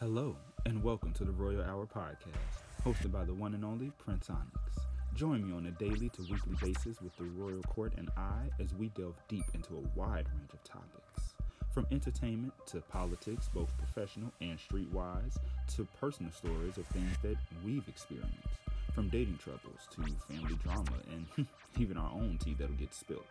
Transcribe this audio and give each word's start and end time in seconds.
Hello, 0.00 0.34
and 0.66 0.82
welcome 0.82 1.12
to 1.12 1.24
the 1.24 1.30
Royal 1.30 1.62
Hour 1.62 1.86
Podcast, 1.86 2.64
hosted 2.84 3.12
by 3.12 3.22
the 3.22 3.32
one 3.32 3.54
and 3.54 3.64
only 3.64 3.92
Prince 3.96 4.28
Onyx. 4.28 4.80
Join 5.14 5.46
me 5.46 5.56
on 5.56 5.66
a 5.66 5.70
daily 5.70 6.08
to 6.08 6.22
weekly 6.22 6.56
basis 6.60 7.00
with 7.00 7.16
the 7.16 7.22
Royal 7.24 7.62
Court 7.62 7.92
and 7.96 8.10
I 8.16 8.50
as 8.60 8.74
we 8.74 8.88
delve 8.88 9.14
deep 9.28 9.44
into 9.54 9.76
a 9.76 9.98
wide 9.98 10.26
range 10.36 10.52
of 10.52 10.64
topics. 10.64 11.34
From 11.72 11.86
entertainment 11.92 12.52
to 12.66 12.80
politics, 12.80 13.48
both 13.54 13.70
professional 13.78 14.32
and 14.40 14.58
streetwise, 14.58 15.36
to 15.76 15.86
personal 16.00 16.32
stories 16.32 16.76
of 16.76 16.86
things 16.88 17.16
that 17.22 17.36
we've 17.64 17.86
experienced. 17.86 18.58
From 18.96 19.08
dating 19.10 19.38
troubles 19.38 19.86
to 19.92 20.02
family 20.28 20.56
drama 20.64 20.98
and 21.12 21.46
even 21.78 21.96
our 21.96 22.10
own 22.12 22.38
tea 22.42 22.56
that'll 22.58 22.74
get 22.74 22.92
spilled. 22.92 23.22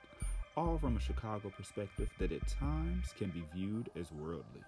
All 0.56 0.78
from 0.78 0.96
a 0.96 1.02
Chicago 1.02 1.52
perspective 1.58 2.10
that 2.20 2.32
at 2.32 2.48
times 2.48 3.14
can 3.18 3.32
be 3.32 3.44
viewed 3.54 3.90
as 4.00 4.14
worldly. 4.14 4.64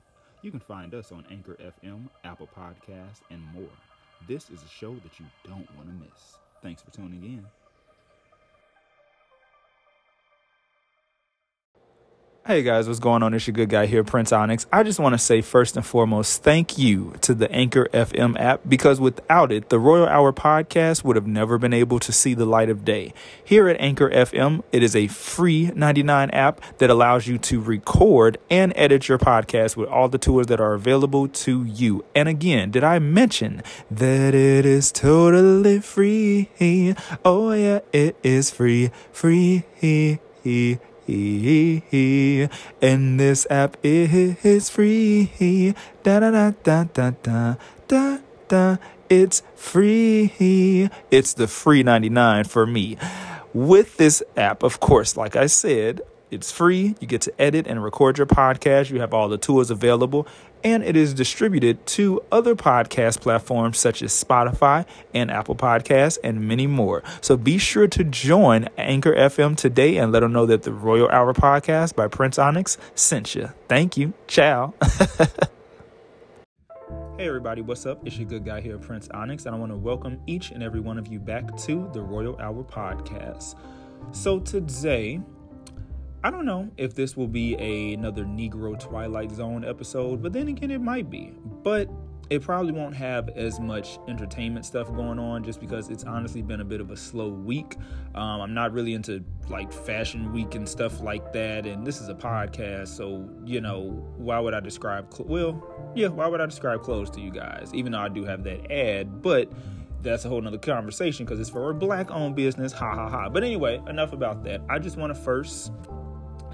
You 0.45 0.51
can 0.51 0.59
find 0.59 0.93
us 0.93 1.11
on 1.11 1.25
Anchor 1.31 1.57
FM, 1.59 2.07
Apple 2.23 2.47
Podcasts, 2.55 3.21
and 3.31 3.41
more. 3.51 3.63
This 4.27 4.51
is 4.51 4.61
a 4.61 4.67
show 4.67 4.93
that 4.93 5.19
you 5.19 5.25
don't 5.43 5.67
want 5.75 5.87
to 5.87 5.95
miss. 5.95 6.37
Thanks 6.61 6.83
for 6.83 6.91
tuning 6.91 7.23
in. 7.23 7.43
Hey 12.47 12.61
guys, 12.61 12.87
what's 12.87 12.99
going 12.99 13.23
on? 13.23 13.33
It's 13.33 13.47
your 13.47 13.55
good 13.55 13.69
guy 13.69 13.87
here, 13.87 14.03
Prince 14.03 14.31
Onyx. 14.31 14.67
I 14.71 14.83
just 14.83 14.99
want 14.99 15.13
to 15.13 15.17
say 15.17 15.41
first 15.41 15.75
and 15.77 15.83
foremost, 15.83 16.43
thank 16.43 16.77
you 16.77 17.15
to 17.21 17.33
the 17.33 17.51
Anchor 17.51 17.87
FM 17.91 18.39
app 18.39 18.61
because 18.69 18.99
without 19.01 19.51
it, 19.51 19.69
the 19.69 19.79
Royal 19.79 20.05
Hour 20.05 20.31
podcast 20.31 21.03
would 21.03 21.15
have 21.15 21.25
never 21.25 21.57
been 21.57 21.73
able 21.73 21.97
to 21.99 22.11
see 22.11 22.35
the 22.35 22.45
light 22.45 22.69
of 22.69 22.85
day. 22.85 23.15
Here 23.43 23.67
at 23.67 23.81
Anchor 23.81 24.11
FM, 24.11 24.61
it 24.71 24.83
is 24.83 24.95
a 24.95 25.07
free 25.07 25.71
99 25.73 26.29
app 26.29 26.61
that 26.77 26.91
allows 26.91 27.25
you 27.25 27.39
to 27.39 27.59
record 27.59 28.37
and 28.47 28.73
edit 28.75 29.07
your 29.07 29.17
podcast 29.17 29.75
with 29.75 29.89
all 29.89 30.07
the 30.07 30.19
tools 30.19 30.45
that 30.45 30.59
are 30.59 30.75
available 30.75 31.27
to 31.27 31.63
you. 31.63 32.05
And 32.13 32.29
again, 32.29 32.69
did 32.69 32.83
I 32.83 32.99
mention 32.99 33.63
that 33.89 34.35
it 34.35 34.67
is 34.67 34.91
totally 34.91 35.79
free? 35.79 36.95
Oh 37.25 37.53
yeah, 37.53 37.79
it 37.91 38.17
is 38.21 38.51
free, 38.51 38.91
free 39.11 39.63
and 41.07 41.83
this 43.19 43.47
app 43.49 43.77
is 43.83 44.69
free. 44.69 45.75
Da 46.03 46.19
da 46.19 46.31
da 46.31 46.51
da 46.63 46.83
da 46.85 47.11
da 47.21 47.55
da 47.87 48.17
da. 48.47 48.77
It's 49.09 49.43
free. 49.55 50.89
It's 51.11 51.33
the 51.33 51.47
free 51.47 51.83
99 51.83 52.45
for 52.45 52.65
me. 52.65 52.97
With 53.53 53.97
this 53.97 54.23
app, 54.35 54.63
of 54.63 54.79
course, 54.79 55.15
like 55.15 55.35
I 55.35 55.45
said, 55.45 56.01
it's 56.31 56.51
free. 56.51 56.95
You 56.99 57.07
get 57.07 57.21
to 57.21 57.41
edit 57.41 57.67
and 57.67 57.83
record 57.83 58.17
your 58.17 58.27
podcast. 58.27 58.89
You 58.89 58.99
have 58.99 59.13
all 59.13 59.29
the 59.29 59.37
tools 59.37 59.69
available 59.69 60.27
and 60.65 60.83
it 60.83 60.97
is 60.97 61.13
distributed 61.13 61.85
to 61.85 62.21
other 62.31 62.55
podcast 62.55 63.21
platforms 63.21 63.77
such 63.77 64.01
as 64.01 64.11
Spotify 64.11 64.83
and 65.13 65.29
Apple 65.29 65.55
Podcasts 65.55 66.17
and 66.23 66.41
many 66.41 66.65
more. 66.65 67.03
So 67.21 67.37
be 67.37 67.59
sure 67.59 67.87
to 67.87 68.03
join 68.03 68.67
Anchor 68.75 69.13
FM 69.13 69.55
today 69.55 69.97
and 69.97 70.11
let 70.11 70.21
them 70.21 70.33
know 70.33 70.47
that 70.47 70.63
the 70.63 70.73
Royal 70.73 71.07
Hour 71.09 71.35
podcast 71.35 71.95
by 71.95 72.07
Prince 72.07 72.39
Onyx 72.39 72.79
sent 72.95 73.35
you. 73.35 73.51
Thank 73.69 73.95
you. 73.95 74.13
Ciao. 74.27 74.73
Hey 77.17 77.29
everybody, 77.29 77.61
what's 77.61 77.85
up? 77.85 78.05
It's 78.05 78.17
your 78.17 78.27
good 78.27 78.43
guy 78.43 78.59
here, 78.59 78.77
Prince 78.77 79.07
Onyx, 79.07 79.45
and 79.45 79.55
I 79.55 79.57
want 79.57 79.71
to 79.71 79.77
welcome 79.77 80.19
each 80.27 80.51
and 80.51 80.61
every 80.61 80.81
one 80.81 80.97
of 80.97 81.07
you 81.07 81.17
back 81.17 81.55
to 81.59 81.89
the 81.93 82.01
Royal 82.01 82.37
Hour 82.41 82.61
podcast. 82.61 83.55
So 84.11 84.41
today 84.41 85.21
I 86.25 86.31
don't 86.31 86.45
know 86.45 86.71
if 86.75 86.95
this 86.95 87.15
will 87.15 87.27
be 87.27 87.55
a, 87.59 87.93
another 87.93 88.25
Negro 88.25 88.79
Twilight 88.79 89.31
Zone 89.31 89.63
episode, 89.63 90.23
but 90.23 90.33
then 90.33 90.47
again, 90.47 90.71
it 90.71 90.81
might 90.81 91.07
be. 91.07 91.35
But 91.61 91.87
it 92.31 92.41
probably 92.41 92.71
won't 92.71 92.95
have 92.95 93.29
as 93.29 93.59
much 93.59 93.99
entertainment 94.07 94.65
stuff 94.65 94.91
going 94.95 95.19
on 95.19 95.43
just 95.43 95.59
because 95.59 95.89
it's 95.89 96.03
honestly 96.03 96.41
been 96.41 96.61
a 96.61 96.65
bit 96.65 96.81
of 96.81 96.89
a 96.89 96.97
slow 96.97 97.29
week. 97.29 97.75
Um, 98.15 98.41
I'm 98.41 98.55
not 98.55 98.73
really 98.73 98.95
into 98.95 99.23
like 99.49 99.71
fashion 99.71 100.33
week 100.33 100.55
and 100.55 100.67
stuff 100.67 100.99
like 100.99 101.31
that. 101.33 101.67
And 101.67 101.85
this 101.85 102.01
is 102.01 102.09
a 102.09 102.15
podcast, 102.15 102.87
so 102.87 103.29
you 103.45 103.61
know, 103.61 104.03
why 104.17 104.39
would 104.39 104.55
I 104.55 104.61
describe? 104.61 105.13
Cl- 105.13 105.29
well, 105.29 105.91
yeah, 105.93 106.07
why 106.07 106.25
would 106.25 106.41
I 106.41 106.47
describe 106.47 106.81
clothes 106.81 107.11
to 107.11 107.21
you 107.21 107.29
guys? 107.29 107.69
Even 107.75 107.91
though 107.91 107.99
I 107.99 108.09
do 108.09 108.25
have 108.25 108.43
that 108.45 108.71
ad, 108.71 109.21
but 109.21 109.51
that's 110.01 110.25
a 110.25 110.29
whole 110.29 110.41
nother 110.41 110.57
conversation 110.57 111.25
because 111.25 111.39
it's 111.39 111.49
for 111.49 111.69
a 111.69 111.73
black 111.73 112.09
owned 112.09 112.35
business. 112.35 112.71
Ha 112.71 112.95
ha 112.95 113.09
ha. 113.09 113.29
But 113.29 113.43
anyway, 113.43 113.79
enough 113.87 114.13
about 114.13 114.43
that. 114.45 114.61
I 114.69 114.79
just 114.79 114.97
want 114.97 115.13
to 115.13 115.19
first 115.19 115.71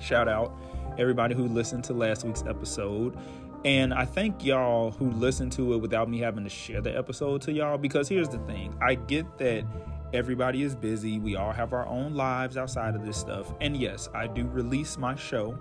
Shout 0.02 0.28
out 0.28 0.54
everybody 0.98 1.36
who 1.36 1.48
listened 1.48 1.84
to 1.86 1.94
last 1.94 2.24
week's 2.24 2.44
episode. 2.44 3.18
And 3.64 3.94
I 3.94 4.06
thank 4.06 4.44
y'all 4.44 4.92
who 4.92 5.12
listened 5.12 5.52
to 5.54 5.74
it 5.74 5.78
without 5.78 6.10
me 6.10 6.20
having 6.20 6.44
to 6.44 6.50
share 6.50 6.82
the 6.82 6.98
episode 6.98 7.42
to 7.44 7.52
y'all 7.52 7.78
because 7.78 8.10
here's 8.10 8.30
the 8.30 8.40
thing 8.40 8.76
I 8.82 8.96
get 8.96 9.38
that 9.38 9.64
everybody 10.14 10.64
is 10.64 10.76
busy, 10.76 11.20
we 11.20 11.36
all 11.36 11.52
have 11.52 11.72
our 11.72 11.86
own 11.86 12.16
lives 12.16 12.58
outside 12.58 12.96
of 12.96 13.06
this 13.06 13.18
stuff. 13.18 13.54
And 13.62 13.78
yes, 13.78 14.10
I 14.16 14.28
do 14.28 14.48
release 14.48 14.98
my 14.98 15.16
show 15.16 15.58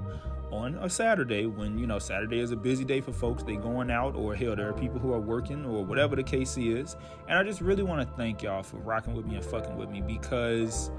on 0.51 0.77
a 0.77 0.89
Saturday 0.89 1.47
when, 1.47 1.79
you 1.79 1.87
know, 1.87 1.99
Saturday 1.99 2.41
is 2.41 2.51
a 2.51 2.57
busy 2.57 2.85
day 2.85 3.01
for 3.01 3.13
folks. 3.13 3.43
They 3.43 3.57
going 3.57 3.91
out 3.91 4.17
or 4.17 4.35
hell, 4.35 4.57
there 4.57 4.69
are 4.69 4.73
people 4.73 4.99
who 4.99 5.13
are 5.13 5.21
working 5.21 5.65
or 5.65 5.85
whatever 5.85 6.17
the 6.17 6.23
case 6.23 6.57
is. 6.57 6.97
And 7.29 7.39
I 7.39 7.45
just 7.45 7.61
really 7.61 7.83
want 7.83 8.09
to 8.09 8.17
thank 8.17 8.43
y'all 8.43 8.63
for 8.63 8.79
rocking 8.79 9.15
with 9.15 9.27
me 9.27 9.37
and 9.37 9.45
fucking 9.45 9.77
with 9.77 9.91
me 9.91 10.01
because 10.01 10.91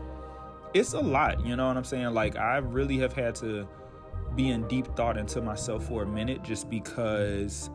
it's 0.73 0.93
a 0.93 0.99
lot, 0.99 1.45
you 1.45 1.55
know 1.55 1.67
what 1.67 1.77
I'm 1.77 1.83
saying? 1.83 2.13
Like 2.13 2.35
I 2.35 2.57
really 2.57 2.97
have 2.99 3.13
had 3.13 3.35
to 3.35 3.67
be 4.35 4.49
in 4.49 4.67
deep 4.67 4.87
thought 4.95 5.17
into 5.17 5.41
myself 5.41 5.87
for 5.87 6.03
a 6.03 6.05
minute 6.05 6.43
just 6.43 6.69
because 6.69 7.69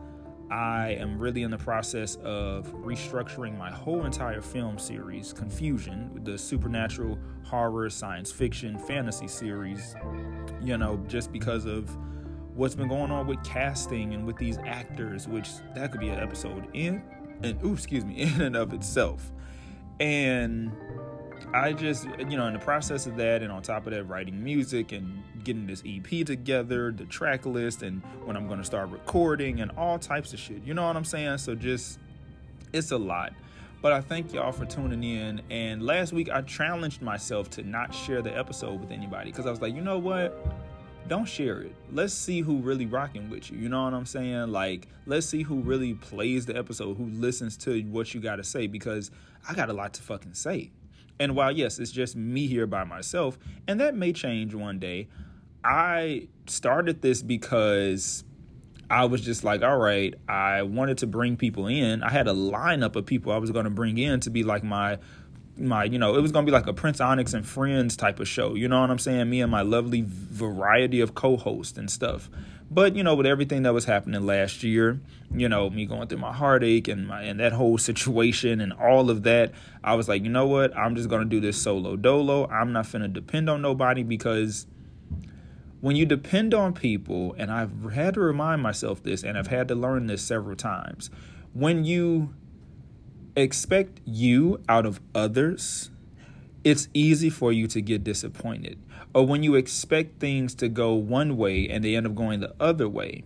I 0.49 0.91
am 0.99 1.19
really 1.19 1.43
in 1.43 1.51
the 1.51 1.57
process 1.57 2.15
of 2.23 2.73
restructuring 2.75 3.57
my 3.57 3.69
whole 3.69 4.05
entire 4.05 4.41
film 4.41 4.79
series, 4.79 5.33
Confusion, 5.33 6.21
the 6.23 6.37
supernatural 6.37 7.19
horror, 7.43 7.89
science 7.89 8.31
fiction, 8.31 8.79
fantasy 8.79 9.27
series, 9.27 9.95
you 10.61 10.77
know, 10.77 10.97
just 11.07 11.31
because 11.31 11.65
of 11.65 11.95
what's 12.55 12.75
been 12.75 12.87
going 12.87 13.11
on 13.11 13.27
with 13.27 13.43
casting 13.43 14.13
and 14.13 14.25
with 14.25 14.37
these 14.37 14.57
actors, 14.65 15.27
which 15.27 15.49
that 15.75 15.91
could 15.91 16.01
be 16.01 16.09
an 16.09 16.19
episode 16.19 16.67
in 16.73 17.03
and 17.43 17.61
ooh, 17.63 17.73
excuse 17.73 18.05
me, 18.05 18.15
in 18.17 18.41
and 18.41 18.55
of 18.55 18.73
itself. 18.73 19.31
And 19.99 20.71
I 21.53 21.71
just, 21.73 22.05
you 22.19 22.37
know, 22.37 22.45
in 22.47 22.53
the 22.53 22.59
process 22.59 23.07
of 23.07 23.15
that, 23.17 23.41
and 23.41 23.51
on 23.51 23.61
top 23.61 23.87
of 23.87 23.93
that, 23.93 24.03
writing 24.03 24.43
music 24.43 24.91
and 24.91 25.23
getting 25.43 25.65
this 25.65 25.81
EP 25.85 26.25
together, 26.25 26.91
the 26.91 27.05
track 27.05 27.45
list, 27.45 27.83
and 27.83 28.01
when 28.25 28.35
I'm 28.35 28.47
going 28.47 28.59
to 28.59 28.65
start 28.65 28.89
recording, 28.89 29.61
and 29.61 29.71
all 29.77 29.97
types 29.97 30.33
of 30.33 30.39
shit. 30.39 30.63
You 30.63 30.73
know 30.73 30.85
what 30.85 30.97
I'm 30.97 31.05
saying? 31.05 31.37
So 31.37 31.55
just, 31.55 31.99
it's 32.73 32.91
a 32.91 32.97
lot. 32.97 33.33
But 33.81 33.93
I 33.93 34.01
thank 34.01 34.33
y'all 34.33 34.51
for 34.51 34.65
tuning 34.65 35.03
in. 35.03 35.41
And 35.49 35.83
last 35.83 36.11
week, 36.11 36.29
I 36.29 36.41
challenged 36.41 37.01
myself 37.01 37.49
to 37.51 37.63
not 37.63 37.93
share 37.93 38.21
the 38.21 38.35
episode 38.35 38.79
with 38.81 38.91
anybody 38.91 39.31
because 39.31 39.45
I 39.45 39.51
was 39.51 39.61
like, 39.61 39.73
you 39.73 39.81
know 39.81 39.99
what? 39.99 40.45
Don't 41.07 41.25
share 41.25 41.61
it. 41.61 41.73
Let's 41.93 42.13
see 42.13 42.41
who 42.41 42.57
really 42.57 42.85
rocking 42.85 43.29
with 43.29 43.49
you. 43.49 43.57
You 43.57 43.69
know 43.69 43.85
what 43.85 43.93
I'm 43.93 44.05
saying? 44.05 44.51
Like, 44.51 44.89
let's 45.05 45.27
see 45.27 45.43
who 45.43 45.61
really 45.61 45.93
plays 45.93 46.45
the 46.45 46.57
episode, 46.57 46.97
who 46.97 47.05
listens 47.05 47.55
to 47.59 47.81
what 47.83 48.13
you 48.13 48.19
got 48.19 48.37
to 48.37 48.43
say 48.43 48.67
because 48.67 49.11
I 49.47 49.53
got 49.53 49.69
a 49.69 49.73
lot 49.73 49.93
to 49.93 50.03
fucking 50.03 50.33
say. 50.33 50.71
And 51.19 51.35
while, 51.35 51.51
yes, 51.51 51.79
it's 51.79 51.91
just 51.91 52.15
me 52.15 52.47
here 52.47 52.67
by 52.67 52.83
myself, 52.83 53.37
and 53.67 53.79
that 53.79 53.95
may 53.95 54.13
change 54.13 54.53
one 54.53 54.79
day, 54.79 55.07
I 55.63 56.27
started 56.45 57.01
this 57.01 57.21
because 57.21 58.23
I 58.89 59.05
was 59.05 59.21
just 59.21 59.43
like, 59.43 59.63
all 59.63 59.77
right, 59.77 60.13
I 60.29 60.61
wanted 60.61 60.99
to 60.99 61.07
bring 61.07 61.35
people 61.35 61.67
in. 61.67 62.03
I 62.03 62.09
had 62.09 62.27
a 62.27 62.33
lineup 62.33 62.95
of 62.95 63.05
people 63.05 63.31
I 63.31 63.37
was 63.37 63.51
going 63.51 63.65
to 63.65 63.71
bring 63.71 63.97
in 63.97 64.19
to 64.21 64.29
be 64.29 64.43
like 64.43 64.63
my 64.63 64.99
my 65.59 65.85
you 65.85 65.97
know 65.97 66.15
it 66.15 66.21
was 66.21 66.31
gonna 66.31 66.45
be 66.45 66.51
like 66.51 66.67
a 66.67 66.73
prince 66.73 67.01
onyx 67.01 67.33
and 67.33 67.45
friends 67.45 67.97
type 67.97 68.19
of 68.19 68.27
show 68.27 68.53
you 68.53 68.67
know 68.67 68.81
what 68.81 68.91
i'm 68.91 68.99
saying 68.99 69.27
me 69.27 69.41
and 69.41 69.51
my 69.51 69.61
lovely 69.61 70.03
variety 70.05 70.99
of 70.99 71.15
co-hosts 71.15 71.77
and 71.77 71.89
stuff 71.89 72.29
but 72.69 72.95
you 72.95 73.03
know, 73.03 73.15
with 73.15 73.25
everything 73.25 73.63
that 73.63 73.73
was 73.73 73.85
happening 73.85 74.25
last 74.25 74.63
year, 74.63 74.99
you 75.31 75.47
know, 75.47 75.69
me 75.69 75.85
going 75.85 76.07
through 76.07 76.19
my 76.19 76.33
heartache 76.33 76.87
and 76.87 77.07
my 77.07 77.23
and 77.23 77.39
that 77.39 77.53
whole 77.53 77.77
situation 77.77 78.59
and 78.59 78.73
all 78.73 79.09
of 79.09 79.23
that, 79.23 79.51
I 79.83 79.95
was 79.95 80.09
like, 80.09 80.23
you 80.23 80.29
know 80.29 80.47
what? 80.47 80.75
I'm 80.75 80.95
just 80.95 81.09
gonna 81.09 81.25
do 81.25 81.39
this 81.39 81.61
solo 81.61 81.95
dolo. 81.95 82.47
I'm 82.49 82.73
not 82.73 82.91
gonna 82.91 83.07
depend 83.07 83.49
on 83.49 83.61
nobody 83.61 84.03
because 84.03 84.67
when 85.79 85.95
you 85.95 86.05
depend 86.05 86.53
on 86.53 86.73
people, 86.73 87.35
and 87.37 87.51
I've 87.51 87.93
had 87.93 88.15
to 88.15 88.19
remind 88.19 88.61
myself 88.61 89.03
this, 89.03 89.23
and 89.23 89.37
I've 89.37 89.47
had 89.47 89.67
to 89.67 89.75
learn 89.75 90.07
this 90.07 90.23
several 90.23 90.55
times, 90.55 91.09
when 91.53 91.85
you 91.85 92.33
expect 93.35 94.01
you 94.03 94.59
out 94.67 94.85
of 94.85 94.99
others, 95.13 95.91
it's 96.63 96.89
easy 96.93 97.29
for 97.29 97.53
you 97.53 97.67
to 97.67 97.81
get 97.81 98.03
disappointed 98.03 98.79
or 99.17 99.25
when 99.25 99.41
you 99.41 99.55
expect 99.55 100.19
things 100.19 100.53
to 100.53 100.69
go 100.69 100.93
one 100.93 101.37
way 101.37 101.67
and 101.67 101.83
they 101.83 101.95
end 101.95 102.05
up 102.05 102.13
going 102.13 102.39
the 102.39 102.53
other 102.59 102.87
way, 102.87 103.23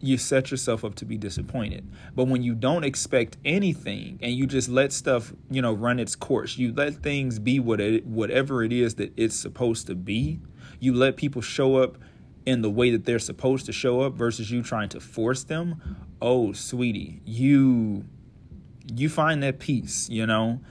you 0.00 0.16
set 0.16 0.50
yourself 0.50 0.86
up 0.86 0.94
to 0.94 1.04
be 1.04 1.18
disappointed. 1.18 1.86
But 2.14 2.28
when 2.28 2.42
you 2.42 2.54
don't 2.54 2.82
expect 2.82 3.36
anything 3.44 4.18
and 4.22 4.32
you 4.32 4.46
just 4.46 4.70
let 4.70 4.90
stuff, 4.90 5.34
you 5.50 5.60
know, 5.60 5.74
run 5.74 6.00
its 6.00 6.16
course, 6.16 6.56
you 6.56 6.72
let 6.72 6.94
things 6.94 7.38
be 7.38 7.60
what 7.60 7.78
it, 7.78 8.06
whatever 8.06 8.64
it 8.64 8.72
is 8.72 8.94
that 8.94 9.12
it's 9.18 9.36
supposed 9.36 9.86
to 9.88 9.94
be. 9.94 10.40
You 10.80 10.94
let 10.94 11.18
people 11.18 11.42
show 11.42 11.76
up 11.76 11.98
in 12.46 12.62
the 12.62 12.70
way 12.70 12.88
that 12.92 13.04
they're 13.04 13.18
supposed 13.18 13.66
to 13.66 13.72
show 13.72 14.00
up 14.00 14.14
versus 14.14 14.50
you 14.50 14.62
trying 14.62 14.88
to 14.88 15.00
force 15.00 15.44
them, 15.44 16.06
oh 16.22 16.54
sweetie, 16.54 17.20
you 17.26 18.06
you 18.94 19.10
find 19.10 19.42
that 19.42 19.58
peace, 19.58 20.08
you 20.08 20.24
know? 20.24 20.62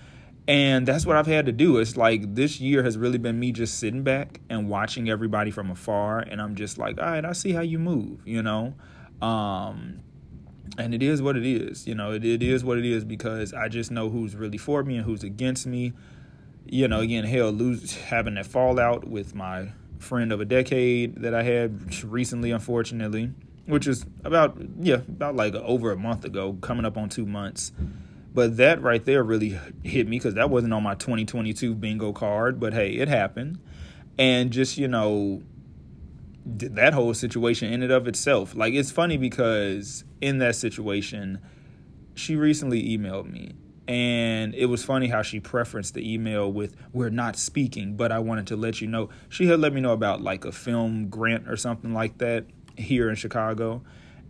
And 0.47 0.85
that's 0.85 1.05
what 1.05 1.15
I've 1.15 1.27
had 1.27 1.45
to 1.45 1.51
do. 1.51 1.77
It's 1.77 1.95
like 1.95 2.35
this 2.35 2.59
year 2.59 2.83
has 2.83 2.97
really 2.97 3.17
been 3.17 3.39
me 3.39 3.51
just 3.51 3.79
sitting 3.79 4.03
back 4.03 4.41
and 4.49 4.69
watching 4.69 5.09
everybody 5.09 5.51
from 5.51 5.71
afar 5.71 6.19
and 6.19 6.41
I'm 6.41 6.55
just 6.55 6.77
like, 6.77 6.99
"All 6.99 7.05
right, 7.05 7.23
I 7.23 7.31
see 7.31 7.53
how 7.53 7.61
you 7.61 7.79
move," 7.79 8.19
you 8.25 8.43
know? 8.43 8.73
Um 9.21 10.03
and 10.77 10.93
it 10.93 11.03
is 11.03 11.21
what 11.21 11.37
it 11.37 11.45
is. 11.45 11.87
You 11.87 11.95
know, 11.95 12.11
it, 12.11 12.25
it 12.25 12.41
is 12.41 12.63
what 12.63 12.77
it 12.77 12.85
is 12.85 13.05
because 13.05 13.53
I 13.53 13.67
just 13.69 13.91
know 13.91 14.09
who's 14.09 14.35
really 14.35 14.57
for 14.57 14.83
me 14.83 14.97
and 14.97 15.05
who's 15.05 15.23
against 15.23 15.67
me. 15.67 15.93
You 16.65 16.87
know, 16.87 17.01
again, 17.01 17.25
hell, 17.25 17.51
lose 17.51 17.95
having 17.95 18.35
that 18.35 18.45
fallout 18.45 19.07
with 19.07 19.35
my 19.35 19.71
friend 19.99 20.31
of 20.31 20.41
a 20.41 20.45
decade 20.45 21.21
that 21.21 21.33
I 21.33 21.43
had 21.43 22.03
recently, 22.03 22.51
unfortunately, 22.51 23.31
which 23.65 23.87
is 23.87 24.05
about 24.23 24.57
yeah, 24.79 24.95
about 24.95 25.35
like 25.35 25.55
over 25.55 25.91
a 25.91 25.97
month 25.97 26.25
ago, 26.25 26.53
coming 26.61 26.85
up 26.85 26.97
on 26.97 27.09
two 27.09 27.25
months. 27.25 27.71
But 28.33 28.57
that 28.57 28.81
right 28.81 29.03
there 29.05 29.23
really 29.23 29.59
hit 29.83 30.07
me 30.07 30.17
because 30.17 30.33
that 30.33 30.49
wasn't 30.49 30.73
on 30.73 30.83
my 30.83 30.95
2022 30.95 31.75
bingo 31.75 32.13
card. 32.13 32.59
But 32.59 32.73
hey, 32.73 32.93
it 32.93 33.07
happened, 33.07 33.59
and 34.17 34.51
just 34.51 34.77
you 34.77 34.87
know, 34.87 35.43
that 36.45 36.93
whole 36.93 37.13
situation 37.13 37.71
in 37.71 37.83
and 37.83 37.91
of 37.91 38.07
itself. 38.07 38.55
Like 38.55 38.73
it's 38.73 38.91
funny 38.91 39.17
because 39.17 40.03
in 40.21 40.39
that 40.39 40.55
situation, 40.55 41.39
she 42.15 42.35
recently 42.35 42.97
emailed 42.97 43.31
me. 43.31 43.53
And 43.85 44.55
it 44.55 44.67
was 44.67 44.85
funny 44.85 45.07
how 45.07 45.23
she 45.23 45.41
preferenced 45.41 45.93
the 45.93 46.13
email 46.13 46.51
with, 46.51 46.75
We're 46.93 47.09
not 47.09 47.35
speaking, 47.35 47.97
but 47.97 48.13
I 48.13 48.19
wanted 48.19 48.47
to 48.47 48.55
let 48.55 48.79
you 48.79 48.87
know. 48.87 49.09
She 49.27 49.47
had 49.47 49.59
let 49.59 49.73
me 49.73 49.81
know 49.81 49.91
about 49.91 50.21
like 50.21 50.45
a 50.45 50.53
film 50.53 51.09
grant 51.09 51.49
or 51.49 51.57
something 51.57 51.93
like 51.93 52.19
that 52.19 52.45
here 52.77 53.09
in 53.09 53.15
Chicago. 53.15 53.83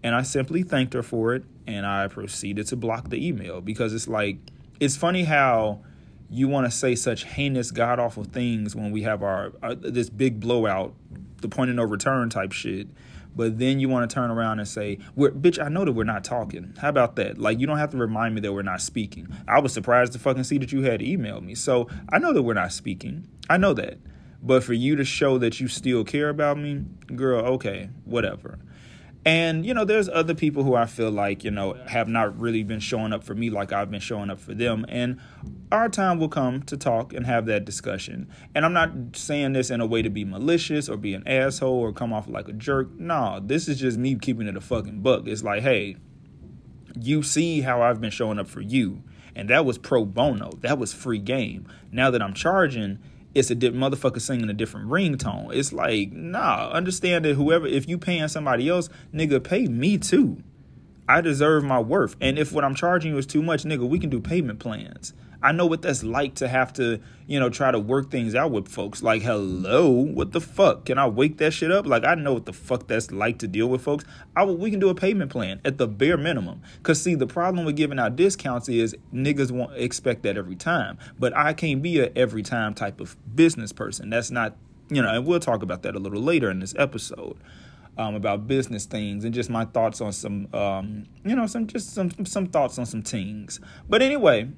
And 0.03 0.13
I 0.13 0.21
simply 0.21 0.63
thanked 0.63 0.93
her 0.93 1.03
for 1.03 1.33
it. 1.33 1.43
And 1.65 1.85
I 1.85 2.07
proceeded 2.07 2.67
to 2.67 2.75
block 2.75 3.09
the 3.09 3.25
email 3.25 3.61
because 3.61 3.93
it's 3.93 4.07
like, 4.07 4.37
it's 4.79 4.97
funny 4.97 5.23
how 5.23 5.81
you 6.29 6.47
want 6.47 6.65
to 6.65 6.71
say 6.71 6.95
such 6.95 7.23
heinous, 7.23 7.71
god 7.71 7.99
awful 7.99 8.23
things 8.23 8.75
when 8.75 8.91
we 8.91 9.03
have 9.03 9.23
our, 9.23 9.53
our 9.61 9.75
this 9.75 10.09
big 10.09 10.39
blowout 10.39 10.93
the 11.41 11.47
point 11.47 11.69
of 11.69 11.75
no 11.75 11.83
return 11.83 12.29
type 12.29 12.51
shit. 12.51 12.87
But 13.35 13.57
then 13.59 13.79
you 13.79 13.89
want 13.89 14.09
to 14.09 14.13
turn 14.13 14.29
around 14.29 14.59
and 14.59 14.67
say, 14.67 14.99
bitch, 15.17 15.63
I 15.63 15.67
know 15.67 15.85
that 15.85 15.93
we're 15.93 16.03
not 16.03 16.23
talking. 16.23 16.73
How 16.79 16.89
about 16.89 17.15
that? 17.15 17.37
Like, 17.37 17.59
you 17.59 17.65
don't 17.65 17.79
have 17.79 17.89
to 17.91 17.97
remind 17.97 18.35
me 18.35 18.41
that 18.41 18.53
we're 18.53 18.61
not 18.61 18.81
speaking. 18.81 19.27
I 19.47 19.59
was 19.59 19.73
surprised 19.73 20.13
to 20.13 20.19
fucking 20.19 20.43
see 20.43 20.59
that 20.59 20.71
you 20.71 20.83
had 20.83 20.99
emailed 20.99 21.43
me. 21.43 21.55
So 21.55 21.87
I 22.09 22.19
know 22.19 22.31
that 22.31 22.43
we're 22.43 22.53
not 22.53 22.71
speaking. 22.71 23.27
I 23.49 23.57
know 23.57 23.73
that. 23.73 23.97
But 24.41 24.63
for 24.63 24.73
you 24.73 24.95
to 24.97 25.05
show 25.05 25.37
that 25.39 25.59
you 25.59 25.67
still 25.67 26.03
care 26.03 26.29
about 26.29 26.57
me, 26.57 26.83
girl, 27.15 27.43
okay, 27.53 27.89
whatever. 28.05 28.59
And, 29.25 29.65
you 29.65 29.73
know, 29.73 29.85
there's 29.85 30.09
other 30.09 30.33
people 30.33 30.63
who 30.63 30.75
I 30.75 30.85
feel 30.85 31.09
like, 31.09 31.45
you 31.45 31.51
know, 31.51 31.73
have 31.87 32.09
not 32.09 32.37
really 32.37 32.63
been 32.63 32.81
showing 32.81 33.13
up 33.13 33.23
for 33.23 33.33
me 33.33 33.49
like 33.49 33.71
I've 33.71 33.89
been 33.89 34.01
showing 34.01 34.29
up 34.29 34.37
for 34.37 34.53
them. 34.53 34.85
And 34.89 35.19
our 35.71 35.87
time 35.87 36.19
will 36.19 36.27
come 36.27 36.61
to 36.63 36.75
talk 36.75 37.13
and 37.13 37.25
have 37.25 37.45
that 37.45 37.63
discussion. 37.63 38.29
And 38.53 38.65
I'm 38.65 38.73
not 38.73 38.91
saying 39.13 39.53
this 39.53 39.69
in 39.69 39.79
a 39.79 39.85
way 39.85 40.01
to 40.01 40.09
be 40.09 40.25
malicious 40.25 40.89
or 40.89 40.97
be 40.97 41.13
an 41.13 41.25
asshole 41.25 41.79
or 41.79 41.93
come 41.93 42.11
off 42.11 42.27
like 42.27 42.49
a 42.49 42.53
jerk. 42.53 42.99
No, 42.99 43.39
this 43.41 43.69
is 43.69 43.79
just 43.79 43.97
me 43.97 44.15
keeping 44.15 44.47
it 44.47 44.57
a 44.57 44.61
fucking 44.61 45.01
buck. 45.01 45.25
It's 45.25 45.43
like, 45.43 45.61
hey, 45.61 45.95
you 46.99 47.23
see 47.23 47.61
how 47.61 47.81
I've 47.81 48.01
been 48.01 48.11
showing 48.11 48.39
up 48.39 48.49
for 48.49 48.61
you. 48.61 49.03
And 49.35 49.49
that 49.49 49.65
was 49.65 49.77
pro 49.77 50.03
bono. 50.03 50.51
That 50.59 50.77
was 50.77 50.93
free 50.93 51.17
game. 51.17 51.65
Now 51.91 52.11
that 52.11 52.21
I'm 52.21 52.33
charging, 52.33 52.99
it's 53.35 53.49
a 53.49 53.55
different 53.55 53.83
motherfucker 53.83 54.21
singing 54.21 54.49
a 54.49 54.53
different 54.53 54.89
ringtone. 54.89 55.53
It's 55.53 55.73
like, 55.73 56.11
nah, 56.11 56.69
understand 56.69 57.25
that 57.25 57.35
whoever, 57.35 57.65
if 57.67 57.87
you 57.87 57.97
paying 57.97 58.27
somebody 58.27 58.69
else, 58.69 58.89
nigga, 59.13 59.43
pay 59.43 59.67
me 59.67 59.97
too. 59.97 60.37
I 61.07 61.21
deserve 61.21 61.63
my 61.63 61.79
worth. 61.79 62.15
And 62.21 62.37
if 62.37 62.51
what 62.51 62.63
I'm 62.63 62.75
charging 62.75 63.11
you 63.11 63.17
is 63.17 63.25
too 63.25 63.41
much, 63.41 63.63
nigga, 63.63 63.87
we 63.87 63.99
can 63.99 64.09
do 64.09 64.19
payment 64.19 64.59
plans. 64.59 65.13
I 65.43 65.51
know 65.51 65.65
what 65.65 65.81
that's 65.81 66.03
like 66.03 66.35
to 66.35 66.47
have 66.47 66.71
to, 66.73 67.01
you 67.27 67.37
know, 67.37 67.49
try 67.49 67.69
to 67.69 67.77
work 67.77 68.09
things 68.09 68.33
out 68.33 68.51
with 68.51 68.69
folks. 68.69 69.03
Like, 69.03 69.21
hello, 69.21 69.89
what 69.89 70.31
the 70.31 70.39
fuck? 70.39 70.85
Can 70.85 70.97
I 70.97 71.05
wake 71.07 71.37
that 71.39 71.51
shit 71.51 71.69
up? 71.69 71.85
Like, 71.85 72.05
I 72.05 72.15
know 72.15 72.33
what 72.33 72.45
the 72.45 72.53
fuck 72.53 72.87
that's 72.87 73.11
like 73.11 73.39
to 73.39 73.47
deal 73.47 73.67
with 73.67 73.81
folks. 73.81 74.05
I 74.37 74.45
we 74.45 74.71
can 74.71 74.79
do 74.79 74.87
a 74.87 74.95
payment 74.95 75.31
plan 75.31 75.59
at 75.65 75.77
the 75.77 75.87
bare 75.87 76.15
minimum. 76.15 76.61
Cause 76.83 77.01
see, 77.01 77.15
the 77.15 77.27
problem 77.27 77.65
with 77.65 77.75
giving 77.75 77.99
out 77.99 78.15
discounts 78.15 78.69
is 78.69 78.95
niggas 79.13 79.51
won't 79.51 79.75
expect 79.75 80.23
that 80.23 80.37
every 80.37 80.55
time. 80.55 80.97
But 81.19 81.35
I 81.35 81.51
can't 81.51 81.81
be 81.81 81.99
a 81.99 82.09
every 82.15 82.41
time 82.41 82.73
type 82.73 83.01
of 83.01 83.17
business 83.35 83.73
person. 83.73 84.09
That's 84.09 84.31
not, 84.31 84.55
you 84.89 85.01
know, 85.01 85.09
and 85.09 85.25
we'll 85.25 85.41
talk 85.41 85.61
about 85.61 85.83
that 85.83 85.93
a 85.93 85.99
little 85.99 86.21
later 86.21 86.49
in 86.49 86.59
this 86.59 86.73
episode. 86.77 87.37
Um, 87.95 88.15
about 88.15 88.47
business 88.47 88.85
things 88.85 89.23
and 89.23 89.35
just 89.35 89.51
my 89.51 89.65
thoughts 89.65 90.01
on 90.01 90.13
some, 90.13 90.47
um, 90.51 91.05
you 91.23 91.35
know, 91.35 91.45
some 91.45 91.67
just 91.67 91.93
some 91.93 92.09
some 92.25 92.47
thoughts 92.47 92.79
on 92.79 92.87
some 92.87 93.03
things. 93.03 93.59
But 93.87 94.01
anyway, 94.01 94.49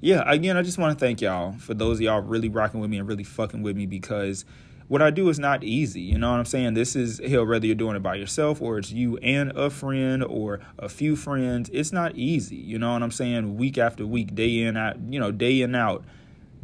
yeah, 0.00 0.22
again, 0.26 0.56
I 0.56 0.62
just 0.62 0.78
want 0.78 0.98
to 0.98 1.04
thank 1.04 1.20
y'all 1.20 1.52
for 1.52 1.74
those 1.74 1.98
of 1.98 2.02
y'all 2.02 2.22
really 2.22 2.48
rocking 2.48 2.80
with 2.80 2.90
me 2.90 2.98
and 2.98 3.06
really 3.06 3.24
fucking 3.24 3.62
with 3.62 3.76
me 3.76 3.86
because 3.86 4.44
what 4.88 5.02
I 5.02 5.10
do 5.10 5.28
is 5.28 5.38
not 5.38 5.62
easy. 5.62 6.00
You 6.00 6.18
know 6.18 6.30
what 6.30 6.38
I'm 6.38 6.46
saying? 6.46 6.74
This 6.74 6.96
is 6.96 7.20
hell, 7.24 7.46
whether 7.46 7.64
you're 7.64 7.76
doing 7.76 7.96
it 7.96 8.02
by 8.02 8.16
yourself 8.16 8.60
or 8.60 8.78
it's 8.78 8.90
you 8.90 9.18
and 9.18 9.52
a 9.52 9.70
friend 9.70 10.24
or 10.24 10.60
a 10.78 10.88
few 10.88 11.14
friends. 11.16 11.70
It's 11.72 11.92
not 11.92 12.16
easy. 12.16 12.56
You 12.56 12.78
know 12.78 12.94
what 12.94 13.02
I'm 13.02 13.10
saying? 13.10 13.56
Week 13.56 13.78
after 13.78 14.06
week, 14.06 14.34
day 14.34 14.62
in 14.62 14.76
out, 14.76 14.96
you 15.08 15.20
know, 15.20 15.30
day 15.30 15.60
in 15.60 15.74
out, 15.74 16.04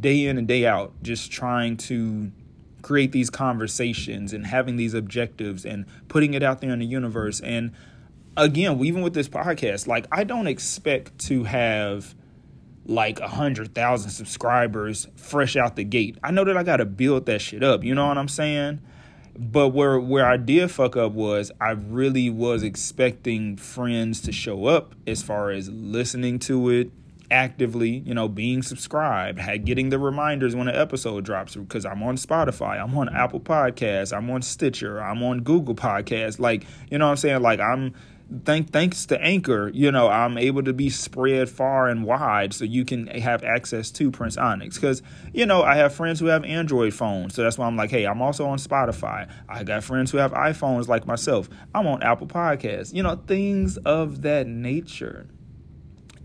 day 0.01 0.25
in 0.25 0.37
and 0.37 0.47
day 0.47 0.65
out, 0.65 0.91
just 1.03 1.31
trying 1.31 1.77
to 1.77 2.31
create 2.81 3.11
these 3.11 3.29
conversations 3.29 4.33
and 4.33 4.47
having 4.47 4.77
these 4.77 4.93
objectives 4.93 5.63
and 5.65 5.85
putting 6.07 6.33
it 6.33 6.43
out 6.43 6.59
there 6.59 6.71
in 6.71 6.79
the 6.79 6.85
universe. 6.85 7.39
And 7.39 7.71
again, 8.35 8.83
even 8.83 9.03
with 9.03 9.13
this 9.13 9.29
podcast, 9.29 9.87
like 9.87 10.05
I 10.11 10.23
don't 10.23 10.47
expect 10.47 11.17
to 11.27 11.43
have 11.45 12.15
like 12.87 13.19
a 13.19 13.27
hundred 13.27 13.75
thousand 13.75 14.11
subscribers 14.11 15.07
fresh 15.15 15.55
out 15.55 15.75
the 15.75 15.83
gate. 15.83 16.17
I 16.23 16.31
know 16.31 16.45
that 16.45 16.57
I 16.57 16.63
gotta 16.63 16.85
build 16.85 17.25
that 17.27 17.41
shit 17.41 17.61
up. 17.61 17.83
You 17.83 17.93
know 17.93 18.07
what 18.07 18.17
I'm 18.17 18.29
saying? 18.29 18.79
But 19.37 19.69
where 19.69 19.99
where 19.99 20.25
I 20.25 20.37
did 20.37 20.71
fuck 20.71 20.95
up 20.95 21.11
was 21.11 21.51
I 21.61 21.71
really 21.71 22.29
was 22.29 22.63
expecting 22.63 23.57
friends 23.57 24.21
to 24.21 24.31
show 24.31 24.65
up 24.65 24.95
as 25.05 25.21
far 25.21 25.51
as 25.51 25.69
listening 25.69 26.39
to 26.39 26.69
it 26.69 26.91
actively, 27.29 27.89
you 27.89 28.13
know, 28.13 28.29
being 28.29 28.63
subscribed, 28.63 29.37
had 29.37 29.65
getting 29.65 29.89
the 29.89 29.99
reminders 29.99 30.55
when 30.55 30.69
an 30.69 30.75
episode 30.75 31.25
drops 31.25 31.55
because 31.55 31.85
I'm 31.85 32.01
on 32.01 32.15
Spotify, 32.15 32.81
I'm 32.81 32.97
on 32.97 33.13
Apple 33.13 33.41
Podcasts, 33.41 34.15
I'm 34.15 34.29
on 34.29 34.41
Stitcher, 34.41 35.01
I'm 35.01 35.21
on 35.23 35.41
Google 35.41 35.75
Podcasts. 35.75 36.39
Like, 36.39 36.65
you 36.89 36.97
know 36.97 37.05
what 37.05 37.11
I'm 37.11 37.17
saying? 37.17 37.41
Like 37.41 37.59
I'm 37.59 37.93
thank 38.43 38.71
thanks 38.71 39.05
to 39.07 39.21
Anchor, 39.21 39.69
you 39.73 39.91
know, 39.91 40.09
I'm 40.09 40.37
able 40.37 40.63
to 40.63 40.73
be 40.73 40.89
spread 40.89 41.49
far 41.49 41.87
and 41.87 42.03
wide 42.03 42.53
so 42.53 42.65
you 42.65 42.85
can 42.85 43.07
have 43.07 43.43
access 43.43 43.91
to 43.91 44.11
Prince 44.11 44.37
Onyx. 44.37 44.75
Because, 44.75 45.01
you 45.33 45.45
know, 45.45 45.63
I 45.63 45.75
have 45.75 45.93
friends 45.93 46.19
who 46.19 46.27
have 46.27 46.43
Android 46.43 46.93
phones. 46.93 47.35
So 47.35 47.43
that's 47.43 47.57
why 47.57 47.67
I'm 47.67 47.77
like, 47.77 47.89
hey, 47.89 48.05
I'm 48.05 48.21
also 48.21 48.45
on 48.47 48.57
Spotify. 48.57 49.29
I 49.47 49.63
got 49.63 49.83
friends 49.83 50.11
who 50.11 50.17
have 50.17 50.33
iPhones 50.33 50.87
like 50.87 51.07
myself. 51.07 51.49
I'm 51.73 51.87
on 51.87 52.03
Apple 52.03 52.27
Podcasts, 52.27 52.93
you 52.93 53.03
know, 53.03 53.15
things 53.27 53.77
of 53.77 54.21
that 54.23 54.47
nature. 54.47 55.27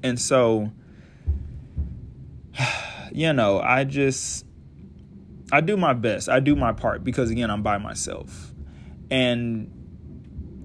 And 0.03 0.21
so, 0.21 0.73
you 3.13 3.33
know, 3.33 3.61
I 3.61 3.85
just 3.85 4.45
I 5.53 5.61
do 5.61 5.77
my 5.77 5.93
best. 5.93 6.29
I 6.29 6.41
do 6.41 6.57
my 6.57 6.73
part 6.73 7.05
because 7.05 7.31
again, 7.31 7.51
I'm 7.51 7.63
by 7.63 7.79
myself. 7.79 8.53
And 9.11 9.82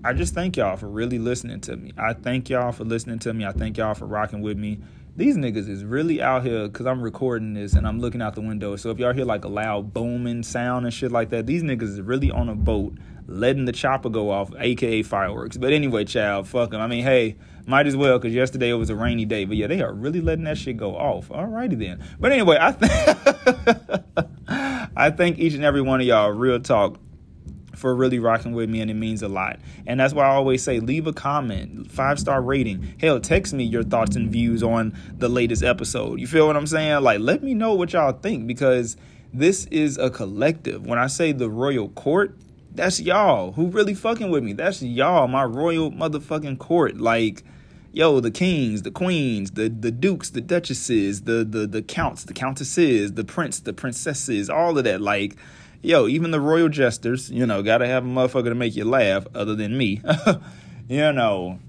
I 0.04 0.14
just 0.14 0.34
thank 0.34 0.58
y'all 0.58 0.78
for 0.78 0.88
really 0.88 1.20
listening 1.20 1.60
to 1.62 1.76
me. 1.76 1.92
I 1.98 2.14
thank 2.14 2.50
y'all 2.50 2.72
for 2.72 2.84
listening 2.84 3.20
to 3.20 3.34
me. 3.34 3.46
I 3.46 3.52
thank 3.52 3.78
y'all 3.78 3.94
for 3.94 4.06
rocking 4.06 4.42
with 4.42 4.58
me. 4.58 4.80
These 5.16 5.36
niggas 5.36 5.68
is 5.68 5.84
really 5.84 6.22
out 6.22 6.44
here 6.44 6.68
because 6.68 6.86
I'm 6.86 7.02
recording 7.02 7.56
this 7.56 7.74
and 7.74 7.88
I'm 7.88 8.00
looking 8.00 8.22
out 8.22 8.36
the 8.36 8.42
window. 8.42 8.76
So 8.76 8.92
if 8.92 9.00
y'all 9.00 9.14
hear 9.14 9.26
like 9.26 9.44
a 9.46 9.48
loud 9.48 9.94
booming 9.94 10.44
sound 10.44 10.86
and 10.86 10.94
shit 10.94 11.12
like 11.12 11.30
that, 11.30 11.48
these 11.48 11.64
niggas 11.64 11.84
is 11.84 12.02
really 12.02 12.30
on 12.30 12.50
a 12.50 12.56
boat 12.56 12.94
letting 13.26 13.66
the 13.66 13.72
chopper 13.72 14.10
go 14.10 14.30
off, 14.30 14.52
aka 14.60 15.02
fireworks. 15.02 15.58
But 15.58 15.74
anyway, 15.74 16.06
child, 16.06 16.48
fuck 16.48 16.70
them. 16.70 16.82
I 16.82 16.88
mean, 16.88 17.04
hey, 17.04 17.36
might 17.66 17.88
as 17.88 17.96
well 17.96 18.20
because 18.20 18.34
yesterday 18.34 18.70
it 18.70 18.76
was 18.76 18.92
a 18.92 18.96
rainy 18.96 19.26
day. 19.26 19.46
But 19.46 19.58
yeah, 19.58 19.68
they 19.68 19.82
are 19.82 19.94
really 19.94 20.22
letting 20.22 20.46
that 20.46 20.58
shit 20.58 20.78
go 20.78 20.96
off. 20.96 21.30
Alrighty 21.30 21.78
then. 21.78 22.04
But 22.20 22.32
anyway, 22.32 22.58
I 22.60 22.72
think 22.72 24.28
I 24.96 25.10
thank 25.10 25.40
each 25.40 25.56
and 25.56 25.64
every 25.66 25.82
one 25.82 26.00
of 26.00 26.08
y'all. 26.08 26.30
Real 26.30 26.60
talk 26.60 27.00
for 27.78 27.96
really 27.96 28.20
rocking 28.20 28.54
with 28.54 28.70
me, 28.70 28.82
and 28.82 28.90
it 28.90 28.96
means 28.96 29.22
a 29.22 29.28
lot. 29.28 29.60
And 29.86 30.00
that's 30.00 30.14
why 30.14 30.26
I 30.26 30.30
always 30.30 30.64
say 30.64 30.80
leave 30.80 31.08
a 31.08 31.14
comment, 31.14 31.92
five 31.92 32.20
star 32.20 32.42
rating. 32.42 32.96
Hell, 33.00 33.20
text 33.20 33.54
me 33.54 33.64
your 33.64 33.84
thoughts 33.84 34.16
and 34.16 34.30
views 34.30 34.64
on 34.64 34.98
the 35.18 35.30
latest 35.30 35.64
episode. 35.64 36.20
You 36.20 36.28
feel 36.28 36.48
what 36.48 36.58
I'm 36.58 36.68
saying? 36.68 37.04
Like, 37.04 37.20
let 37.20 37.44
me 37.44 37.54
know 37.54 37.76
what 37.76 37.94
y'all 37.94 38.14
think 38.14 38.48
because 38.48 38.98
this 39.34 39.66
is 39.66 39.98
a 39.98 40.10
collective. 40.10 40.86
When 40.86 40.98
I 40.98 41.08
say 41.08 41.32
the 41.32 41.50
royal 41.50 41.90
court, 41.90 42.36
that's 42.74 43.00
y'all 43.00 43.52
who 43.54 43.68
really 43.68 43.94
fucking 43.94 44.30
with 44.32 44.44
me. 44.44 44.54
That's 44.54 44.82
y'all, 44.82 45.28
my 45.28 45.44
royal 45.44 45.92
motherfucking 45.92 46.60
court. 46.60 46.98
Like, 46.98 47.44
yo, 47.92 48.20
the 48.20 48.32
kings, 48.32 48.82
the 48.82 48.92
queens, 48.92 49.52
the 49.52 49.70
the 49.70 49.92
dukes, 49.92 50.32
the 50.32 50.42
duchesses, 50.42 51.24
the 51.24 51.44
the 51.44 51.68
the 51.68 51.82
counts, 51.82 52.24
the 52.24 52.34
countesses, 52.34 53.14
the 53.14 53.24
prince, 53.24 53.60
the 53.60 53.74
princesses, 53.74 54.50
all 54.50 54.78
of 54.78 54.84
that. 54.86 55.02
Like 55.02 55.36
yo, 55.88 56.06
even 56.08 56.32
the 56.32 56.42
royal 56.42 56.68
jesters, 56.68 57.32
you 57.32 57.46
know, 57.46 57.64
gotta 57.64 57.88
have 57.88 58.04
a 58.04 58.08
motherfucker 58.08 58.50
to 58.50 58.56
make 58.56 58.76
you 58.76 58.84
laugh 58.84 59.26
other 59.34 59.56
than 59.56 59.78
me. 59.78 60.02
you 60.90 61.14
know, 61.14 61.60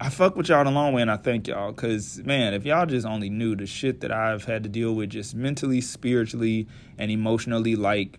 I 0.00 0.08
fuck 0.08 0.36
with 0.36 0.48
y'all 0.48 0.64
the 0.64 0.70
long 0.70 0.94
way 0.94 1.02
and 1.02 1.10
I 1.10 1.18
thank 1.18 1.46
y'all 1.46 1.70
because, 1.70 2.18
man, 2.24 2.54
if 2.54 2.64
y'all 2.64 2.86
just 2.86 3.06
only 3.06 3.28
knew 3.28 3.54
the 3.54 3.66
shit 3.66 4.00
that 4.00 4.10
I've 4.10 4.44
had 4.44 4.62
to 4.62 4.70
deal 4.70 4.94
with 4.94 5.10
just 5.10 5.34
mentally, 5.34 5.82
spiritually, 5.82 6.66
and 6.96 7.10
emotionally, 7.10 7.76
like, 7.76 8.18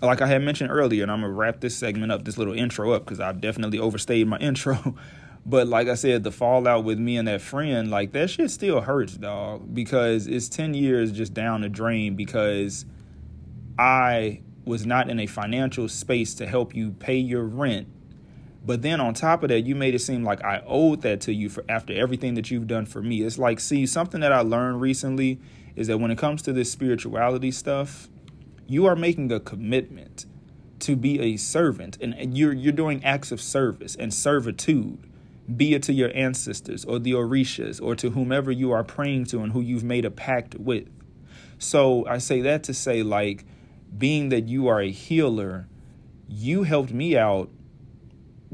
like 0.00 0.20
I 0.20 0.26
had 0.26 0.42
mentioned 0.42 0.72
earlier, 0.72 1.04
and 1.04 1.12
I'm 1.12 1.20
gonna 1.20 1.32
wrap 1.32 1.60
this 1.60 1.76
segment 1.76 2.10
up, 2.10 2.24
this 2.24 2.36
little 2.36 2.54
intro 2.54 2.90
up, 2.90 3.04
because 3.04 3.20
I've 3.20 3.40
definitely 3.40 3.78
overstayed 3.78 4.26
my 4.26 4.38
intro. 4.40 4.96
but 5.46 5.68
like 5.68 5.86
I 5.86 5.94
said, 5.94 6.24
the 6.24 6.32
fallout 6.32 6.82
with 6.82 6.98
me 6.98 7.16
and 7.16 7.28
that 7.28 7.42
friend, 7.42 7.92
like 7.92 8.10
that 8.10 8.28
shit 8.28 8.50
still 8.50 8.80
hurts, 8.80 9.14
dog, 9.14 9.72
because 9.72 10.26
it's 10.26 10.48
10 10.48 10.74
years 10.74 11.12
just 11.12 11.32
down 11.32 11.60
the 11.60 11.68
drain 11.68 12.16
because 12.16 12.86
I 13.78 14.42
was 14.64 14.86
not 14.86 15.10
in 15.10 15.18
a 15.18 15.26
financial 15.26 15.88
space 15.88 16.34
to 16.34 16.46
help 16.46 16.74
you 16.74 16.92
pay 16.92 17.16
your 17.16 17.44
rent 17.44 17.88
but 18.64 18.82
then 18.82 19.00
on 19.00 19.14
top 19.14 19.42
of 19.42 19.48
that, 19.48 19.62
you 19.62 19.74
made 19.74 19.94
it 19.94 20.00
seem 20.00 20.22
like 20.22 20.42
I 20.44 20.62
owed 20.66 21.02
that 21.02 21.20
to 21.22 21.34
you 21.34 21.48
for 21.48 21.64
after 21.68 21.92
everything 21.92 22.34
that 22.34 22.50
you've 22.50 22.68
done 22.68 22.86
for 22.86 23.02
me. 23.02 23.22
It's 23.22 23.38
like, 23.38 23.58
see, 23.58 23.86
something 23.86 24.20
that 24.20 24.32
I 24.32 24.40
learned 24.40 24.80
recently 24.80 25.40
is 25.74 25.88
that 25.88 25.98
when 25.98 26.10
it 26.10 26.18
comes 26.18 26.42
to 26.42 26.52
this 26.52 26.70
spirituality 26.70 27.50
stuff, 27.50 28.08
you 28.68 28.86
are 28.86 28.94
making 28.94 29.32
a 29.32 29.40
commitment 29.40 30.26
to 30.80 30.96
be 30.96 31.20
a 31.20 31.36
servant 31.36 31.96
and 32.00 32.36
you're 32.36 32.52
you're 32.52 32.72
doing 32.72 33.04
acts 33.04 33.30
of 33.30 33.40
service 33.40 33.94
and 33.94 34.12
servitude, 34.12 35.08
be 35.56 35.74
it 35.74 35.82
to 35.84 35.92
your 35.92 36.10
ancestors 36.14 36.84
or 36.84 36.98
the 36.98 37.12
Orishas 37.12 37.80
or 37.82 37.94
to 37.96 38.10
whomever 38.10 38.50
you 38.50 38.72
are 38.72 38.84
praying 38.84 39.26
to 39.26 39.40
and 39.40 39.52
who 39.52 39.60
you've 39.60 39.84
made 39.84 40.04
a 40.04 40.10
pact 40.10 40.56
with. 40.56 40.88
So 41.58 42.06
I 42.06 42.18
say 42.18 42.40
that 42.42 42.64
to 42.64 42.74
say, 42.74 43.02
like, 43.02 43.44
being 43.96 44.28
that 44.30 44.48
you 44.48 44.68
are 44.68 44.80
a 44.80 44.90
healer, 44.90 45.68
you 46.28 46.62
helped 46.62 46.92
me 46.92 47.16
out 47.16 47.50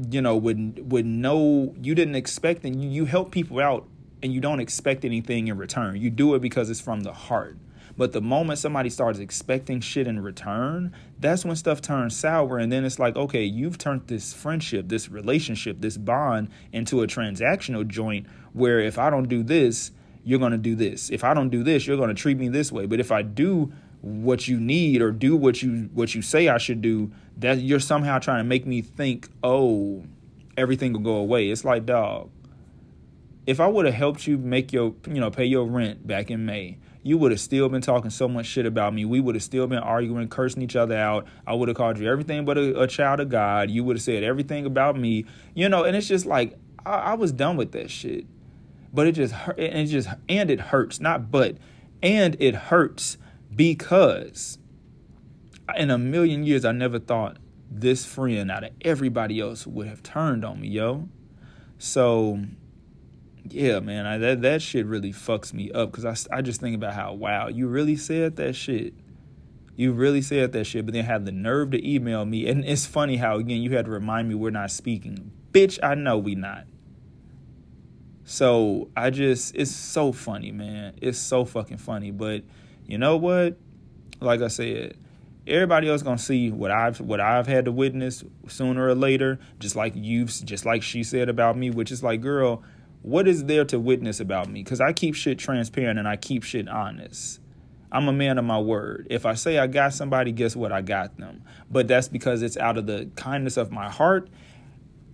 you 0.09 0.21
know, 0.21 0.37
with 0.37 0.79
with 0.87 1.05
no, 1.05 1.75
you 1.81 1.93
didn't 1.93 2.15
expect, 2.15 2.63
and 2.63 2.81
you, 2.81 2.89
you 2.89 3.05
help 3.05 3.31
people 3.31 3.59
out, 3.59 3.85
and 4.23 4.33
you 4.33 4.39
don't 4.39 4.59
expect 4.59 5.03
anything 5.03 5.47
in 5.47 5.57
return. 5.57 5.97
You 5.97 6.09
do 6.09 6.35
it 6.35 6.41
because 6.41 6.69
it's 6.69 6.79
from 6.79 7.01
the 7.01 7.13
heart. 7.13 7.57
But 7.97 8.13
the 8.13 8.21
moment 8.21 8.59
somebody 8.59 8.89
starts 8.89 9.19
expecting 9.19 9.81
shit 9.81 10.07
in 10.07 10.21
return, 10.21 10.95
that's 11.19 11.43
when 11.43 11.57
stuff 11.57 11.81
turns 11.81 12.15
sour. 12.15 12.57
And 12.57 12.71
then 12.71 12.85
it's 12.85 12.97
like, 12.97 13.17
okay, 13.17 13.43
you've 13.43 13.77
turned 13.77 14.07
this 14.07 14.33
friendship, 14.33 14.87
this 14.87 15.09
relationship, 15.09 15.81
this 15.81 15.97
bond 15.97 16.49
into 16.71 17.01
a 17.01 17.07
transactional 17.07 17.85
joint 17.85 18.25
where 18.53 18.79
if 18.79 18.97
I 18.97 19.09
don't 19.09 19.27
do 19.27 19.43
this, 19.43 19.91
you're 20.23 20.39
going 20.39 20.53
to 20.53 20.57
do 20.57 20.75
this. 20.75 21.09
If 21.09 21.25
I 21.25 21.33
don't 21.33 21.49
do 21.49 21.61
this, 21.61 21.87
you're 21.87 21.97
going 21.97 22.07
to 22.07 22.15
treat 22.15 22.37
me 22.37 22.47
this 22.47 22.71
way. 22.71 22.85
But 22.85 23.01
if 23.01 23.11
I 23.11 23.21
do 23.21 23.73
what 24.01 24.47
you 24.47 24.59
need 24.59 25.01
or 25.01 25.11
do 25.11 25.35
what 25.35 25.61
you 25.61 25.89
what 25.93 26.15
you 26.15 26.21
say 26.21 26.47
I 26.47 26.57
should 26.57 26.81
do, 26.81 27.11
that 27.37 27.59
you're 27.59 27.79
somehow 27.79 28.19
trying 28.19 28.39
to 28.39 28.47
make 28.47 28.65
me 28.65 28.81
think, 28.81 29.29
oh, 29.43 30.03
everything 30.57 30.93
will 30.93 30.99
go 31.01 31.15
away. 31.15 31.49
It's 31.49 31.65
like, 31.65 31.85
dog, 31.85 32.29
if 33.45 33.59
I 33.59 33.67
would 33.67 33.85
have 33.85 33.95
helped 33.95 34.27
you 34.27 34.37
make 34.37 34.71
your, 34.71 34.95
you 35.07 35.19
know, 35.19 35.31
pay 35.31 35.45
your 35.45 35.65
rent 35.65 36.05
back 36.05 36.29
in 36.29 36.45
May, 36.45 36.77
you 37.01 37.17
would 37.17 37.31
have 37.31 37.39
still 37.39 37.69
been 37.69 37.81
talking 37.81 38.09
so 38.09 38.27
much 38.27 38.45
shit 38.45 38.65
about 38.65 38.93
me. 38.93 39.05
We 39.05 39.19
would 39.19 39.35
have 39.35 39.43
still 39.43 39.67
been 39.67 39.79
arguing, 39.79 40.27
cursing 40.27 40.61
each 40.61 40.75
other 40.75 40.97
out. 40.97 41.27
I 41.47 41.53
would 41.53 41.67
have 41.67 41.77
called 41.77 41.97
you 41.97 42.09
everything 42.09 42.45
but 42.45 42.57
a, 42.57 42.81
a 42.81 42.87
child 42.87 43.19
of 43.19 43.29
God. 43.29 43.69
You 43.69 43.83
would 43.85 43.97
have 43.97 44.03
said 44.03 44.23
everything 44.23 44.65
about 44.65 44.97
me, 44.97 45.25
you 45.53 45.67
know. 45.69 45.83
And 45.83 45.95
it's 45.95 46.07
just 46.07 46.25
like 46.25 46.57
I, 46.85 46.95
I 46.95 47.13
was 47.13 47.31
done 47.31 47.57
with 47.57 47.71
that 47.73 47.89
shit. 47.89 48.25
But 48.91 49.07
it 49.07 49.11
just 49.13 49.33
hurt, 49.33 49.59
and 49.59 49.79
it 49.79 49.85
just 49.85 50.09
and 50.27 50.49
it 50.49 50.59
hurts, 50.59 50.99
not 50.99 51.31
but, 51.31 51.57
and 52.01 52.35
it 52.39 52.55
hurts 52.55 53.17
because 53.55 54.57
in 55.77 55.89
a 55.89 55.97
million 55.97 56.43
years, 56.43 56.65
I 56.65 56.71
never 56.71 56.99
thought 56.99 57.37
this 57.69 58.05
friend 58.05 58.49
out 58.49 58.63
of 58.63 58.71
everybody 58.81 59.39
else 59.39 59.67
would 59.67 59.87
have 59.87 60.01
turned 60.01 60.43
on 60.43 60.61
me, 60.61 60.69
yo. 60.69 61.07
So, 61.77 62.43
yeah, 63.43 63.79
man, 63.79 64.05
I, 64.05 64.17
that 64.17 64.41
that 64.41 64.61
shit 64.61 64.85
really 64.85 65.13
fucks 65.13 65.53
me 65.53 65.71
up 65.71 65.91
because 65.91 66.27
I, 66.31 66.37
I 66.37 66.41
just 66.41 66.59
think 66.59 66.75
about 66.75 66.93
how 66.93 67.13
wow, 67.13 67.47
you 67.47 67.67
really 67.67 67.95
said 67.95 68.35
that 68.37 68.55
shit. 68.55 68.93
You 69.75 69.93
really 69.93 70.21
said 70.21 70.51
that 70.51 70.65
shit, 70.65 70.85
but 70.85 70.93
then 70.93 71.05
had 71.05 71.25
the 71.25 71.31
nerve 71.31 71.71
to 71.71 71.89
email 71.89 72.25
me. 72.25 72.49
And 72.49 72.65
it's 72.65 72.85
funny 72.85 73.15
how 73.15 73.37
again 73.37 73.61
you 73.61 73.75
had 73.75 73.85
to 73.85 73.91
remind 73.91 74.27
me 74.27 74.35
we're 74.35 74.49
not 74.49 74.71
speaking. 74.71 75.31
Bitch, 75.51 75.79
I 75.81 75.95
know 75.95 76.17
we 76.17 76.35
not. 76.35 76.65
So 78.25 78.89
I 78.95 79.09
just 79.09 79.55
it's 79.55 79.71
so 79.71 80.11
funny, 80.11 80.51
man. 80.51 80.95
It's 81.01 81.17
so 81.17 81.45
fucking 81.45 81.77
funny. 81.77 82.11
But 82.11 82.43
you 82.89 82.97
know 82.97 83.17
what? 83.17 83.57
Like 84.19 84.41
I 84.41 84.47
said, 84.47 84.97
everybody 85.45 85.87
else 85.87 86.01
gonna 86.01 86.17
see 86.17 86.49
what 86.49 86.71
I've 86.71 86.99
what 86.99 87.19
I've 87.19 87.47
had 87.47 87.65
to 87.65 87.71
witness 87.71 88.23
sooner 88.47 88.87
or 88.87 88.95
later, 88.95 89.39
just 89.59 89.75
like 89.75 89.93
you've 89.95 90.29
just 90.29 90.65
like 90.65 90.81
she 90.81 91.03
said 91.03 91.29
about 91.29 91.55
me, 91.55 91.69
which 91.69 91.91
is 91.91 92.03
like, 92.03 92.19
girl, 92.21 92.63
what 93.03 93.27
is 93.27 93.45
there 93.45 93.63
to 93.65 93.79
witness 93.79 94.19
about 94.19 94.49
me? 94.49 94.63
Because 94.63 94.81
I 94.81 94.91
keep 94.91 95.13
shit 95.13 95.37
transparent 95.37 95.99
and 95.99 96.07
I 96.07 96.15
keep 96.15 96.43
shit 96.43 96.67
honest. 96.67 97.39
I'm 97.91 98.07
a 98.07 98.13
man 98.13 98.37
of 98.37 98.45
my 98.45 98.59
word. 98.59 99.07
If 99.09 99.25
I 99.25 99.35
say 99.35 99.57
I 99.59 99.67
got 99.67 99.93
somebody, 99.93 100.31
guess 100.31 100.55
what? 100.55 100.71
I 100.71 100.81
got 100.81 101.17
them. 101.17 101.43
But 101.71 101.87
that's 101.87 102.07
because 102.07 102.41
it's 102.41 102.57
out 102.57 102.77
of 102.77 102.87
the 102.87 103.09
kindness 103.15 103.57
of 103.57 103.71
my 103.71 103.89
heart, 103.89 104.29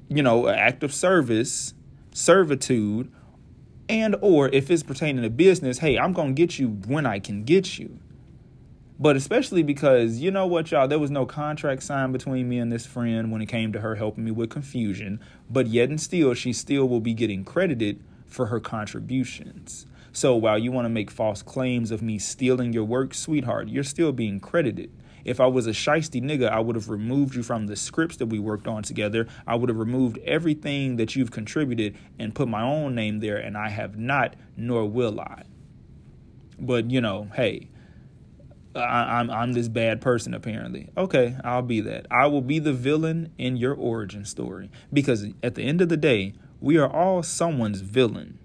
you 0.09 0.23
know, 0.23 0.47
an 0.47 0.55
act 0.55 0.83
of 0.83 0.93
service, 0.93 1.73
servitude, 2.13 3.11
and 3.89 4.15
or 4.21 4.49
if 4.49 4.71
it's 4.71 4.83
pertaining 4.83 5.23
to 5.23 5.29
business, 5.29 5.79
hey, 5.79 5.97
I'm 5.97 6.13
gonna 6.13 6.33
get 6.33 6.59
you 6.59 6.69
when 6.87 7.05
I 7.05 7.19
can 7.19 7.43
get 7.43 7.77
you. 7.77 7.99
But 8.97 9.17
especially 9.17 9.61
because, 9.61 10.19
you 10.19 10.31
know 10.31 10.47
what, 10.47 10.71
y'all, 10.71 10.87
there 10.87 10.99
was 10.99 11.11
no 11.11 11.25
contract 11.25 11.83
signed 11.83 12.13
between 12.13 12.47
me 12.47 12.59
and 12.59 12.71
this 12.71 12.85
friend 12.85 13.29
when 13.29 13.41
it 13.41 13.47
came 13.47 13.73
to 13.73 13.81
her 13.81 13.95
helping 13.95 14.23
me 14.23 14.31
with 14.31 14.49
confusion. 14.49 15.19
But 15.49 15.67
yet 15.67 15.89
and 15.89 15.99
still, 15.99 16.33
she 16.33 16.53
still 16.53 16.87
will 16.87 17.01
be 17.01 17.13
getting 17.13 17.43
credited 17.43 18.01
for 18.25 18.47
her 18.47 18.61
contributions. 18.61 19.85
So 20.13 20.33
while 20.37 20.57
you 20.57 20.71
want 20.71 20.85
to 20.85 20.89
make 20.89 21.11
false 21.11 21.41
claims 21.41 21.91
of 21.91 22.01
me 22.01 22.19
stealing 22.19 22.71
your 22.71 22.85
work, 22.85 23.13
sweetheart, 23.13 23.67
you're 23.67 23.83
still 23.83 24.13
being 24.13 24.39
credited. 24.39 24.89
If 25.25 25.39
I 25.39 25.47
was 25.47 25.65
a 25.67 25.71
shisty 25.71 26.21
nigga, 26.21 26.49
I 26.49 26.59
would 26.59 26.75
have 26.75 26.89
removed 26.89 27.35
you 27.35 27.43
from 27.43 27.65
the 27.65 27.75
scripts 27.75 28.17
that 28.17 28.27
we 28.27 28.39
worked 28.39 28.67
on 28.67 28.83
together. 28.83 29.27
I 29.47 29.55
would 29.55 29.69
have 29.69 29.79
removed 29.79 30.19
everything 30.19 30.97
that 30.97 31.15
you've 31.15 31.31
contributed 31.31 31.97
and 32.19 32.33
put 32.33 32.47
my 32.47 32.61
own 32.61 32.93
name 32.95 33.19
there, 33.19 33.37
and 33.37 33.57
I 33.57 33.69
have 33.69 33.97
not, 33.97 34.35
nor 34.55 34.85
will 34.85 35.19
I. 35.19 35.43
But, 36.59 36.91
you 36.91 37.01
know, 37.01 37.27
hey, 37.35 37.69
I, 38.75 39.19
I'm, 39.19 39.29
I'm 39.29 39.53
this 39.53 39.67
bad 39.67 39.99
person 40.01 40.33
apparently. 40.33 40.89
Okay, 40.95 41.35
I'll 41.43 41.61
be 41.61 41.81
that. 41.81 42.05
I 42.11 42.27
will 42.27 42.41
be 42.41 42.59
the 42.59 42.73
villain 42.73 43.31
in 43.37 43.57
your 43.57 43.73
origin 43.73 44.25
story 44.25 44.69
because 44.93 45.25
at 45.41 45.55
the 45.55 45.63
end 45.63 45.81
of 45.81 45.89
the 45.89 45.97
day, 45.97 46.33
we 46.61 46.77
are 46.77 46.91
all 46.91 47.23
someone's 47.23 47.81
villain 47.81 48.39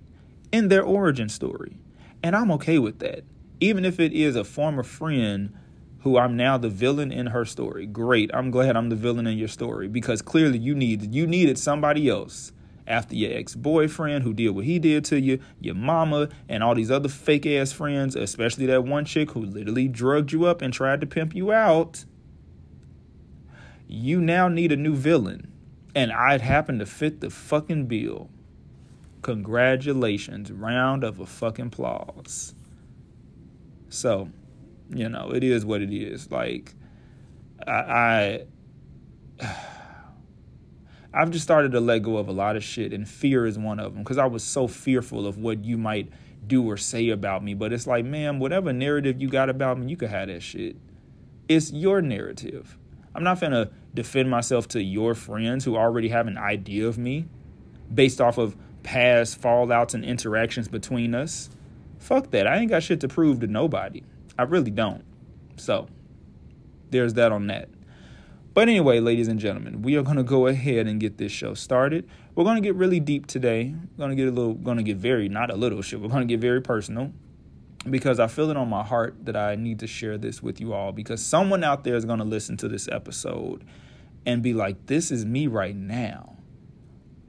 in 0.52 0.68
their 0.68 0.82
origin 0.82 1.28
story, 1.28 1.76
and 2.22 2.34
I'm 2.34 2.50
okay 2.52 2.78
with 2.78 2.98
that. 3.00 3.24
Even 3.60 3.84
if 3.84 4.00
it 4.00 4.12
is 4.12 4.36
a 4.36 4.44
former 4.44 4.82
friend 4.82 5.54
who 6.00 6.18
I'm 6.18 6.36
now 6.36 6.56
the 6.56 6.68
villain 6.68 7.12
in 7.12 7.26
her 7.26 7.44
story. 7.44 7.86
Great. 7.86 8.30
I'm 8.32 8.50
glad 8.50 8.76
I'm 8.76 8.88
the 8.88 8.96
villain 8.96 9.26
in 9.26 9.36
your 9.36 9.48
story 9.48 9.88
because 9.88 10.22
clearly 10.22 10.58
you 10.58 10.74
need 10.74 11.14
you 11.14 11.26
needed 11.26 11.58
somebody 11.58 12.08
else 12.08 12.52
after 12.86 13.14
your 13.14 13.32
ex 13.32 13.54
boyfriend 13.54 14.24
who 14.24 14.34
did 14.34 14.50
what 14.50 14.64
he 14.64 14.78
did 14.78 15.04
to 15.06 15.20
you, 15.20 15.38
your 15.60 15.74
mama, 15.74 16.28
and 16.48 16.62
all 16.62 16.74
these 16.74 16.90
other 16.90 17.08
fake 17.08 17.46
ass 17.46 17.72
friends, 17.72 18.16
especially 18.16 18.66
that 18.66 18.84
one 18.84 19.04
chick 19.04 19.30
who 19.30 19.40
literally 19.40 19.88
drugged 19.88 20.32
you 20.32 20.44
up 20.44 20.60
and 20.60 20.74
tried 20.74 21.00
to 21.00 21.06
pimp 21.06 21.34
you 21.34 21.52
out, 21.52 22.04
you 23.86 24.20
now 24.20 24.48
need 24.48 24.72
a 24.72 24.76
new 24.76 24.94
villain. 24.94 25.52
And 25.94 26.12
I'd 26.12 26.40
happen 26.40 26.78
to 26.78 26.86
fit 26.86 27.20
the 27.20 27.30
fucking 27.30 27.86
bill. 27.86 28.30
Congratulations. 29.22 30.50
Round 30.50 31.04
of 31.04 31.20
a 31.20 31.26
fucking 31.26 31.66
applause. 31.66 32.54
So, 33.88 34.30
you 34.92 35.08
know, 35.08 35.30
it 35.34 35.44
is 35.44 35.64
what 35.64 35.82
it 35.82 35.92
is. 35.92 36.30
Like, 36.30 36.74
I, 37.66 38.42
I 39.38 39.46
I've 41.12 41.30
just 41.30 41.42
started 41.42 41.72
to 41.72 41.80
let 41.80 42.02
go 42.02 42.18
of 42.18 42.28
a 42.28 42.32
lot 42.32 42.56
of 42.56 42.62
shit, 42.62 42.92
and 42.92 43.08
fear 43.08 43.46
is 43.46 43.58
one 43.58 43.80
of 43.80 43.94
them 43.94 44.02
because 44.02 44.18
I 44.18 44.26
was 44.26 44.44
so 44.44 44.68
fearful 44.68 45.26
of 45.26 45.38
what 45.38 45.64
you 45.64 45.76
might 45.76 46.08
do 46.46 46.68
or 46.68 46.76
say 46.76 47.08
about 47.08 47.42
me. 47.42 47.54
But 47.54 47.72
it's 47.72 47.86
like, 47.86 48.04
man, 48.04 48.38
whatever 48.38 48.72
narrative 48.72 49.20
you 49.20 49.28
got 49.28 49.50
about 49.50 49.78
me, 49.78 49.88
you 49.88 49.96
could 49.96 50.10
have 50.10 50.28
that 50.28 50.42
shit. 50.42 50.76
It's 51.48 51.72
your 51.72 52.00
narrative. 52.00 52.78
I'm 53.14 53.24
not 53.24 53.40
gonna 53.40 53.70
defend 53.92 54.30
myself 54.30 54.68
to 54.68 54.82
your 54.82 55.14
friends 55.14 55.64
who 55.64 55.76
already 55.76 56.08
have 56.10 56.28
an 56.28 56.38
idea 56.38 56.86
of 56.86 56.96
me 56.96 57.26
based 57.92 58.20
off 58.20 58.38
of 58.38 58.56
past 58.84 59.40
fallouts 59.40 59.94
and 59.94 60.04
interactions 60.04 60.68
between 60.68 61.14
us. 61.14 61.50
Fuck 61.98 62.30
that. 62.30 62.46
I 62.46 62.58
ain't 62.58 62.70
got 62.70 62.84
shit 62.84 63.00
to 63.00 63.08
prove 63.08 63.40
to 63.40 63.46
nobody. 63.46 64.02
I 64.40 64.44
really 64.44 64.70
don't. 64.70 65.04
So, 65.56 65.86
there's 66.90 67.14
that 67.14 67.30
on 67.30 67.46
that. 67.48 67.68
But 68.54 68.68
anyway, 68.68 69.00
ladies 69.00 69.28
and 69.28 69.38
gentlemen, 69.38 69.82
we 69.82 69.96
are 69.96 70.02
going 70.02 70.16
to 70.16 70.22
go 70.22 70.46
ahead 70.46 70.86
and 70.86 70.98
get 70.98 71.18
this 71.18 71.30
show 71.30 71.52
started. 71.54 72.08
We're 72.34 72.44
going 72.44 72.56
to 72.56 72.62
get 72.62 72.74
really 72.74 73.00
deep 73.00 73.26
today. 73.26 73.74
We're 73.96 74.06
going 74.06 74.10
to 74.10 74.16
get 74.16 74.28
a 74.28 74.32
little, 74.32 74.54
going 74.54 74.78
to 74.78 74.82
get 74.82 74.96
very, 74.96 75.28
not 75.28 75.50
a 75.50 75.56
little 75.56 75.82
shit. 75.82 76.00
We're 76.00 76.08
going 76.08 76.26
to 76.26 76.32
get 76.34 76.40
very 76.40 76.62
personal. 76.62 77.12
because 77.88 78.20
I 78.20 78.26
feel 78.26 78.50
it 78.50 78.56
on 78.56 78.68
my 78.68 78.82
heart 78.82 79.24
that 79.24 79.36
I 79.36 79.54
need 79.54 79.78
to 79.80 79.86
share 79.86 80.18
this 80.18 80.42
with 80.42 80.60
you 80.60 80.72
all 80.74 80.92
because 80.92 81.24
someone 81.24 81.64
out 81.64 81.84
there 81.84 81.96
is 81.96 82.04
going 82.04 82.18
to 82.18 82.24
listen 82.24 82.56
to 82.58 82.68
this 82.68 82.88
episode 82.88 83.64
and 84.26 84.42
be 84.42 84.52
like, 84.52 84.86
this 84.86 85.10
is 85.10 85.24
me 85.24 85.46
right 85.46 85.74
now. 85.74 86.36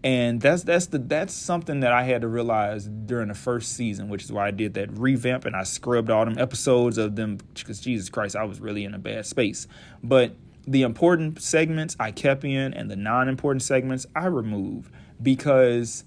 And 0.04 0.42
that's 0.42 0.64
that's 0.64 0.88
the 0.88 0.98
that's 0.98 1.34
something 1.34 1.82
that 1.82 1.92
I 1.92 2.04
had 2.04 2.22
to 2.22 2.28
realize 2.28 2.88
during 2.88 3.28
the 3.28 3.36
first 3.36 3.74
season, 3.74 4.10
which 4.10 4.24
is 4.24 4.32
why 4.32 4.48
I 4.48 4.52
did 4.52 4.74
that 4.74 4.98
revamp 4.98 5.46
and 5.46 5.56
I 5.56 5.64
scrubbed 5.64 6.10
all 6.10 6.26
them 6.26 6.40
episodes 6.40 6.98
of 6.98 7.16
them 7.16 7.38
because 7.54 7.80
Jesus 7.80 8.10
Christ, 8.10 8.36
I 8.36 8.44
was 8.44 8.60
really 8.60 8.84
in 8.84 8.96
a 8.96 9.00
bad 9.00 9.28
space. 9.28 9.68
But 10.04 10.36
the 10.66 10.82
important 10.82 11.42
segments 11.42 11.96
I 12.00 12.12
kept 12.12 12.44
in 12.44 12.74
and 12.74 12.90
the 12.90 12.96
non-important 12.96 13.62
segments 13.62 14.08
I 14.16 14.26
removed 14.26 14.92
because 15.22 16.04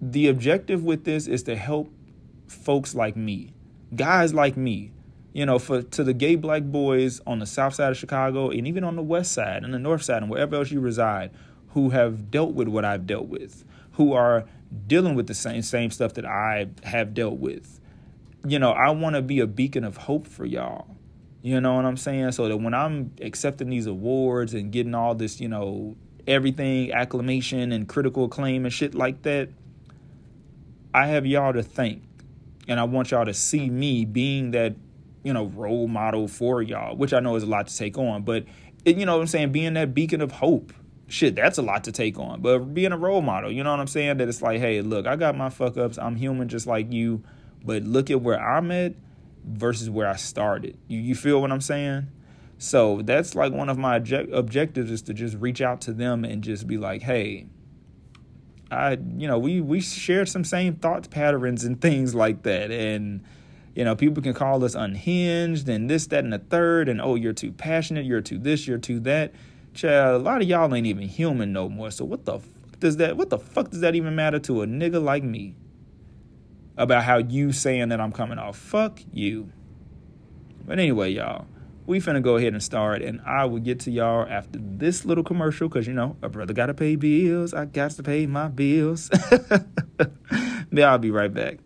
the 0.00 0.28
objective 0.28 0.84
with 0.84 1.04
this 1.04 1.26
is 1.26 1.42
to 1.44 1.56
help 1.56 1.92
folks 2.46 2.94
like 2.94 3.16
me, 3.16 3.52
guys 3.94 4.32
like 4.32 4.56
me, 4.56 4.92
you 5.32 5.44
know, 5.44 5.58
for 5.58 5.82
to 5.82 6.04
the 6.04 6.14
gay 6.14 6.36
black 6.36 6.62
boys 6.62 7.20
on 7.26 7.40
the 7.40 7.46
south 7.46 7.74
side 7.74 7.90
of 7.90 7.96
Chicago 7.96 8.50
and 8.50 8.66
even 8.66 8.84
on 8.84 8.94
the 8.94 9.02
west 9.02 9.32
side 9.32 9.64
and 9.64 9.74
the 9.74 9.78
north 9.78 10.02
side 10.02 10.22
and 10.22 10.30
wherever 10.30 10.54
else 10.54 10.70
you 10.70 10.80
reside 10.80 11.30
who 11.76 11.90
have 11.90 12.30
dealt 12.30 12.54
with 12.54 12.68
what 12.68 12.86
I've 12.86 13.06
dealt 13.06 13.26
with, 13.26 13.62
who 13.92 14.14
are 14.14 14.46
dealing 14.86 15.14
with 15.14 15.26
the 15.26 15.34
same 15.34 15.60
same 15.60 15.90
stuff 15.90 16.14
that 16.14 16.24
I 16.24 16.68
have 16.84 17.12
dealt 17.12 17.34
with. 17.34 17.80
You 18.46 18.58
know, 18.58 18.70
I 18.70 18.88
want 18.92 19.14
to 19.14 19.20
be 19.20 19.40
a 19.40 19.46
beacon 19.46 19.84
of 19.84 19.98
hope 19.98 20.26
for 20.26 20.46
y'all. 20.46 20.86
You 21.42 21.60
know 21.60 21.74
what 21.74 21.84
I'm 21.84 21.98
saying? 21.98 22.32
So 22.32 22.48
that 22.48 22.56
when 22.56 22.72
I'm 22.72 23.12
accepting 23.20 23.68
these 23.68 23.84
awards 23.84 24.54
and 24.54 24.72
getting 24.72 24.94
all 24.94 25.14
this, 25.14 25.38
you 25.38 25.48
know, 25.48 25.96
everything 26.26 26.92
acclamation 26.92 27.72
and 27.72 27.86
critical 27.86 28.24
acclaim 28.24 28.64
and 28.64 28.72
shit 28.72 28.94
like 28.94 29.20
that, 29.24 29.50
I 30.94 31.08
have 31.08 31.26
y'all 31.26 31.52
to 31.52 31.62
thank 31.62 32.02
and 32.66 32.80
I 32.80 32.84
want 32.84 33.10
y'all 33.10 33.26
to 33.26 33.34
see 33.34 33.68
me 33.68 34.06
being 34.06 34.52
that, 34.52 34.76
you 35.24 35.34
know, 35.34 35.44
role 35.44 35.88
model 35.88 36.26
for 36.26 36.62
y'all, 36.62 36.96
which 36.96 37.12
I 37.12 37.20
know 37.20 37.36
is 37.36 37.42
a 37.42 37.46
lot 37.46 37.66
to 37.66 37.76
take 37.76 37.98
on, 37.98 38.22
but 38.22 38.46
it, 38.86 38.96
you 38.96 39.04
know 39.04 39.16
what 39.16 39.20
I'm 39.20 39.26
saying, 39.26 39.52
being 39.52 39.74
that 39.74 39.92
beacon 39.92 40.22
of 40.22 40.32
hope. 40.32 40.72
Shit, 41.08 41.36
that's 41.36 41.58
a 41.58 41.62
lot 41.62 41.84
to 41.84 41.92
take 41.92 42.18
on. 42.18 42.40
But 42.40 42.74
being 42.74 42.92
a 42.92 42.98
role 42.98 43.22
model, 43.22 43.50
you 43.50 43.62
know 43.62 43.70
what 43.70 43.80
I'm 43.80 43.86
saying? 43.86 44.16
That 44.16 44.28
it's 44.28 44.42
like, 44.42 44.60
hey, 44.60 44.82
look, 44.82 45.06
I 45.06 45.16
got 45.16 45.36
my 45.36 45.50
fuck 45.50 45.76
ups. 45.76 45.98
I'm 45.98 46.16
human 46.16 46.48
just 46.48 46.66
like 46.66 46.92
you. 46.92 47.22
But 47.64 47.84
look 47.84 48.10
at 48.10 48.20
where 48.20 48.40
I'm 48.40 48.70
at 48.70 48.94
versus 49.44 49.88
where 49.88 50.08
I 50.08 50.16
started. 50.16 50.76
You, 50.88 50.98
you 50.98 51.14
feel 51.14 51.40
what 51.40 51.52
I'm 51.52 51.60
saying? 51.60 52.08
So 52.58 53.02
that's 53.02 53.34
like 53.34 53.52
one 53.52 53.68
of 53.68 53.78
my 53.78 53.96
object- 53.96 54.32
objectives 54.32 54.90
is 54.90 55.02
to 55.02 55.14
just 55.14 55.36
reach 55.36 55.60
out 55.60 55.80
to 55.82 55.92
them 55.92 56.24
and 56.24 56.42
just 56.42 56.66
be 56.66 56.78
like, 56.78 57.02
hey, 57.02 57.46
I 58.70 58.98
you 59.16 59.28
know 59.28 59.38
we 59.38 59.60
we 59.60 59.80
share 59.80 60.26
some 60.26 60.44
same 60.44 60.74
thought 60.76 61.08
patterns 61.10 61.64
and 61.64 61.80
things 61.80 62.14
like 62.14 62.42
that 62.42 62.70
and 62.70 63.22
you 63.74 63.84
know 63.84 63.94
people 63.94 64.22
can 64.22 64.34
call 64.34 64.64
us 64.64 64.74
unhinged 64.74 65.68
and 65.68 65.88
this 65.88 66.08
that 66.08 66.24
and 66.24 66.32
the 66.32 66.38
third 66.38 66.88
and 66.88 67.00
oh 67.00 67.14
you're 67.14 67.32
too 67.32 67.52
passionate 67.52 68.04
you're 68.04 68.20
too 68.20 68.38
this 68.38 68.66
you're 68.66 68.78
too 68.78 68.98
that 69.00 69.32
Child, 69.76 70.20
a 70.20 70.24
lot 70.24 70.42
of 70.42 70.48
y'all 70.48 70.74
ain't 70.74 70.86
even 70.86 71.06
human 71.06 71.52
no 71.52 71.68
more 71.68 71.90
so 71.90 72.04
what 72.04 72.24
the 72.24 72.38
fuck 72.38 72.80
does 72.80 72.96
that 72.96 73.16
what 73.16 73.30
the 73.30 73.38
fuck 73.38 73.70
does 73.70 73.80
that 73.80 73.94
even 73.94 74.14
matter 74.14 74.38
to 74.38 74.62
a 74.62 74.66
nigga 74.66 75.02
like 75.02 75.22
me 75.22 75.54
about 76.76 77.04
how 77.04 77.18
you 77.18 77.52
saying 77.52 77.90
that 77.90 78.00
I'm 78.00 78.12
coming 78.12 78.38
off 78.38 78.56
fuck 78.56 79.00
you 79.12 79.52
but 80.66 80.78
anyway 80.78 81.10
y'all 81.10 81.46
we 81.86 82.00
finna 82.00 82.20
go 82.20 82.36
ahead 82.36 82.52
and 82.52 82.62
start, 82.62 83.00
and 83.02 83.20
I 83.24 83.44
will 83.44 83.60
get 83.60 83.80
to 83.80 83.90
y'all 83.90 84.26
after 84.28 84.58
this 84.60 85.04
little 85.04 85.22
commercial, 85.22 85.68
cause 85.68 85.86
you 85.86 85.92
know 85.92 86.16
a 86.20 86.28
brother 86.28 86.52
gotta 86.52 86.74
pay 86.74 86.96
bills. 86.96 87.54
I 87.54 87.64
got 87.64 87.92
to 87.92 88.02
pay 88.02 88.26
my 88.26 88.48
bills. 88.48 89.08
then 90.70 90.84
I'll 90.88 90.98
be 90.98 91.10
right 91.10 91.32
back. 91.32 91.58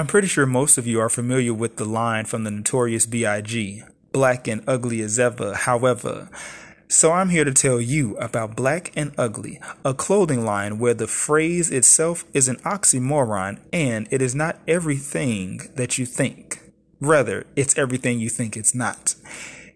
I'm 0.00 0.06
pretty 0.06 0.28
sure 0.28 0.46
most 0.46 0.78
of 0.78 0.86
you 0.86 0.98
are 0.98 1.10
familiar 1.10 1.52
with 1.52 1.76
the 1.76 1.84
line 1.84 2.24
from 2.24 2.44
the 2.44 2.50
notorious 2.50 3.04
B.I.G. 3.04 3.82
Black 4.12 4.48
and 4.48 4.64
ugly 4.66 5.02
as 5.02 5.18
ever. 5.18 5.52
However, 5.52 6.30
so 6.88 7.12
I'm 7.12 7.28
here 7.28 7.44
to 7.44 7.52
tell 7.52 7.78
you 7.82 8.16
about 8.16 8.56
Black 8.56 8.92
and 8.96 9.12
Ugly, 9.18 9.60
a 9.84 9.92
clothing 9.92 10.42
line 10.42 10.78
where 10.78 10.94
the 10.94 11.06
phrase 11.06 11.70
itself 11.70 12.24
is 12.32 12.48
an 12.48 12.56
oxymoron 12.60 13.60
and 13.74 14.08
it 14.10 14.22
is 14.22 14.34
not 14.34 14.58
everything 14.66 15.60
that 15.74 15.98
you 15.98 16.06
think. 16.06 16.72
Rather, 16.98 17.44
it's 17.54 17.76
everything 17.76 18.20
you 18.20 18.30
think 18.30 18.56
it's 18.56 18.74
not. 18.74 19.14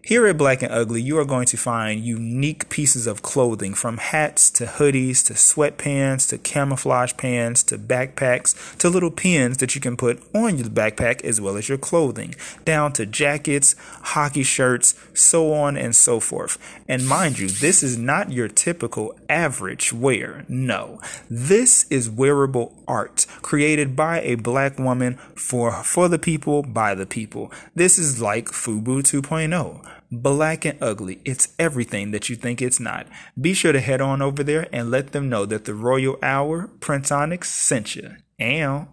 Here 0.07 0.27
at 0.27 0.37
Black 0.37 0.61
and 0.61 0.71
Ugly, 0.71 1.01
you 1.01 1.17
are 1.17 1.25
going 1.25 1.47
to 1.47 1.57
find 1.57 1.99
unique 1.99 2.69
pieces 2.69 3.07
of 3.07 3.23
clothing 3.23 3.73
from 3.73 3.97
hats 3.97 4.51
to 4.51 4.65
hoodies 4.65 5.25
to 5.25 5.33
sweatpants 5.33 6.29
to 6.29 6.37
camouflage 6.37 7.13
pants 7.17 7.63
to 7.63 7.79
backpacks 7.79 8.77
to 8.77 8.87
little 8.87 9.09
pins 9.09 9.57
that 9.57 9.73
you 9.73 9.81
can 9.81 9.97
put 9.97 10.21
on 10.31 10.59
your 10.59 10.67
backpack 10.67 11.23
as 11.23 11.41
well 11.41 11.57
as 11.57 11.67
your 11.67 11.79
clothing, 11.79 12.35
down 12.65 12.93
to 12.93 13.07
jackets, 13.07 13.75
hockey 14.03 14.43
shirts, 14.43 14.93
so 15.15 15.51
on 15.51 15.75
and 15.75 15.95
so 15.95 16.19
forth. 16.19 16.59
And 16.87 17.07
mind 17.07 17.39
you, 17.39 17.47
this 17.47 17.81
is 17.81 17.97
not 17.97 18.31
your 18.31 18.47
typical 18.47 19.17
average 19.27 19.91
wear. 19.91 20.45
No, 20.47 21.01
this 21.31 21.87
is 21.89 22.11
wearable 22.11 22.75
art 22.87 23.25
created 23.41 23.95
by 23.95 24.21
a 24.21 24.35
black 24.35 24.77
woman 24.77 25.15
for, 25.33 25.71
for 25.83 26.07
the 26.07 26.19
people, 26.19 26.61
by 26.61 26.93
the 26.93 27.07
people. 27.07 27.51
This 27.73 27.97
is 27.97 28.21
like 28.21 28.49
FUBU 28.49 29.01
2.0 29.01 29.94
black 30.11 30.65
and 30.65 30.81
ugly. 30.81 31.21
It's 31.25 31.53
everything 31.59 32.11
that 32.11 32.29
you 32.29 32.35
think 32.35 32.61
it's 32.61 32.79
not. 32.79 33.07
Be 33.39 33.53
sure 33.53 33.71
to 33.71 33.79
head 33.79 34.01
on 34.01 34.21
over 34.21 34.43
there 34.43 34.67
and 34.71 34.91
let 34.91 35.11
them 35.11 35.29
know 35.29 35.45
that 35.45 35.65
the 35.65 35.73
Royal 35.73 36.17
Hour 36.21 36.67
Prince 36.79 37.11
Onyx 37.11 37.49
sent 37.51 37.95
you. 37.95 38.15
And 38.39 38.87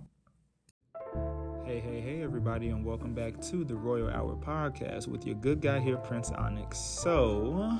Hey, 1.64 1.80
hey, 1.80 2.00
hey, 2.00 2.22
everybody, 2.22 2.68
and 2.68 2.84
welcome 2.84 3.14
back 3.14 3.40
to 3.42 3.64
the 3.64 3.74
Royal 3.74 4.10
Hour 4.10 4.36
podcast 4.36 5.06
with 5.06 5.26
your 5.26 5.36
good 5.36 5.60
guy 5.60 5.80
here, 5.80 5.96
Prince 5.96 6.30
Onyx. 6.30 6.78
So, 6.78 7.78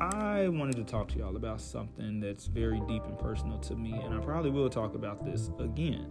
I 0.00 0.48
wanted 0.48 0.76
to 0.76 0.84
talk 0.84 1.08
to 1.08 1.18
y'all 1.18 1.36
about 1.36 1.60
something 1.60 2.20
that's 2.20 2.46
very 2.46 2.80
deep 2.88 3.04
and 3.04 3.18
personal 3.18 3.58
to 3.60 3.76
me, 3.76 3.92
and 3.92 4.14
I 4.14 4.18
probably 4.18 4.50
will 4.50 4.68
talk 4.68 4.94
about 4.94 5.24
this 5.24 5.50
again. 5.58 6.10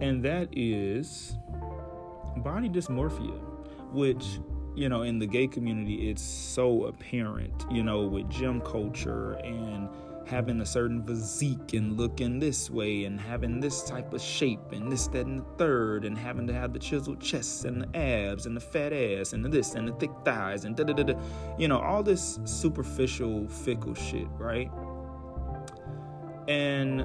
And 0.00 0.22
that 0.24 0.48
is 0.52 1.36
body 2.36 2.68
dysmorphia, 2.68 3.40
which 3.92 4.38
you 4.76 4.90
know, 4.90 5.02
in 5.02 5.18
the 5.18 5.26
gay 5.26 5.46
community, 5.46 6.10
it's 6.10 6.22
so 6.22 6.84
apparent, 6.84 7.64
you 7.70 7.82
know, 7.82 8.02
with 8.02 8.28
gym 8.28 8.60
culture 8.60 9.32
and 9.42 9.88
having 10.26 10.60
a 10.60 10.66
certain 10.66 11.02
physique 11.02 11.72
and 11.72 11.96
looking 11.96 12.38
this 12.38 12.68
way 12.68 13.04
and 13.04 13.18
having 13.18 13.58
this 13.58 13.82
type 13.84 14.12
of 14.12 14.20
shape 14.20 14.72
and 14.72 14.92
this, 14.92 15.06
that, 15.06 15.24
and 15.24 15.40
the 15.40 15.44
third, 15.56 16.04
and 16.04 16.18
having 16.18 16.46
to 16.46 16.52
have 16.52 16.72
the 16.72 16.78
chiseled 16.78 17.20
chest 17.20 17.64
and 17.64 17.82
the 17.82 17.98
abs 17.98 18.44
and 18.44 18.54
the 18.54 18.60
fat 18.60 18.92
ass 18.92 19.32
and 19.32 19.42
the 19.44 19.48
this 19.48 19.74
and 19.74 19.88
the 19.88 19.92
thick 19.94 20.10
thighs 20.24 20.64
and 20.64 20.76
da 20.76 20.84
da 20.84 20.92
da. 20.92 21.14
You 21.58 21.68
know, 21.68 21.78
all 21.78 22.02
this 22.02 22.38
superficial, 22.44 23.48
fickle 23.48 23.94
shit, 23.94 24.28
right? 24.36 24.70
And 26.48 27.04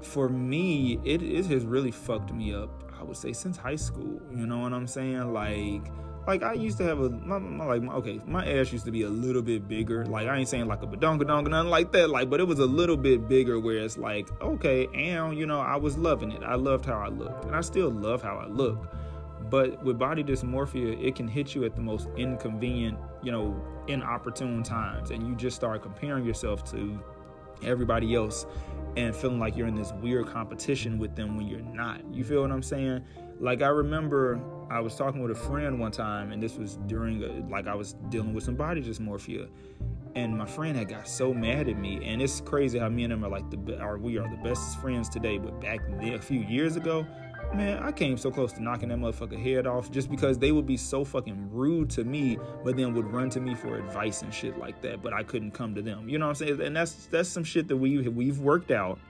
for 0.00 0.30
me, 0.30 0.98
it, 1.04 1.22
it 1.22 1.46
has 1.46 1.64
really 1.66 1.90
fucked 1.90 2.32
me 2.32 2.54
up, 2.54 2.90
I 2.98 3.02
would 3.02 3.16
say, 3.16 3.34
since 3.34 3.58
high 3.58 3.76
school. 3.76 4.20
You 4.34 4.46
know 4.46 4.58
what 4.58 4.72
I'm 4.72 4.86
saying? 4.86 5.34
Like, 5.34 5.90
like 6.30 6.44
I 6.44 6.52
used 6.52 6.78
to 6.78 6.84
have 6.84 7.00
a 7.00 7.10
my, 7.10 7.38
my, 7.38 7.64
like 7.64 7.82
my, 7.82 7.94
okay, 7.94 8.20
my 8.24 8.46
ass 8.46 8.70
used 8.72 8.84
to 8.84 8.92
be 8.92 9.02
a 9.02 9.08
little 9.08 9.42
bit 9.42 9.66
bigger. 9.66 10.06
Like 10.06 10.28
I 10.28 10.36
ain't 10.36 10.48
saying 10.48 10.66
like 10.66 10.80
a 10.80 10.86
badonka 10.86 11.22
donka 11.22 11.48
nothing 11.48 11.70
like 11.70 11.90
that. 11.90 12.08
Like, 12.08 12.30
but 12.30 12.38
it 12.38 12.44
was 12.44 12.60
a 12.60 12.66
little 12.66 12.96
bit 12.96 13.28
bigger 13.28 13.58
where 13.58 13.78
it's 13.78 13.98
like, 13.98 14.28
okay, 14.40 14.86
and 14.94 15.36
you 15.36 15.44
know, 15.44 15.58
I 15.58 15.74
was 15.74 15.98
loving 15.98 16.30
it. 16.30 16.44
I 16.44 16.54
loved 16.54 16.86
how 16.86 16.98
I 17.00 17.08
looked, 17.08 17.46
and 17.46 17.56
I 17.56 17.62
still 17.62 17.90
love 17.90 18.22
how 18.22 18.36
I 18.36 18.46
look. 18.46 18.94
But 19.50 19.82
with 19.82 19.98
body 19.98 20.22
dysmorphia, 20.22 21.04
it 21.04 21.16
can 21.16 21.26
hit 21.26 21.56
you 21.56 21.64
at 21.64 21.74
the 21.74 21.82
most 21.82 22.06
inconvenient, 22.16 22.96
you 23.24 23.32
know, 23.32 23.60
inopportune 23.88 24.62
times, 24.62 25.10
and 25.10 25.26
you 25.26 25.34
just 25.34 25.56
start 25.56 25.82
comparing 25.82 26.24
yourself 26.24 26.62
to 26.70 27.02
everybody 27.64 28.14
else 28.14 28.46
and 28.96 29.16
feeling 29.16 29.40
like 29.40 29.56
you're 29.56 29.66
in 29.66 29.74
this 29.74 29.92
weird 30.00 30.28
competition 30.28 30.96
with 30.96 31.16
them 31.16 31.36
when 31.36 31.48
you're 31.48 31.60
not. 31.60 32.02
You 32.14 32.22
feel 32.22 32.42
what 32.42 32.52
I'm 32.52 32.62
saying? 32.62 33.04
Like 33.40 33.62
I 33.62 33.68
remember 33.68 34.40
I 34.70 34.78
was 34.78 34.94
talking 34.94 35.20
with 35.20 35.32
a 35.32 35.34
friend 35.34 35.80
one 35.80 35.90
time, 35.90 36.30
and 36.30 36.40
this 36.40 36.56
was 36.56 36.76
during 36.86 37.22
a, 37.24 37.44
like 37.50 37.66
I 37.66 37.74
was 37.74 37.94
dealing 38.08 38.32
with 38.32 38.44
some 38.44 38.54
body 38.54 38.80
dysmorphia, 38.80 39.48
and 40.14 40.38
my 40.38 40.46
friend 40.46 40.76
had 40.76 40.88
got 40.88 41.08
so 41.08 41.34
mad 41.34 41.68
at 41.68 41.76
me, 41.76 42.00
and 42.04 42.22
it's 42.22 42.40
crazy 42.40 42.78
how 42.78 42.88
me 42.88 43.02
and 43.02 43.12
him 43.12 43.24
are 43.24 43.28
like 43.28 43.50
the 43.50 43.80
are 43.80 43.98
we 43.98 44.16
are 44.16 44.28
the 44.28 44.40
best 44.48 44.80
friends 44.80 45.08
today, 45.08 45.38
but 45.38 45.60
back 45.60 45.80
then, 45.98 46.14
a 46.14 46.22
few 46.22 46.40
years 46.42 46.76
ago, 46.76 47.04
man, 47.52 47.82
I 47.82 47.90
came 47.90 48.16
so 48.16 48.30
close 48.30 48.52
to 48.52 48.62
knocking 48.62 48.90
that 48.90 48.98
motherfucker 48.98 49.42
head 49.42 49.66
off 49.66 49.90
just 49.90 50.08
because 50.08 50.38
they 50.38 50.52
would 50.52 50.66
be 50.66 50.76
so 50.76 51.04
fucking 51.04 51.50
rude 51.50 51.90
to 51.90 52.04
me, 52.04 52.38
but 52.64 52.76
then 52.76 52.94
would 52.94 53.12
run 53.12 53.28
to 53.30 53.40
me 53.40 53.56
for 53.56 53.76
advice 53.76 54.22
and 54.22 54.32
shit 54.32 54.56
like 54.56 54.80
that, 54.82 55.02
but 55.02 55.12
I 55.12 55.24
couldn't 55.24 55.50
come 55.50 55.74
to 55.74 55.82
them. 55.82 56.08
You 56.08 56.18
know 56.18 56.26
what 56.26 56.40
I'm 56.40 56.46
saying? 56.46 56.60
And 56.60 56.76
that's 56.76 57.06
that's 57.06 57.28
some 57.28 57.42
shit 57.42 57.66
that 57.66 57.76
we 57.76 58.06
we've 58.06 58.38
worked 58.38 58.70
out 58.70 59.00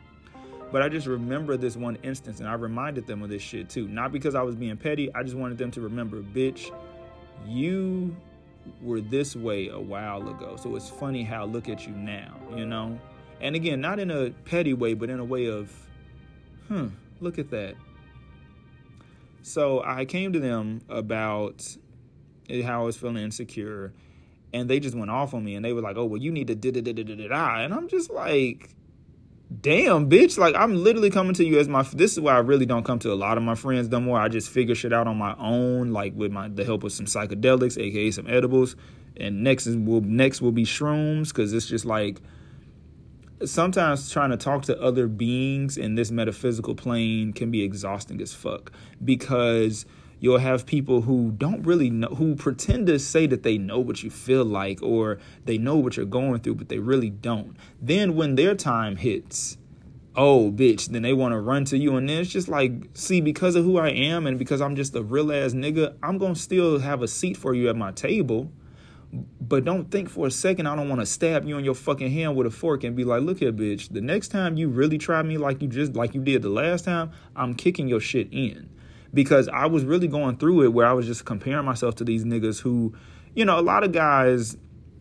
but 0.73 0.83
I 0.83 0.89
just 0.89 1.07
remember 1.07 1.57
this 1.57 1.77
one 1.77 1.97
instance 2.03 2.41
and 2.41 2.49
I 2.49 2.55
reminded 2.55 3.07
them 3.07 3.23
of 3.23 3.29
this 3.29 3.43
shit 3.43 3.69
too. 3.69 3.89
Not 3.89 4.13
because 4.13 4.35
I 4.35 4.43
was 4.43 4.55
being 4.55 4.77
petty, 4.77 5.13
I 5.15 5.23
just 5.23 5.37
wanted 5.37 5.59
them 5.59 5.71
to 5.73 5.81
remember, 5.81 6.23
bitch, 6.23 6.71
you 7.47 8.17
were 8.83 9.01
this 9.01 9.35
way 9.35 9.69
a 9.69 9.81
while 9.81 10.29
ago. 10.29 10.57
So 10.57 10.77
it's 10.77 10.89
funny 10.89 11.23
how 11.23 11.45
look 11.47 11.69
at 11.69 11.87
you 11.87 11.93
now, 11.93 12.35
you 12.55 12.67
know? 12.67 12.99
And 13.41 13.57
again, 13.57 13.81
not 13.81 13.99
in 13.99 14.11
a 14.11 14.31
petty 14.31 14.75
way, 14.75 14.95
but 14.95 15.11
in 15.11 15.19
a 15.19 15.25
way 15.25 15.47
of, 15.47 15.73
hmm, 16.69 16.89
look 17.21 17.39
at 17.39 17.51
that. 17.51 17.75
So 19.43 19.83
I 19.83 20.05
came 20.05 20.33
to 20.35 20.41
them 20.41 20.83
about 20.89 21.77
how 22.63 22.83
I 22.83 22.85
was 22.85 22.97
feeling 22.97 23.17
insecure, 23.17 23.93
and 24.53 24.69
they 24.69 24.81
just 24.81 24.95
went 24.95 25.11
off 25.11 25.33
on 25.33 25.45
me, 25.45 25.55
and 25.55 25.65
they 25.65 25.73
were 25.73 25.81
like, 25.81 25.97
"Oh, 25.97 26.05
well, 26.05 26.21
you 26.21 26.31
need 26.31 26.49
to 26.49 26.55
da 26.55 26.71
da 26.71 26.83
da 26.83 26.93
da 26.93 27.03
da 27.03 27.29
da," 27.29 27.61
and 27.61 27.73
I'm 27.73 27.89
just 27.89 28.11
like, 28.11 28.75
"Damn, 29.61 30.09
bitch!" 30.09 30.39
Like 30.39 30.55
I'm 30.55 30.75
literally 30.75 31.11
coming 31.11 31.35
to 31.35 31.45
you 31.45 31.59
as 31.59 31.69
my. 31.69 31.83
This 31.83 32.13
is 32.13 32.21
why 32.21 32.35
I 32.35 32.39
really 32.39 32.67
don't 32.67 32.85
come 32.85 32.99
to 33.01 33.13
a 33.13 33.15
lot 33.15 33.37
of 33.37 33.43
my 33.43 33.55
friends 33.55 33.89
no 33.89 34.01
more. 34.01 34.19
I 34.19 34.29
just 34.29 34.51
figure 34.51 34.75
shit 34.75 34.93
out 34.93 35.07
on 35.07 35.17
my 35.17 35.35
own, 35.39 35.93
like 35.93 36.13
with 36.15 36.33
my 36.33 36.49
the 36.49 36.65
help 36.65 36.85
of 36.85 36.93
some 36.93 37.07
psychedelics, 37.07 37.79
aka 37.79 38.11
some 38.11 38.27
edibles, 38.29 38.77
and 39.17 39.43
next 39.43 39.67
is 39.67 39.77
will 39.77 40.03
next 40.03 40.41
will 40.41 40.53
be 40.53 40.65
shrooms 40.65 41.29
because 41.29 41.53
it's 41.53 41.67
just 41.67 41.85
like 41.85 42.21
sometimes 43.45 44.11
trying 44.11 44.31
to 44.31 44.37
talk 44.37 44.63
to 44.63 44.81
other 44.81 45.07
beings 45.07 45.77
in 45.77 45.95
this 45.95 46.11
metaphysical 46.11 46.75
plane 46.75 47.33
can 47.33 47.51
be 47.51 47.63
exhausting 47.63 48.21
as 48.21 48.35
fuck 48.35 48.71
because 49.05 49.87
you'll 50.21 50.39
have 50.39 50.67
people 50.67 51.03
who 51.03 51.33
don't 51.33 51.63
really 51.65 51.91
know 51.91 52.09
who 52.09 52.37
pretend 52.37 52.87
to 52.87 52.99
say 52.99 53.27
that 53.27 53.43
they 53.43 53.59
know 53.59 53.81
what 53.81 54.03
you 54.03 54.11
feel 54.11 54.45
like 54.45 54.81
or 54.83 55.19
they 55.45 55.59
know 55.59 55.77
what 55.77 55.97
you're 55.97 56.07
going 56.07 56.39
through 56.41 56.55
but 56.55 56.69
they 56.69 56.79
really 56.79 57.11
don't 57.11 57.57
then 57.81 58.15
when 58.15 58.37
their 58.37 58.55
time 58.55 58.97
hits 58.97 59.57
oh 60.15 60.51
bitch 60.51 60.87
then 60.87 61.03
they 61.03 61.13
want 61.13 61.33
to 61.33 61.41
run 61.41 61.65
to 61.65 61.77
you 61.79 61.97
and 61.97 62.09
then 62.09 62.19
it's 62.19 62.31
just 62.31 62.49
like 62.49 62.73
see 62.95 63.21
because 63.21 63.55
of 63.55 63.65
who 63.65 63.79
i 63.79 63.89
am 63.89 64.27
and 64.27 64.39
because 64.39 64.61
i'm 64.61 64.77
just 64.77 64.95
a 64.95 65.03
real 65.03 65.33
ass 65.33 65.53
nigga 65.53 65.95
i'm 66.03 66.19
gonna 66.19 66.35
still 66.35 66.79
have 66.79 67.03
a 67.03 67.09
seat 67.09 67.37
for 67.37 67.55
you 67.55 67.69
at 67.69 67.77
my 67.77 67.91
table 67.93 68.51
but 69.41 69.65
don't 69.65 69.91
think 69.91 70.09
for 70.09 70.27
a 70.27 70.31
second 70.31 70.67
I 70.67 70.77
don't 70.77 70.89
want 70.89 71.01
to 71.01 71.07
stab 71.07 71.45
you 71.45 71.59
in 71.59 71.65
your 71.65 71.75
fucking 71.75 72.13
hand 72.13 72.37
with 72.37 72.47
a 72.47 72.51
fork 72.51 72.85
and 72.85 72.95
be 72.95 73.05
like, 73.05 73.23
look 73.23 73.39
here, 73.41 73.53
bitch. 73.53 73.93
The 73.93 74.01
next 74.01 74.29
time 74.29 74.57
you 74.57 74.69
really 74.69 74.99
try 74.99 75.23
me 75.23 75.37
like 75.37 75.61
you 75.61 75.69
just 75.69 75.95
like 75.95 76.15
you 76.15 76.21
did 76.21 76.43
the 76.43 76.49
last 76.49 76.85
time, 76.85 77.11
I'm 77.35 77.55
kicking 77.55 77.89
your 77.89 78.01
shit 78.01 78.29
in. 78.31 78.71
Because 79.13 79.49
I 79.49 79.67
was 79.67 79.85
really 79.85 80.09
going 80.09 80.37
through 80.37 80.63
it 80.63 80.73
where 80.73 80.87
I 80.87 80.93
was 80.93 81.07
just 81.07 81.25
comparing 81.25 81.65
myself 81.65 81.97
to 81.97 82.05
these 82.05 82.25
niggas 82.25 82.61
who, 82.61 82.95
you 83.35 83.45
know, 83.45 83.59
a 83.59 83.63
lot 83.63 83.83
of 83.83 83.93
guys 83.93 84.57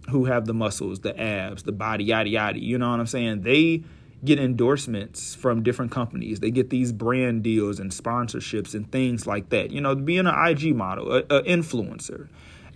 who 0.10 0.26
have 0.26 0.45
the 0.45 0.54
muscles, 0.54 1.02
the 1.02 1.19
abs, 1.19 1.63
the 1.63 1.72
body, 1.72 2.06
yada 2.06 2.30
yada. 2.30 2.60
You 2.60 2.78
know 2.78 2.89
what 2.89 3.00
I'm 3.00 3.08
saying? 3.08 3.41
They 3.41 3.84
get 4.26 4.39
endorsements 4.39 5.36
from 5.36 5.63
different 5.63 5.91
companies. 5.91 6.39
They 6.39 6.52
get 6.52 6.72
these 6.72 6.91
brand 6.91 7.43
deals 7.43 7.80
and 7.80 7.91
sponsorships 7.91 8.74
and 8.74 8.91
things 8.91 9.28
like 9.28 9.50
that. 9.50 9.72
You 9.72 9.82
know, 9.82 9.95
being 9.95 10.26
an 10.26 10.36
IG 10.48 10.76
model, 10.76 11.13
an 11.13 11.24
influencer 11.45 12.28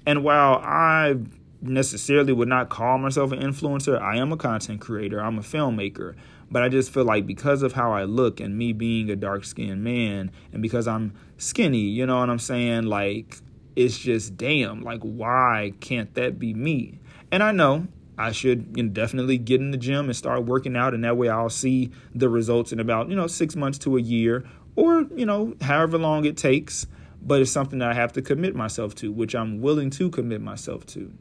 and 0.05 0.23
while 0.23 0.55
I 0.55 1.15
necessarily 1.63 2.33
would 2.33 2.47
not 2.47 2.69
call 2.69 2.97
myself 2.97 3.31
an 3.31 3.39
influencer, 3.39 3.99
I 4.01 4.17
am 4.17 4.31
a 4.31 4.37
content 4.37 4.81
creator, 4.81 5.19
I'm 5.19 5.37
a 5.37 5.41
filmmaker. 5.41 6.15
But 6.51 6.61
I 6.61 6.69
just 6.69 6.91
feel 6.91 7.05
like 7.05 7.25
because 7.25 7.63
of 7.63 7.73
how 7.73 7.93
I 7.93 8.03
look 8.03 8.39
and 8.39 8.57
me 8.57 8.73
being 8.73 9.09
a 9.09 9.15
dark 9.15 9.43
skinned 9.43 9.83
man, 9.83 10.31
and 10.51 10.61
because 10.61 10.87
I'm 10.87 11.13
skinny, 11.37 11.79
you 11.79 12.05
know 12.05 12.19
what 12.19 12.29
I'm 12.29 12.39
saying? 12.39 12.83
Like, 12.83 13.37
it's 13.75 13.97
just 13.97 14.37
damn, 14.37 14.81
like, 14.81 15.01
why 15.01 15.73
can't 15.79 16.13
that 16.13 16.37
be 16.37 16.53
me? 16.53 16.99
And 17.31 17.41
I 17.41 17.51
know 17.51 17.87
I 18.17 18.31
should 18.31 18.73
you 18.75 18.83
know, 18.83 18.89
definitely 18.89 19.39
get 19.39 19.61
in 19.61 19.71
the 19.71 19.77
gym 19.77 20.05
and 20.05 20.15
start 20.15 20.45
working 20.45 20.75
out, 20.75 20.93
and 20.93 21.03
that 21.03 21.17
way 21.17 21.29
I'll 21.29 21.49
see 21.49 21.91
the 22.13 22.29
results 22.29 22.71
in 22.71 22.79
about, 22.79 23.09
you 23.09 23.15
know, 23.15 23.27
six 23.27 23.55
months 23.55 23.79
to 23.79 23.97
a 23.97 24.01
year 24.01 24.45
or, 24.75 25.05
you 25.15 25.25
know, 25.25 25.55
however 25.61 25.97
long 25.97 26.25
it 26.25 26.37
takes 26.37 26.85
but 27.25 27.41
it's 27.41 27.51
something 27.51 27.79
that 27.79 27.89
I 27.89 27.93
have 27.93 28.13
to 28.13 28.21
commit 28.21 28.55
myself 28.55 28.95
to, 28.95 29.11
which 29.11 29.33
I'm 29.33 29.61
willing 29.61 29.89
to 29.91 30.09
commit 30.09 30.41
myself 30.41 30.85
to. 30.87 31.13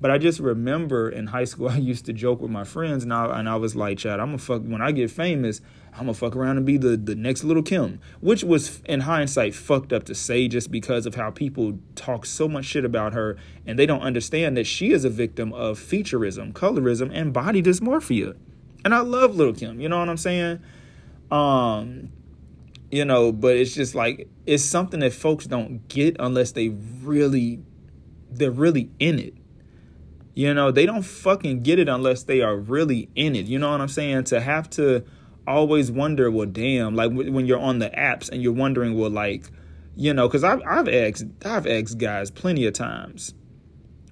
But 0.00 0.10
I 0.10 0.18
just 0.18 0.40
remember 0.40 1.10
in 1.10 1.26
high 1.28 1.44
school, 1.44 1.68
I 1.70 1.76
used 1.76 2.06
to 2.06 2.12
joke 2.12 2.40
with 2.40 2.50
my 2.50 2.64
friends, 2.64 3.04
and 3.04 3.12
I, 3.12 3.38
and 3.38 3.48
I 3.48 3.56
was 3.56 3.76
like, 3.76 3.98
Chad, 3.98 4.20
I'm 4.20 4.28
gonna 4.28 4.38
fuck, 4.38 4.62
when 4.62 4.80
I 4.80 4.92
get 4.92 5.10
famous, 5.10 5.60
I'm 5.92 6.00
gonna 6.00 6.14
fuck 6.14 6.34
around 6.34 6.56
and 6.56 6.64
be 6.64 6.76
the, 6.76 6.96
the 6.96 7.14
next 7.14 7.44
Lil' 7.44 7.62
Kim, 7.62 8.00
which 8.20 8.42
was 8.42 8.80
in 8.86 9.00
hindsight 9.00 9.54
fucked 9.54 9.92
up 9.92 10.04
to 10.04 10.14
say 10.14 10.48
just 10.48 10.70
because 10.70 11.06
of 11.06 11.14
how 11.14 11.30
people 11.30 11.78
talk 11.94 12.24
so 12.24 12.48
much 12.48 12.64
shit 12.64 12.84
about 12.84 13.12
her, 13.12 13.36
and 13.66 13.78
they 13.78 13.86
don't 13.86 14.02
understand 14.02 14.56
that 14.56 14.66
she 14.66 14.92
is 14.92 15.04
a 15.04 15.10
victim 15.10 15.52
of 15.52 15.78
featureism, 15.78 16.52
colorism, 16.52 17.10
and 17.12 17.32
body 17.32 17.62
dysmorphia. 17.62 18.36
And 18.84 18.94
I 18.94 19.00
love 19.00 19.36
Lil' 19.36 19.52
Kim, 19.52 19.80
you 19.80 19.88
know 19.88 19.98
what 19.98 20.08
I'm 20.08 20.16
saying? 20.16 20.60
Um, 21.30 22.10
you 22.90 23.04
know 23.04 23.30
but 23.30 23.56
it's 23.56 23.74
just 23.74 23.94
like 23.94 24.28
it's 24.46 24.64
something 24.64 25.00
that 25.00 25.12
folks 25.12 25.46
don't 25.46 25.86
get 25.88 26.16
unless 26.18 26.52
they 26.52 26.70
really 26.70 27.60
they're 28.32 28.50
really 28.50 28.90
in 28.98 29.18
it 29.18 29.34
you 30.40 30.54
know 30.54 30.70
they 30.70 30.86
don't 30.86 31.02
fucking 31.02 31.62
get 31.62 31.78
it 31.78 31.88
unless 31.88 32.22
they 32.22 32.40
are 32.40 32.56
really 32.56 33.10
in 33.14 33.36
it. 33.36 33.44
You 33.46 33.58
know 33.58 33.70
what 33.70 33.80
i'm 33.80 33.88
saying? 33.88 34.24
To 34.24 34.40
have 34.40 34.70
to 34.70 35.04
always 35.46 35.90
wonder 35.90 36.30
well 36.30 36.46
damn 36.46 36.94
like 36.94 37.12
when 37.12 37.46
you're 37.46 37.58
on 37.58 37.78
the 37.78 37.90
apps 37.90 38.30
and 38.30 38.42
you're 38.42 38.52
wondering 38.52 38.96
well 38.96 39.10
like 39.10 39.50
you 39.96 40.14
know 40.14 40.28
because 40.28 40.44
I've, 40.44 40.62
I've 40.66 40.88
asked 40.88 41.24
i've 41.44 41.66
asked 41.66 41.98
guys 41.98 42.30
plenty 42.30 42.66
of 42.66 42.74
times 42.74 43.34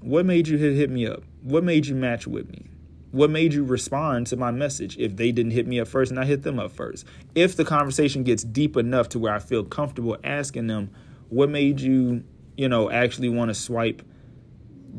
what 0.00 0.26
made 0.26 0.48
you 0.48 0.56
hit, 0.58 0.76
hit 0.76 0.90
me 0.90 1.06
up? 1.06 1.22
What 1.42 1.64
made 1.64 1.86
you 1.86 1.94
match 1.94 2.26
with 2.26 2.48
me? 2.50 2.66
What 3.10 3.30
made 3.30 3.52
you 3.52 3.64
respond 3.64 4.26
to 4.28 4.36
my 4.36 4.50
message 4.50 4.96
if 4.98 5.16
they 5.16 5.32
didn't 5.32 5.52
hit 5.52 5.66
me 5.66 5.80
up 5.80 5.88
first 5.88 6.10
and 6.10 6.20
I 6.20 6.24
hit 6.24 6.42
them 6.42 6.58
up 6.58 6.72
first? 6.72 7.06
If 7.34 7.56
the 7.56 7.64
conversation 7.64 8.22
gets 8.22 8.44
deep 8.44 8.76
enough 8.76 9.08
to 9.10 9.18
where 9.18 9.32
I 9.32 9.38
feel 9.38 9.64
comfortable 9.64 10.16
asking 10.22 10.66
them, 10.66 10.90
what 11.30 11.48
made 11.48 11.80
you, 11.80 12.22
you 12.56 12.68
know, 12.68 12.90
actually 12.90 13.28
want 13.28 13.48
to 13.48 13.54
swipe 13.54 14.02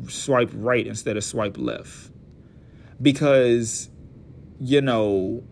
swipe 0.08 0.50
right 0.54 0.86
instead 0.86 1.16
of 1.16 1.24
swipe 1.24 1.58
left? 1.58 2.10
Because 3.00 3.90
you 4.60 4.80
know, 4.80 5.42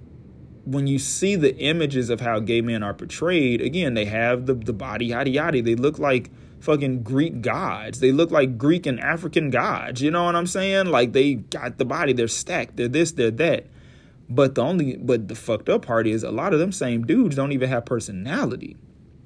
when 0.65 0.87
you 0.87 0.99
see 0.99 1.35
the 1.35 1.57
images 1.57 2.11
of 2.11 2.21
how 2.21 2.41
gay 2.41 2.61
men 2.61 2.83
are 2.83 2.93
portrayed, 2.93 3.61
again, 3.61 3.95
they 3.95 4.05
have 4.05 4.47
the 4.47 4.55
the 4.55 4.73
body 4.73 5.07
yada 5.07 5.31
yada. 5.31 5.63
They 5.63 5.75
look 5.75 5.99
like 5.99 6.31
fucking 6.61 7.03
Greek 7.03 7.41
gods. 7.41 8.01
They 8.01 8.13
look 8.13 8.31
like 8.31 8.59
Greek 8.59 8.87
and 8.87 9.01
African 9.01 9.51
gods. 9.51 10.03
You 10.03 10.11
know 10.11 10.25
what 10.25 10.37
I'm 10.37 10.47
saying? 10.47 10.87
Like 10.87 11.13
they 11.13 11.35
got 11.35 11.79
the 11.79 11.85
body, 11.85 12.13
they're 12.13 12.29
stacked, 12.29 12.77
they're 12.77 12.89
this, 12.89 13.13
they're 13.13 13.31
that. 13.33 13.67
But 14.29 14.55
the 14.55 14.63
only, 14.63 14.97
but 14.97 15.29
the 15.29 15.35
fucked 15.35 15.69
up 15.69 15.87
part 15.87 16.07
is 16.07 16.23
a 16.23 16.31
lot 16.31 16.53
of 16.53 16.59
them 16.59 16.73
same 16.73 17.07
dudes 17.07 17.37
don't 17.37 17.53
even 17.53 17.69
have 17.69 17.87
personality. 17.87 18.77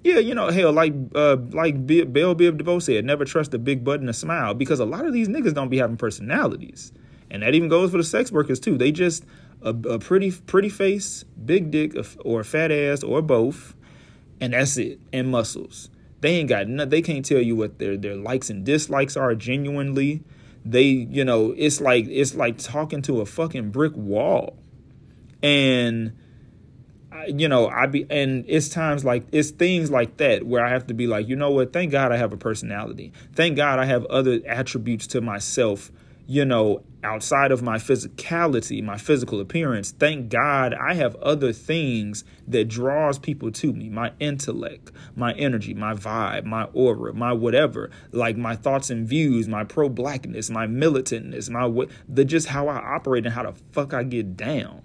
Yeah, 0.04 0.18
you 0.18 0.34
know, 0.34 0.48
hell, 0.48 0.72
like 0.72 0.92
uh, 1.14 1.36
like 1.50 1.86
Bell 1.86 2.34
Biv 2.34 2.58
DeVoe 2.58 2.80
said, 2.80 3.04
never 3.04 3.24
trust 3.24 3.54
a 3.54 3.58
big 3.58 3.84
butt 3.84 4.00
and 4.00 4.10
a 4.10 4.12
smile 4.12 4.52
because 4.52 4.80
a 4.80 4.84
lot 4.84 5.06
of 5.06 5.12
these 5.12 5.28
niggas 5.28 5.54
don't 5.54 5.68
be 5.68 5.78
having 5.78 5.96
personalities, 5.96 6.92
and 7.30 7.42
that 7.42 7.54
even 7.54 7.68
goes 7.68 7.92
for 7.92 7.98
the 7.98 8.04
sex 8.04 8.32
workers 8.32 8.58
too. 8.58 8.76
They 8.76 8.90
just 8.90 9.24
a, 9.62 9.70
a 9.70 9.98
pretty 10.00 10.32
pretty 10.32 10.68
face, 10.68 11.24
big 11.44 11.70
dick, 11.70 11.94
or 12.24 12.42
fat 12.42 12.72
ass, 12.72 13.04
or 13.04 13.22
both, 13.22 13.74
and 14.40 14.52
that's 14.52 14.76
it, 14.76 14.98
and 15.12 15.30
muscles. 15.30 15.88
They 16.20 16.34
ain't 16.36 16.48
got 16.48 16.66
no, 16.68 16.84
they 16.84 17.02
can't 17.02 17.24
tell 17.24 17.40
you 17.40 17.54
what 17.54 17.78
their 17.78 17.96
their 17.96 18.16
likes 18.16 18.50
and 18.50 18.64
dislikes 18.64 19.16
are 19.16 19.34
genuinely. 19.36 20.24
They, 20.64 20.84
you 20.84 21.24
know, 21.24 21.54
it's 21.56 21.80
like 21.80 22.06
it's 22.08 22.34
like 22.34 22.58
talking 22.58 23.02
to 23.02 23.20
a 23.20 23.26
fucking 23.26 23.70
brick 23.70 23.92
wall. 23.94 24.56
And 25.44 26.12
you 27.26 27.48
know, 27.48 27.68
I 27.68 27.86
be 27.86 28.06
and 28.10 28.44
it's 28.48 28.68
times 28.68 29.04
like 29.04 29.24
it's 29.32 29.50
things 29.50 29.90
like 29.90 30.16
that 30.18 30.46
where 30.46 30.64
I 30.64 30.70
have 30.70 30.86
to 30.88 30.94
be 30.94 31.06
like, 31.06 31.28
you 31.28 31.36
know 31.36 31.50
what? 31.50 31.72
Thank 31.72 31.92
God 31.92 32.12
I 32.12 32.16
have 32.16 32.32
a 32.32 32.36
personality. 32.36 33.12
Thank 33.34 33.56
God 33.56 33.78
I 33.78 33.84
have 33.84 34.04
other 34.06 34.40
attributes 34.46 35.06
to 35.08 35.20
myself 35.20 35.90
you 36.26 36.44
know, 36.44 36.82
outside 37.02 37.50
of 37.50 37.62
my 37.62 37.76
physicality, 37.76 38.82
my 38.82 38.96
physical 38.96 39.40
appearance, 39.40 39.90
thank 39.90 40.28
God 40.28 40.72
I 40.72 40.94
have 40.94 41.16
other 41.16 41.52
things 41.52 42.24
that 42.46 42.68
draws 42.68 43.18
people 43.18 43.50
to 43.52 43.72
me. 43.72 43.88
My 43.88 44.12
intellect, 44.20 44.92
my 45.16 45.32
energy, 45.34 45.74
my 45.74 45.94
vibe, 45.94 46.44
my 46.44 46.64
aura, 46.72 47.12
my 47.12 47.32
whatever, 47.32 47.90
like 48.12 48.36
my 48.36 48.54
thoughts 48.54 48.88
and 48.88 49.06
views, 49.06 49.48
my 49.48 49.64
pro-blackness, 49.64 50.48
my 50.48 50.66
militantness, 50.66 51.50
my 51.50 51.86
the 52.08 52.24
just 52.24 52.48
how 52.48 52.68
I 52.68 52.76
operate 52.76 53.26
and 53.26 53.34
how 53.34 53.42
the 53.42 53.52
fuck 53.72 53.92
I 53.92 54.04
get 54.04 54.36
down. 54.36 54.82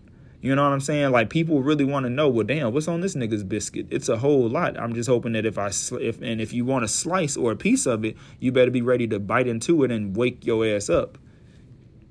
You 0.48 0.56
know 0.56 0.64
what 0.64 0.72
I'm 0.72 0.80
saying? 0.80 1.12
Like 1.12 1.30
people 1.30 1.62
really 1.62 1.84
want 1.84 2.06
to 2.06 2.10
know. 2.10 2.30
Well, 2.30 2.46
damn, 2.46 2.72
what's 2.72 2.88
on 2.88 3.02
this 3.02 3.16
nigga's 3.16 3.44
biscuit? 3.44 3.88
It's 3.92 4.08
a 4.08 4.16
whole 4.16 4.48
lot. 4.48 4.80
I'm 4.80 4.94
just 4.94 5.10
hoping 5.10 5.34
that 5.34 5.46
if 5.46 5.58
I 5.58 5.72
if 6.00 6.22
and 6.22 6.40
if 6.40 6.54
you 6.54 6.64
want 6.64 6.86
a 6.86 6.88
slice 6.88 7.36
or 7.36 7.52
a 7.52 7.56
piece 7.58 7.86
of 7.86 8.06
it, 8.06 8.16
you 8.40 8.54
better 8.54 8.72
be 8.72 8.82
ready 8.82 9.08
to 9.08 9.20
bite 9.20 9.46
into 9.46 9.84
it 9.84 9.92
and 9.92 10.16
wake 10.16 10.46
your 10.46 10.66
ass 10.66 10.90
up. 10.90 11.18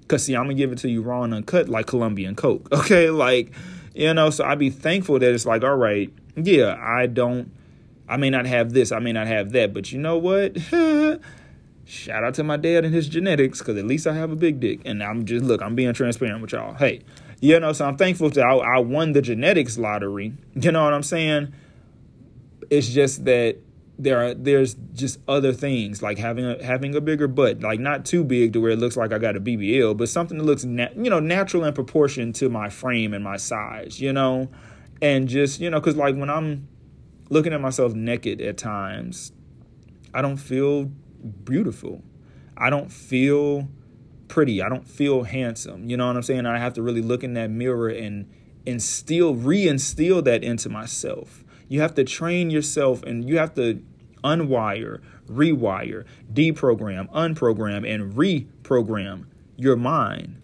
Cause 0.06 0.24
see, 0.24 0.36
I'm 0.36 0.44
gonna 0.44 0.52
give 0.52 0.70
it 0.70 0.76
to 0.80 0.90
you 0.90 1.00
raw 1.00 1.22
and 1.22 1.32
uncut 1.32 1.70
like 1.70 1.86
Colombian 1.86 2.34
Coke. 2.34 2.68
Okay, 2.74 3.08
like 3.08 3.52
you 3.94 4.12
know, 4.12 4.28
so 4.28 4.44
I'd 4.44 4.58
be 4.58 4.68
thankful 4.68 5.18
that 5.18 5.32
it's 5.32 5.46
like, 5.46 5.64
all 5.64 5.74
right, 5.74 6.12
yeah, 6.36 6.76
I 6.78 7.06
don't, 7.06 7.50
I 8.06 8.18
may 8.18 8.28
not 8.28 8.44
have 8.44 8.74
this, 8.74 8.92
I 8.92 8.98
may 8.98 9.14
not 9.14 9.28
have 9.28 9.52
that, 9.52 9.72
but 9.72 9.92
you 9.92 9.98
know 9.98 10.18
what? 10.18 10.58
Shout 11.86 12.22
out 12.22 12.34
to 12.34 12.44
my 12.44 12.58
dad 12.58 12.84
and 12.84 12.92
his 12.92 13.08
genetics, 13.08 13.62
cause 13.62 13.78
at 13.78 13.86
least 13.86 14.06
I 14.06 14.12
have 14.12 14.30
a 14.30 14.36
big 14.36 14.60
dick, 14.60 14.80
and 14.84 15.02
I'm 15.02 15.24
just 15.24 15.42
look, 15.42 15.62
I'm 15.62 15.74
being 15.74 15.94
transparent 15.94 16.42
with 16.42 16.52
y'all. 16.52 16.74
Hey, 16.74 17.00
you 17.40 17.58
know, 17.60 17.72
so 17.72 17.84
I'm 17.84 17.96
thankful 17.96 18.30
that 18.30 18.44
I, 18.44 18.54
I 18.54 18.78
won 18.78 19.12
the 19.12 19.22
genetics 19.22 19.78
lottery. 19.78 20.32
You 20.54 20.72
know 20.72 20.84
what 20.84 20.94
I'm 20.94 21.02
saying? 21.02 21.52
It's 22.70 22.88
just 22.88 23.24
that 23.26 23.58
there 23.98 24.22
are 24.22 24.34
there's 24.34 24.74
just 24.92 25.18
other 25.26 25.52
things 25.52 26.02
like 26.02 26.18
having 26.18 26.44
a 26.44 26.62
having 26.62 26.94
a 26.94 27.00
bigger 27.00 27.28
butt, 27.28 27.60
like 27.60 27.80
not 27.80 28.04
too 28.04 28.24
big 28.24 28.52
to 28.52 28.60
where 28.60 28.72
it 28.72 28.78
looks 28.78 28.96
like 28.96 29.12
I 29.12 29.18
got 29.18 29.36
a 29.36 29.40
BBL, 29.40 29.96
but 29.96 30.08
something 30.08 30.38
that 30.38 30.44
looks 30.44 30.64
na- 30.64 30.88
you 30.96 31.10
know 31.10 31.20
natural 31.20 31.64
in 31.64 31.72
proportion 31.72 32.32
to 32.34 32.48
my 32.48 32.68
frame 32.68 33.14
and 33.14 33.24
my 33.24 33.36
size, 33.36 34.00
you 34.00 34.12
know, 34.12 34.50
and 35.00 35.28
just 35.28 35.60
you 35.60 35.70
know 35.70 35.80
because 35.80 35.96
like 35.96 36.16
when 36.16 36.30
I'm 36.30 36.68
looking 37.30 37.52
at 37.52 37.60
myself 37.60 37.94
naked 37.94 38.40
at 38.40 38.58
times, 38.58 39.32
I 40.12 40.22
don't 40.22 40.36
feel 40.36 40.84
beautiful. 41.44 42.02
I 42.56 42.70
don't 42.70 42.90
feel 42.90 43.68
pretty. 44.28 44.62
I 44.62 44.68
don't 44.68 44.88
feel 44.88 45.22
handsome. 45.22 45.88
You 45.88 45.96
know 45.96 46.06
what 46.06 46.16
I'm 46.16 46.22
saying? 46.22 46.46
I 46.46 46.58
have 46.58 46.74
to 46.74 46.82
really 46.82 47.02
look 47.02 47.24
in 47.24 47.34
that 47.34 47.50
mirror 47.50 47.88
and 47.88 48.30
instill, 48.64 49.34
reinstill 49.34 50.24
that 50.24 50.42
into 50.42 50.68
myself. 50.68 51.44
You 51.68 51.80
have 51.80 51.94
to 51.94 52.04
train 52.04 52.50
yourself 52.50 53.02
and 53.02 53.28
you 53.28 53.38
have 53.38 53.54
to 53.54 53.82
unwire, 54.22 55.00
rewire, 55.28 56.04
deprogram, 56.32 57.10
unprogram, 57.12 57.88
and 57.88 58.14
reprogram 58.14 59.26
your 59.56 59.76
mind. 59.76 60.42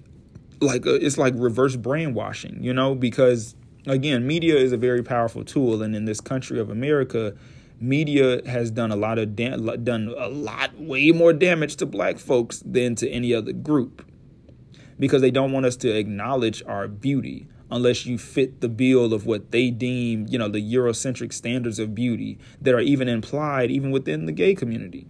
Like 0.61 0.87
uh, 0.87 0.95
it's 0.95 1.19
like 1.19 1.35
reverse 1.37 1.77
brainwashing, 1.77 2.63
you 2.63 2.73
know, 2.73 2.95
because 2.95 3.57
again, 3.87 4.27
media 4.27 4.57
is 4.57 4.73
a 4.73 4.77
very 4.77 5.03
powerful 5.03 5.45
tool, 5.45 5.83
and 5.83 5.95
in 5.97 6.05
this 6.05 6.21
country 6.21 6.61
of 6.61 6.71
America, 6.71 7.35
media 7.83 8.41
has 8.49 8.71
done 8.71 8.93
a 8.93 8.97
lot 8.97 9.19
of 9.19 9.35
da- 9.35 9.57
done 9.57 10.15
a 10.17 10.29
lot 10.29 10.79
way 10.79 11.11
more 11.11 11.33
damage 11.33 11.77
to 11.77 11.85
black 11.85 12.19
folks 12.19 12.63
than 12.65 12.95
to 12.95 13.11
any 13.11 13.35
other 13.35 13.53
group 13.53 14.07
because 14.99 15.21
they 15.21 15.31
don't 15.31 15.51
want 15.51 15.67
us 15.67 15.77
to 15.77 15.91
acknowledge 15.91 16.63
our 16.67 16.87
beauty 16.87 17.49
unless 17.73 18.07
you 18.07 18.19
fit 18.19 18.61
the 18.61 18.69
bill 18.69 19.13
of 19.13 19.27
what 19.27 19.51
they 19.51 19.71
deem, 19.71 20.27
you 20.29 20.39
know, 20.39 20.47
the 20.47 20.63
Eurocentric 20.63 21.33
standards 21.33 21.79
of 21.79 21.95
beauty 21.95 22.39
that 22.61 22.75
are 22.75 22.81
even 22.81 23.09
implied 23.09 23.71
even 23.71 23.91
within 23.91 24.27
the 24.27 24.33
gay 24.33 24.55
community. 24.55 25.07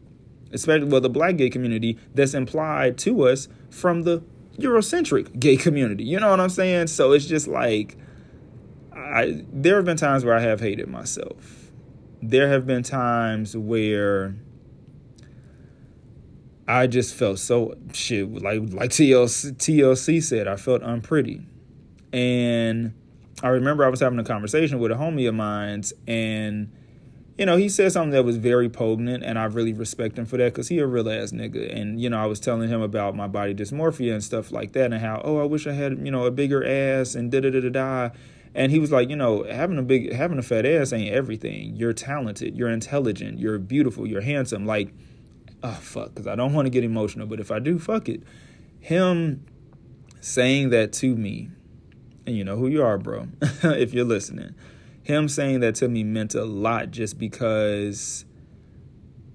Especially 0.52 0.86
well 0.86 1.00
the 1.00 1.10
black 1.10 1.36
gay 1.36 1.50
community 1.50 1.98
that's 2.14 2.34
implied 2.34 2.96
to 2.98 3.28
us 3.28 3.48
from 3.68 4.04
the 4.04 4.22
Eurocentric 4.58 5.38
gay 5.38 5.56
community. 5.56 6.04
You 6.04 6.20
know 6.20 6.30
what 6.30 6.40
I'm 6.40 6.48
saying? 6.48 6.86
So 6.86 7.12
it's 7.12 7.26
just 7.26 7.48
like 7.48 7.96
I 8.94 9.44
there 9.52 9.76
have 9.76 9.84
been 9.84 9.96
times 9.98 10.24
where 10.24 10.34
I 10.34 10.40
have 10.40 10.60
hated 10.60 10.88
myself 10.88 11.61
there 12.22 12.48
have 12.48 12.66
been 12.66 12.82
times 12.82 13.56
where 13.56 14.36
I 16.68 16.86
just 16.86 17.14
felt 17.14 17.38
so 17.40 17.74
shit 17.92 18.32
like 18.32 18.62
like 18.72 18.90
TLC, 18.90 19.52
TLC 19.56 20.22
said 20.22 20.46
I 20.46 20.56
felt 20.56 20.82
unpretty, 20.82 21.46
and 22.12 22.94
I 23.42 23.48
remember 23.48 23.84
I 23.84 23.88
was 23.88 24.00
having 24.00 24.18
a 24.18 24.24
conversation 24.24 24.78
with 24.78 24.92
a 24.92 24.94
homie 24.94 25.28
of 25.28 25.34
mine's 25.34 25.92
and 26.06 26.70
you 27.38 27.46
know, 27.46 27.56
he 27.56 27.68
said 27.68 27.90
something 27.90 28.10
that 28.10 28.24
was 28.24 28.36
very 28.36 28.68
poignant, 28.68 29.24
and 29.24 29.38
I 29.38 29.44
really 29.44 29.72
respect 29.72 30.18
him 30.18 30.26
for 30.26 30.36
that 30.36 30.52
because 30.52 30.68
he 30.68 30.78
a 30.78 30.86
real 30.86 31.08
ass 31.08 31.32
nigga. 31.32 31.74
And 31.74 32.00
you 32.00 32.10
know, 32.10 32.22
I 32.22 32.26
was 32.26 32.38
telling 32.38 32.68
him 32.68 32.82
about 32.82 33.16
my 33.16 33.26
body 33.26 33.54
dysmorphia 33.54 34.12
and 34.12 34.22
stuff 34.22 34.52
like 34.52 34.72
that, 34.72 34.92
and 34.92 35.00
how 35.00 35.20
oh, 35.24 35.38
I 35.40 35.44
wish 35.44 35.66
I 35.66 35.72
had 35.72 35.98
you 36.04 36.10
know 36.10 36.26
a 36.26 36.30
bigger 36.30 36.64
ass 36.64 37.14
and 37.14 37.32
da 37.32 37.40
da 37.40 37.50
da 37.50 37.60
da 37.60 37.70
da. 37.70 38.10
And 38.54 38.70
he 38.70 38.78
was 38.78 38.92
like, 38.92 39.08
you 39.08 39.16
know, 39.16 39.44
having 39.44 39.78
a 39.78 39.82
big, 39.82 40.12
having 40.12 40.38
a 40.38 40.42
fat 40.42 40.66
ass 40.66 40.92
ain't 40.92 41.12
everything. 41.12 41.74
You're 41.74 41.94
talented, 41.94 42.56
you're 42.56 42.68
intelligent, 42.68 43.38
you're 43.38 43.58
beautiful, 43.58 44.06
you're 44.06 44.20
handsome. 44.20 44.66
Like, 44.66 44.92
oh 45.62 45.78
fuck, 45.80 46.08
because 46.08 46.26
I 46.26 46.34
don't 46.34 46.52
want 46.52 46.66
to 46.66 46.70
get 46.70 46.84
emotional, 46.84 47.26
but 47.26 47.40
if 47.40 47.50
I 47.50 47.58
do, 47.58 47.78
fuck 47.78 48.08
it. 48.08 48.22
Him 48.80 49.46
saying 50.20 50.70
that 50.70 50.92
to 50.94 51.16
me, 51.16 51.50
and 52.26 52.36
you 52.36 52.44
know 52.44 52.56
who 52.56 52.68
you 52.68 52.82
are, 52.82 52.98
bro, 52.98 53.28
if 53.62 53.94
you're 53.94 54.04
listening. 54.04 54.54
Him 55.02 55.28
saying 55.28 55.60
that 55.60 55.74
to 55.76 55.88
me 55.88 56.04
meant 56.04 56.34
a 56.34 56.44
lot 56.44 56.90
just 56.90 57.18
because 57.18 58.24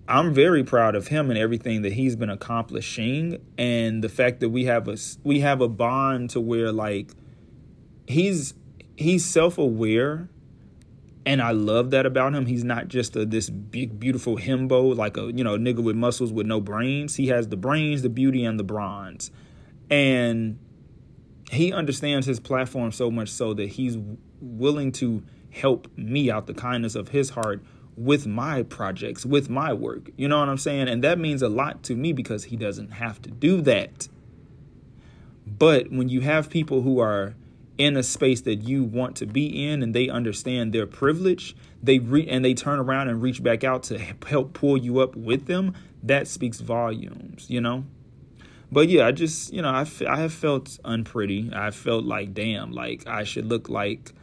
I'm 0.08 0.34
very 0.34 0.64
proud 0.64 0.96
of 0.96 1.08
him 1.08 1.30
and 1.30 1.38
everything 1.38 1.82
that 1.82 1.94
he's 1.94 2.16
been 2.16 2.30
accomplishing 2.30 3.44
and 3.58 4.02
the 4.02 4.10
fact 4.10 4.40
that 4.40 4.50
we 4.50 4.66
have 4.66 4.88
a 4.88 4.98
we 5.24 5.42
have 5.42 5.60
a 5.60 5.68
bond 5.68 6.30
to 6.32 6.40
where 6.40 6.72
like 6.72 7.12
he's 8.08 8.54
he's 8.98 9.24
self-aware 9.24 10.28
and 11.28 11.42
I 11.42 11.52
love 11.52 11.92
that 11.92 12.06
about 12.06 12.34
him. 12.34 12.46
He's 12.46 12.64
not 12.64 12.88
just 12.88 13.14
a, 13.18 13.26
this 13.26 13.50
big, 13.50 14.00
beautiful 14.00 14.38
himbo, 14.38 14.96
like 14.96 15.18
a 15.18 15.24
you 15.24 15.44
know 15.44 15.58
nigga 15.58 15.84
with 15.84 15.98
muscles 15.98 16.32
with 16.32 16.48
no 16.48 16.62
brains. 16.62 17.16
He 17.16 17.28
has 17.28 17.50
the 17.50 17.58
brains, 17.58 18.02
the 18.02 18.10
beauty, 18.10 18.46
and 18.46 18.58
the 18.58 18.64
bronze, 18.64 19.30
and 19.90 20.58
he 21.52 21.74
understands 21.74 22.26
his 22.26 22.40
platform 22.40 22.94
so 22.94 23.12
much 23.12 23.28
so 23.28 23.54
that 23.56 23.68
he's 23.68 23.98
willing 24.40 24.94
to 24.94 25.22
help 25.50 25.90
me 25.98 26.32
out 26.32 26.48
the 26.48 26.54
kindness 26.54 26.96
of 26.96 27.10
his 27.10 27.32
heart 27.32 27.62
with 27.98 28.26
my 28.26 28.64
projects, 28.64 29.26
with 29.26 29.50
my 29.50 29.74
work. 29.74 30.10
You 30.16 30.30
know 30.30 30.40
what 30.40 30.48
I'm 30.48 30.58
saying? 30.58 30.88
And 30.88 31.04
that 31.04 31.20
means 31.20 31.42
a 31.42 31.50
lot 31.50 31.84
to 31.84 31.96
me 31.96 32.14
because 32.14 32.46
he 32.46 32.56
doesn't 32.56 32.92
have 32.92 33.22
to 33.24 33.32
do 33.32 33.60
that. 33.62 34.08
But 35.46 35.92
when 35.92 36.08
you 36.08 36.22
have 36.22 36.50
people 36.50 36.84
who 36.84 37.00
are 37.00 37.36
in 37.78 37.96
a 37.96 38.04
space 38.04 38.42
that 38.42 38.56
you 38.64 38.84
want 38.84 39.16
to 39.16 39.26
be 39.26 39.68
in 39.68 39.84
and 39.84 39.94
they 39.94 40.10
understand 40.10 40.74
their 40.74 40.88
privilege 40.88 41.56
they 41.82 42.00
re- 42.00 42.28
and 42.28 42.44
they 42.44 42.54
turn 42.54 42.80
around 42.80 43.08
and 43.08 43.22
reach 43.22 43.44
back 43.44 43.64
out 43.64 43.84
to 43.84 44.00
help 44.28 44.54
pull 44.54 44.78
you 44.78 45.00
up 45.00 45.16
with 45.16 45.46
them 45.46 45.74
that 46.04 46.28
speaks 46.28 46.60
volumes 46.60 47.50
you 47.50 47.62
know? 47.62 47.86
But 48.72 48.90
yeah 48.90 49.08
i 49.08 49.12
just 49.12 49.54
you 49.54 49.62
know 49.62 49.70
I, 49.70 49.82
f- 49.82 50.02
I 50.02 50.18
have 50.18 50.34
felt 50.34 50.80
unpretty. 50.84 51.52
I 51.54 51.72
felt 51.72 52.04
like 52.04 52.34
damn 52.34 52.72
like 52.72 53.08
i 53.08 53.24
should 53.24 53.46
look 53.46 53.70
like 53.70 54.14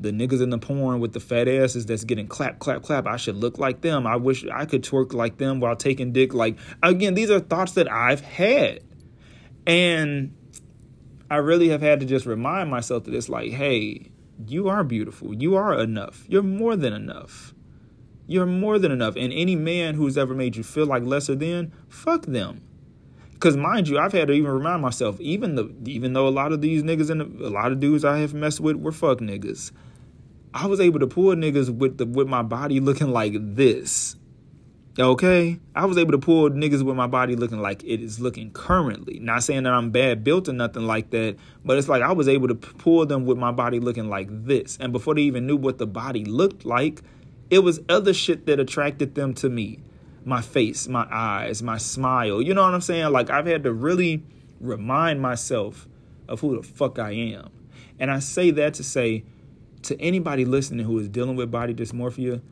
the 0.00 0.10
niggas 0.10 0.42
in 0.42 0.50
the 0.50 0.58
porn 0.58 0.98
with 0.98 1.12
the 1.12 1.20
fat 1.20 1.46
asses 1.46 1.84
that's 1.84 2.04
getting 2.04 2.26
clap 2.26 2.58
clap 2.58 2.82
clap. 2.82 3.06
I 3.06 3.16
should 3.16 3.36
look 3.36 3.58
like 3.58 3.82
them. 3.82 4.06
I 4.06 4.16
wish 4.16 4.46
i 4.46 4.64
could 4.64 4.82
twerk 4.82 5.12
like 5.12 5.36
them 5.36 5.60
while 5.60 5.76
taking 5.76 6.12
dick. 6.12 6.32
Like 6.34 6.58
again 6.82 7.14
these 7.14 7.30
are 7.30 7.40
thoughts 7.40 7.72
that 7.72 7.90
i've 7.90 8.20
had. 8.20 8.80
And 9.66 10.34
I 11.30 11.36
really 11.36 11.68
have 11.68 11.80
had 11.80 12.00
to 12.00 12.06
just 12.06 12.26
remind 12.26 12.70
myself 12.70 13.04
that 13.04 13.14
it's 13.14 13.28
like, 13.28 13.52
hey, 13.52 14.10
you 14.46 14.68
are 14.68 14.82
beautiful. 14.82 15.34
You 15.34 15.54
are 15.56 15.78
enough. 15.78 16.24
You're 16.28 16.42
more 16.42 16.76
than 16.76 16.92
enough. 16.92 17.54
You're 18.26 18.46
more 18.46 18.78
than 18.78 18.92
enough. 18.92 19.16
And 19.16 19.32
any 19.32 19.56
man 19.56 19.94
who's 19.94 20.18
ever 20.18 20.34
made 20.34 20.56
you 20.56 20.62
feel 20.62 20.86
like 20.86 21.04
lesser 21.04 21.34
than, 21.34 21.72
fuck 21.88 22.26
them. 22.26 22.62
Because 23.32 23.56
mind 23.56 23.88
you, 23.88 23.98
I've 23.98 24.12
had 24.12 24.28
to 24.28 24.34
even 24.34 24.50
remind 24.50 24.82
myself, 24.82 25.18
even 25.20 25.54
the 25.54 25.74
even 25.86 26.12
though 26.12 26.28
a 26.28 26.30
lot 26.30 26.52
of 26.52 26.60
these 26.60 26.82
niggas 26.82 27.10
and 27.10 27.40
a 27.40 27.48
lot 27.48 27.72
of 27.72 27.80
dudes 27.80 28.04
I 28.04 28.18
have 28.18 28.34
messed 28.34 28.60
with 28.60 28.76
were 28.76 28.92
fuck 28.92 29.18
niggas, 29.18 29.72
I 30.52 30.66
was 30.66 30.78
able 30.78 31.00
to 31.00 31.06
pull 31.06 31.34
niggas 31.34 31.74
with 31.74 31.96
the 31.96 32.04
with 32.04 32.28
my 32.28 32.42
body 32.42 32.80
looking 32.80 33.12
like 33.12 33.32
this. 33.38 34.16
Okay, 35.00 35.58
I 35.74 35.86
was 35.86 35.96
able 35.96 36.12
to 36.12 36.18
pull 36.18 36.50
niggas 36.50 36.82
with 36.82 36.94
my 36.94 37.06
body 37.06 37.34
looking 37.34 37.58
like 37.58 37.82
it 37.84 38.02
is 38.02 38.20
looking 38.20 38.50
currently. 38.50 39.18
Not 39.18 39.42
saying 39.42 39.62
that 39.62 39.72
I'm 39.72 39.90
bad 39.90 40.22
built 40.22 40.46
or 40.46 40.52
nothing 40.52 40.82
like 40.82 41.08
that, 41.10 41.36
but 41.64 41.78
it's 41.78 41.88
like 41.88 42.02
I 42.02 42.12
was 42.12 42.28
able 42.28 42.48
to 42.48 42.54
pull 42.54 43.06
them 43.06 43.24
with 43.24 43.38
my 43.38 43.50
body 43.50 43.80
looking 43.80 44.10
like 44.10 44.28
this. 44.30 44.76
And 44.78 44.92
before 44.92 45.14
they 45.14 45.22
even 45.22 45.46
knew 45.46 45.56
what 45.56 45.78
the 45.78 45.86
body 45.86 46.26
looked 46.26 46.66
like, 46.66 47.00
it 47.48 47.60
was 47.60 47.80
other 47.88 48.12
shit 48.12 48.44
that 48.44 48.60
attracted 48.60 49.14
them 49.14 49.32
to 49.34 49.48
me. 49.48 49.78
My 50.26 50.42
face, 50.42 50.86
my 50.86 51.06
eyes, 51.10 51.62
my 51.62 51.78
smile. 51.78 52.42
You 52.42 52.52
know 52.52 52.62
what 52.62 52.74
I'm 52.74 52.82
saying? 52.82 53.10
Like 53.10 53.30
I've 53.30 53.46
had 53.46 53.62
to 53.62 53.72
really 53.72 54.22
remind 54.60 55.22
myself 55.22 55.88
of 56.28 56.40
who 56.40 56.56
the 56.56 56.62
fuck 56.62 56.98
I 56.98 57.12
am. 57.12 57.48
And 57.98 58.10
I 58.10 58.18
say 58.18 58.50
that 58.50 58.74
to 58.74 58.84
say 58.84 59.24
to 59.82 59.98
anybody 59.98 60.44
listening 60.44 60.84
who 60.84 60.98
is 60.98 61.08
dealing 61.08 61.36
with 61.36 61.50
body 61.50 61.72
dysmorphia, 61.72 62.42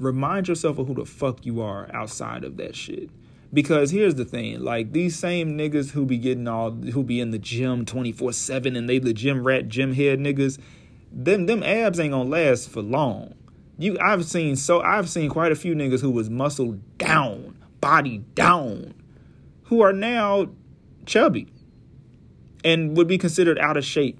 remind 0.00 0.48
yourself 0.48 0.78
of 0.78 0.88
who 0.88 0.94
the 0.94 1.04
fuck 1.04 1.44
you 1.44 1.60
are 1.60 1.88
outside 1.94 2.42
of 2.42 2.56
that 2.56 2.74
shit. 2.74 3.10
Because 3.52 3.90
here's 3.90 4.14
the 4.14 4.24
thing, 4.24 4.60
like 4.60 4.92
these 4.92 5.16
same 5.16 5.58
niggas 5.58 5.90
who 5.90 6.06
be 6.06 6.18
getting 6.18 6.46
all 6.46 6.70
who 6.70 7.02
be 7.02 7.20
in 7.20 7.32
the 7.32 7.38
gym 7.38 7.84
24/7 7.84 8.76
and 8.76 8.88
they 8.88 8.98
the 8.98 9.12
gym 9.12 9.44
rat 9.44 9.68
gym 9.68 9.92
head 9.92 10.20
niggas, 10.20 10.58
them 11.12 11.46
them 11.46 11.62
abs 11.62 11.98
ain't 11.98 12.12
gonna 12.12 12.28
last 12.28 12.70
for 12.70 12.80
long. 12.80 13.34
You 13.76 13.98
I've 14.00 14.24
seen 14.24 14.54
so 14.54 14.80
I've 14.80 15.10
seen 15.10 15.28
quite 15.28 15.50
a 15.50 15.56
few 15.56 15.74
niggas 15.74 16.00
who 16.00 16.10
was 16.10 16.30
muscle 16.30 16.78
down, 16.98 17.56
body 17.80 18.18
down, 18.36 18.94
who 19.64 19.80
are 19.80 19.92
now 19.92 20.50
chubby 21.06 21.48
and 22.62 22.96
would 22.96 23.08
be 23.08 23.18
considered 23.18 23.58
out 23.58 23.76
of 23.76 23.84
shape 23.84 24.19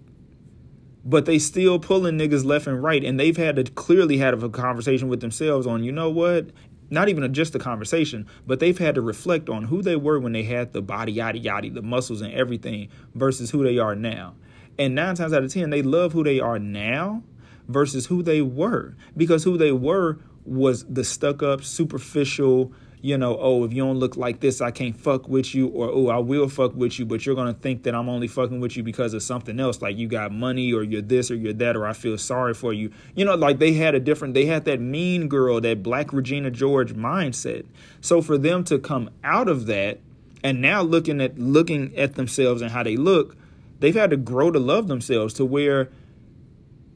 but 1.04 1.26
they 1.26 1.38
still 1.38 1.78
pulling 1.78 2.18
niggas 2.18 2.44
left 2.44 2.66
and 2.66 2.82
right 2.82 3.04
and 3.04 3.18
they've 3.18 3.36
had 3.36 3.56
to 3.56 3.64
clearly 3.64 4.18
had 4.18 4.34
a 4.34 4.48
conversation 4.48 5.08
with 5.08 5.20
themselves 5.20 5.66
on 5.66 5.82
you 5.82 5.92
know 5.92 6.10
what? 6.10 6.50
Not 6.92 7.08
even 7.08 7.32
just 7.32 7.54
a 7.54 7.58
conversation 7.58 8.26
but 8.46 8.60
they've 8.60 8.78
had 8.78 8.94
to 8.96 9.00
reflect 9.00 9.48
on 9.48 9.64
who 9.64 9.82
they 9.82 9.96
were 9.96 10.18
when 10.18 10.32
they 10.32 10.42
had 10.42 10.72
the 10.72 10.82
body 10.82 11.12
yada 11.12 11.38
yada 11.38 11.70
the 11.70 11.82
muscles 11.82 12.20
and 12.20 12.32
everything 12.32 12.88
versus 13.14 13.50
who 13.50 13.62
they 13.64 13.78
are 13.78 13.94
now. 13.94 14.34
And 14.78 14.94
nine 14.94 15.14
times 15.14 15.32
out 15.32 15.42
of 15.42 15.52
ten 15.52 15.70
they 15.70 15.82
love 15.82 16.12
who 16.12 16.24
they 16.24 16.40
are 16.40 16.58
now 16.58 17.22
versus 17.68 18.06
who 18.06 18.22
they 18.22 18.42
were 18.42 18.96
because 19.16 19.44
who 19.44 19.56
they 19.56 19.72
were 19.72 20.18
was 20.44 20.84
the 20.86 21.04
stuck 21.04 21.42
up 21.42 21.62
superficial 21.62 22.72
you 23.02 23.16
know, 23.16 23.38
oh, 23.40 23.64
if 23.64 23.72
you 23.72 23.82
don't 23.82 23.98
look 23.98 24.16
like 24.16 24.40
this, 24.40 24.60
I 24.60 24.70
can't 24.70 24.96
fuck 24.96 25.28
with 25.28 25.54
you, 25.54 25.68
or 25.68 25.88
oh, 25.88 26.08
I 26.08 26.18
will 26.18 26.48
fuck 26.48 26.74
with 26.74 26.98
you, 26.98 27.06
but 27.06 27.24
you're 27.24 27.34
gonna 27.34 27.54
think 27.54 27.84
that 27.84 27.94
I'm 27.94 28.08
only 28.08 28.28
fucking 28.28 28.60
with 28.60 28.76
you 28.76 28.82
because 28.82 29.14
of 29.14 29.22
something 29.22 29.58
else, 29.58 29.80
like 29.80 29.96
you 29.96 30.06
got 30.06 30.32
money, 30.32 30.72
or 30.72 30.82
you're 30.82 31.00
this, 31.00 31.30
or 31.30 31.36
you're 31.36 31.54
that, 31.54 31.76
or 31.76 31.86
I 31.86 31.94
feel 31.94 32.18
sorry 32.18 32.52
for 32.52 32.72
you. 32.72 32.90
You 33.14 33.24
know, 33.24 33.34
like 33.34 33.58
they 33.58 33.72
had 33.72 33.94
a 33.94 34.00
different, 34.00 34.34
they 34.34 34.44
had 34.44 34.66
that 34.66 34.80
mean 34.80 35.28
girl, 35.28 35.60
that 35.62 35.82
black 35.82 36.12
Regina 36.12 36.50
George 36.50 36.94
mindset. 36.94 37.64
So 38.02 38.20
for 38.20 38.36
them 38.36 38.64
to 38.64 38.78
come 38.78 39.10
out 39.24 39.48
of 39.48 39.66
that 39.66 40.00
and 40.44 40.60
now 40.60 40.82
looking 40.82 41.20
at 41.20 41.38
looking 41.38 41.96
at 41.96 42.16
themselves 42.16 42.60
and 42.60 42.70
how 42.70 42.82
they 42.82 42.96
look, 42.96 43.36
they've 43.78 43.94
had 43.94 44.10
to 44.10 44.16
grow 44.18 44.50
to 44.50 44.58
love 44.58 44.88
themselves 44.88 45.32
to 45.34 45.44
where 45.44 45.90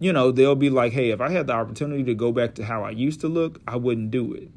you 0.01 0.13
know, 0.13 0.33
they'll 0.33 0.57
be 0.57 0.69
like, 0.69 0.93
hey, 0.93 1.11
if 1.11 1.21
I 1.21 1.31
had 1.31 1.47
the 1.47 1.55
opportunity 1.55 2.03
to 2.05 2.15
go 2.15 2.31
back 2.33 2.57
to 2.57 2.65
how 2.65 2.85
I 2.85 2.91
used 2.91 3.21
to 3.21 3.29
look, 3.29 3.61
I 3.67 3.77
wouldn't 3.77 4.11
do 4.11 4.35
it. 4.35 4.51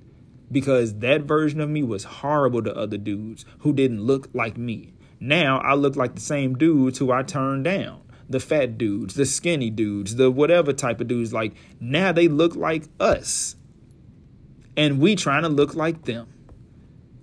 Because 0.51 0.99
that 0.99 1.23
version 1.23 1.59
of 1.59 1.69
me 1.69 1.83
was 1.83 2.03
horrible 2.05 2.63
to 2.63 2.75
other 2.75 2.97
dudes 2.97 3.45
who 3.59 3.73
didn't 3.73 4.01
look 4.01 4.29
like 4.33 4.57
me. 4.57 4.93
Now 5.19 5.59
I 5.59 5.73
look 5.73 5.95
like 5.95 6.15
the 6.15 6.21
same 6.21 6.57
dudes 6.57 6.99
who 6.99 7.11
I 7.11 7.23
turned 7.23 7.65
down. 7.65 8.01
The 8.29 8.39
fat 8.39 8.77
dudes, 8.77 9.15
the 9.15 9.25
skinny 9.25 9.69
dudes, 9.69 10.15
the 10.15 10.29
whatever 10.29 10.73
type 10.73 11.01
of 11.01 11.07
dudes. 11.07 11.33
Like 11.33 11.53
now 11.79 12.11
they 12.11 12.27
look 12.27 12.55
like 12.55 12.83
us. 12.99 13.55
And 14.75 14.99
we 14.99 15.15
trying 15.15 15.43
to 15.43 15.49
look 15.49 15.75
like 15.75 16.05
them. 16.05 16.27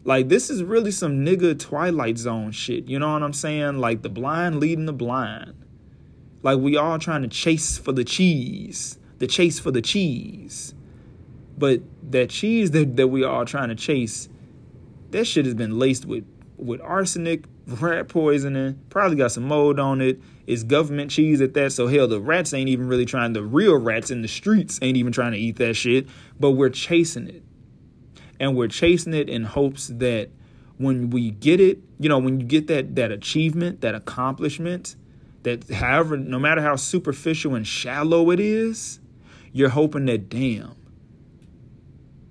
Like 0.05 0.29
this 0.29 0.51
is 0.51 0.63
really 0.63 0.91
some 0.91 1.25
nigga 1.25 1.59
Twilight 1.59 2.19
Zone 2.19 2.53
shit. 2.53 2.89
You 2.89 2.99
know 2.99 3.13
what 3.13 3.23
I'm 3.23 3.33
saying? 3.33 3.79
Like 3.79 4.03
the 4.03 4.09
blind 4.09 4.61
leading 4.61 4.87
the 4.87 4.93
blind. 4.93 5.55
Like 6.43 6.59
we 6.59 6.77
all 6.77 6.99
trying 6.99 7.23
to 7.23 7.29
chase 7.29 7.79
for 7.79 7.93
the 7.93 8.05
cheese, 8.05 8.99
the 9.19 9.27
chase 9.27 9.59
for 9.59 9.71
the 9.71 9.81
cheese. 9.81 10.75
But 11.57 11.83
that 12.11 12.31
cheese 12.31 12.71
that, 12.73 12.97
that 12.97 13.09
we 13.09 13.25
all 13.25 13.45
trying 13.45 13.69
to 13.69 13.75
chase, 13.75 14.29
that 15.11 15.27
shit 15.27 15.45
has 15.45 15.55
been 15.55 15.79
laced 15.79 16.05
with 16.05 16.25
with 16.57 16.81
arsenic, 16.81 17.45
rat 17.67 18.09
poisoning, 18.09 18.79
probably 18.89 19.17
got 19.17 19.33
some 19.33 19.45
mold 19.45 19.81
on 19.81 20.01
it. 20.01 20.21
It's 20.47 20.63
government 20.63 21.11
cheese 21.11 21.41
at 21.41 21.55
that. 21.55 21.73
So 21.73 21.87
hell, 21.87 22.07
the 22.07 22.21
rats 22.21 22.55
ain't 22.55 22.69
even 22.69 22.89
really 22.89 23.07
trying. 23.07 23.33
The 23.33 23.43
real 23.43 23.77
rats 23.77 24.11
in 24.11 24.23
the 24.23 24.29
streets 24.29 24.79
ain't 24.83 24.97
even 24.97 25.13
trying 25.13 25.33
to 25.33 25.39
eat 25.39 25.57
that 25.57 25.75
shit. 25.75 26.07
But 26.39 26.53
we're 26.53 26.71
chasing 26.71 27.29
it, 27.29 27.43
and 28.39 28.57
we're 28.57 28.69
chasing 28.69 29.15
it 29.15 29.29
in 29.29 29.45
hopes 29.45 29.89
that 29.89 30.31
when 30.77 31.11
we 31.11 31.31
get 31.31 31.61
it, 31.61 31.79
you 31.99 32.09
know, 32.09 32.19
when 32.19 32.41
you 32.41 32.47
get 32.47 32.67
that 32.67 32.97
that 32.97 33.11
achievement, 33.11 33.81
that 33.81 33.95
accomplishment, 33.95 34.97
that 35.45 35.69
however, 35.71 36.17
no 36.17 36.39
matter 36.39 36.61
how 36.61 36.77
superficial 36.77 37.55
and 37.55 37.67
shallow 37.67 38.31
it 38.31 38.41
is, 38.41 39.01
you're 39.53 39.69
hoping 39.71 40.07
that 40.07 40.29
damn, 40.29 40.75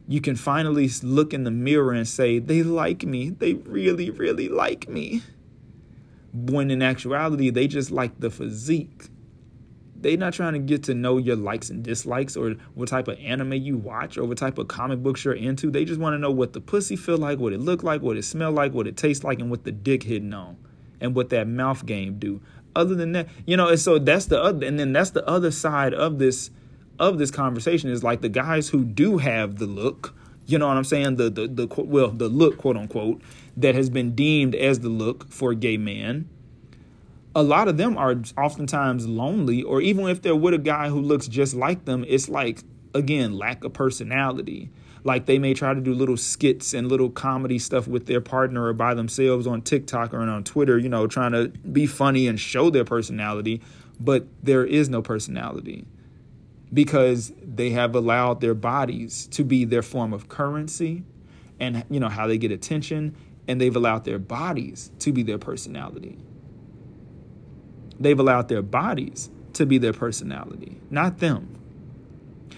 you 0.07 0.21
can 0.21 0.35
finally 0.35 0.89
look 1.01 1.33
in 1.33 1.43
the 1.43 1.51
mirror 1.51 1.93
and 1.93 2.07
say, 2.07 2.39
they 2.39 2.63
like 2.63 3.03
me. 3.03 3.29
They 3.29 3.53
really, 3.53 4.09
really 4.09 4.49
like 4.49 4.87
me. 4.89 5.23
When 6.33 6.71
in 6.71 6.81
actuality, 6.81 7.49
they 7.49 7.67
just 7.67 7.91
like 7.91 8.19
the 8.19 8.29
physique. 8.29 9.09
They're 9.95 10.17
not 10.17 10.33
trying 10.33 10.53
to 10.53 10.59
get 10.59 10.83
to 10.83 10.93
know 10.93 11.17
your 11.17 11.37
likes 11.37 11.69
and 11.69 11.81
dislikes 11.83 12.35
or 12.35 12.55
what 12.73 12.89
type 12.89 13.07
of 13.07 13.17
anime 13.19 13.53
you 13.53 13.77
watch 13.77 14.17
or 14.17 14.25
what 14.25 14.37
type 14.37 14.57
of 14.57 14.67
comic 14.67 15.01
books 15.01 15.23
you're 15.23 15.33
into. 15.33 15.71
They 15.71 15.85
just 15.85 15.99
want 15.99 16.15
to 16.15 16.17
know 16.17 16.31
what 16.31 16.51
the 16.51 16.59
pussy 16.59 16.97
feel 16.97 17.17
like, 17.17 17.39
what 17.39 17.53
it 17.53 17.61
look 17.61 17.83
like, 17.83 18.01
what 18.01 18.17
it 18.17 18.23
smell 18.23 18.51
like, 18.51 18.73
what 18.73 18.87
it 18.87 18.97
tastes 18.97 19.23
like, 19.23 19.39
and 19.39 19.49
what 19.49 19.63
the 19.63 19.71
dick 19.71 20.03
hitting 20.03 20.33
on. 20.33 20.57
And 20.99 21.15
what 21.15 21.29
that 21.29 21.47
mouth 21.47 21.85
game 21.85 22.17
do 22.17 22.41
other 22.75 22.95
than 22.95 23.11
that, 23.13 23.27
you 23.45 23.57
know, 23.57 23.69
and 23.69 23.79
so 23.79 23.99
that's 23.99 24.25
the 24.25 24.41
other, 24.41 24.65
and 24.65 24.79
then 24.79 24.93
that's 24.93 25.11
the 25.11 25.27
other 25.27 25.51
side 25.51 25.93
of 25.93 26.19
this 26.19 26.49
of 26.99 27.17
this 27.17 27.31
conversation 27.31 27.89
is 27.89 28.03
like 28.03 28.21
the 28.21 28.29
guys 28.29 28.69
who 28.69 28.83
do 28.83 29.17
have 29.17 29.57
the 29.57 29.65
look, 29.65 30.13
you 30.45 30.57
know 30.57 30.67
what 30.67 30.77
I'm 30.77 30.83
saying, 30.83 31.15
the 31.15 31.29
the 31.29 31.47
the 31.47 31.67
well 31.83 32.09
the 32.09 32.29
look 32.29 32.57
quote 32.57 32.77
unquote 32.77 33.21
that 33.57 33.75
has 33.75 33.89
been 33.89 34.15
deemed 34.15 34.55
as 34.55 34.79
the 34.79 34.89
look 34.89 35.29
for 35.31 35.51
a 35.51 35.55
gay 35.55 35.77
man. 35.77 36.29
A 37.35 37.41
lot 37.41 37.67
of 37.67 37.77
them 37.77 37.97
are 37.97 38.15
oftentimes 38.37 39.07
lonely, 39.07 39.63
or 39.63 39.81
even 39.81 40.07
if 40.07 40.21
they're 40.21 40.35
with 40.35 40.53
a 40.53 40.59
guy 40.59 40.89
who 40.89 41.01
looks 41.01 41.27
just 41.27 41.55
like 41.55 41.85
them, 41.85 42.05
it's 42.07 42.29
like 42.29 42.59
again 42.93 43.33
lack 43.33 43.63
of 43.63 43.73
personality 43.73 44.69
like 45.03 45.25
they 45.25 45.37
may 45.37 45.53
try 45.53 45.73
to 45.73 45.81
do 45.81 45.93
little 45.93 46.17
skits 46.17 46.73
and 46.73 46.87
little 46.87 47.09
comedy 47.09 47.59
stuff 47.59 47.87
with 47.87 48.05
their 48.05 48.21
partner 48.21 48.67
or 48.67 48.73
by 48.73 48.93
themselves 48.93 49.45
on 49.45 49.61
TikTok 49.61 50.13
or 50.13 50.21
on 50.21 50.43
Twitter, 50.43 50.77
you 50.77 50.89
know, 50.89 51.07
trying 51.07 51.33
to 51.33 51.49
be 51.49 51.85
funny 51.85 52.27
and 52.27 52.39
show 52.39 52.69
their 52.69 52.85
personality, 52.85 53.61
but 53.99 54.25
there 54.41 54.65
is 54.65 54.89
no 54.89 55.01
personality 55.01 55.85
because 56.73 57.31
they 57.41 57.69
have 57.71 57.95
allowed 57.95 58.41
their 58.41 58.53
bodies 58.53 59.27
to 59.27 59.43
be 59.43 59.65
their 59.65 59.81
form 59.81 60.13
of 60.13 60.27
currency 60.27 61.03
and 61.59 61.85
you 61.89 61.99
know 61.99 62.09
how 62.09 62.27
they 62.27 62.37
get 62.37 62.51
attention 62.51 63.15
and 63.47 63.59
they've 63.59 63.75
allowed 63.75 64.05
their 64.05 64.19
bodies 64.19 64.91
to 64.99 65.11
be 65.11 65.23
their 65.23 65.37
personality. 65.37 66.17
They've 67.99 68.19
allowed 68.19 68.47
their 68.47 68.61
bodies 68.61 69.29
to 69.53 69.65
be 69.65 69.77
their 69.77 69.93
personality, 69.93 70.77
not 70.89 71.19
them. 71.19 71.59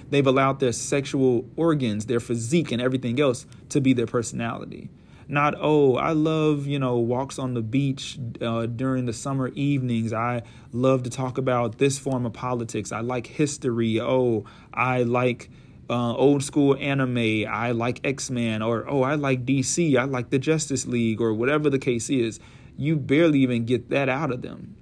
They've 0.09 0.25
allowed 0.25 0.59
their 0.59 0.71
sexual 0.71 1.45
organs, 1.55 2.05
their 2.05 2.19
physique, 2.19 2.71
and 2.71 2.81
everything 2.81 3.19
else 3.19 3.45
to 3.69 3.81
be 3.81 3.93
their 3.93 4.05
personality. 4.05 4.89
Not, 5.27 5.55
oh, 5.57 5.95
I 5.95 6.11
love, 6.11 6.67
you 6.67 6.77
know, 6.77 6.97
walks 6.97 7.39
on 7.39 7.55
the 7.55 7.61
beach 7.61 8.19
uh, 8.41 8.67
during 8.67 9.05
the 9.05 9.13
summer 9.13 9.47
evenings. 9.49 10.13
I 10.13 10.43
love 10.71 11.03
to 11.03 11.09
talk 11.09 11.37
about 11.37 11.79
this 11.79 11.97
form 11.97 12.25
of 12.25 12.33
politics. 12.33 12.91
I 12.91 12.99
like 12.99 13.25
history. 13.25 13.99
Oh, 13.99 14.45
I 14.73 15.03
like 15.03 15.49
uh, 15.89 16.15
old 16.15 16.43
school 16.43 16.75
anime. 16.79 17.45
I 17.49 17.71
like 17.71 18.01
X 18.03 18.29
Men. 18.29 18.61
Or, 18.61 18.87
oh, 18.87 19.01
I 19.01 19.15
like 19.15 19.45
DC. 19.45 19.97
I 19.97 20.03
like 20.03 20.29
the 20.29 20.39
Justice 20.39 20.85
League, 20.85 21.19
or 21.19 21.33
whatever 21.33 21.69
the 21.69 21.79
case 21.79 22.09
is. 22.09 22.39
You 22.77 22.95
barely 22.95 23.39
even 23.39 23.65
get 23.65 23.89
that 23.89 24.09
out 24.09 24.31
of 24.31 24.43
them 24.43 24.75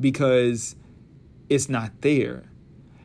because 0.00 0.76
it's 1.48 1.68
not 1.68 2.00
there. 2.00 2.44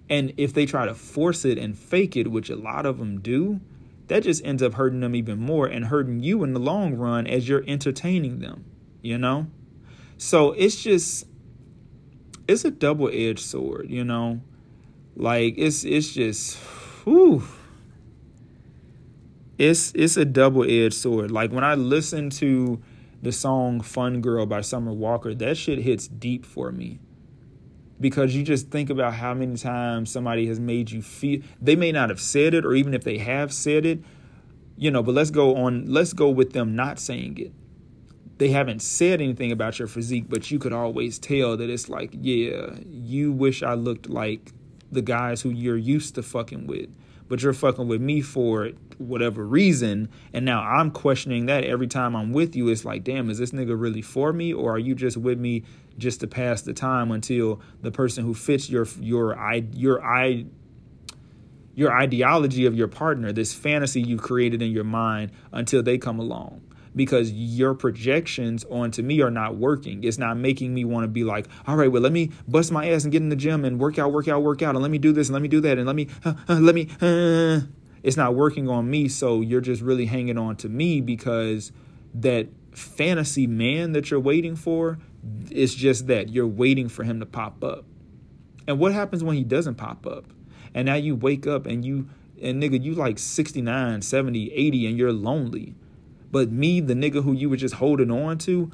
And 0.10 0.34
if 0.38 0.54
they 0.54 0.66
try 0.66 0.86
to 0.86 0.94
force 0.94 1.44
it 1.44 1.58
and 1.58 1.78
fake 1.78 2.16
it, 2.16 2.30
which 2.30 2.50
a 2.50 2.56
lot 2.56 2.86
of 2.86 3.00
them 3.00 3.20
do, 3.20 3.60
that 4.08 4.24
just 4.24 4.46
ends 4.46 4.62
up 4.62 4.74
hurting 4.74 5.00
them 5.00 5.16
even 5.16 5.40
more 5.40 5.68
and 5.68 5.86
hurting 5.86 6.20
you 6.20 6.44
in 6.44 6.54
the 6.54 6.60
long 6.60 6.96
run 6.96 7.26
as 7.28 7.48
you're 7.48 7.64
entertaining 7.68 8.40
them, 8.40 8.66
you 9.02 9.18
know? 9.18 9.48
So 10.18 10.52
it's 10.54 10.82
just 10.82 11.28
it's 12.48 12.66
a 12.66 12.72
double-edged 12.72 13.40
sword, 13.40 13.90
you 13.90 14.04
know? 14.04 14.42
Like 15.16 15.56
it's 15.58 15.84
it's 15.84 16.14
just 16.14 16.58
whew. 17.06 17.44
It's 19.58 19.92
it's 19.96 20.18
a 20.18 20.26
double-edged 20.26 20.96
sword. 20.96 21.32
Like 21.32 21.52
when 21.52 21.64
I 21.64 21.76
listen 21.76 22.30
to 22.32 22.82
the 23.22 23.32
song 23.32 23.80
Fun 23.80 24.22
Girl 24.22 24.46
by 24.46 24.62
Summer 24.62 24.92
Walker, 24.92 25.34
that 25.36 25.58
shit 25.58 25.80
hits 25.80 26.08
deep 26.08 26.46
for 26.46 26.72
me 26.72 27.00
because 28.04 28.36
you 28.36 28.44
just 28.44 28.70
think 28.70 28.90
about 28.90 29.14
how 29.14 29.34
many 29.34 29.56
times 29.56 30.12
somebody 30.12 30.46
has 30.46 30.60
made 30.60 30.92
you 30.92 31.02
feel 31.02 31.42
they 31.62 31.74
may 31.74 31.90
not 31.90 32.10
have 32.10 32.20
said 32.20 32.54
it 32.54 32.66
or 32.66 32.74
even 32.74 32.94
if 32.94 33.06
they 33.06 33.18
have 33.18 33.54
said 33.54 33.86
it 33.86 34.04
you 34.76 34.92
know 34.92 35.02
but 35.02 35.16
let's 35.16 35.32
go 35.32 35.56
on 35.56 35.86
let's 35.86 36.12
go 36.12 36.30
with 36.30 36.52
them 36.52 36.76
not 36.76 37.00
saying 37.00 37.38
it. 37.38 37.54
They 38.40 38.50
haven't 38.50 38.82
said 38.82 39.22
anything 39.22 39.54
about 39.54 39.80
your 39.80 39.88
physique 39.88 40.26
but 40.28 40.52
you 40.52 40.60
could 40.60 40.74
always 40.74 41.18
tell 41.18 41.56
that 41.56 41.70
it's 41.70 41.88
like 41.88 42.10
yeah 42.20 42.76
you 42.86 43.32
wish 43.32 43.64
i 43.64 43.74
looked 43.74 44.10
like 44.10 44.52
the 44.92 45.02
guys 45.02 45.42
who 45.42 45.50
you're 45.50 45.78
used 45.78 46.16
to 46.16 46.24
fucking 46.24 46.68
with 46.68 46.90
but 47.34 47.42
you're 47.42 47.52
fucking 47.52 47.88
with 47.88 48.00
me 48.00 48.22
for 48.22 48.70
whatever 49.00 49.44
reason. 49.44 50.08
And 50.34 50.46
now 50.46 50.62
I'm 50.62 50.92
questioning 50.92 51.48
that 51.48 51.64
every 51.64 51.88
time 51.88 52.16
I'm 52.16 52.32
with 52.32 52.56
you. 52.56 52.70
It's 52.70 52.86
like, 52.86 53.04
damn, 53.04 53.28
is 53.32 53.40
this 53.40 53.50
nigga 53.50 53.74
really 53.76 54.04
for 54.04 54.32
me? 54.32 54.54
Or 54.54 54.76
are 54.76 54.78
you 54.78 54.94
just 54.94 55.18
with 55.18 55.40
me 55.40 55.64
just 55.98 56.20
to 56.20 56.28
pass 56.28 56.62
the 56.62 56.74
time 56.74 57.10
until 57.10 57.60
the 57.82 57.90
person 57.90 58.24
who 58.24 58.36
fits 58.36 58.70
your, 58.70 58.86
your, 59.00 59.36
your, 59.72 60.06
I, 60.06 60.46
your 61.74 61.92
ideology 61.92 62.68
of 62.68 62.76
your 62.76 62.88
partner, 62.88 63.32
this 63.32 63.52
fantasy 63.52 64.04
you 64.04 64.18
created 64.18 64.62
in 64.62 64.70
your 64.70 64.84
mind 64.84 65.32
until 65.52 65.82
they 65.82 65.98
come 65.98 66.20
along 66.20 66.62
because 66.96 67.32
your 67.32 67.74
projections 67.74 68.64
onto 68.66 69.02
me 69.02 69.22
are 69.22 69.32
not 69.32 69.58
working. 69.58 70.04
It's 70.04 70.18
not 70.18 70.38
making 70.38 70.74
me 70.74 70.86
want 70.86 71.04
to 71.04 71.08
be 71.08 71.24
like, 71.24 71.48
all 71.68 71.76
right, 71.76 71.92
well, 71.92 72.02
let 72.02 72.12
me 72.12 72.32
bust 72.48 72.72
my 72.72 72.90
ass 72.90 73.04
and 73.04 73.12
get 73.12 73.22
in 73.22 73.30
the 73.30 73.36
gym 73.36 73.66
and 73.66 73.80
work 73.80 73.98
out, 73.98 74.12
work 74.12 74.28
out, 74.28 74.44
work 74.44 74.62
out, 74.62 74.76
and 74.76 74.82
let 74.82 74.92
me 74.92 74.98
do 74.98 75.12
this 75.12 75.28
and 75.28 75.34
let 75.34 75.42
me 75.42 75.48
do 75.48 75.62
that 75.62 75.78
and 75.78 75.88
let 75.88 75.96
me, 75.96 76.08
uh, 76.26 76.34
uh, 76.48 76.60
let 76.60 76.76
me. 76.76 76.90
Uh. 77.02 77.62
It's 78.04 78.18
not 78.18 78.36
working 78.36 78.68
on 78.68 78.90
me, 78.90 79.08
so 79.08 79.40
you're 79.40 79.62
just 79.62 79.82
really 79.82 80.06
hanging 80.06 80.38
on 80.38 80.58
to 80.58 80.68
me 80.68 81.00
because 81.00 81.72
that 82.14 82.50
fantasy 82.74 83.48
man 83.48 83.94
that 83.94 84.12
you're 84.12 84.20
waiting 84.20 84.58
for 84.58 85.00
is 85.50 85.74
just 85.74 86.08
that 86.08 86.30
you're 86.30 86.46
waiting 86.46 86.90
for 86.90 87.04
him 87.06 87.22
to 87.22 87.26
pop 87.26 87.64
up. 87.64 87.86
And 88.68 88.78
what 88.78 88.92
happens 88.92 89.24
when 89.24 89.38
he 89.38 89.44
doesn't 89.46 89.76
pop 89.76 90.06
up? 90.06 90.26
And 90.74 90.86
now 90.86 90.96
you 90.96 91.16
wake 91.16 91.48
up 91.48 91.66
and 91.66 91.86
you 91.86 92.10
and 92.42 92.62
nigga 92.62 92.84
you 92.84 92.94
like 92.94 93.20
69, 93.20 94.02
70, 94.02 94.54
80 94.54 94.88
and 94.88 94.98
you're 94.98 95.14
lonely 95.14 95.76
but 96.34 96.52
me, 96.52 96.80
the 96.80 96.96
nigga 96.96 97.24
who 97.24 97.34
you 97.34 97.48
were 97.48 97.58
just 97.58 97.76
holding 97.76 98.10
on 98.10 98.40
to, 98.40 98.72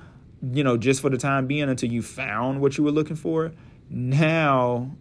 you 0.53 0.64
know, 0.64 0.78
just 0.78 1.01
for 1.01 1.10
the 1.10 1.18
time 1.18 1.45
being 1.45 1.68
until 1.68 1.91
you 1.91 2.01
found 2.01 2.62
what 2.62 2.78
you 2.78 2.86
were 2.86 2.91
looking 2.91 3.18
for, 3.18 3.51
now, 3.89 4.95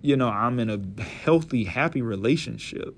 you 0.00 0.16
know, 0.16 0.28
I'm 0.28 0.60
in 0.60 0.70
a 0.70 1.02
healthy, 1.02 1.64
happy 1.64 2.00
relationship. 2.00 2.94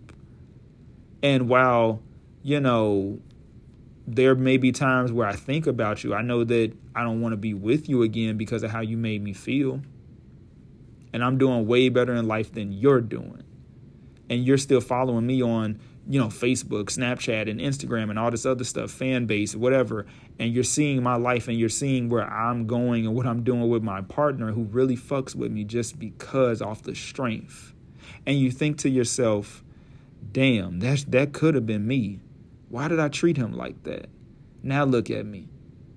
And 1.22 1.48
while, 1.48 2.03
you 2.42 2.61
know, 2.61 3.20
there 4.07 4.34
may 4.34 4.59
be 4.59 4.70
times 4.70 5.12
where 5.12 5.26
I 5.26 5.32
think 5.32 5.66
about 5.66 6.05
you. 6.05 6.12
I 6.12 6.20
know 6.20 6.44
that 6.44 6.76
I 6.94 7.03
don't 7.03 7.22
want 7.22 7.32
to 7.32 7.38
be 7.38 7.55
with 7.55 7.88
you 7.88 8.03
again 8.03 8.36
because 8.36 8.62
of 8.62 8.70
how 8.70 8.80
you 8.80 8.98
made 8.98 9.22
me 9.22 9.32
feel. 9.32 9.80
And 11.14 11.24
I'm 11.24 11.38
doing 11.38 11.66
way 11.66 11.88
better 11.88 12.14
in 12.14 12.28
life 12.28 12.53
than 12.53 12.70
you're 12.70 13.01
doing. 13.01 13.44
And 14.28 14.44
you're 14.44 14.59
still 14.59 14.82
following 14.82 15.26
me 15.26 15.42
on, 15.42 15.80
you 16.11 16.19
know, 16.19 16.27
Facebook, 16.27 16.87
Snapchat, 16.87 17.49
and 17.49 17.61
Instagram 17.61 18.11
and 18.11 18.19
all 18.19 18.31
this 18.31 18.45
other 18.45 18.65
stuff, 18.65 18.91
fan 18.91 19.27
base, 19.27 19.55
whatever. 19.55 20.07
And 20.39 20.53
you're 20.53 20.65
seeing 20.65 21.03
my 21.03 21.17
life 21.17 21.49
and 21.49 21.59
you're 21.59 21.69
seeing 21.69 22.09
where 22.09 22.29
I'm 22.29 22.67
going 22.67 23.07
and 23.07 23.15
what 23.15 23.27
I'm 23.27 23.45
doing 23.45 23.69
with 23.69 23.83
my 23.83 24.01
partner 24.03 24.53
who 24.53 24.65
really 24.65 24.97
fucks 24.97 25.35
with 25.35 25.53
me 25.53 25.65
just 25.65 25.99
because 25.99 26.61
off 26.61 26.83
the 26.83 26.95
strength. 26.95 27.73
And 28.27 28.39
you 28.39 28.51
think 28.51 28.79
to 28.79 28.91
yourself, 28.91 29.63
damn, 30.33 30.81
that's 30.81 31.05
that 31.05 31.33
could 31.33 31.55
have 31.55 31.67
been 31.67 31.87
me 31.87 32.21
why 32.71 32.87
did 32.87 33.01
I 33.01 33.09
treat 33.09 33.37
him 33.37 33.53
like 33.53 33.83
that? 33.83 34.09
Now 34.63 34.85
look 34.85 35.11
at 35.11 35.27
me. 35.27 35.49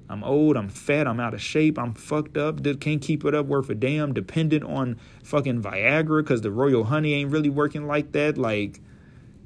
I'm 0.09 0.23
old, 0.23 0.57
I'm 0.57 0.69
fat, 0.69 1.07
I'm 1.07 1.19
out 1.19 1.33
of 1.33 1.41
shape, 1.41 1.79
I'm 1.79 1.93
fucked 1.93 2.35
up, 2.35 2.61
can't 2.79 3.01
keep 3.01 3.23
it 3.23 3.33
up 3.33 3.45
worth 3.45 3.69
a 3.69 3.75
damn, 3.75 4.13
dependent 4.13 4.63
on 4.63 4.99
fucking 5.23 5.61
Viagra 5.61 6.23
because 6.23 6.41
the 6.41 6.51
royal 6.51 6.83
honey 6.85 7.13
ain't 7.13 7.31
really 7.31 7.49
working 7.49 7.87
like 7.87 8.11
that. 8.11 8.37
Like, 8.37 8.81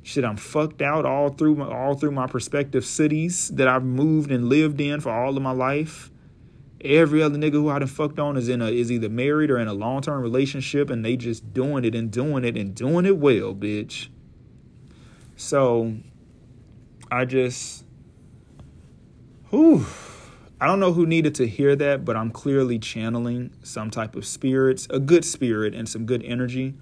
shit, 0.08 0.24
I'm 0.24 0.38
fucked 0.38 0.82
out 0.82 1.06
all 1.06 1.28
through 1.28 1.56
my, 1.56 1.68
all 1.68 1.94
through 1.96 2.12
my 2.12 2.28
prospective 2.28 2.86
cities 2.86 3.50
that 3.50 3.68
I've 3.68 3.84
moved 3.84 4.32
and 4.32 4.48
lived 4.48 4.80
in 4.80 5.02
for 5.02 5.12
all 5.12 5.36
of 5.36 5.44
my 5.44 5.52
life. 5.52 6.10
Every 6.80 7.22
other 7.22 7.38
nigga 7.38 7.54
who 7.54 7.70
I 7.70 7.80
done 7.80 7.90
fucked 7.90 8.18
on 8.18 8.38
is 8.38 8.48
in 8.48 8.62
a 8.62 8.68
is 8.68 8.90
either 8.90 9.10
married 9.10 9.52
or 9.52 9.58
in 9.58 9.68
a 9.68 9.74
long 9.74 10.02
term 10.02 10.22
relationship 10.22 10.90
and 10.90 11.04
they 11.04 11.18
just 11.18 11.54
doing 11.54 11.84
it 11.84 11.94
and 11.94 12.10
doing 12.10 12.46
it 12.46 12.56
and 12.56 12.74
doing 12.74 13.06
it 13.06 13.18
well, 13.18 13.54
bitch. 13.54 14.08
So 15.36 15.98
I 17.12 17.26
just, 17.26 17.84
whew, 19.50 19.86
I 20.62 20.68
don't 20.68 20.80
know 20.80 20.94
who 20.94 21.06
needed 21.06 21.36
to 21.36 21.48
hear 21.48 21.76
that, 21.76 22.06
but 22.06 22.16
I'm 22.16 22.32
clearly 22.32 22.80
channeling 22.80 23.52
some 23.62 23.92
type 23.92 24.16
of 24.16 24.26
spirits, 24.26 24.88
a 24.90 25.00
good 25.00 25.26
spirit, 25.26 25.76
and 25.76 25.90
some 25.90 26.06
good 26.06 26.24
energy. 26.24 26.76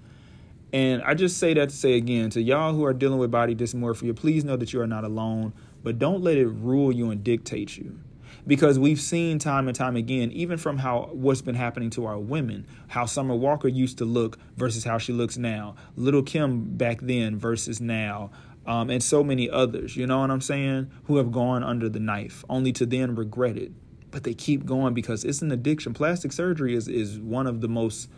And 0.76 1.02
I 1.04 1.14
just 1.14 1.38
say 1.38 1.54
that 1.54 1.70
to 1.70 1.74
say 1.74 1.94
again 1.94 2.28
to 2.28 2.42
y'all 2.42 2.74
who 2.74 2.84
are 2.84 2.92
dealing 2.92 3.18
with 3.18 3.30
body 3.30 3.54
dysmorphia, 3.54 4.14
please 4.14 4.44
know 4.44 4.56
that 4.56 4.74
you 4.74 4.80
are 4.82 4.86
not 4.86 5.04
alone, 5.04 5.54
but 5.82 5.98
don't 5.98 6.20
let 6.20 6.36
it 6.36 6.48
rule 6.48 6.92
you 6.92 7.10
and 7.10 7.24
dictate 7.24 7.78
you. 7.78 7.98
Because 8.46 8.78
we've 8.78 9.00
seen 9.00 9.38
time 9.38 9.68
and 9.68 9.74
time 9.74 9.96
again, 9.96 10.30
even 10.32 10.58
from 10.58 10.76
how 10.76 11.08
what's 11.14 11.40
been 11.40 11.54
happening 11.54 11.88
to 11.90 12.04
our 12.04 12.18
women, 12.18 12.66
how 12.88 13.06
Summer 13.06 13.34
Walker 13.34 13.68
used 13.68 13.96
to 13.98 14.04
look 14.04 14.38
versus 14.58 14.84
how 14.84 14.98
she 14.98 15.14
looks 15.14 15.38
now, 15.38 15.76
Little 15.96 16.22
Kim 16.22 16.76
back 16.76 17.00
then 17.00 17.38
versus 17.38 17.80
now, 17.80 18.30
um, 18.66 18.90
and 18.90 19.02
so 19.02 19.24
many 19.24 19.48
others, 19.48 19.96
you 19.96 20.06
know 20.06 20.20
what 20.20 20.30
I'm 20.30 20.42
saying, 20.42 20.90
who 21.04 21.16
have 21.16 21.32
gone 21.32 21.64
under 21.64 21.88
the 21.88 22.00
knife 22.00 22.44
only 22.50 22.72
to 22.74 22.84
then 22.84 23.14
regret 23.14 23.56
it. 23.56 23.72
But 24.10 24.24
they 24.24 24.34
keep 24.34 24.66
going 24.66 24.92
because 24.92 25.24
it's 25.24 25.40
an 25.40 25.50
addiction. 25.52 25.94
Plastic 25.94 26.32
surgery 26.32 26.74
is, 26.74 26.86
is 26.86 27.18
one 27.18 27.46
of 27.46 27.62
the 27.62 27.68
most 27.68 28.10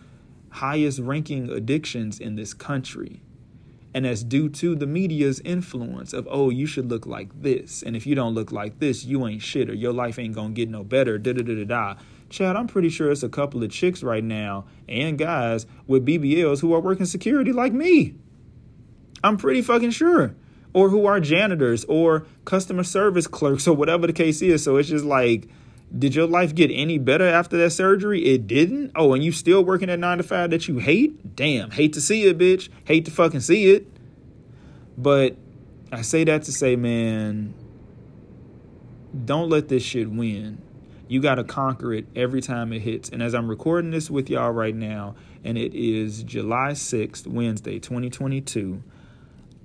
highest 0.50 0.98
ranking 0.98 1.50
addictions 1.50 2.18
in 2.18 2.36
this 2.36 2.54
country. 2.54 3.22
And 3.94 4.04
that's 4.04 4.22
due 4.22 4.48
to 4.50 4.74
the 4.74 4.86
media's 4.86 5.40
influence 5.40 6.12
of, 6.12 6.28
oh, 6.30 6.50
you 6.50 6.66
should 6.66 6.90
look 6.90 7.06
like 7.06 7.42
this. 7.42 7.82
And 7.82 7.96
if 7.96 8.06
you 8.06 8.14
don't 8.14 8.34
look 8.34 8.52
like 8.52 8.78
this, 8.78 9.04
you 9.04 9.26
ain't 9.26 9.42
shit 9.42 9.70
or 9.70 9.74
your 9.74 9.92
life 9.92 10.18
ain't 10.18 10.34
gonna 10.34 10.50
get 10.50 10.68
no 10.68 10.84
better. 10.84 11.18
Da 11.18 11.32
da 11.32 11.42
da 11.42 11.54
da 11.54 11.64
da. 11.64 11.94
Chad, 12.28 12.56
I'm 12.56 12.66
pretty 12.66 12.90
sure 12.90 13.10
it's 13.10 13.22
a 13.22 13.28
couple 13.28 13.62
of 13.62 13.70
chicks 13.70 14.02
right 14.02 14.22
now 14.22 14.66
and 14.86 15.18
guys 15.18 15.66
with 15.86 16.06
BBLs 16.06 16.60
who 16.60 16.74
are 16.74 16.80
working 16.80 17.06
security 17.06 17.52
like 17.52 17.72
me. 17.72 18.14
I'm 19.24 19.38
pretty 19.38 19.62
fucking 19.62 19.90
sure. 19.92 20.34
Or 20.74 20.90
who 20.90 21.06
are 21.06 21.18
janitors 21.18 21.86
or 21.86 22.26
customer 22.44 22.84
service 22.84 23.26
clerks 23.26 23.66
or 23.66 23.74
whatever 23.74 24.06
the 24.06 24.12
case 24.12 24.42
is. 24.42 24.62
So 24.62 24.76
it's 24.76 24.90
just 24.90 25.04
like, 25.06 25.48
did 25.96 26.14
your 26.14 26.26
life 26.26 26.54
get 26.54 26.70
any 26.72 26.98
better 26.98 27.26
after 27.26 27.56
that 27.58 27.70
surgery? 27.70 28.24
It 28.26 28.46
didn't. 28.46 28.92
Oh, 28.94 29.14
and 29.14 29.24
you 29.24 29.32
still 29.32 29.64
working 29.64 29.88
at 29.88 29.98
nine 29.98 30.18
to 30.18 30.24
five 30.24 30.50
that 30.50 30.68
you 30.68 30.78
hate? 30.78 31.34
Damn, 31.34 31.70
hate 31.70 31.94
to 31.94 32.00
see 32.00 32.24
it, 32.24 32.36
bitch. 32.36 32.68
Hate 32.84 33.04
to 33.06 33.10
fucking 33.10 33.40
see 33.40 33.70
it. 33.70 33.86
But 34.98 35.36
I 35.90 36.02
say 36.02 36.24
that 36.24 36.42
to 36.42 36.52
say, 36.52 36.76
man, 36.76 37.54
don't 39.24 39.48
let 39.48 39.68
this 39.68 39.82
shit 39.82 40.10
win. 40.10 40.60
You 41.06 41.22
got 41.22 41.36
to 41.36 41.44
conquer 41.44 41.94
it 41.94 42.06
every 42.14 42.42
time 42.42 42.72
it 42.72 42.80
hits. 42.80 43.08
And 43.08 43.22
as 43.22 43.34
I'm 43.34 43.48
recording 43.48 43.90
this 43.90 44.10
with 44.10 44.28
y'all 44.28 44.50
right 44.50 44.74
now, 44.74 45.14
and 45.42 45.56
it 45.56 45.74
is 45.74 46.22
July 46.22 46.72
6th, 46.72 47.26
Wednesday, 47.26 47.78
2022 47.78 48.82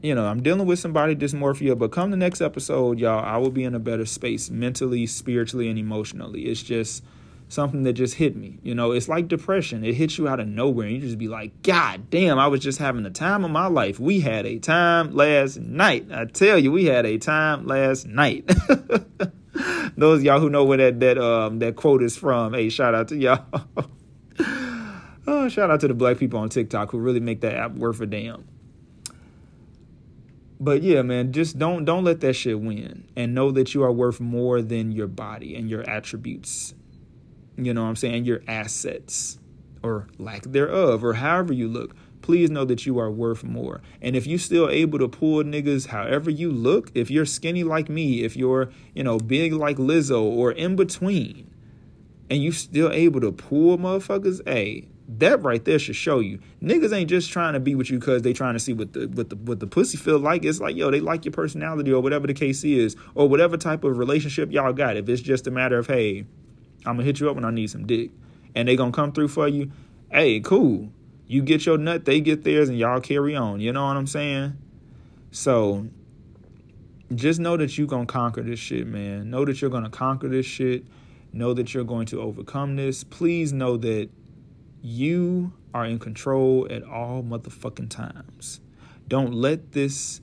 you 0.04 0.14
know, 0.14 0.26
I'm 0.26 0.44
dealing 0.44 0.68
with 0.68 0.80
some 0.80 0.92
body 0.92 1.16
dysmorphia, 1.16 1.80
but 1.80 1.94
come 1.94 2.12
the 2.12 2.18
next 2.18 2.42
episode, 2.42 3.00
y'all, 3.00 3.24
I 3.24 3.38
will 3.38 3.52
be 3.52 3.64
in 3.64 3.74
a 3.74 3.80
better 3.80 4.06
space 4.06 4.50
mentally, 4.50 5.08
spiritually, 5.08 5.70
and 5.70 5.80
emotionally. 5.80 6.42
It's 6.42 6.62
just 6.62 7.06
something 7.48 7.84
that 7.84 7.94
just 7.94 8.16
hit 8.16 8.36
me. 8.36 8.60
You 8.64 8.76
know, 8.76 8.92
it's 8.92 9.08
like 9.08 9.30
depression. 9.30 9.86
It 9.86 9.96
hits 9.96 10.18
you 10.18 10.28
out 10.28 10.42
of 10.42 10.48
nowhere, 10.50 10.88
and 10.88 10.98
you 10.98 11.02
just 11.02 11.18
be 11.18 11.30
like, 11.30 11.64
God 11.64 12.10
damn, 12.10 12.38
I 12.38 12.48
was 12.48 12.60
just 12.60 12.80
having 12.80 13.04
the 13.04 13.12
time 13.12 13.46
of 13.46 13.52
my 13.52 13.68
life. 13.68 13.98
We 13.98 14.20
had 14.20 14.46
a 14.46 14.60
time 14.60 15.16
last 15.16 15.58
night. 15.58 16.08
I 16.12 16.26
tell 16.26 16.60
you, 16.60 16.74
we 16.74 16.84
had 16.86 17.06
a 17.06 17.18
time 17.18 17.66
last 17.66 18.06
night. 18.06 18.52
Those 19.96 20.22
y'all 20.22 20.42
who 20.42 20.50
know 20.50 20.66
where 20.66 20.80
that 20.80 21.00
that 21.00 21.18
um 21.18 21.60
that 21.60 21.78
quote 21.78 22.04
is 22.04 22.18
from, 22.18 22.54
hey, 22.54 22.68
shout 22.68 22.94
out 22.94 23.08
to 23.08 23.16
y'all. 23.16 23.46
oh, 25.28 25.48
shout 25.48 25.72
out 25.72 25.80
to 25.80 25.88
the 25.88 25.94
black 25.94 26.18
people 26.18 26.40
on 26.40 26.50
TikTok 26.50 26.92
who 26.92 26.98
really 26.98 27.22
make 27.22 27.40
that 27.42 27.56
app 27.56 27.72
worth 27.76 28.02
a 28.02 28.06
damn 28.06 28.44
but 30.64 30.82
yeah, 30.82 31.02
man, 31.02 31.34
just 31.34 31.60
don't 31.60 31.86
don't 31.86 32.04
let 32.04 32.22
that 32.22 32.34
shit 32.34 32.60
win, 32.60 33.08
and 33.16 33.36
know 33.36 33.52
that 33.52 33.74
you 33.74 33.84
are 33.84 33.92
worth 33.92 34.20
more 34.20 34.62
than 34.62 34.92
your 34.92 35.08
body 35.08 35.56
and 35.56 35.70
your 35.70 35.88
attributes. 35.90 36.74
You 37.58 37.74
know 37.74 37.84
what 37.84 37.90
I'm 37.90 37.96
saying? 37.96 38.26
Your 38.26 38.42
assets 38.48 39.40
or 39.84 40.08
lack 40.18 40.44
thereof, 40.44 41.04
or 41.04 41.14
however 41.14 41.54
you 41.54 41.68
look. 41.68 41.96
Please 42.22 42.50
know 42.50 42.64
that 42.64 42.86
you 42.86 42.98
are 43.00 43.12
worth 43.12 43.44
more. 43.44 43.82
And 44.02 44.16
if 44.16 44.26
you 44.26 44.38
still 44.38 44.70
able 44.70 44.98
to 45.00 45.10
pull 45.10 45.44
niggas 45.44 45.88
however 45.88 46.30
you 46.30 46.54
look, 46.54 46.90
if 46.96 47.12
you're 47.12 47.26
skinny 47.26 47.66
like 47.66 47.90
me, 47.90 48.24
if 48.24 48.38
you're, 48.38 48.70
you 48.96 49.04
know, 49.04 49.18
big 49.18 49.52
like 49.52 49.76
Lizzo 49.76 50.22
or 50.22 50.54
in 50.54 50.78
between, 50.78 51.54
and 52.30 52.42
you 52.42 52.54
still 52.54 52.90
able 52.94 53.20
to 53.20 53.34
pull 53.34 53.78
motherfuckers, 53.78 54.40
hey, 54.48 54.88
that 55.08 55.42
right 55.44 55.66
there 55.66 55.78
should 55.78 55.96
show 55.96 56.20
you 56.20 56.40
niggas 56.62 56.94
ain't 56.94 57.10
just 57.10 57.30
trying 57.30 57.54
to 57.54 57.60
be 57.60 57.76
with 57.76 57.90
you 57.90 58.00
because 58.00 58.22
they 58.22 58.32
trying 58.32 58.54
to 58.54 58.60
see 58.60 58.74
what 58.74 58.94
the 58.94 59.08
what 59.10 59.30
the 59.30 59.36
what 59.36 59.60
the 59.60 59.68
pussy 59.68 59.98
feel 59.98 60.20
like. 60.20 60.46
It's 60.46 60.60
like 60.60 60.76
yo, 60.76 60.92
they 60.92 61.02
like 61.02 61.26
your 61.26 61.34
personality 61.34 61.92
or 61.92 62.02
whatever 62.02 62.26
the 62.26 62.34
case 62.34 62.64
is, 62.64 62.96
or 63.16 63.28
whatever 63.28 63.58
type 63.58 63.84
of 63.84 63.98
relationship 63.98 64.52
y'all 64.52 64.74
got. 64.74 64.96
If 64.96 65.10
it's 65.10 65.22
just 65.22 65.46
a 65.48 65.52
matter 65.52 65.78
of 65.78 65.88
hey, 65.88 66.26
I'm 66.86 66.96
gonna 66.96 67.04
hit 67.04 67.20
you 67.20 67.30
up 67.30 67.36
when 67.36 67.46
I 67.46 67.52
need 67.52 67.70
some 67.70 67.86
dick, 67.86 68.12
and 68.56 68.68
they 68.68 68.76
gonna 68.76 68.92
come 68.92 69.12
through 69.12 69.28
for 69.30 69.48
you. 69.48 69.72
Hey, 70.10 70.40
cool. 70.40 70.90
You 71.28 71.42
get 71.42 71.66
your 71.66 71.78
nut, 71.78 72.06
they 72.06 72.22
get 72.22 72.44
theirs, 72.44 72.70
and 72.70 72.78
y'all 72.78 73.02
carry 73.02 73.36
on. 73.36 73.60
You 73.60 73.74
know 73.74 73.86
what 73.86 73.98
I'm 73.98 74.08
saying? 74.08 74.58
So 75.32 75.88
just 77.14 77.40
know 77.40 77.58
that 77.58 77.78
you 77.78 77.88
gonna 77.88 78.06
conquer 78.06 78.42
this 78.42 78.60
shit, 78.60 78.88
man. 78.88 79.30
Know 79.30 79.44
that 79.44 79.62
you're 79.62 79.70
gonna 79.70 79.90
conquer 79.90 80.30
this 80.30 80.46
shit. 80.46 80.86
Know 81.34 81.54
that 81.56 81.74
you're 81.74 81.84
going 81.84 82.06
to 82.08 82.22
overcome 82.22 82.76
this. 82.76 83.04
Please 83.04 83.52
know 83.52 83.76
that 83.78 84.10
you 84.84 85.54
are 85.74 85.86
in 85.86 85.98
control 85.98 86.68
at 86.70 86.84
all 86.84 87.24
motherfucking 87.24 87.90
times. 87.90 88.60
Don't 89.08 89.34
let 89.34 89.72
this 89.72 90.20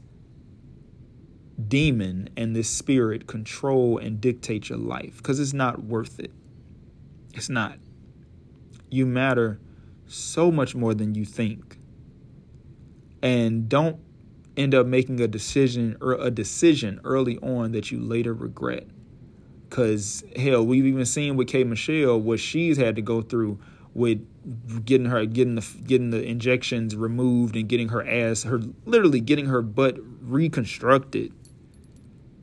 demon 1.67 2.29
and 2.37 2.55
this 2.55 2.69
spirit 2.69 3.27
control 3.27 3.97
and 3.97 4.21
dictate 4.21 4.69
your 4.69 4.79
life 4.79 5.17
because 5.17 5.41
it's 5.41 5.55
not 5.55 5.83
worth 5.83 6.21
it. 6.21 6.31
It's 7.33 7.49
not. 7.49 7.79
You 8.91 9.07
matter 9.07 9.61
so 10.07 10.53
much 10.53 10.75
more 10.75 10.93
than 10.93 11.15
you 11.15 11.25
think. 11.25 11.79
And 13.23 13.67
don't 13.67 13.99
end 14.59 14.75
up 14.75 14.87
making 14.87 15.21
a 15.21 15.29
decision 15.29 15.97
or 16.03 16.13
a 16.13 16.31
decision 16.31 17.01
early 17.05 17.39
on 17.39 17.73
that 17.73 17.91
you 17.91 17.99
later 17.99 18.35
regret. 18.35 18.87
Cause 19.71 20.23
hell, 20.37 20.67
we've 20.67 20.85
even 20.85 21.07
seen 21.07 21.37
with 21.37 21.49
K 21.49 21.65
Michelle 21.65 22.21
what 22.21 22.41
she's 22.41 22.77
had 22.77 22.97
to 22.97 23.03
go 23.03 23.23
through 23.23 23.59
with 23.95 24.25
getting 24.85 25.07
her 25.07 25.25
getting 25.27 25.57
the 25.57 25.67
getting 25.87 26.11
the 26.11 26.23
injections 26.23 26.97
removed 26.97 27.57
and 27.57 27.69
getting 27.69 27.89
her 27.89 28.07
ass 28.07 28.45
her 28.45 28.61
literally 28.85 29.21
getting 29.21 29.47
her 29.47 29.63
butt 29.63 29.97
reconstructed. 30.21 31.33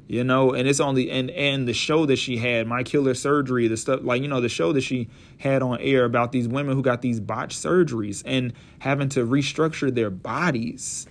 You 0.07 0.23
know 0.23 0.53
and 0.53 0.67
it's 0.67 0.79
only 0.79 1.11
and 1.11 1.29
and 1.31 1.67
the 1.67 1.73
show 1.73 2.05
that 2.05 2.17
she 2.17 2.37
had 2.37 2.65
my 2.67 2.83
killer 2.83 3.13
surgery 3.13 3.67
the 3.67 3.75
stuff 3.75 4.01
like 4.03 4.21
you 4.21 4.27
know 4.27 4.39
the 4.39 4.49
show 4.49 4.71
that 4.71 4.81
she 4.81 5.09
had 5.37 5.61
on 5.61 5.79
air 5.81 6.05
about 6.05 6.31
these 6.31 6.47
women 6.47 6.75
who 6.75 6.81
got 6.81 7.01
these 7.01 7.19
botched 7.19 7.61
surgeries 7.61 8.23
and 8.25 8.53
having 8.79 9.09
to 9.09 9.25
restructure 9.25 9.93
their 9.93 10.09
bodies. 10.09 11.07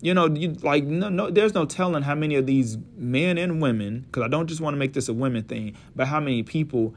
You 0.00 0.14
know 0.14 0.26
you 0.26 0.52
like 0.62 0.84
no, 0.84 1.08
no 1.08 1.30
there's 1.30 1.54
no 1.54 1.66
telling 1.66 2.02
how 2.02 2.14
many 2.14 2.36
of 2.36 2.46
these 2.46 2.78
men 2.96 3.38
and 3.38 3.60
women 3.62 4.00
because 4.00 4.22
i 4.22 4.28
don't 4.28 4.46
just 4.46 4.60
want 4.60 4.74
to 4.74 4.78
make 4.78 4.92
this 4.92 5.08
a 5.08 5.14
women 5.14 5.44
thing 5.44 5.76
but 5.96 6.08
how 6.08 6.20
many 6.20 6.42
people 6.42 6.94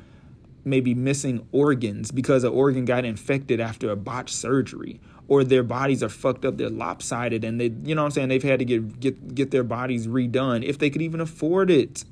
maybe 0.67 0.93
missing 0.93 1.47
organs 1.51 2.11
because 2.11 2.43
an 2.43 2.51
organ 2.51 2.85
got 2.85 3.05
infected 3.05 3.59
after 3.59 3.89
a 3.89 3.95
botched 3.95 4.35
surgery 4.35 4.99
or 5.27 5.43
their 5.43 5.63
bodies 5.63 6.03
are 6.03 6.09
fucked 6.09 6.45
up 6.45 6.57
they're 6.57 6.69
lopsided 6.69 7.43
and 7.43 7.59
they 7.59 7.71
you 7.83 7.95
know 7.95 8.01
what 8.01 8.07
i'm 8.07 8.11
saying? 8.11 8.29
They've 8.29 8.43
had 8.43 8.59
to 8.59 8.65
get 8.65 8.99
get 8.99 9.35
get 9.35 9.51
their 9.51 9.63
bodies 9.63 10.07
redone 10.07 10.63
if 10.63 10.77
they 10.77 10.89
could 10.89 11.01
even 11.01 11.21
afford 11.21 11.69
it. 11.71 12.03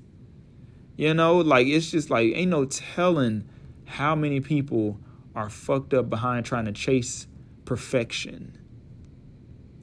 You 0.97 1.14
know 1.14 1.38
like 1.38 1.68
it's 1.68 1.91
just 1.91 2.10
like 2.10 2.34
ain't 2.34 2.51
no 2.51 2.66
telling 2.66 3.47
how 3.86 4.16
many 4.16 4.39
people 4.39 4.99
are 5.36 5.49
fucked 5.49 5.93
up 5.93 6.10
behind 6.10 6.45
trying 6.45 6.66
to 6.66 6.72
chase 6.72 7.28
perfection. 7.66 8.58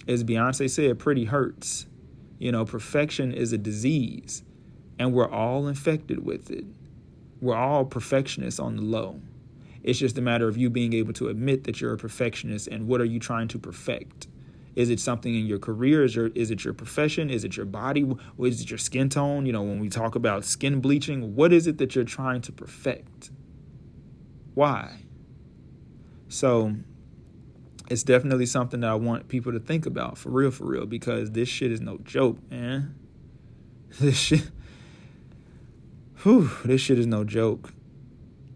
As 0.08 0.24
beyonce 0.24 0.68
said 0.68 0.98
pretty 0.98 1.26
hurts. 1.26 1.86
You 2.38 2.52
know 2.52 2.64
perfection 2.64 3.32
is 3.32 3.52
a 3.52 3.58
disease 3.58 4.42
and 4.98 5.12
we're 5.12 5.30
all 5.30 5.68
infected 5.68 6.24
with 6.24 6.50
it 6.50 6.64
we're 7.42 7.56
all 7.56 7.84
perfectionists 7.84 8.60
on 8.60 8.76
the 8.76 8.82
low. 8.82 9.20
It's 9.82 9.98
just 9.98 10.16
a 10.16 10.22
matter 10.22 10.46
of 10.46 10.56
you 10.56 10.70
being 10.70 10.92
able 10.92 11.12
to 11.14 11.28
admit 11.28 11.64
that 11.64 11.80
you're 11.80 11.92
a 11.92 11.98
perfectionist 11.98 12.68
and 12.68 12.86
what 12.86 13.00
are 13.00 13.04
you 13.04 13.18
trying 13.18 13.48
to 13.48 13.58
perfect? 13.58 14.28
Is 14.76 14.88
it 14.88 15.00
something 15.00 15.34
in 15.34 15.46
your 15.46 15.58
career? 15.58 16.04
Is, 16.04 16.14
your, 16.14 16.28
is 16.28 16.52
it 16.52 16.64
your 16.64 16.72
profession? 16.72 17.28
Is 17.28 17.44
it 17.44 17.56
your 17.56 17.66
body? 17.66 18.06
Is 18.38 18.62
it 18.62 18.70
your 18.70 18.78
skin 18.78 19.08
tone? 19.08 19.44
You 19.44 19.52
know, 19.52 19.62
when 19.62 19.80
we 19.80 19.88
talk 19.88 20.14
about 20.14 20.44
skin 20.44 20.80
bleaching, 20.80 21.34
what 21.34 21.52
is 21.52 21.66
it 21.66 21.78
that 21.78 21.96
you're 21.96 22.04
trying 22.04 22.42
to 22.42 22.52
perfect? 22.52 23.32
Why? 24.54 25.00
So 26.28 26.76
it's 27.90 28.04
definitely 28.04 28.46
something 28.46 28.80
that 28.80 28.90
I 28.90 28.94
want 28.94 29.26
people 29.26 29.50
to 29.52 29.58
think 29.58 29.84
about 29.84 30.16
for 30.16 30.30
real, 30.30 30.52
for 30.52 30.64
real, 30.64 30.86
because 30.86 31.32
this 31.32 31.48
shit 31.48 31.72
is 31.72 31.80
no 31.80 31.98
joke, 31.98 32.38
man. 32.50 32.94
This 34.00 34.16
shit 34.16 34.50
whew, 36.22 36.50
this 36.64 36.80
shit 36.80 36.98
is 36.98 37.06
no 37.06 37.24
joke. 37.24 37.72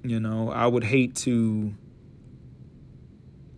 You 0.02 0.20
know, 0.20 0.50
I 0.50 0.66
would 0.66 0.84
hate 0.84 1.14
to 1.16 1.74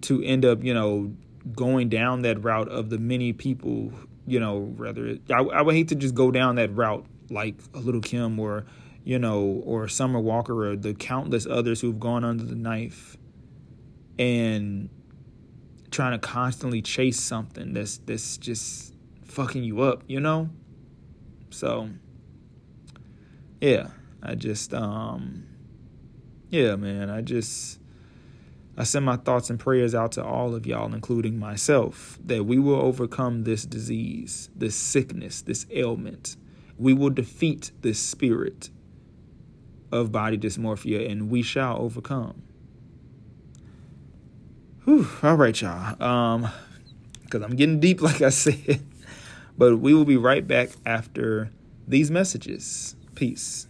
to 0.02 0.22
end 0.22 0.44
up, 0.44 0.62
you 0.62 0.72
know, 0.72 1.12
going 1.54 1.88
down 1.88 2.22
that 2.22 2.42
route 2.42 2.68
of 2.68 2.88
the 2.88 2.98
many 2.98 3.32
people, 3.32 3.92
you 4.26 4.40
know, 4.40 4.72
rather 4.76 5.18
I, 5.30 5.40
I 5.40 5.62
would 5.62 5.74
hate 5.74 5.88
to 5.88 5.94
just 5.94 6.14
go 6.14 6.30
down 6.30 6.56
that 6.56 6.74
route 6.74 7.04
like 7.30 7.56
a 7.74 7.78
little 7.78 8.00
Kim 8.00 8.38
or, 8.38 8.64
you 9.04 9.18
know, 9.18 9.42
or 9.64 9.88
Summer 9.88 10.20
Walker 10.20 10.70
or 10.70 10.76
the 10.76 10.94
countless 10.94 11.46
others 11.46 11.80
who've 11.80 12.00
gone 12.00 12.24
under 12.24 12.44
the 12.44 12.54
knife 12.54 13.16
and 14.18 14.88
trying 15.90 16.12
to 16.12 16.18
constantly 16.18 16.80
chase 16.80 17.20
something 17.20 17.72
that's 17.72 17.98
that's 17.98 18.38
just 18.38 18.94
fucking 19.24 19.64
you 19.64 19.82
up, 19.82 20.02
you 20.06 20.20
know? 20.20 20.48
So 21.50 21.90
yeah. 23.60 23.88
I 24.22 24.34
just 24.34 24.74
um 24.74 25.44
yeah, 26.50 26.76
man, 26.76 27.10
I 27.10 27.20
just 27.20 27.78
I 28.76 28.84
send 28.84 29.04
my 29.04 29.16
thoughts 29.16 29.50
and 29.50 29.58
prayers 29.58 29.94
out 29.94 30.12
to 30.12 30.24
all 30.24 30.54
of 30.54 30.64
y'all, 30.64 30.94
including 30.94 31.38
myself, 31.38 32.16
that 32.24 32.44
we 32.44 32.58
will 32.58 32.80
overcome 32.80 33.42
this 33.42 33.64
disease, 33.64 34.50
this 34.54 34.76
sickness, 34.76 35.42
this 35.42 35.66
ailment. 35.70 36.36
We 36.78 36.94
will 36.94 37.10
defeat 37.10 37.72
this 37.80 37.98
spirit 37.98 38.70
of 39.90 40.12
body 40.12 40.38
dysmorphia 40.38 41.10
and 41.10 41.28
we 41.28 41.42
shall 41.42 41.78
overcome. 41.78 42.42
Whew, 44.84 45.08
all 45.22 45.34
right, 45.34 45.60
y'all. 45.60 46.02
Um, 46.02 46.48
because 47.24 47.42
I'm 47.42 47.56
getting 47.56 47.80
deep, 47.80 48.00
like 48.02 48.22
I 48.22 48.30
said. 48.30 48.84
But 49.56 49.78
we 49.78 49.92
will 49.92 50.04
be 50.04 50.16
right 50.16 50.46
back 50.46 50.70
after 50.86 51.50
these 51.86 52.10
messages. 52.10 52.94
Peace. 53.16 53.66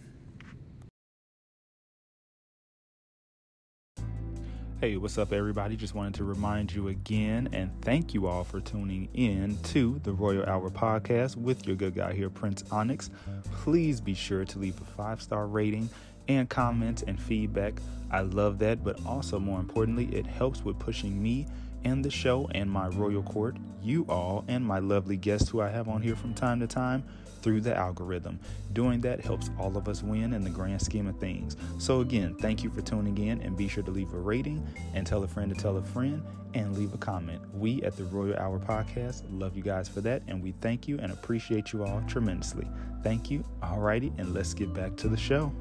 Hey, 4.81 4.95
what's 4.95 5.17
up, 5.17 5.33
everybody? 5.33 5.75
Just 5.75 5.93
wanted 5.93 6.13
to 6.13 6.23
remind 6.23 6.73
you 6.73 6.87
again 6.87 7.49
and 7.51 7.69
thank 7.81 8.13
you 8.13 8.27
all 8.27 8.45
for 8.45 8.61
tuning 8.61 9.09
in 9.13 9.57
to 9.63 9.99
the 10.03 10.13
Royal 10.13 10.45
Hour 10.45 10.69
podcast 10.69 11.35
with 11.35 11.67
your 11.67 11.75
good 11.75 11.95
guy 11.95 12.13
here, 12.13 12.29
Prince 12.29 12.63
Onyx. 12.71 13.09
Please 13.51 13.99
be 13.99 14.13
sure 14.13 14.45
to 14.45 14.57
leave 14.57 14.79
a 14.79 14.85
five 14.85 15.21
star 15.21 15.47
rating 15.47 15.89
and 16.29 16.47
comments 16.47 17.01
and 17.01 17.19
feedback. 17.21 17.73
I 18.09 18.21
love 18.21 18.57
that, 18.59 18.81
but 18.81 19.05
also 19.05 19.37
more 19.37 19.59
importantly, 19.59 20.05
it 20.15 20.25
helps 20.25 20.63
with 20.63 20.79
pushing 20.79 21.21
me 21.21 21.45
and 21.83 22.05
the 22.05 22.09
show 22.09 22.49
and 22.55 22.71
my 22.71 22.87
royal 22.87 23.23
court, 23.23 23.57
you 23.83 24.05
all, 24.07 24.45
and 24.47 24.65
my 24.65 24.79
lovely 24.79 25.17
guests 25.17 25.49
who 25.49 25.59
I 25.59 25.67
have 25.67 25.89
on 25.89 26.01
here 26.01 26.15
from 26.15 26.33
time 26.33 26.61
to 26.61 26.67
time 26.67 27.03
through 27.41 27.61
the 27.61 27.75
algorithm. 27.75 28.39
Doing 28.73 29.01
that 29.01 29.21
helps 29.21 29.49
all 29.59 29.75
of 29.77 29.87
us 29.87 30.03
win 30.03 30.33
in 30.33 30.43
the 30.43 30.49
grand 30.49 30.81
scheme 30.81 31.07
of 31.07 31.17
things. 31.17 31.55
So, 31.77 32.01
again, 32.01 32.35
thank 32.35 32.63
you 32.63 32.69
for 32.69 32.81
tuning 32.81 33.17
in 33.17 33.41
and 33.41 33.57
be 33.57 33.67
sure 33.67 33.83
to 33.83 33.91
leave 33.91 34.13
a 34.13 34.17
rating 34.17 34.65
and 34.93 35.05
tell 35.05 35.23
a 35.23 35.27
friend 35.27 35.53
to 35.53 35.59
tell 35.59 35.77
a 35.77 35.83
friend 35.83 36.23
and 36.53 36.77
leave 36.77 36.93
a 36.93 36.97
comment. 36.97 37.41
We 37.53 37.83
at 37.83 37.95
the 37.95 38.05
Royal 38.05 38.35
Hour 38.37 38.59
Podcast 38.59 39.23
love 39.31 39.55
you 39.55 39.63
guys 39.63 39.87
for 39.87 40.01
that 40.01 40.23
and 40.27 40.41
we 40.41 40.53
thank 40.61 40.87
you 40.87 40.97
and 40.99 41.11
appreciate 41.11 41.73
you 41.73 41.83
all 41.83 42.03
tremendously. 42.07 42.67
Thank 43.03 43.31
you. 43.31 43.43
Alrighty, 43.61 44.17
and 44.19 44.33
let's 44.33 44.53
get 44.53 44.73
back 44.73 44.95
to 44.97 45.07
the 45.07 45.17
show. 45.17 45.53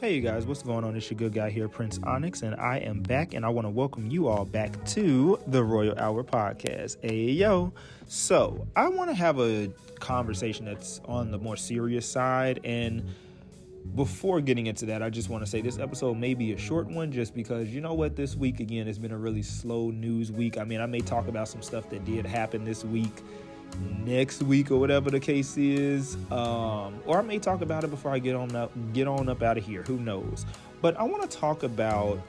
Hey, 0.00 0.14
you 0.14 0.20
guys, 0.20 0.46
what's 0.46 0.62
going 0.62 0.84
on? 0.84 0.94
It's 0.94 1.10
your 1.10 1.18
good 1.18 1.32
guy 1.32 1.50
here, 1.50 1.68
Prince 1.68 1.98
Onyx, 2.04 2.42
and 2.42 2.54
I 2.54 2.76
am 2.78 3.02
back, 3.02 3.34
and 3.34 3.44
I 3.44 3.48
want 3.48 3.64
to 3.64 3.70
welcome 3.70 4.08
you 4.08 4.28
all 4.28 4.44
back 4.44 4.84
to 4.90 5.40
the 5.48 5.64
Royal 5.64 5.98
Hour 5.98 6.22
Podcast. 6.22 6.98
Hey, 7.02 7.32
yo. 7.32 7.72
So, 8.06 8.64
I 8.76 8.86
want 8.86 9.10
to 9.10 9.14
have 9.14 9.40
a 9.40 9.72
conversation 9.98 10.66
that's 10.66 11.00
on 11.06 11.32
the 11.32 11.38
more 11.38 11.56
serious 11.56 12.08
side, 12.08 12.60
and 12.62 13.12
before 13.96 14.40
getting 14.40 14.68
into 14.68 14.86
that, 14.86 15.02
I 15.02 15.10
just 15.10 15.30
want 15.30 15.44
to 15.44 15.50
say 15.50 15.62
this 15.62 15.80
episode 15.80 16.16
may 16.16 16.32
be 16.32 16.52
a 16.52 16.58
short 16.58 16.86
one 16.86 17.10
just 17.10 17.34
because 17.34 17.66
you 17.70 17.80
know 17.80 17.94
what? 17.94 18.14
This 18.14 18.36
week, 18.36 18.60
again, 18.60 18.86
has 18.86 19.00
been 19.00 19.10
a 19.10 19.18
really 19.18 19.42
slow 19.42 19.90
news 19.90 20.30
week. 20.30 20.58
I 20.58 20.64
mean, 20.64 20.80
I 20.80 20.86
may 20.86 21.00
talk 21.00 21.26
about 21.26 21.48
some 21.48 21.60
stuff 21.60 21.90
that 21.90 22.04
did 22.04 22.24
happen 22.24 22.64
this 22.64 22.84
week 22.84 23.24
next 24.04 24.42
week 24.42 24.70
or 24.70 24.78
whatever 24.78 25.10
the 25.10 25.20
case 25.20 25.56
is. 25.56 26.16
Um, 26.30 27.00
or 27.06 27.18
I 27.18 27.22
may 27.22 27.38
talk 27.38 27.60
about 27.60 27.84
it 27.84 27.90
before 27.90 28.10
I 28.10 28.18
get 28.18 28.34
on 28.34 28.54
up 28.54 28.72
get 28.92 29.06
on 29.06 29.28
up 29.28 29.42
out 29.42 29.58
of 29.58 29.64
here. 29.64 29.82
Who 29.82 29.98
knows? 29.98 30.46
But 30.80 30.96
I 30.98 31.02
want 31.02 31.28
to 31.28 31.36
talk 31.36 31.62
about 31.62 32.20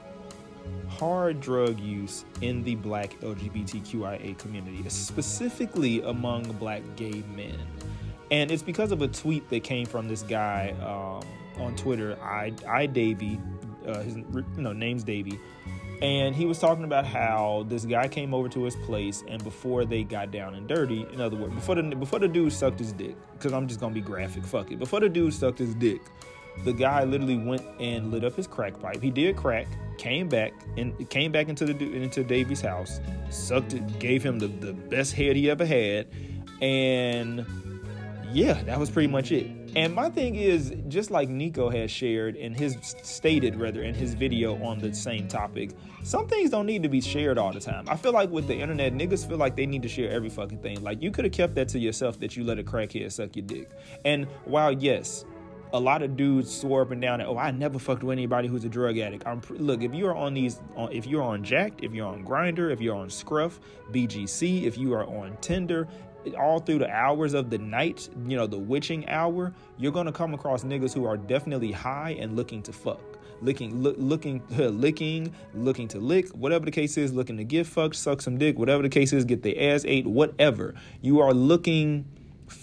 hard 0.88 1.40
drug 1.40 1.78
use 1.80 2.24
in 2.40 2.62
the 2.64 2.74
black 2.74 3.18
LGBTQIA 3.20 4.36
community, 4.38 4.88
specifically 4.88 6.02
among 6.02 6.42
black 6.52 6.82
gay 6.96 7.22
men. 7.34 7.58
And 8.30 8.50
it's 8.50 8.62
because 8.62 8.92
of 8.92 9.02
a 9.02 9.08
tweet 9.08 9.48
that 9.50 9.64
came 9.64 9.86
from 9.86 10.06
this 10.08 10.22
guy 10.22 10.74
um, 10.82 11.26
on 11.62 11.74
Twitter, 11.76 12.16
I, 12.22 12.52
I 12.68 12.86
Davey, 12.86 13.40
uh, 13.86 14.02
his 14.02 14.16
you 14.16 14.44
know 14.58 14.72
name's 14.72 15.02
Davey, 15.02 15.38
and 16.02 16.34
he 16.34 16.46
was 16.46 16.58
talking 16.58 16.84
about 16.84 17.04
how 17.04 17.66
this 17.68 17.84
guy 17.84 18.08
came 18.08 18.32
over 18.32 18.48
to 18.48 18.64
his 18.64 18.76
place, 18.76 19.22
and 19.28 19.42
before 19.44 19.84
they 19.84 20.02
got 20.02 20.30
down 20.30 20.54
and 20.54 20.66
dirty, 20.66 21.06
in 21.12 21.20
other 21.20 21.36
words, 21.36 21.54
before 21.54 21.74
the 21.74 21.82
before 21.82 22.18
the 22.18 22.28
dude 22.28 22.52
sucked 22.52 22.78
his 22.78 22.92
dick, 22.92 23.16
because 23.32 23.52
I'm 23.52 23.68
just 23.68 23.80
gonna 23.80 23.94
be 23.94 24.00
graphic, 24.00 24.44
fuck 24.44 24.70
it. 24.70 24.78
Before 24.78 25.00
the 25.00 25.08
dude 25.08 25.34
sucked 25.34 25.58
his 25.58 25.74
dick, 25.74 26.00
the 26.64 26.72
guy 26.72 27.04
literally 27.04 27.36
went 27.36 27.62
and 27.78 28.10
lit 28.10 28.24
up 28.24 28.34
his 28.34 28.46
crack 28.46 28.78
pipe. 28.80 29.02
He 29.02 29.10
did 29.10 29.36
crack, 29.36 29.66
came 29.98 30.28
back 30.28 30.52
and 30.76 31.08
came 31.10 31.32
back 31.32 31.48
into 31.48 31.66
the 31.66 31.74
into 31.94 32.24
Davy's 32.24 32.62
house, 32.62 33.00
sucked 33.28 33.74
it, 33.74 33.98
gave 33.98 34.22
him 34.22 34.38
the, 34.38 34.48
the 34.48 34.72
best 34.72 35.12
head 35.12 35.36
he 35.36 35.50
ever 35.50 35.66
had, 35.66 36.08
and 36.62 37.44
yeah, 38.32 38.62
that 38.62 38.78
was 38.78 38.90
pretty 38.90 39.08
much 39.08 39.32
it. 39.32 39.50
And 39.76 39.94
my 39.94 40.10
thing 40.10 40.34
is, 40.34 40.74
just 40.88 41.10
like 41.10 41.28
Nico 41.28 41.70
has 41.70 41.90
shared 41.90 42.34
in 42.34 42.54
his 42.54 42.76
stated 43.02 43.56
rather 43.56 43.82
in 43.82 43.94
his 43.94 44.14
video 44.14 44.60
on 44.64 44.80
the 44.80 44.92
same 44.92 45.28
topic, 45.28 45.70
some 46.02 46.26
things 46.26 46.50
don't 46.50 46.66
need 46.66 46.82
to 46.82 46.88
be 46.88 47.00
shared 47.00 47.38
all 47.38 47.52
the 47.52 47.60
time. 47.60 47.88
I 47.88 47.96
feel 47.96 48.12
like 48.12 48.30
with 48.30 48.48
the 48.48 48.54
internet, 48.54 48.92
niggas 48.94 49.26
feel 49.28 49.36
like 49.36 49.54
they 49.54 49.66
need 49.66 49.82
to 49.82 49.88
share 49.88 50.10
every 50.10 50.28
fucking 50.28 50.58
thing. 50.58 50.82
Like 50.82 51.02
you 51.02 51.10
could 51.10 51.24
have 51.24 51.32
kept 51.32 51.54
that 51.54 51.68
to 51.68 51.78
yourself 51.78 52.18
that 52.20 52.36
you 52.36 52.42
let 52.42 52.58
a 52.58 52.64
crackhead 52.64 53.12
suck 53.12 53.36
your 53.36 53.46
dick. 53.46 53.70
And 54.04 54.26
while 54.44 54.72
yes, 54.72 55.24
a 55.72 55.78
lot 55.78 56.02
of 56.02 56.16
dudes 56.16 56.52
swore 56.52 56.82
up 56.82 56.90
and 56.90 57.00
down 57.00 57.18
that 57.20 57.28
oh 57.28 57.38
I 57.38 57.52
never 57.52 57.78
fucked 57.78 58.02
with 58.02 58.12
anybody 58.12 58.48
who's 58.48 58.64
a 58.64 58.68
drug 58.68 58.98
addict. 58.98 59.26
I'm 59.26 59.40
look 59.50 59.82
if 59.82 59.94
you're 59.94 60.16
on 60.16 60.34
these 60.34 60.60
uh, 60.76 60.88
if 60.90 61.06
you're 61.06 61.22
on 61.22 61.44
Jack'd, 61.44 61.84
if 61.84 61.92
you're 61.92 62.08
on 62.08 62.24
Grindr, 62.24 62.72
if 62.72 62.80
you're 62.80 62.96
on 62.96 63.08
Scruff, 63.08 63.60
BGC, 63.92 64.64
if 64.64 64.76
you 64.76 64.92
are 64.94 65.04
on 65.04 65.36
Tinder, 65.40 65.86
all 66.38 66.60
through 66.60 66.78
the 66.78 66.90
hours 66.90 67.34
of 67.34 67.50
the 67.50 67.58
night, 67.58 68.08
you 68.26 68.36
know, 68.36 68.46
the 68.46 68.58
witching 68.58 69.08
hour, 69.08 69.52
you're 69.78 69.92
gonna 69.92 70.12
come 70.12 70.34
across 70.34 70.64
niggas 70.64 70.92
who 70.92 71.04
are 71.04 71.16
definitely 71.16 71.72
high 71.72 72.16
and 72.18 72.36
looking 72.36 72.62
to 72.62 72.72
fuck. 72.72 73.00
Licking, 73.42 73.82
look, 73.82 73.96
looking, 73.98 74.42
licking, 74.50 75.32
looking 75.54 75.88
to 75.88 75.98
lick, 75.98 76.28
whatever 76.28 76.64
the 76.64 76.70
case 76.70 76.98
is, 76.98 77.12
looking 77.12 77.36
to 77.38 77.44
get 77.44 77.66
fucked, 77.66 77.96
suck 77.96 78.20
some 78.20 78.36
dick, 78.36 78.58
whatever 78.58 78.82
the 78.82 78.88
case 78.88 79.12
is, 79.12 79.24
get 79.24 79.42
their 79.42 79.74
ass 79.74 79.84
ate, 79.86 80.06
whatever. 80.06 80.74
You 81.00 81.20
are 81.20 81.32
looking, 81.32 82.04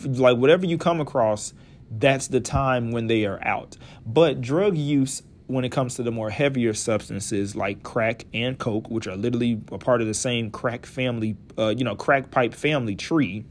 like 0.05 0.37
whatever 0.37 0.65
you 0.65 0.77
come 0.77 1.01
across, 1.01 1.53
that's 1.89 2.27
the 2.27 2.41
time 2.41 2.91
when 2.91 3.07
they 3.07 3.25
are 3.25 3.43
out. 3.43 3.77
But 4.05 4.41
drug 4.41 4.77
use 4.77 5.23
when 5.47 5.63
it 5.63 5.71
comes 5.71 5.95
to 5.95 6.03
the 6.03 6.11
more 6.11 6.29
heavier 6.29 6.73
substances 6.73 7.55
like 7.55 7.81
crack 7.81 8.25
and 8.33 8.59
coke, 8.59 8.89
which 8.89 9.07
are 9.07 9.15
literally 9.15 9.61
a 9.71 9.77
part 9.77 10.01
of 10.01 10.07
the 10.07 10.13
same 10.13 10.51
crack 10.51 10.85
family, 10.85 11.37
uh, 11.57 11.69
you 11.69 11.83
know, 11.83 11.95
crack 11.95 12.29
pipe 12.31 12.53
family 12.53 12.95
tree, 12.95 13.45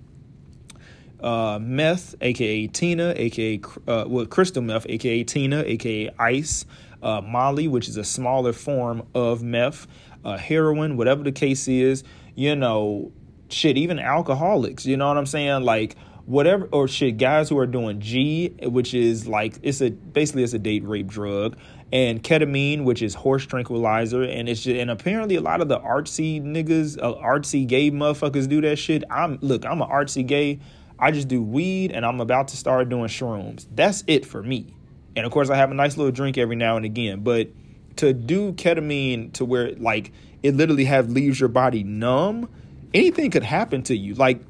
uh, 1.20 1.58
meth, 1.60 2.14
aka 2.20 2.66
Tina, 2.66 3.14
aka 3.16 3.60
uh, 3.88 4.04
well, 4.06 4.26
crystal 4.26 4.62
meth, 4.62 4.86
aka 4.88 5.24
Tina, 5.24 5.62
aka 5.62 6.10
ice, 6.18 6.66
uh, 7.02 7.22
Molly, 7.22 7.66
which 7.66 7.88
is 7.88 7.96
a 7.96 8.04
smaller 8.04 8.52
form 8.52 9.06
of 9.14 9.42
meth, 9.42 9.86
uh, 10.24 10.36
heroin, 10.36 10.96
whatever 10.96 11.22
the 11.22 11.32
case 11.32 11.66
is. 11.66 12.04
You 12.34 12.54
know, 12.54 13.12
shit, 13.48 13.78
even 13.78 13.98
alcoholics. 13.98 14.84
You 14.84 14.98
know 14.98 15.08
what 15.08 15.16
I'm 15.16 15.24
saying? 15.24 15.62
Like 15.62 15.96
whatever 16.26 16.68
or 16.72 16.88
shit 16.88 17.16
guys 17.16 17.48
who 17.48 17.56
are 17.56 17.66
doing 17.66 18.00
G 18.00 18.48
which 18.62 18.92
is 18.94 19.28
like 19.28 19.54
it's 19.62 19.80
a 19.80 19.90
basically 19.90 20.42
it's 20.42 20.52
a 20.52 20.58
date 20.58 20.84
rape 20.84 21.06
drug 21.06 21.56
and 21.92 22.22
ketamine 22.22 22.84
which 22.84 23.00
is 23.00 23.14
horse 23.14 23.46
tranquilizer 23.46 24.22
and 24.22 24.48
it's 24.48 24.62
just, 24.62 24.76
and 24.76 24.90
apparently 24.90 25.36
a 25.36 25.40
lot 25.40 25.60
of 25.60 25.68
the 25.68 25.78
artsy 25.80 26.42
niggas 26.42 26.98
uh, 27.00 27.14
artsy 27.22 27.66
gay 27.66 27.90
motherfuckers 27.90 28.48
do 28.48 28.60
that 28.60 28.76
shit 28.76 29.04
I'm 29.10 29.38
look 29.40 29.64
I'm 29.64 29.80
an 29.80 29.88
artsy 29.88 30.26
gay 30.26 30.60
I 30.98 31.10
just 31.10 31.28
do 31.28 31.42
weed 31.42 31.92
and 31.92 32.06
I'm 32.06 32.20
about 32.20 32.48
to 32.48 32.56
start 32.56 32.88
doing 32.88 33.08
shrooms. 33.08 33.66
That's 33.74 34.02
it 34.06 34.24
for 34.24 34.42
me. 34.42 34.74
And 35.14 35.26
of 35.26 35.32
course, 35.32 35.50
I 35.50 35.56
have 35.56 35.70
a 35.70 35.74
nice 35.74 35.96
little 35.96 36.12
drink 36.12 36.38
every 36.38 36.56
now 36.56 36.76
and 36.76 36.84
again. 36.84 37.20
But 37.20 37.48
to 37.96 38.12
do 38.12 38.52
ketamine 38.52 39.32
to 39.34 39.44
where 39.44 39.72
like 39.72 40.12
it 40.42 40.54
literally 40.54 40.84
have 40.84 41.10
leaves 41.10 41.38
your 41.40 41.48
body 41.48 41.82
numb, 41.82 42.48
anything 42.94 43.30
could 43.30 43.42
happen 43.42 43.82
to 43.84 43.96
you. 43.96 44.14
Like 44.14 44.40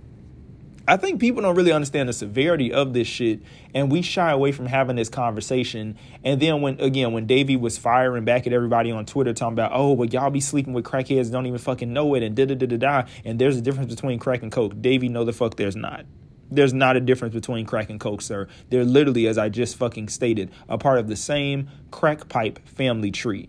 I 0.89 0.97
think 0.97 1.21
people 1.21 1.43
don't 1.43 1.57
really 1.57 1.73
understand 1.73 2.09
the 2.09 2.13
severity 2.13 2.73
of 2.73 2.93
this 2.93 3.09
shit, 3.09 3.41
and 3.75 3.91
we 3.91 4.03
shy 4.03 4.31
away 4.31 4.53
from 4.53 4.67
having 4.67 4.95
this 4.95 5.09
conversation. 5.09 5.99
And 6.23 6.41
then 6.41 6.61
when 6.61 6.81
again, 6.81 7.13
when 7.13 7.27
Davey 7.27 7.57
was 7.57 7.77
firing 7.77 8.25
back 8.25 8.47
at 8.47 8.53
everybody 8.53 8.93
on 8.93 9.05
Twitter 9.05 9.33
talking 9.33 9.55
about, 9.55 9.73
oh, 9.75 9.97
but 9.97 10.13
y'all 10.13 10.31
be 10.31 10.41
sleeping 10.41 10.75
with 10.75 10.85
crackheads, 10.85 11.33
don't 11.33 11.47
even 11.47 11.59
fucking 11.59 11.93
know 11.93 12.15
it, 12.15 12.23
and 12.23 12.37
da 12.37 12.45
da 12.45 12.55
da 12.55 12.67
da 12.67 12.77
da. 12.77 13.09
And 13.25 13.41
there's 13.41 13.57
a 13.57 13.61
difference 13.61 13.93
between 13.93 14.21
crack 14.21 14.43
and 14.43 14.53
coke. 14.53 14.81
Davey, 14.81 15.09
no, 15.09 15.25
the 15.25 15.33
fuck, 15.33 15.57
there's 15.57 15.77
not 15.77 16.07
there's 16.51 16.73
not 16.73 16.97
a 16.97 17.01
difference 17.01 17.35
between 17.35 17.67
crack 17.67 17.91
and 17.91 17.99
coke, 17.99 18.23
sir. 18.23 18.47
They're 18.71 18.85
literally, 18.85 19.27
as 19.27 19.39
I 19.39 19.49
just 19.49 19.77
fucking 19.77 20.09
stated, 20.09 20.51
a 20.69 20.79
part 20.79 20.99
of 20.99 21.09
the 21.09 21.17
same 21.17 21.69
crack 21.91 22.29
pipe 22.29 22.67
family 22.69 23.11
tree. 23.11 23.49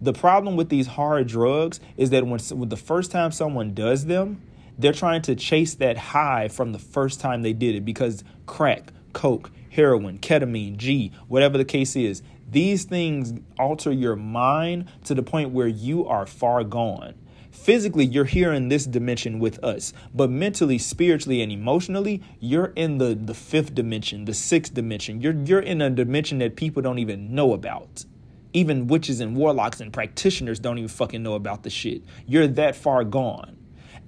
The 0.00 0.12
problem 0.12 0.56
with 0.56 0.68
these 0.68 0.86
hard 0.86 1.26
drugs 1.26 1.80
is 1.96 2.10
that 2.10 2.26
when, 2.26 2.40
when 2.40 2.68
the 2.68 2.76
first 2.76 3.10
time 3.10 3.32
someone 3.32 3.74
does 3.74 4.06
them, 4.06 4.42
they're 4.78 4.92
trying 4.92 5.22
to 5.22 5.34
chase 5.34 5.74
that 5.74 5.98
high 5.98 6.48
from 6.48 6.72
the 6.72 6.78
first 6.78 7.20
time 7.20 7.42
they 7.42 7.52
did 7.52 7.74
it 7.74 7.84
because 7.84 8.22
crack, 8.46 8.92
coke, 9.12 9.50
heroin, 9.70 10.18
ketamine, 10.18 10.76
G, 10.76 11.12
whatever 11.26 11.58
the 11.58 11.64
case 11.64 11.96
is, 11.96 12.22
these 12.50 12.84
things 12.84 13.34
alter 13.58 13.92
your 13.92 14.16
mind 14.16 14.90
to 15.04 15.14
the 15.14 15.22
point 15.22 15.50
where 15.50 15.66
you 15.66 16.06
are 16.06 16.26
far 16.26 16.64
gone. 16.64 17.14
Physically 17.50 18.04
you're 18.04 18.24
here 18.24 18.52
in 18.52 18.68
this 18.68 18.86
dimension 18.86 19.40
with 19.40 19.62
us 19.64 19.92
but 20.14 20.30
mentally 20.30 20.78
spiritually 20.78 21.42
and 21.42 21.50
emotionally 21.50 22.22
you're 22.38 22.72
in 22.76 22.98
the 22.98 23.14
the 23.16 23.34
fifth 23.34 23.74
dimension 23.74 24.26
the 24.26 24.34
sixth 24.34 24.72
dimension. 24.72 25.20
You're 25.20 25.34
you're 25.34 25.60
in 25.60 25.82
a 25.82 25.90
dimension 25.90 26.38
that 26.38 26.56
people 26.56 26.82
don't 26.82 27.00
even 27.00 27.34
know 27.34 27.52
about. 27.52 28.04
Even 28.52 28.86
witches 28.86 29.20
and 29.20 29.36
warlocks 29.36 29.80
and 29.80 29.92
practitioners 29.92 30.60
don't 30.60 30.78
even 30.78 30.88
fucking 30.88 31.22
know 31.22 31.34
about 31.34 31.64
the 31.64 31.70
shit. 31.70 32.02
You're 32.26 32.46
that 32.46 32.76
far 32.76 33.02
gone 33.02 33.56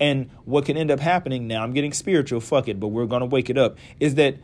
and 0.00 0.28
what 0.44 0.64
can 0.64 0.76
end 0.76 0.90
up 0.90 0.98
happening 0.98 1.46
now 1.46 1.62
i'm 1.62 1.72
getting 1.72 1.92
spiritual 1.92 2.40
fuck 2.40 2.66
it 2.66 2.80
but 2.80 2.88
we're 2.88 3.06
gonna 3.06 3.26
wake 3.26 3.48
it 3.50 3.58
up 3.58 3.76
is 4.00 4.16
that 4.16 4.36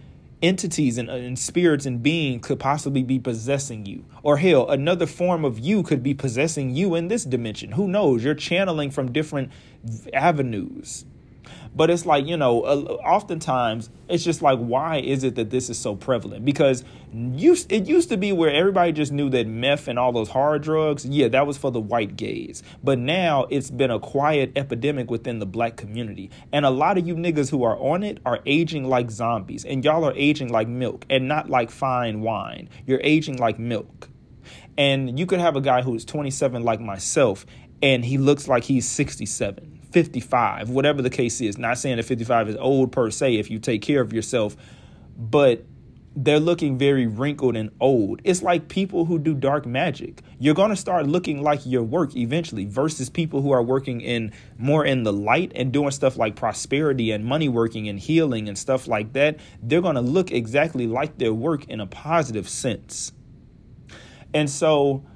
entities 0.42 0.98
and, 0.98 1.08
and, 1.08 1.38
spirits 1.38 1.86
and 1.86 2.02
beings 2.02 2.46
could 2.46 2.60
possibly 2.60 3.02
be 3.02 3.18
possessing 3.18 3.86
you. 3.86 4.04
Or 4.22 4.36
hell, 4.36 4.68
another 4.68 5.06
form 5.06 5.44
of 5.44 5.58
you 5.58 5.82
could 5.82 6.02
be 6.02 6.14
possessing 6.14 6.74
you 6.74 6.94
in 6.94 7.08
this 7.08 7.24
dimension. 7.24 7.72
Who 7.72 7.88
knows? 7.88 8.22
You're 8.22 8.34
channeling 8.34 8.90
from 8.90 9.12
different 9.12 9.50
avenues. 10.12 11.04
But 11.76 11.90
it's 11.90 12.06
like, 12.06 12.26
you 12.26 12.38
know, 12.38 12.62
oftentimes 12.64 13.90
it's 14.08 14.24
just 14.24 14.40
like, 14.40 14.58
why 14.58 14.96
is 14.96 15.24
it 15.24 15.34
that 15.34 15.50
this 15.50 15.68
is 15.68 15.78
so 15.78 15.94
prevalent? 15.94 16.46
Because 16.46 16.84
used, 17.12 17.70
it 17.70 17.86
used 17.86 18.08
to 18.08 18.16
be 18.16 18.32
where 18.32 18.50
everybody 18.50 18.92
just 18.92 19.12
knew 19.12 19.28
that 19.30 19.46
meth 19.46 19.86
and 19.86 19.98
all 19.98 20.10
those 20.10 20.30
hard 20.30 20.62
drugs, 20.62 21.04
yeah, 21.04 21.28
that 21.28 21.46
was 21.46 21.58
for 21.58 21.70
the 21.70 21.80
white 21.80 22.16
gays. 22.16 22.62
But 22.82 22.98
now 22.98 23.46
it's 23.50 23.70
been 23.70 23.90
a 23.90 24.00
quiet 24.00 24.52
epidemic 24.56 25.10
within 25.10 25.38
the 25.38 25.44
black 25.44 25.76
community. 25.76 26.30
And 26.50 26.64
a 26.64 26.70
lot 26.70 26.96
of 26.96 27.06
you 27.06 27.14
niggas 27.14 27.50
who 27.50 27.62
are 27.62 27.76
on 27.78 28.02
it 28.02 28.20
are 28.24 28.40
aging 28.46 28.88
like 28.88 29.10
zombies. 29.10 29.66
And 29.66 29.84
y'all 29.84 30.04
are 30.04 30.14
aging 30.16 30.48
like 30.48 30.68
milk 30.68 31.04
and 31.10 31.28
not 31.28 31.50
like 31.50 31.70
fine 31.70 32.22
wine. 32.22 32.70
You're 32.86 33.02
aging 33.02 33.36
like 33.36 33.58
milk. 33.58 34.08
And 34.78 35.18
you 35.18 35.26
could 35.26 35.40
have 35.40 35.56
a 35.56 35.60
guy 35.60 35.82
who's 35.82 36.06
27 36.06 36.62
like 36.62 36.80
myself 36.80 37.44
and 37.82 38.04
he 38.04 38.16
looks 38.16 38.48
like 38.48 38.64
he's 38.64 38.88
67 38.88 39.75
55, 39.96 40.68
whatever 40.68 41.00
the 41.00 41.08
case 41.08 41.40
is. 41.40 41.56
Not 41.56 41.78
saying 41.78 41.96
that 41.96 42.02
55 42.02 42.50
is 42.50 42.56
old 42.56 42.92
per 42.92 43.10
se 43.10 43.36
if 43.36 43.50
you 43.50 43.58
take 43.58 43.80
care 43.80 44.02
of 44.02 44.12
yourself, 44.12 44.54
but 45.16 45.64
they're 46.14 46.38
looking 46.38 46.76
very 46.76 47.06
wrinkled 47.06 47.56
and 47.56 47.70
old. 47.80 48.20
It's 48.22 48.42
like 48.42 48.68
people 48.68 49.06
who 49.06 49.18
do 49.18 49.32
dark 49.32 49.64
magic. 49.64 50.20
You're 50.38 50.54
going 50.54 50.68
to 50.68 50.76
start 50.76 51.06
looking 51.06 51.42
like 51.42 51.64
your 51.64 51.82
work 51.82 52.14
eventually 52.14 52.66
versus 52.66 53.08
people 53.08 53.40
who 53.40 53.52
are 53.52 53.62
working 53.62 54.02
in 54.02 54.34
more 54.58 54.84
in 54.84 55.02
the 55.02 55.14
light 55.14 55.52
and 55.54 55.72
doing 55.72 55.92
stuff 55.92 56.18
like 56.18 56.36
prosperity 56.36 57.10
and 57.10 57.24
money 57.24 57.48
working 57.48 57.88
and 57.88 57.98
healing 57.98 58.48
and 58.48 58.58
stuff 58.58 58.86
like 58.86 59.14
that. 59.14 59.40
They're 59.62 59.80
going 59.80 59.94
to 59.94 60.02
look 60.02 60.30
exactly 60.30 60.86
like 60.86 61.16
their 61.16 61.32
work 61.32 61.64
in 61.68 61.80
a 61.80 61.86
positive 61.86 62.50
sense. 62.50 63.12
And 64.34 64.50
so 64.50 65.06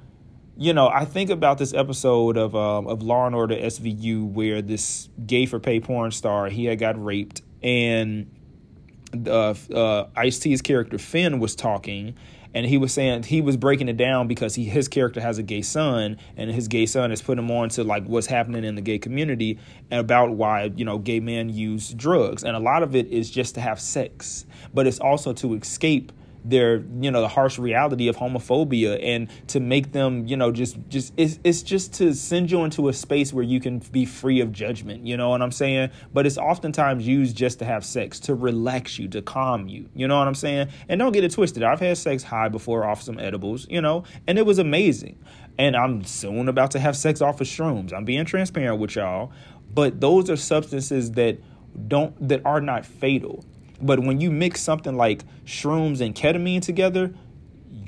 you 0.61 0.73
know, 0.73 0.89
I 0.89 1.05
think 1.05 1.31
about 1.31 1.57
this 1.57 1.73
episode 1.73 2.37
of 2.37 2.55
um, 2.55 2.85
of 2.85 3.01
Law 3.01 3.25
and 3.25 3.33
Order 3.33 3.55
SVU 3.55 4.31
where 4.31 4.61
this 4.61 5.09
gay 5.25 5.47
for 5.47 5.59
pay 5.59 5.79
porn 5.79 6.11
star 6.11 6.49
he 6.49 6.65
had 6.65 6.77
got 6.77 7.03
raped 7.03 7.41
and 7.63 8.29
uh, 9.25 9.55
uh, 9.73 10.07
Ice 10.15 10.37
T's 10.37 10.61
character 10.61 10.99
Fin 10.99 11.39
was 11.39 11.55
talking 11.55 12.15
and 12.53 12.67
he 12.67 12.77
was 12.77 12.93
saying 12.93 13.23
he 13.23 13.41
was 13.41 13.57
breaking 13.57 13.89
it 13.89 13.97
down 13.97 14.27
because 14.27 14.53
he 14.53 14.65
his 14.65 14.87
character 14.87 15.19
has 15.19 15.39
a 15.39 15.43
gay 15.43 15.63
son 15.63 16.19
and 16.37 16.51
his 16.51 16.67
gay 16.67 16.85
son 16.85 17.09
has 17.09 17.23
put 17.23 17.39
him 17.39 17.49
on 17.49 17.69
to 17.69 17.83
like 17.83 18.05
what's 18.05 18.27
happening 18.27 18.63
in 18.63 18.75
the 18.75 18.81
gay 18.81 18.99
community 18.99 19.57
and 19.89 19.99
about 19.99 20.29
why 20.29 20.65
you 20.75 20.85
know 20.85 20.99
gay 20.99 21.19
men 21.19 21.49
use 21.49 21.91
drugs. 21.91 22.43
And 22.43 22.55
a 22.55 22.59
lot 22.59 22.83
of 22.83 22.95
it 22.95 23.07
is 23.07 23.31
just 23.31 23.55
to 23.55 23.61
have 23.61 23.79
sex 23.79 24.45
but 24.75 24.85
it's 24.85 24.99
also 24.99 25.33
to 25.33 25.55
escape 25.55 26.11
their 26.43 26.83
you 26.99 27.11
know 27.11 27.21
the 27.21 27.27
harsh 27.27 27.59
reality 27.59 28.07
of 28.07 28.17
homophobia 28.17 28.99
and 29.03 29.29
to 29.47 29.59
make 29.59 29.91
them 29.91 30.25
you 30.25 30.35
know 30.35 30.51
just 30.51 30.77
just 30.87 31.13
it's, 31.17 31.39
it's 31.43 31.61
just 31.61 31.93
to 31.93 32.13
send 32.13 32.49
you 32.49 32.63
into 32.63 32.89
a 32.89 32.93
space 32.93 33.31
where 33.31 33.43
you 33.43 33.59
can 33.59 33.79
be 33.91 34.05
free 34.05 34.39
of 34.39 34.51
judgment 34.51 35.05
you 35.05 35.15
know 35.15 35.29
what 35.29 35.41
i'm 35.41 35.51
saying? 35.51 35.89
But 36.13 36.25
it's 36.25 36.37
oftentimes 36.37 37.07
used 37.07 37.35
just 37.35 37.59
to 37.59 37.65
have 37.65 37.85
sex 37.85 38.19
to 38.21 38.35
relax 38.35 38.97
you 38.97 39.07
to 39.09 39.21
calm 39.21 39.67
you 39.67 39.89
you 39.93 40.07
know 40.07 40.17
what 40.17 40.27
i'm 40.27 40.35
saying? 40.35 40.69
And 40.89 40.99
don't 40.99 41.11
get 41.11 41.23
it 41.23 41.31
twisted. 41.31 41.63
I've 41.63 41.79
had 41.79 41.97
sex 41.97 42.23
high 42.23 42.49
before 42.49 42.85
off 42.85 43.01
some 43.01 43.19
edibles 43.19 43.67
you 43.69 43.81
know 43.81 44.03
and 44.27 44.37
it 44.37 44.45
was 44.45 44.59
amazing. 44.59 45.23
And 45.57 45.75
i'm 45.75 46.03
soon 46.03 46.49
about 46.49 46.71
to 46.71 46.79
have 46.79 46.97
sex 46.97 47.21
off 47.21 47.41
of 47.41 47.47
shrooms. 47.47 47.93
I'm 47.93 48.05
being 48.05 48.25
transparent 48.25 48.79
with 48.79 48.95
y'all 48.95 49.31
but 49.73 50.01
those 50.01 50.29
are 50.29 50.35
substances 50.35 51.11
that 51.11 51.39
don't 51.87 52.27
that 52.27 52.45
are 52.45 52.61
not 52.61 52.85
fatal 52.85 53.45
but 53.81 53.99
when 53.99 54.21
you 54.21 54.31
mix 54.31 54.61
something 54.61 54.95
like 54.95 55.23
shrooms 55.45 56.01
and 56.01 56.15
ketamine 56.15 56.61
together, 56.61 57.13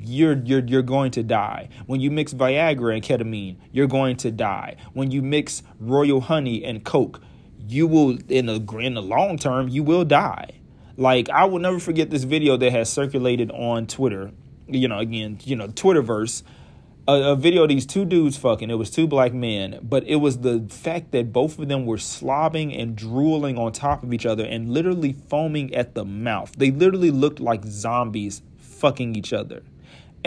you're 0.06 0.36
you're 0.44 0.64
you're 0.64 0.82
going 0.82 1.10
to 1.12 1.22
die. 1.22 1.68
When 1.86 2.00
you 2.00 2.10
mix 2.10 2.34
Viagra 2.34 2.94
and 2.94 3.02
ketamine, 3.02 3.56
you're 3.72 3.86
going 3.86 4.16
to 4.18 4.30
die. 4.30 4.76
When 4.92 5.10
you 5.10 5.22
mix 5.22 5.62
royal 5.80 6.20
honey 6.20 6.64
and 6.64 6.84
coke, 6.84 7.20
you 7.68 7.86
will 7.86 8.18
in 8.28 8.46
the 8.46 8.60
in 8.78 8.94
the 8.94 9.02
long 9.02 9.38
term 9.38 9.68
you 9.68 9.82
will 9.82 10.04
die. 10.04 10.60
Like 10.96 11.28
I 11.30 11.44
will 11.46 11.58
never 11.58 11.80
forget 11.80 12.10
this 12.10 12.24
video 12.24 12.56
that 12.56 12.70
has 12.72 12.90
circulated 12.90 13.50
on 13.50 13.86
Twitter. 13.86 14.30
You 14.66 14.88
know, 14.88 14.98
again, 14.98 15.38
you 15.44 15.56
know, 15.56 15.68
Twitterverse 15.68 16.42
a, 17.06 17.32
a, 17.32 17.36
video 17.36 17.64
of 17.64 17.68
these 17.68 17.86
two 17.86 18.04
dudes 18.04 18.36
fucking. 18.36 18.70
It 18.70 18.74
was 18.74 18.90
two 18.90 19.06
black 19.06 19.34
men, 19.34 19.78
but 19.82 20.04
it 20.06 20.16
was 20.16 20.38
the 20.38 20.66
fact 20.70 21.12
that 21.12 21.32
both 21.32 21.58
of 21.58 21.68
them 21.68 21.86
were 21.86 21.96
slobbing 21.96 22.80
and 22.80 22.96
drooling 22.96 23.58
on 23.58 23.72
top 23.72 24.02
of 24.02 24.12
each 24.12 24.26
other 24.26 24.44
and 24.44 24.70
literally 24.70 25.12
foaming 25.12 25.74
at 25.74 25.94
the 25.94 26.04
mouth. 26.04 26.52
They 26.56 26.70
literally 26.70 27.10
looked 27.10 27.40
like 27.40 27.64
zombies 27.64 28.42
fucking 28.58 29.16
each 29.16 29.32
other. 29.32 29.62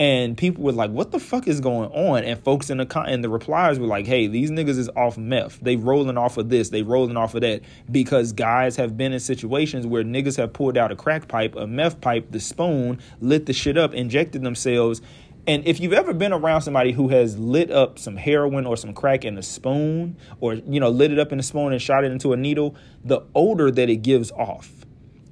And 0.00 0.36
people 0.36 0.62
were 0.62 0.70
like, 0.70 0.92
"What 0.92 1.10
the 1.10 1.18
fuck 1.18 1.48
is 1.48 1.60
going 1.60 1.90
on?" 1.90 2.22
And 2.22 2.38
folks 2.38 2.70
in 2.70 2.78
the 2.78 2.86
con- 2.86 3.08
and 3.08 3.24
the 3.24 3.28
replies 3.28 3.80
were 3.80 3.88
like, 3.88 4.06
"Hey, 4.06 4.28
these 4.28 4.48
niggas 4.48 4.78
is 4.78 4.88
off 4.90 5.18
meth. 5.18 5.58
They 5.60 5.74
rolling 5.74 6.16
off 6.16 6.36
of 6.36 6.50
this. 6.50 6.68
They 6.68 6.82
rolling 6.82 7.16
off 7.16 7.34
of 7.34 7.40
that 7.40 7.62
because 7.90 8.32
guys 8.32 8.76
have 8.76 8.96
been 8.96 9.12
in 9.12 9.18
situations 9.18 9.88
where 9.88 10.04
niggas 10.04 10.36
have 10.36 10.52
pulled 10.52 10.78
out 10.78 10.92
a 10.92 10.96
crack 10.96 11.26
pipe, 11.26 11.56
a 11.56 11.66
meth 11.66 12.00
pipe, 12.00 12.30
the 12.30 12.38
spoon, 12.38 13.00
lit 13.20 13.46
the 13.46 13.52
shit 13.52 13.76
up, 13.76 13.92
injected 13.92 14.42
themselves, 14.42 15.02
and 15.48 15.66
if 15.66 15.80
you've 15.80 15.94
ever 15.94 16.12
been 16.12 16.34
around 16.34 16.60
somebody 16.60 16.92
who 16.92 17.08
has 17.08 17.38
lit 17.38 17.70
up 17.70 17.98
some 17.98 18.16
heroin 18.16 18.66
or 18.66 18.76
some 18.76 18.92
crack 18.92 19.24
in 19.24 19.38
a 19.38 19.42
spoon, 19.42 20.18
or 20.40 20.54
you 20.54 20.78
know, 20.78 20.90
lit 20.90 21.10
it 21.10 21.18
up 21.18 21.32
in 21.32 21.40
a 21.40 21.42
spoon 21.42 21.72
and 21.72 21.80
shot 21.80 22.04
it 22.04 22.12
into 22.12 22.34
a 22.34 22.36
needle, 22.36 22.76
the 23.02 23.22
odor 23.34 23.70
that 23.70 23.88
it 23.88 24.02
gives 24.02 24.30
off 24.32 24.70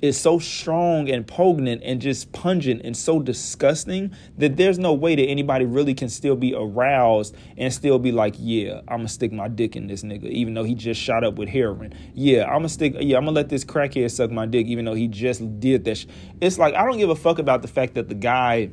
is 0.01 0.19
so 0.19 0.39
strong 0.39 1.11
and 1.11 1.27
potent 1.27 1.83
and 1.83 2.01
just 2.01 2.33
pungent 2.33 2.83
and 2.85 2.97
so 2.97 3.21
disgusting 3.21 4.15
that 4.39 4.57
there's 4.57 4.79
no 4.79 4.93
way 4.93 5.15
that 5.15 5.25
anybody 5.25 5.65
really 5.65 5.95
can 5.95 6.09
still 6.09 6.37
be 6.37 6.55
aroused 6.55 7.35
and 7.57 7.73
still 7.73 7.99
be 7.99 8.13
like, 8.13 8.35
yeah, 8.39 8.81
I'm 8.89 8.99
gonna 8.99 9.09
stick 9.09 9.33
my 9.33 9.49
dick 9.49 9.77
in 9.77 9.87
this 9.87 10.03
nigga, 10.03 10.29
even 10.29 10.55
though 10.55 10.65
he 10.65 10.75
just 10.75 11.01
shot 11.01 11.25
up 11.25 11.37
with 11.37 11.49
heroin. 11.49 11.95
Yeah, 12.15 12.45
I'm 12.45 12.59
gonna 12.59 12.69
stick, 12.69 12.95
yeah, 13.01 13.19
I'm 13.19 13.25
gonna 13.25 13.35
let 13.35 13.49
this 13.49 13.65
crackhead 13.65 14.11
suck 14.11 14.31
my 14.31 14.47
dick, 14.47 14.67
even 14.67 14.85
though 14.85 14.95
he 14.95 15.09
just 15.09 15.61
did 15.61 15.85
that. 15.85 15.99
Sh-. 15.99 16.07
It's 16.41 16.59
like, 16.59 16.75
I 16.75 16.85
don't 16.85 16.99
give 16.99 17.11
a 17.11 17.17
fuck 17.17 17.39
about 17.39 17.63
the 17.63 17.69
fact 17.69 17.95
that 17.95 18.09
the 18.09 18.15
guy 18.15 18.71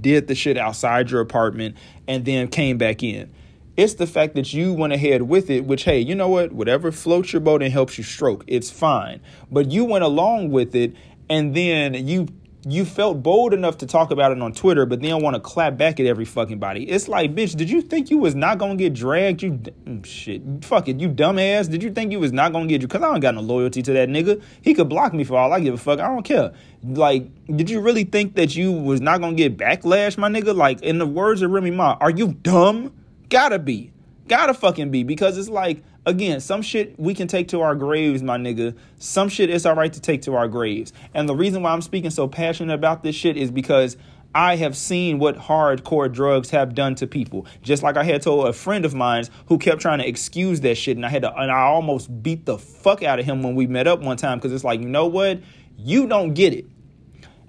did 0.00 0.28
the 0.28 0.34
shit 0.34 0.56
outside 0.56 1.10
your 1.10 1.20
apartment 1.20 1.76
and 2.06 2.24
then 2.24 2.48
came 2.48 2.78
back 2.78 3.02
in. 3.02 3.32
It's 3.76 3.94
the 3.94 4.06
fact 4.06 4.34
that 4.36 4.52
you 4.54 4.72
went 4.72 4.94
ahead 4.94 5.22
with 5.22 5.50
it, 5.50 5.66
which, 5.66 5.84
hey, 5.84 6.00
you 6.00 6.14
know 6.14 6.28
what? 6.28 6.52
Whatever 6.52 6.90
floats 6.90 7.32
your 7.32 7.40
boat 7.40 7.62
and 7.62 7.72
helps 7.72 7.98
you 7.98 8.04
stroke, 8.04 8.44
it's 8.46 8.70
fine. 8.70 9.20
But 9.50 9.70
you 9.70 9.84
went 9.84 10.04
along 10.04 10.50
with 10.50 10.74
it 10.74 10.94
and 11.28 11.54
then 11.54 11.94
you 12.06 12.28
you 12.68 12.84
felt 12.84 13.22
bold 13.22 13.54
enough 13.54 13.78
to 13.78 13.86
talk 13.86 14.10
about 14.10 14.32
it 14.32 14.42
on 14.42 14.52
Twitter, 14.52 14.86
but 14.86 15.00
then 15.00 15.22
want 15.22 15.34
to 15.34 15.40
clap 15.40 15.76
back 15.76 16.00
at 16.00 16.06
every 16.06 16.24
fucking 16.24 16.58
body. 16.58 16.82
It's 16.88 17.06
like, 17.06 17.32
bitch, 17.32 17.54
did 17.54 17.70
you 17.70 17.80
think 17.80 18.10
you 18.10 18.18
was 18.18 18.34
not 18.34 18.58
gonna 18.58 18.74
get 18.74 18.92
dragged? 18.92 19.40
You 19.42 19.52
mm, 19.52 20.04
shit, 20.04 20.42
fuck 20.64 20.88
it, 20.88 20.98
you 20.98 21.08
dumbass. 21.08 21.70
Did 21.70 21.84
you 21.84 21.92
think 21.92 22.10
you 22.10 22.18
was 22.18 22.32
not 22.32 22.52
gonna 22.52 22.66
get 22.66 22.82
you? 22.82 22.88
Cause 22.88 23.02
I 23.02 23.12
don't 23.12 23.20
got 23.20 23.36
no 23.36 23.40
loyalty 23.40 23.82
to 23.82 23.92
that 23.92 24.08
nigga. 24.08 24.42
He 24.62 24.74
could 24.74 24.88
block 24.88 25.14
me 25.14 25.22
for 25.22 25.38
all 25.38 25.52
I 25.52 25.60
give 25.60 25.74
a 25.74 25.78
fuck. 25.78 26.00
I 26.00 26.08
don't 26.08 26.24
care. 26.24 26.52
Like, 26.82 27.28
did 27.46 27.70
you 27.70 27.80
really 27.80 28.04
think 28.04 28.34
that 28.34 28.56
you 28.56 28.72
was 28.72 29.00
not 29.00 29.20
gonna 29.20 29.36
get 29.36 29.56
backlash, 29.56 30.18
my 30.18 30.28
nigga? 30.28 30.54
Like, 30.54 30.82
in 30.82 30.98
the 30.98 31.06
words 31.06 31.42
of 31.42 31.52
Remy 31.52 31.70
Ma, 31.70 31.96
are 32.00 32.10
you 32.10 32.32
dumb? 32.32 32.92
Gotta 33.28 33.60
be. 33.60 33.92
Gotta 34.28 34.54
fucking 34.54 34.90
be. 34.90 35.02
Because 35.02 35.38
it's 35.38 35.48
like, 35.48 35.82
again, 36.04 36.40
some 36.40 36.62
shit 36.62 36.98
we 36.98 37.14
can 37.14 37.28
take 37.28 37.48
to 37.48 37.60
our 37.60 37.74
graves, 37.74 38.22
my 38.22 38.36
nigga. 38.36 38.76
Some 38.98 39.28
shit 39.28 39.50
it's 39.50 39.66
all 39.66 39.74
right 39.74 39.92
to 39.92 40.00
take 40.00 40.22
to 40.22 40.34
our 40.34 40.48
graves. 40.48 40.92
And 41.14 41.28
the 41.28 41.34
reason 41.34 41.62
why 41.62 41.72
I'm 41.72 41.82
speaking 41.82 42.10
so 42.10 42.26
passionate 42.28 42.74
about 42.74 43.02
this 43.02 43.14
shit 43.14 43.36
is 43.36 43.50
because 43.50 43.96
I 44.34 44.56
have 44.56 44.76
seen 44.76 45.18
what 45.18 45.38
hardcore 45.38 46.12
drugs 46.12 46.50
have 46.50 46.74
done 46.74 46.94
to 46.96 47.06
people. 47.06 47.46
Just 47.62 47.82
like 47.82 47.96
I 47.96 48.04
had 48.04 48.20
told 48.20 48.46
a 48.48 48.52
friend 48.52 48.84
of 48.84 48.94
mine 48.94 49.24
who 49.46 49.56
kept 49.56 49.80
trying 49.80 49.98
to 49.98 50.06
excuse 50.06 50.60
that 50.60 50.74
shit, 50.74 50.96
and 50.96 51.06
I 51.06 51.08
had 51.08 51.22
to, 51.22 51.34
and 51.34 51.50
I 51.50 51.60
almost 51.62 52.22
beat 52.22 52.44
the 52.44 52.58
fuck 52.58 53.02
out 53.02 53.18
of 53.18 53.24
him 53.24 53.42
when 53.42 53.54
we 53.54 53.66
met 53.66 53.86
up 53.86 54.00
one 54.00 54.18
time 54.18 54.38
because 54.38 54.52
it's 54.52 54.64
like, 54.64 54.80
you 54.80 54.88
know 54.88 55.06
what? 55.06 55.40
You 55.78 56.06
don't 56.06 56.34
get 56.34 56.52
it. 56.52 56.66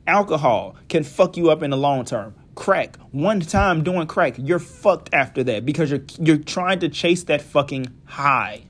Alcohol 0.05 0.78
can 0.88 1.03
fuck 1.03 1.36
you 1.36 1.49
up 1.49 1.61
in 1.61 1.71
the 1.71 1.78
long 1.78 2.05
term 2.05 2.34
crack. 2.57 2.97
One 3.11 3.39
time 3.39 3.83
doing 3.83 4.07
crack 4.07 4.35
you're 4.37 4.59
fucked 4.59 5.13
after 5.13 5.43
that 5.45 5.65
because 5.65 5.89
you're 5.91 6.03
you're 6.19 6.37
trying 6.37 6.79
to 6.79 6.89
chase 6.89 7.23
that 7.25 7.41
fucking 7.41 7.87
high. 8.05 8.63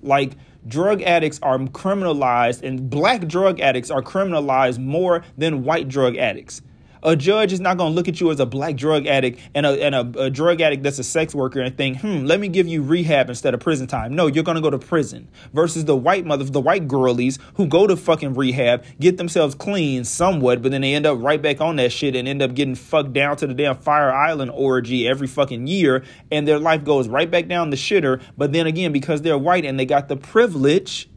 Like 0.00 0.32
drug 0.66 1.02
addicts 1.02 1.38
are 1.42 1.58
criminalized 1.58 2.62
and 2.62 2.88
black 2.88 3.26
drug 3.26 3.60
addicts 3.60 3.90
are 3.90 4.00
criminalized 4.00 4.78
more 4.78 5.24
than 5.36 5.64
white 5.64 5.88
drug 5.88 6.16
addicts 6.16 6.62
a 7.06 7.14
judge 7.14 7.52
is 7.52 7.60
not 7.60 7.78
going 7.78 7.92
to 7.92 7.94
look 7.94 8.08
at 8.08 8.20
you 8.20 8.32
as 8.32 8.40
a 8.40 8.44
black 8.44 8.74
drug 8.74 9.06
addict 9.06 9.40
and, 9.54 9.64
a, 9.64 9.80
and 9.82 9.94
a, 9.94 10.24
a, 10.24 10.28
drug 10.28 10.60
addict 10.60 10.82
that's 10.82 10.98
a 10.98 11.04
sex 11.04 11.34
worker 11.34 11.60
and 11.60 11.76
think, 11.76 12.00
hmm, 12.00 12.24
let 12.24 12.40
me 12.40 12.48
give 12.48 12.66
you 12.66 12.82
rehab 12.82 13.30
instead 13.30 13.54
of 13.54 13.60
prison 13.60 13.86
time. 13.86 14.16
No, 14.16 14.26
you're 14.26 14.42
going 14.42 14.56
to 14.56 14.60
go 14.60 14.70
to 14.70 14.78
prison. 14.78 15.28
Versus 15.52 15.84
the 15.84 15.96
white 15.96 16.26
mother, 16.26 16.42
the 16.44 16.60
white 16.60 16.88
girlies 16.88 17.38
who 17.54 17.68
go 17.68 17.86
to 17.86 17.96
fucking 17.96 18.34
rehab, 18.34 18.84
get 18.98 19.18
themselves 19.18 19.54
clean 19.54 20.02
somewhat, 20.02 20.62
but 20.62 20.72
then 20.72 20.80
they 20.80 20.94
end 20.94 21.06
up 21.06 21.22
right 21.22 21.40
back 21.40 21.60
on 21.60 21.76
that 21.76 21.92
shit 21.92 22.16
and 22.16 22.26
end 22.26 22.42
up 22.42 22.54
getting 22.54 22.74
fucked 22.74 23.12
down 23.12 23.36
to 23.36 23.46
the 23.46 23.54
damn 23.54 23.76
Fire 23.76 24.12
Island 24.12 24.50
orgy 24.52 25.06
every 25.06 25.28
fucking 25.28 25.68
year. 25.68 26.02
And 26.32 26.48
their 26.48 26.58
life 26.58 26.82
goes 26.82 27.06
right 27.06 27.30
back 27.30 27.46
down 27.46 27.70
the 27.70 27.76
shitter. 27.76 28.20
But 28.36 28.52
then 28.52 28.66
again, 28.66 28.92
because 28.92 29.22
they're 29.22 29.38
white 29.38 29.64
and 29.64 29.78
they 29.78 29.86
got 29.86 30.08
the 30.08 30.16
privilege, 30.16 31.08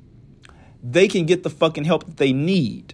they 0.84 1.08
can 1.08 1.26
get 1.26 1.42
the 1.42 1.50
fucking 1.50 1.86
help 1.86 2.06
that 2.06 2.18
they 2.18 2.32
need. 2.32 2.94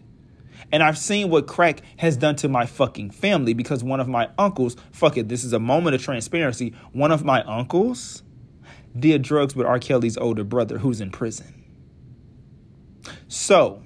And 0.75 0.83
I've 0.83 0.97
seen 0.97 1.29
what 1.29 1.47
crack 1.47 1.79
has 1.99 2.17
done 2.17 2.35
to 2.35 2.49
my 2.49 2.65
fucking 2.65 3.11
family 3.11 3.53
because 3.53 3.81
one 3.81 4.01
of 4.01 4.09
my 4.09 4.29
uncles, 4.37 4.75
fuck 4.91 5.15
it, 5.15 5.29
this 5.29 5.45
is 5.45 5.53
a 5.53 5.59
moment 5.59 5.95
of 5.95 6.03
transparency. 6.03 6.73
One 6.91 7.13
of 7.13 7.23
my 7.23 7.43
uncles 7.43 8.23
did 8.99 9.21
drugs 9.21 9.55
with 9.55 9.65
R. 9.65 9.79
Kelly's 9.79 10.17
older 10.17 10.43
brother 10.43 10.79
who's 10.79 10.99
in 10.99 11.11
prison. 11.11 11.63
So, 13.29 13.83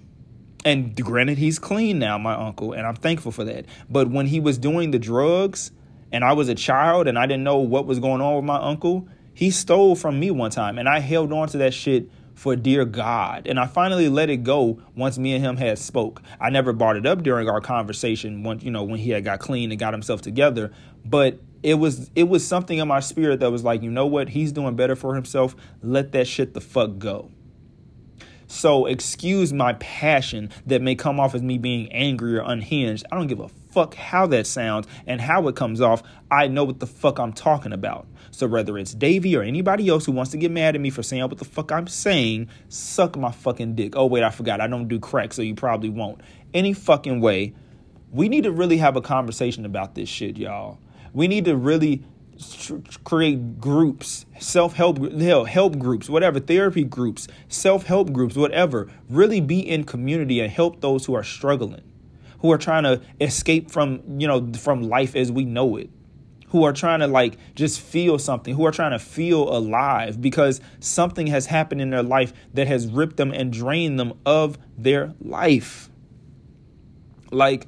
and 0.65 0.95
granted, 0.95 1.37
he's 1.37 1.59
clean 1.59 1.99
now, 1.99 2.17
my 2.17 2.33
uncle, 2.33 2.73
and 2.73 2.87
I'm 2.87 2.95
thankful 2.95 3.31
for 3.31 3.43
that. 3.43 3.67
But 3.87 4.09
when 4.09 4.25
he 4.25 4.39
was 4.39 4.57
doing 4.57 4.89
the 4.89 4.97
drugs 4.97 5.71
and 6.11 6.23
I 6.23 6.33
was 6.33 6.49
a 6.49 6.55
child 6.55 7.07
and 7.07 7.19
I 7.19 7.27
didn't 7.27 7.43
know 7.43 7.57
what 7.57 7.85
was 7.85 7.99
going 7.99 8.19
on 8.19 8.35
with 8.35 8.45
my 8.45 8.57
uncle, 8.57 9.07
he 9.35 9.51
stole 9.51 9.95
from 9.95 10.19
me 10.19 10.31
one 10.31 10.49
time 10.49 10.79
and 10.79 10.89
I 10.89 11.01
held 11.01 11.31
on 11.33 11.49
to 11.49 11.59
that 11.59 11.75
shit 11.75 12.09
for 12.39 12.55
dear 12.55 12.85
God. 12.85 13.47
And 13.47 13.59
I 13.59 13.67
finally 13.67 14.07
let 14.07 14.29
it 14.29 14.43
go 14.43 14.81
once 14.95 15.17
me 15.17 15.33
and 15.33 15.43
him 15.43 15.57
had 15.57 15.77
spoke. 15.77 16.21
I 16.39 16.49
never 16.49 16.71
brought 16.71 16.95
it 16.95 17.05
up 17.05 17.21
during 17.21 17.49
our 17.49 17.59
conversation 17.59 18.43
when 18.43 18.61
you 18.61 18.71
know 18.71 18.83
when 18.83 18.97
he 18.97 19.09
had 19.09 19.25
got 19.25 19.39
clean 19.39 19.71
and 19.71 19.79
got 19.79 19.93
himself 19.93 20.21
together, 20.21 20.71
but 21.03 21.41
it 21.63 21.73
was 21.73 22.09
it 22.15 22.29
was 22.29 22.47
something 22.47 22.77
in 22.77 22.87
my 22.87 23.01
spirit 23.01 23.41
that 23.41 23.51
was 23.51 23.65
like, 23.65 23.81
you 23.81 23.91
know 23.91 24.05
what? 24.05 24.29
He's 24.29 24.53
doing 24.53 24.77
better 24.77 24.95
for 24.95 25.15
himself. 25.15 25.53
Let 25.83 26.13
that 26.13 26.27
shit 26.27 26.53
the 26.53 26.61
fuck 26.61 26.97
go. 26.97 27.29
So 28.47 28.85
excuse 28.85 29.51
my 29.51 29.73
passion 29.73 30.49
that 30.65 30.81
may 30.81 30.95
come 30.95 31.19
off 31.19 31.35
as 31.35 31.43
me 31.43 31.57
being 31.57 31.91
angry 31.91 32.37
or 32.37 32.41
unhinged. 32.41 33.05
I 33.11 33.15
don't 33.15 33.27
give 33.27 33.41
a 33.41 33.49
fuck 33.49 33.95
how 33.95 34.27
that 34.27 34.47
sounds 34.47 34.87
and 35.05 35.19
how 35.19 35.45
it 35.49 35.57
comes 35.57 35.81
off. 35.81 36.03
I 36.31 36.47
know 36.47 36.63
what 36.63 36.79
the 36.79 36.87
fuck 36.87 37.19
I'm 37.19 37.33
talking 37.33 37.73
about. 37.73 38.07
So 38.39 38.47
whether 38.47 38.77
it's 38.77 38.93
Davy 38.93 39.35
or 39.35 39.41
anybody 39.41 39.89
else 39.89 40.05
who 40.05 40.13
wants 40.13 40.31
to 40.31 40.37
get 40.37 40.49
mad 40.49 40.73
at 40.73 40.79
me 40.79 40.91
for 40.91 41.03
saying 41.03 41.23
what 41.23 41.37
the 41.37 41.43
fuck 41.43 41.73
I'm 41.73 41.87
saying, 41.87 42.47
suck 42.69 43.17
my 43.17 43.31
fucking 43.31 43.75
dick. 43.75 43.97
Oh 43.97 44.05
wait, 44.05 44.23
I 44.23 44.29
forgot. 44.29 44.61
I 44.61 44.67
don't 44.67 44.87
do 44.87 44.97
crack, 44.97 45.33
so 45.33 45.41
you 45.41 45.55
probably 45.55 45.89
won't. 45.89 46.21
Any 46.53 46.71
fucking 46.71 47.19
way. 47.19 47.53
We 48.11 48.29
need 48.29 48.45
to 48.45 48.51
really 48.53 48.77
have 48.77 48.95
a 48.95 49.01
conversation 49.01 49.65
about 49.65 49.95
this 49.95 50.07
shit, 50.07 50.37
y'all. 50.37 50.79
We 51.11 51.27
need 51.27 51.43
to 51.45 51.57
really 51.57 52.05
create 53.03 53.59
groups, 53.59 54.25
self-help 54.39 54.99
help 55.49 55.77
groups, 55.77 56.09
whatever, 56.09 56.39
therapy 56.39 56.85
groups, 56.85 57.27
self-help 57.49 58.13
groups, 58.13 58.37
whatever. 58.37 58.89
Really 59.09 59.41
be 59.41 59.59
in 59.59 59.83
community 59.83 60.39
and 60.39 60.49
help 60.49 60.79
those 60.79 61.05
who 61.05 61.13
are 61.13 61.25
struggling, 61.25 61.83
who 62.39 62.53
are 62.53 62.57
trying 62.57 62.83
to 62.83 63.01
escape 63.19 63.69
from, 63.69 64.01
you 64.17 64.29
know, 64.29 64.49
from 64.53 64.83
life 64.83 65.17
as 65.17 65.29
we 65.29 65.43
know 65.43 65.75
it 65.75 65.89
who 66.49 66.63
are 66.63 66.73
trying 66.73 66.99
to 66.99 67.07
like 67.07 67.37
just 67.55 67.79
feel 67.79 68.19
something, 68.19 68.55
who 68.55 68.65
are 68.65 68.71
trying 68.71 68.91
to 68.91 68.99
feel 68.99 69.55
alive 69.55 70.21
because 70.21 70.61
something 70.79 71.27
has 71.27 71.45
happened 71.47 71.81
in 71.81 71.89
their 71.89 72.03
life 72.03 72.33
that 72.53 72.67
has 72.67 72.87
ripped 72.87 73.17
them 73.17 73.31
and 73.31 73.53
drained 73.53 73.99
them 73.99 74.13
of 74.25 74.57
their 74.77 75.13
life. 75.21 75.89
Like 77.31 77.67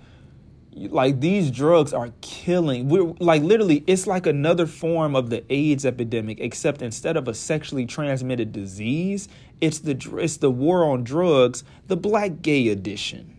like 0.73 1.19
these 1.19 1.51
drugs 1.51 1.91
are 1.91 2.11
killing 2.21 2.88
we're 2.88 3.13
like 3.19 3.41
literally 3.41 3.84
it's 3.88 4.07
like 4.07 4.25
another 4.25 4.65
form 4.65 5.17
of 5.17 5.29
the 5.29 5.43
aids 5.49 5.86
epidemic 5.86 6.39
except 6.39 6.82
instead 6.82 7.17
of 7.17 7.27
a 7.27 7.34
sexually 7.34 7.86
transmitted 7.86 8.53
disease 8.53 9.27
it's 9.59 9.79
the 9.79 9.91
it's 10.17 10.38
the 10.38 10.49
war 10.49 10.86
on 10.86 11.03
drugs 11.03 11.65
the 11.88 11.97
black 11.97 12.41
gay 12.41 12.69
edition 12.69 13.38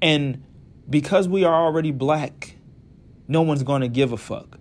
and 0.00 0.42
because 0.88 1.28
we 1.28 1.44
are 1.44 1.66
already 1.66 1.90
black 1.90 2.56
no 3.28 3.42
one's 3.42 3.62
going 3.62 3.82
to 3.82 3.88
give 3.88 4.12
a 4.12 4.16
fuck. 4.16 4.58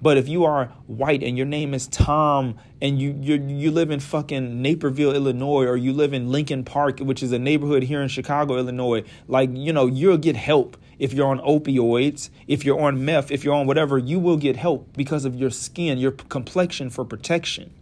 But 0.00 0.18
if 0.18 0.28
you 0.28 0.44
are 0.44 0.66
white 0.86 1.22
and 1.22 1.36
your 1.36 1.46
name 1.46 1.72
is 1.72 1.86
Tom 1.88 2.56
and 2.82 3.00
you 3.00 3.16
you 3.18 3.36
you 3.36 3.70
live 3.70 3.90
in 3.90 4.00
fucking 4.00 4.60
Naperville, 4.60 5.14
Illinois, 5.14 5.64
or 5.64 5.78
you 5.78 5.94
live 5.94 6.12
in 6.12 6.30
Lincoln 6.30 6.62
Park, 6.62 7.00
which 7.00 7.22
is 7.22 7.32
a 7.32 7.38
neighborhood 7.38 7.84
here 7.84 8.02
in 8.02 8.08
Chicago, 8.08 8.58
Illinois, 8.58 9.02
like 9.28 9.48
you 9.54 9.72
know 9.72 9.86
you'll 9.86 10.18
get 10.18 10.36
help 10.36 10.76
if 10.98 11.14
you're 11.14 11.26
on 11.26 11.40
opioids, 11.40 12.28
if 12.46 12.64
you're 12.64 12.80
on 12.80 13.04
meth, 13.04 13.30
if 13.30 13.44
you're 13.44 13.54
on 13.54 13.66
whatever, 13.66 13.96
you 13.96 14.18
will 14.18 14.36
get 14.36 14.56
help 14.56 14.94
because 14.94 15.24
of 15.24 15.34
your 15.34 15.50
skin, 15.50 15.96
your 15.98 16.12
complexion 16.12 16.90
for 16.90 17.04
protection, 17.04 17.72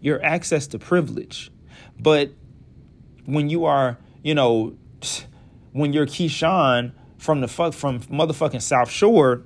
your 0.00 0.22
access 0.22 0.66
to 0.66 0.78
privilege. 0.78 1.50
But 1.98 2.32
when 3.24 3.48
you 3.48 3.64
are, 3.64 3.98
you 4.22 4.34
know, 4.34 4.76
when 5.72 5.92
you're 5.94 6.06
Keyshawn 6.06 6.92
from 7.16 7.40
the 7.40 7.48
fuck 7.48 7.72
from 7.72 8.00
motherfucking 8.00 8.60
South 8.62 8.90
Shore 8.90 9.44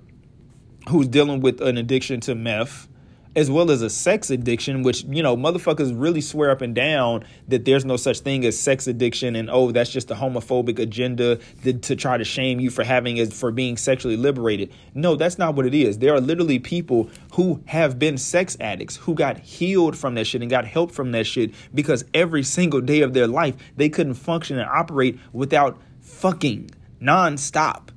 who's 0.89 1.09
dealing 1.09 1.41
with 1.41 1.61
an 1.61 1.77
addiction 1.79 2.21
to 2.21 2.35
meth 2.35 2.89
as 3.37 3.51
well 3.51 3.71
as 3.71 3.83
a 3.83 3.91
sex 3.91 4.31
addiction, 4.31 4.83
which, 4.83 5.05
you 5.05 5.23
know, 5.23 5.37
motherfuckers 5.37 5.93
really 5.95 6.21
swear 6.21 6.51
up 6.51 6.61
and 6.61 6.75
down 6.75 7.25
that 7.47 7.65
there's 7.65 7.85
no 7.85 7.97
such 7.97 8.19
thing 8.19 8.45
as 8.45 8.59
sex 8.59 8.89
addiction 8.89 9.37
and, 9.37 9.49
oh, 9.49 9.71
that's 9.71 9.91
just 9.91 10.11
a 10.11 10.15
homophobic 10.15 10.79
agenda 10.79 11.39
to, 11.63 11.95
try 11.95 12.17
to 12.17 12.25
shame 12.25 12.59
you 12.59 12.69
for 12.69 12.83
having 12.83 13.17
it, 13.17 13.33
for 13.33 13.53
being 13.53 13.77
sexually 13.77 14.17
liberated. 14.17 14.73
No, 14.95 15.15
that's 15.15 15.39
not 15.39 15.55
what 15.55 15.67
it 15.67 15.75
is. 15.75 15.99
There 15.99 16.15
are 16.15 16.21
literally 16.21 16.59
people 16.59 17.11
who 17.35 17.63
have 17.67 17.99
been 17.99 18.19
sex 18.19 18.57
addicts 18.61 18.97
who 18.97 19.15
got 19.15 19.39
healed 19.39 19.97
from 19.97 20.15
that 20.15 20.27
shit 20.27 20.43
and 20.43 20.51
got 20.51 20.65
help 20.65 20.91
from 20.91 21.13
that 21.13 21.25
shit 21.25 21.53
because 21.73 22.05
every 22.15 22.43
single 22.43 22.81
day 22.81 23.03
of 23.03 23.13
their 23.13 23.29
life 23.29 23.55
they 23.77 23.89
couldn't 23.89 24.15
function 24.15 24.59
and 24.59 24.69
operate 24.69 25.19
without 25.33 25.79
fucking 26.01 26.71
nonstop. 27.01 27.91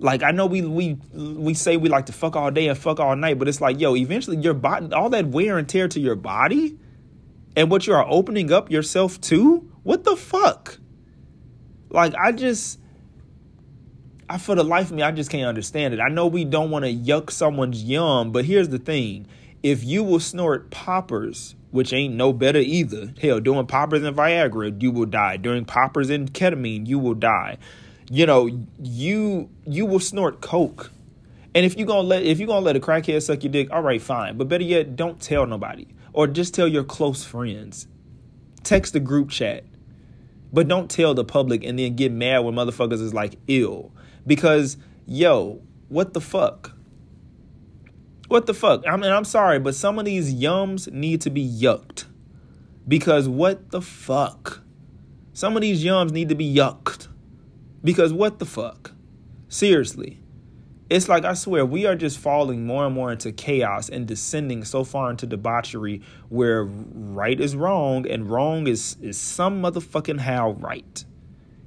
Like 0.00 0.22
I 0.22 0.30
know 0.30 0.46
we 0.46 0.62
we 0.62 0.98
we 1.12 1.52
say 1.52 1.76
we 1.76 1.90
like 1.90 2.06
to 2.06 2.12
fuck 2.12 2.34
all 2.34 2.50
day 2.50 2.68
and 2.68 2.76
fuck 2.76 2.98
all 2.98 3.14
night, 3.14 3.38
but 3.38 3.48
it's 3.48 3.60
like, 3.60 3.78
yo, 3.78 3.94
eventually 3.94 4.38
your 4.38 4.54
body 4.54 4.92
all 4.92 5.10
that 5.10 5.26
wear 5.26 5.58
and 5.58 5.68
tear 5.68 5.88
to 5.88 6.00
your 6.00 6.16
body 6.16 6.78
and 7.54 7.70
what 7.70 7.86
you 7.86 7.92
are 7.92 8.06
opening 8.08 8.50
up 8.50 8.70
yourself 8.70 9.20
to, 9.22 9.58
What 9.82 10.04
the 10.04 10.16
fuck? 10.16 10.78
Like, 11.90 12.14
I 12.14 12.32
just, 12.32 12.78
I 14.28 14.38
for 14.38 14.54
the 14.54 14.62
life 14.64 14.86
of 14.90 14.96
me, 14.96 15.02
I 15.02 15.10
just 15.10 15.30
can't 15.30 15.48
understand 15.48 15.92
it. 15.92 16.00
I 16.00 16.08
know 16.08 16.26
we 16.26 16.44
don't 16.44 16.70
want 16.70 16.84
to 16.84 16.94
yuck 16.94 17.30
someone's 17.30 17.82
yum, 17.82 18.32
but 18.32 18.46
here's 18.46 18.70
the 18.70 18.78
thing: 18.78 19.26
if 19.62 19.84
you 19.84 20.02
will 20.02 20.20
snort 20.20 20.70
poppers, 20.70 21.56
which 21.72 21.92
ain't 21.92 22.14
no 22.14 22.32
better 22.32 22.60
either, 22.60 23.12
hell, 23.20 23.40
doing 23.40 23.66
poppers 23.66 24.02
and 24.02 24.16
Viagra, 24.16 24.80
you 24.80 24.90
will 24.92 25.06
die. 25.06 25.36
Doing 25.36 25.66
poppers 25.66 26.08
and 26.08 26.32
ketamine, 26.32 26.86
you 26.86 26.98
will 26.98 27.14
die. 27.14 27.58
You 28.12 28.26
know, 28.26 28.66
you 28.82 29.48
you 29.64 29.86
will 29.86 30.00
snort 30.00 30.40
coke. 30.40 30.90
And 31.54 31.64
if 31.64 31.78
you 31.78 31.86
gonna 31.86 32.00
let 32.00 32.24
if 32.24 32.40
you 32.40 32.46
gonna 32.46 32.64
let 32.64 32.74
a 32.74 32.80
crackhead 32.80 33.22
suck 33.22 33.44
your 33.44 33.52
dick, 33.52 33.68
all 33.70 33.82
right, 33.82 34.02
fine. 34.02 34.36
But 34.36 34.48
better 34.48 34.64
yet, 34.64 34.96
don't 34.96 35.20
tell 35.20 35.46
nobody, 35.46 35.86
or 36.12 36.26
just 36.26 36.52
tell 36.52 36.66
your 36.66 36.82
close 36.82 37.24
friends. 37.24 37.86
Text 38.64 38.92
the 38.94 39.00
group 39.00 39.30
chat, 39.30 39.64
but 40.52 40.66
don't 40.66 40.90
tell 40.90 41.14
the 41.14 41.24
public 41.24 41.64
and 41.64 41.78
then 41.78 41.94
get 41.94 42.10
mad 42.10 42.40
when 42.40 42.54
motherfuckers 42.54 43.00
is 43.00 43.14
like 43.14 43.38
ill. 43.46 43.92
Because, 44.26 44.76
yo, 45.06 45.62
what 45.88 46.12
the 46.12 46.20
fuck? 46.20 46.72
What 48.28 48.46
the 48.46 48.54
fuck? 48.54 48.84
I 48.86 48.96
mean, 48.96 49.10
I'm 49.10 49.24
sorry, 49.24 49.58
but 49.58 49.74
some 49.74 49.98
of 49.98 50.04
these 50.04 50.34
yums 50.34 50.92
need 50.92 51.20
to 51.22 51.30
be 51.30 51.48
yucked. 51.48 52.04
Because 52.86 53.28
what 53.28 53.70
the 53.70 53.80
fuck? 53.80 54.62
Some 55.32 55.56
of 55.56 55.62
these 55.62 55.84
yums 55.84 56.10
need 56.10 56.28
to 56.28 56.34
be 56.34 56.52
yucked. 56.52 57.08
Because 57.82 58.12
what 58.12 58.38
the 58.38 58.46
fuck? 58.46 58.92
Seriously. 59.48 60.20
It's 60.90 61.08
like, 61.08 61.24
I 61.24 61.34
swear, 61.34 61.64
we 61.64 61.86
are 61.86 61.94
just 61.94 62.18
falling 62.18 62.66
more 62.66 62.86
and 62.86 62.94
more 62.94 63.12
into 63.12 63.30
chaos 63.30 63.88
and 63.88 64.06
descending 64.06 64.64
so 64.64 64.82
far 64.82 65.10
into 65.10 65.24
debauchery 65.24 66.02
where 66.28 66.64
right 66.64 67.40
is 67.40 67.54
wrong 67.54 68.08
and 68.08 68.28
wrong 68.28 68.66
is, 68.66 68.96
is 69.00 69.16
some 69.16 69.62
motherfucking 69.62 70.18
how 70.18 70.50
right. 70.52 71.04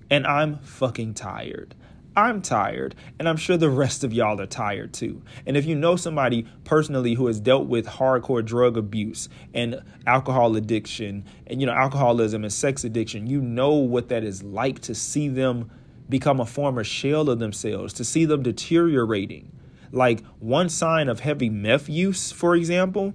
And 0.10 0.28
I'm 0.28 0.60
fucking 0.60 1.14
tired. 1.14 1.74
I'm 2.16 2.44
tired, 2.44 2.94
and 3.18 3.28
I'm 3.28 3.38
sure 3.38 3.58
the 3.58 3.72
rest 3.72 4.04
of 4.04 4.14
y'all 4.14 4.40
are 4.40 4.46
tired 4.46 4.94
too. 4.94 5.24
And 5.48 5.58
if 5.58 5.66
you 5.66 5.74
know 5.74 5.96
somebody 5.96 6.46
personally 6.64 7.16
who 7.16 7.26
has 7.26 7.40
dealt 7.40 7.68
with 7.68 7.88
hardcore 7.88 8.46
drug 8.46 8.78
abuse 8.78 9.30
and 9.54 9.82
alcohol 10.06 10.56
addiction, 10.56 11.26
and 11.48 11.60
you 11.60 11.66
know, 11.66 11.74
alcoholism 11.74 12.44
and 12.44 12.54
sex 12.54 12.84
addiction, 12.84 13.26
you 13.26 13.42
know 13.42 13.74
what 13.74 14.10
that 14.10 14.24
is 14.24 14.44
like 14.44 14.80
to 14.82 14.94
see 14.94 15.28
them 15.28 15.72
become 16.10 16.40
a 16.40 16.46
former 16.46 16.84
shell 16.84 17.30
of 17.30 17.40
themselves, 17.40 17.94
to 17.94 18.04
see 18.04 18.26
them 18.26 18.44
deteriorating. 18.44 19.52
Like 19.92 20.24
one 20.40 20.70
sign 20.70 21.10
of 21.10 21.20
heavy 21.20 21.50
meth 21.50 21.90
use, 21.90 22.32
for 22.32 22.56
example, 22.56 23.14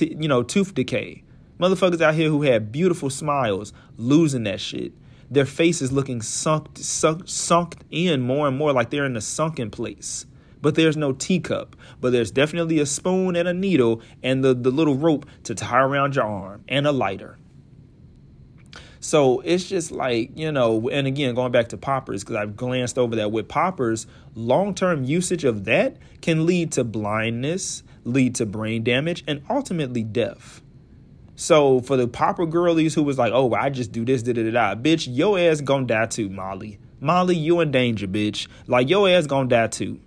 you 0.00 0.28
know, 0.28 0.42
tooth 0.42 0.74
decay. 0.74 1.22
Motherfuckers 1.60 2.00
out 2.00 2.14
here 2.14 2.28
who 2.28 2.42
had 2.42 2.72
beautiful 2.72 3.08
smiles 3.08 3.72
losing 3.96 4.42
that 4.44 4.60
shit 4.60 4.92
their 5.30 5.46
faces 5.46 5.92
looking 5.92 6.22
sunk, 6.22 6.68
sunk, 6.74 7.22
sunk 7.26 7.76
in 7.90 8.20
more 8.20 8.48
and 8.48 8.56
more 8.56 8.72
like 8.72 8.90
they're 8.90 9.06
in 9.06 9.16
a 9.16 9.20
sunken 9.20 9.70
place. 9.70 10.26
But 10.62 10.74
there's 10.74 10.96
no 10.96 11.12
teacup, 11.12 11.76
but 12.00 12.12
there's 12.12 12.30
definitely 12.30 12.78
a 12.78 12.86
spoon 12.86 13.36
and 13.36 13.46
a 13.46 13.54
needle 13.54 14.00
and 14.22 14.42
the, 14.42 14.54
the 14.54 14.70
little 14.70 14.96
rope 14.96 15.26
to 15.44 15.54
tie 15.54 15.80
around 15.80 16.16
your 16.16 16.24
arm 16.24 16.64
and 16.68 16.86
a 16.86 16.92
lighter. 16.92 17.38
So 19.06 19.38
it's 19.44 19.68
just 19.68 19.92
like, 19.92 20.36
you 20.36 20.50
know, 20.50 20.88
and 20.88 21.06
again, 21.06 21.36
going 21.36 21.52
back 21.52 21.68
to 21.68 21.76
poppers, 21.76 22.24
because 22.24 22.34
I've 22.34 22.56
glanced 22.56 22.98
over 22.98 23.14
that 23.14 23.30
with 23.30 23.46
poppers, 23.46 24.08
long 24.34 24.74
term 24.74 25.04
usage 25.04 25.44
of 25.44 25.64
that 25.66 25.96
can 26.22 26.44
lead 26.44 26.72
to 26.72 26.82
blindness, 26.82 27.84
lead 28.02 28.34
to 28.34 28.46
brain 28.46 28.82
damage, 28.82 29.22
and 29.28 29.44
ultimately 29.48 30.02
death. 30.02 30.60
So 31.36 31.78
for 31.82 31.96
the 31.96 32.08
popper 32.08 32.46
girlies 32.46 32.96
who 32.96 33.04
was 33.04 33.16
like, 33.16 33.32
oh, 33.32 33.54
I 33.54 33.70
just 33.70 33.92
do 33.92 34.04
this, 34.04 34.24
da 34.24 34.32
da 34.32 34.50
da, 34.50 34.74
bitch, 34.74 35.06
your 35.08 35.38
ass 35.38 35.60
gonna 35.60 35.86
die 35.86 36.06
too, 36.06 36.28
Molly. 36.28 36.80
Molly, 36.98 37.36
you 37.36 37.60
in 37.60 37.70
danger, 37.70 38.08
bitch. 38.08 38.48
Like 38.66 38.90
your 38.90 39.08
ass 39.08 39.28
gonna 39.28 39.48
die 39.48 39.68
too. 39.68 40.00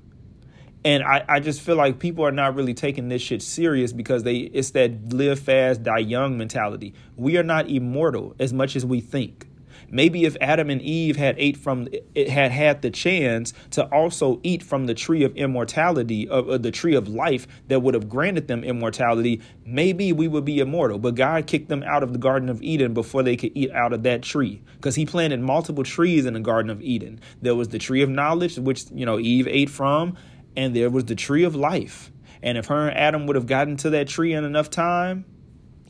And 0.86 1.04
I, 1.04 1.26
I 1.28 1.40
just 1.40 1.62
feel 1.62 1.76
like 1.76 2.00
people 2.00 2.26
are 2.26 2.32
not 2.32 2.56
really 2.56 2.74
taking 2.74 3.10
this 3.10 3.22
shit 3.22 3.42
serious 3.42 3.92
because 3.92 4.24
they 4.24 4.38
it's 4.38 4.72
that 4.72 5.14
live 5.14 5.40
fast, 5.40 5.84
die 5.84 6.00
young 6.00 6.38
mentality. 6.38 6.94
We 7.18 7.38
are 7.38 7.44
not 7.44 7.70
immortal 7.70 8.36
as 8.40 8.54
much 8.54 8.76
as 8.76 8.86
we 8.86 9.02
think. 9.02 9.50
Maybe 9.92 10.26
if 10.26 10.38
Adam 10.40 10.70
and 10.70 10.82
Eve 10.82 11.16
had 11.16 11.36
ate 11.38 11.58
from 11.58 11.88
it 12.14 12.30
had 12.30 12.52
had 12.52 12.82
the 12.82 12.92
chance 12.92 13.54
to 13.72 13.86
also 13.86 14.40
eat 14.44 14.62
from 14.64 14.86
the 14.86 14.94
tree 14.94 15.24
of 15.24 15.36
immortality 15.36 16.28
of, 16.28 16.62
the 16.62 16.72
tree 16.72 16.96
of 16.96 17.08
life 17.08 17.48
that 17.68 17.82
would 17.82 17.94
have 17.94 18.08
granted 18.08 18.48
them 18.48 18.64
immortality, 18.64 19.42
maybe 19.66 20.14
we 20.14 20.28
would 20.28 20.46
be 20.46 20.60
immortal. 20.60 21.00
But 21.00 21.16
God 21.16 21.48
kicked 21.48 21.70
them 21.70 21.84
out 21.84 22.04
of 22.04 22.14
the 22.14 22.20
Garden 22.20 22.50
of 22.50 22.62
Eden 22.62 22.94
before 22.94 23.24
they 23.24 23.36
could 23.36 23.52
eat 23.56 23.72
out 23.72 23.94
of 23.94 24.04
that 24.04 24.22
tree 24.22 24.62
because 24.76 24.96
He 24.96 25.06
planted 25.06 25.40
multiple 25.40 25.84
trees 25.84 26.26
in 26.26 26.34
the 26.34 26.40
Garden 26.40 26.70
of 26.70 26.82
Eden. 26.82 27.20
There 27.42 27.56
was 27.56 27.70
the 27.70 27.80
tree 27.80 28.02
of 28.02 28.10
knowledge, 28.10 28.58
which 28.58 28.86
you 28.92 29.06
know 29.06 29.20
Eve 29.20 29.48
ate 29.48 29.70
from, 29.70 30.18
and 30.60 30.76
there 30.76 30.90
was 30.90 31.06
the 31.06 31.16
tree 31.16 31.46
of 31.46 31.56
life. 31.56 32.12
And 32.44 32.58
if 32.58 32.66
her 32.66 32.90
and 32.90 32.98
Adam 32.98 33.28
would 33.28 33.38
have 33.38 33.48
gotten 33.48 33.78
to 33.78 33.92
that 33.92 34.10
tree 34.10 34.34
in 34.34 34.44
enough 34.44 34.70
time, 34.70 35.24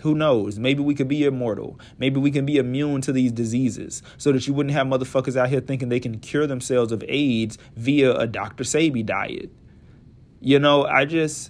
who 0.02 0.14
knows? 0.14 0.60
Maybe 0.60 0.84
we 0.84 0.94
could 0.94 1.08
be 1.08 1.24
immortal. 1.24 1.80
Maybe 1.98 2.20
we 2.20 2.30
can 2.30 2.46
be 2.46 2.58
immune 2.58 3.02
to 3.02 3.12
these 3.12 3.32
diseases 3.32 4.04
so 4.20 4.32
that 4.32 4.46
you 4.46 4.54
wouldn't 4.54 4.74
have 4.74 4.86
motherfuckers 4.86 5.36
out 5.36 5.50
here 5.50 5.60
thinking 5.60 5.90
they 5.90 6.00
can 6.00 6.20
cure 6.20 6.46
themselves 6.46 6.92
of 6.92 7.04
AIDS 7.08 7.58
via 7.76 8.14
a 8.14 8.28
Dr. 8.28 8.64
Sebi 8.64 9.04
diet. 9.04 9.50
You 10.40 10.60
know, 10.60 10.86
I 10.86 11.06
just. 11.06 11.50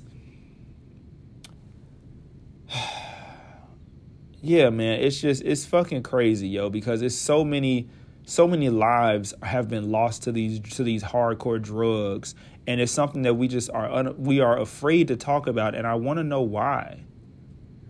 yeah, 4.41 4.69
man, 4.69 5.01
it's 5.01 5.19
just, 5.19 5.43
it's 5.43 5.65
fucking 5.65 6.03
crazy, 6.03 6.47
yo, 6.47 6.69
because 6.69 7.01
it's 7.01 7.17
so 7.17 7.43
many. 7.43 7.89
So 8.25 8.47
many 8.47 8.69
lives 8.69 9.33
have 9.41 9.69
been 9.69 9.89
lost 9.89 10.21
to 10.23 10.31
these 10.31 10.59
to 10.75 10.83
these 10.83 11.01
hardcore 11.01 11.59
drugs, 11.59 12.35
and 12.69 12.79
it's 12.79 12.91
something 12.91 13.23
that 13.23 13.33
we 13.33 13.47
just 13.47 13.71
are 13.71 13.91
un, 13.91 14.15
we 14.19 14.41
are 14.41 14.59
afraid 14.59 15.07
to 15.07 15.15
talk 15.15 15.47
about, 15.47 15.73
and 15.73 15.87
I 15.87 15.95
want 15.95 16.17
to 16.17 16.23
know 16.23 16.43
why. 16.43 17.03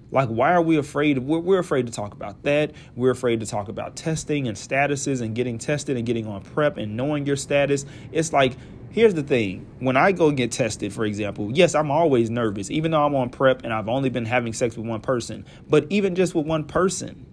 Like, 0.10 0.30
why 0.30 0.54
are 0.54 0.62
we 0.62 0.78
afraid? 0.78 1.18
We're, 1.18 1.40
we're 1.40 1.60
afraid 1.60 1.88
to 1.88 1.92
talk 1.92 2.14
about 2.14 2.44
that. 2.44 2.72
We're 2.96 3.12
afraid 3.12 3.42
to 3.42 3.46
talk 3.46 3.68
about 3.68 3.98
testing 3.98 4.48
and 4.48 4.56
statuses 4.56 5.22
and 5.22 5.36
getting 5.36 5.58
tested 5.58 5.98
and 5.98 6.06
getting 6.06 6.28
on 6.28 6.44
PrEP 6.44 6.78
and 6.78 6.96
knowing 6.96 7.26
your 7.26 7.36
status. 7.36 7.86
It's 8.14 8.32
like, 8.32 8.54
here's 8.90 9.14
the 9.14 9.22
thing 9.22 9.68
when 9.80 9.98
I 9.98 10.14
go 10.14 10.32
get 10.32 10.54
tested, 10.54 10.94
for 10.94 11.04
example, 11.04 11.52
yes, 11.52 11.76
I'm 11.76 11.92
always 11.92 12.30
nervous, 12.30 12.72
even 12.72 12.92
though 12.92 13.06
I'm 13.06 13.16
on 13.16 13.32
PrEP 13.32 13.66
and 13.66 13.74
I've 13.74 13.90
only 13.90 14.10
been 14.10 14.26
having 14.26 14.54
sex 14.54 14.78
with 14.78 14.86
one 14.86 15.02
person. 15.02 15.46
But 15.68 15.88
even 15.90 16.16
just 16.16 16.34
with 16.34 16.46
one 16.46 16.64
person, 16.64 17.26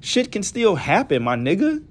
shit 0.00 0.30
can 0.30 0.42
still 0.42 0.76
happen, 0.76 1.22
my 1.22 1.36
nigga. 1.36 1.82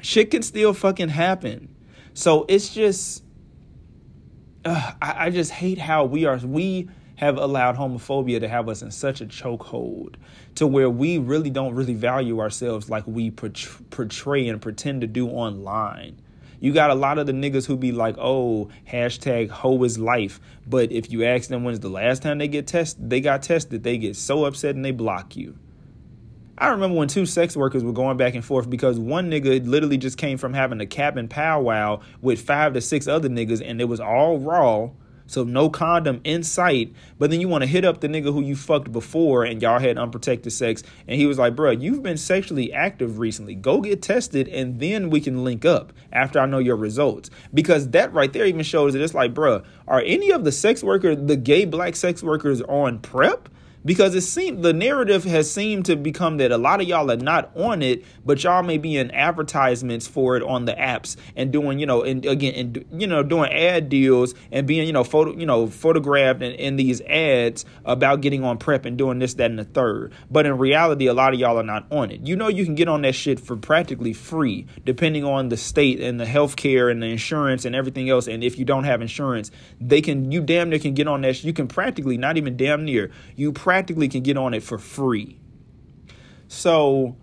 Shit 0.00 0.30
can 0.30 0.42
still 0.42 0.74
fucking 0.74 1.08
happen. 1.08 1.74
So 2.14 2.46
it's 2.48 2.72
just, 2.72 3.23
uh, 4.64 4.92
I, 5.00 5.26
I 5.26 5.30
just 5.30 5.50
hate 5.50 5.78
how 5.78 6.04
we 6.04 6.24
are, 6.24 6.36
we, 6.38 6.88
have 7.16 7.36
allowed 7.36 7.76
homophobia 7.76 8.40
to 8.40 8.48
have 8.48 8.68
us 8.68 8.82
in 8.82 8.90
such 8.90 9.20
a 9.20 9.26
chokehold 9.26 10.16
to 10.56 10.66
where 10.66 10.90
we 10.90 11.18
really 11.18 11.50
don't 11.50 11.74
really 11.74 11.94
value 11.94 12.40
ourselves 12.40 12.90
like 12.90 13.06
we 13.06 13.30
portray 13.30 14.48
and 14.48 14.60
pretend 14.60 15.00
to 15.00 15.06
do 15.06 15.28
online. 15.28 16.20
You 16.60 16.72
got 16.72 16.90
a 16.90 16.94
lot 16.94 17.18
of 17.18 17.26
the 17.26 17.32
niggas 17.32 17.66
who 17.66 17.76
be 17.76 17.92
like, 17.92 18.16
oh, 18.18 18.68
hashtag 18.90 19.50
hoe 19.50 19.82
is 19.84 19.98
life. 19.98 20.40
But 20.66 20.90
if 20.92 21.10
you 21.10 21.24
ask 21.24 21.48
them 21.48 21.62
when's 21.62 21.80
the 21.80 21.90
last 21.90 22.22
time 22.22 22.38
they 22.38 22.48
get 22.48 22.66
tested, 22.66 23.10
they 23.10 23.20
got 23.20 23.42
tested, 23.42 23.82
they 23.82 23.98
get 23.98 24.16
so 24.16 24.44
upset 24.44 24.74
and 24.74 24.84
they 24.84 24.92
block 24.92 25.36
you. 25.36 25.58
I 26.56 26.68
remember 26.68 26.96
when 26.96 27.08
two 27.08 27.26
sex 27.26 27.56
workers 27.56 27.82
were 27.82 27.92
going 27.92 28.16
back 28.16 28.34
and 28.34 28.44
forth 28.44 28.70
because 28.70 28.98
one 28.98 29.30
nigga 29.30 29.66
literally 29.66 29.98
just 29.98 30.18
came 30.18 30.38
from 30.38 30.54
having 30.54 30.80
a 30.80 30.86
cabin 30.86 31.26
powwow 31.26 32.00
with 32.20 32.40
five 32.40 32.74
to 32.74 32.80
six 32.80 33.08
other 33.08 33.28
niggas 33.28 33.60
and 33.64 33.80
it 33.80 33.86
was 33.86 33.98
all 33.98 34.38
raw 34.38 34.90
so 35.26 35.44
no 35.44 35.70
condom 35.70 36.20
in 36.24 36.42
sight. 36.42 36.92
But 37.18 37.30
then 37.30 37.40
you 37.40 37.48
want 37.48 37.62
to 37.62 37.66
hit 37.66 37.84
up 37.84 38.00
the 38.00 38.08
nigga 38.08 38.32
who 38.32 38.40
you 38.42 38.56
fucked 38.56 38.92
before 38.92 39.44
and 39.44 39.60
y'all 39.60 39.78
had 39.78 39.98
unprotected 39.98 40.52
sex. 40.52 40.82
And 41.08 41.18
he 41.18 41.26
was 41.26 41.38
like, 41.38 41.56
bro, 41.56 41.70
you've 41.70 42.02
been 42.02 42.16
sexually 42.16 42.72
active 42.72 43.18
recently. 43.18 43.54
Go 43.54 43.80
get 43.80 44.02
tested 44.02 44.48
and 44.48 44.80
then 44.80 45.10
we 45.10 45.20
can 45.20 45.44
link 45.44 45.64
up 45.64 45.92
after 46.12 46.38
I 46.38 46.46
know 46.46 46.58
your 46.58 46.76
results. 46.76 47.30
Because 47.52 47.90
that 47.90 48.12
right 48.12 48.32
there 48.32 48.46
even 48.46 48.62
shows 48.62 48.92
that 48.92 49.02
it's 49.02 49.14
like, 49.14 49.34
bro, 49.34 49.62
are 49.88 50.02
any 50.04 50.30
of 50.30 50.44
the 50.44 50.52
sex 50.52 50.82
workers, 50.82 51.16
the 51.20 51.36
gay 51.36 51.64
black 51.64 51.96
sex 51.96 52.22
workers 52.22 52.60
on 52.62 52.98
PrEP? 52.98 53.48
Because 53.84 54.14
it 54.14 54.22
seemed 54.22 54.62
the 54.62 54.72
narrative 54.72 55.24
has 55.24 55.50
seemed 55.50 55.84
to 55.86 55.96
become 55.96 56.38
that 56.38 56.50
a 56.50 56.58
lot 56.58 56.80
of 56.80 56.88
y'all 56.88 57.10
are 57.10 57.16
not 57.16 57.54
on 57.56 57.82
it, 57.82 58.04
but 58.24 58.42
y'all 58.42 58.62
may 58.62 58.78
be 58.78 58.96
in 58.96 59.10
advertisements 59.10 60.06
for 60.06 60.36
it 60.36 60.42
on 60.42 60.64
the 60.64 60.72
apps 60.72 61.16
and 61.36 61.52
doing, 61.52 61.78
you 61.78 61.86
know, 61.86 62.02
and 62.02 62.24
again, 62.24 62.54
and 62.54 62.84
you 63.00 63.06
know, 63.06 63.22
doing 63.22 63.52
ad 63.52 63.88
deals 63.88 64.34
and 64.50 64.66
being, 64.66 64.86
you 64.86 64.92
know, 64.92 65.04
photo, 65.04 65.36
you 65.36 65.46
know, 65.46 65.66
photographed 65.66 66.42
in, 66.42 66.52
in 66.52 66.76
these 66.76 67.00
ads 67.02 67.64
about 67.84 68.20
getting 68.20 68.42
on 68.42 68.56
PrEP 68.58 68.86
and 68.86 68.96
doing 68.96 69.18
this, 69.18 69.34
that, 69.34 69.50
and 69.50 69.58
the 69.58 69.64
third. 69.64 70.12
But 70.30 70.46
in 70.46 70.56
reality, 70.56 71.06
a 71.06 71.14
lot 71.14 71.34
of 71.34 71.40
y'all 71.40 71.58
are 71.58 71.62
not 71.62 71.86
on 71.90 72.10
it. 72.10 72.26
You 72.26 72.36
know, 72.36 72.48
you 72.48 72.64
can 72.64 72.74
get 72.74 72.88
on 72.88 73.02
that 73.02 73.14
shit 73.14 73.38
for 73.38 73.56
practically 73.56 74.12
free, 74.12 74.66
depending 74.84 75.24
on 75.24 75.48
the 75.50 75.56
state 75.56 76.00
and 76.00 76.18
the 76.18 76.24
healthcare 76.24 76.90
and 76.90 77.02
the 77.02 77.06
insurance 77.06 77.64
and 77.64 77.74
everything 77.74 78.08
else. 78.08 78.26
And 78.26 78.42
if 78.42 78.58
you 78.58 78.64
don't 78.64 78.84
have 78.84 79.02
insurance, 79.02 79.50
they 79.80 80.00
can, 80.00 80.32
you 80.32 80.40
damn 80.40 80.70
near 80.70 80.78
can 80.78 80.94
get 80.94 81.06
on 81.06 81.20
that. 81.22 81.44
You 81.44 81.52
can 81.52 81.68
practically, 81.68 82.16
not 82.16 82.36
even 82.36 82.56
damn 82.56 82.84
near, 82.84 83.10
you 83.36 83.52
practically 83.52 83.73
can 83.82 84.22
get 84.22 84.36
on 84.36 84.54
it 84.54 84.62
for 84.62 84.78
free. 84.78 85.40
So 86.48 87.16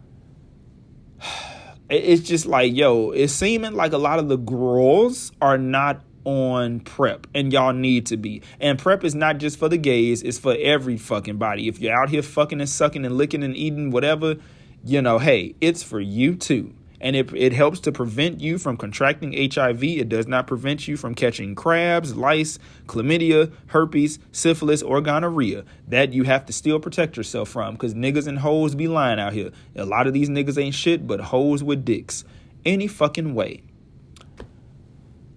it's 1.90 2.22
just 2.22 2.46
like, 2.46 2.76
yo, 2.76 3.12
it's 3.12 3.34
seeming 3.34 3.74
like 3.74 3.94
a 3.94 3.98
lot 3.98 4.20
of 4.20 4.28
the 4.28 4.38
girls 4.38 5.32
are 5.42 5.58
not 5.58 6.04
on 6.24 6.80
PrEP 6.82 7.26
and 7.34 7.52
y'all 7.52 7.74
need 7.74 8.06
to 8.08 8.18
be. 8.18 8.44
And 8.60 8.78
PrEP 8.78 9.04
is 9.04 9.16
not 9.16 9.40
just 9.40 9.58
for 9.58 9.70
the 9.70 9.78
gays 9.78 10.22
it's 10.22 10.38
for 10.38 10.56
every 10.60 10.98
fucking 10.98 11.38
body. 11.38 11.68
If 11.68 11.80
you're 11.80 11.96
out 11.96 12.10
here 12.10 12.22
fucking 12.22 12.60
and 12.60 12.70
sucking 12.70 13.06
and 13.06 13.18
licking 13.18 13.44
and 13.44 13.56
eating 13.56 13.90
whatever 13.90 14.36
you 14.84 15.02
know 15.02 15.20
hey 15.20 15.56
it's 15.62 15.84
for 15.84 16.00
you 16.00 16.36
too 16.36 16.74
and 17.02 17.16
it, 17.16 17.34
it 17.36 17.52
helps 17.52 17.80
to 17.82 17.92
prevent 17.92 18.40
you 18.40 18.58
from 18.58 18.78
contracting 18.78 19.34
HIV. 19.34 19.84
It 19.84 20.08
does 20.08 20.28
not 20.28 20.48
prevent 20.48 20.88
you 20.88 20.96
from 20.96 21.16
catching 21.16 21.56
crabs, 21.56 22.16
lice, 22.16 22.60
chlamydia, 22.86 23.52
herpes, 23.68 24.20
syphilis, 24.32 24.84
or 24.84 25.02
gonorrhea. 25.02 25.66
That 25.88 26.14
you 26.14 26.24
have 26.24 26.46
to 26.46 26.54
still 26.54 26.80
protect 26.80 27.18
yourself 27.18 27.50
from 27.50 27.74
because 27.74 27.96
niggas 27.96 28.28
and 28.28 28.40
hoes 28.40 28.76
be 28.76 28.88
lying 28.88 29.20
out 29.20 29.34
here. 29.34 29.52
A 29.76 29.86
lot 29.86 30.06
of 30.08 30.14
these 30.14 30.30
niggas 30.30 30.62
ain't 30.62 30.76
shit 30.76 31.08
but 31.08 31.20
hoes 31.20 31.64
with 31.64 31.84
dicks. 31.84 32.24
Any 32.64 32.88
fucking 32.88 33.34
way. 33.34 33.64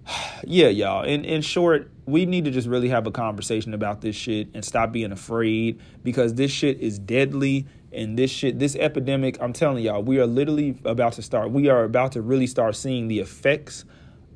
yeah, 0.44 0.68
y'all. 0.68 1.04
In 1.04 1.24
in 1.24 1.42
short, 1.42 1.90
we 2.06 2.26
need 2.26 2.44
to 2.44 2.50
just 2.50 2.68
really 2.68 2.88
have 2.88 3.06
a 3.06 3.10
conversation 3.10 3.74
about 3.74 4.00
this 4.00 4.16
shit 4.16 4.48
and 4.54 4.64
stop 4.64 4.92
being 4.92 5.12
afraid 5.12 5.80
because 6.02 6.34
this 6.34 6.50
shit 6.50 6.80
is 6.80 6.98
deadly 6.98 7.66
and 7.92 8.18
this 8.18 8.30
shit 8.30 8.58
this 8.58 8.76
epidemic, 8.76 9.38
I'm 9.40 9.52
telling 9.52 9.84
y'all, 9.84 10.02
we 10.02 10.18
are 10.18 10.26
literally 10.26 10.78
about 10.84 11.14
to 11.14 11.22
start 11.22 11.50
we 11.50 11.68
are 11.68 11.84
about 11.84 12.12
to 12.12 12.22
really 12.22 12.46
start 12.46 12.76
seeing 12.76 13.08
the 13.08 13.20
effects 13.20 13.84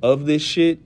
of 0.02 0.26
this 0.26 0.42
shit 0.42 0.80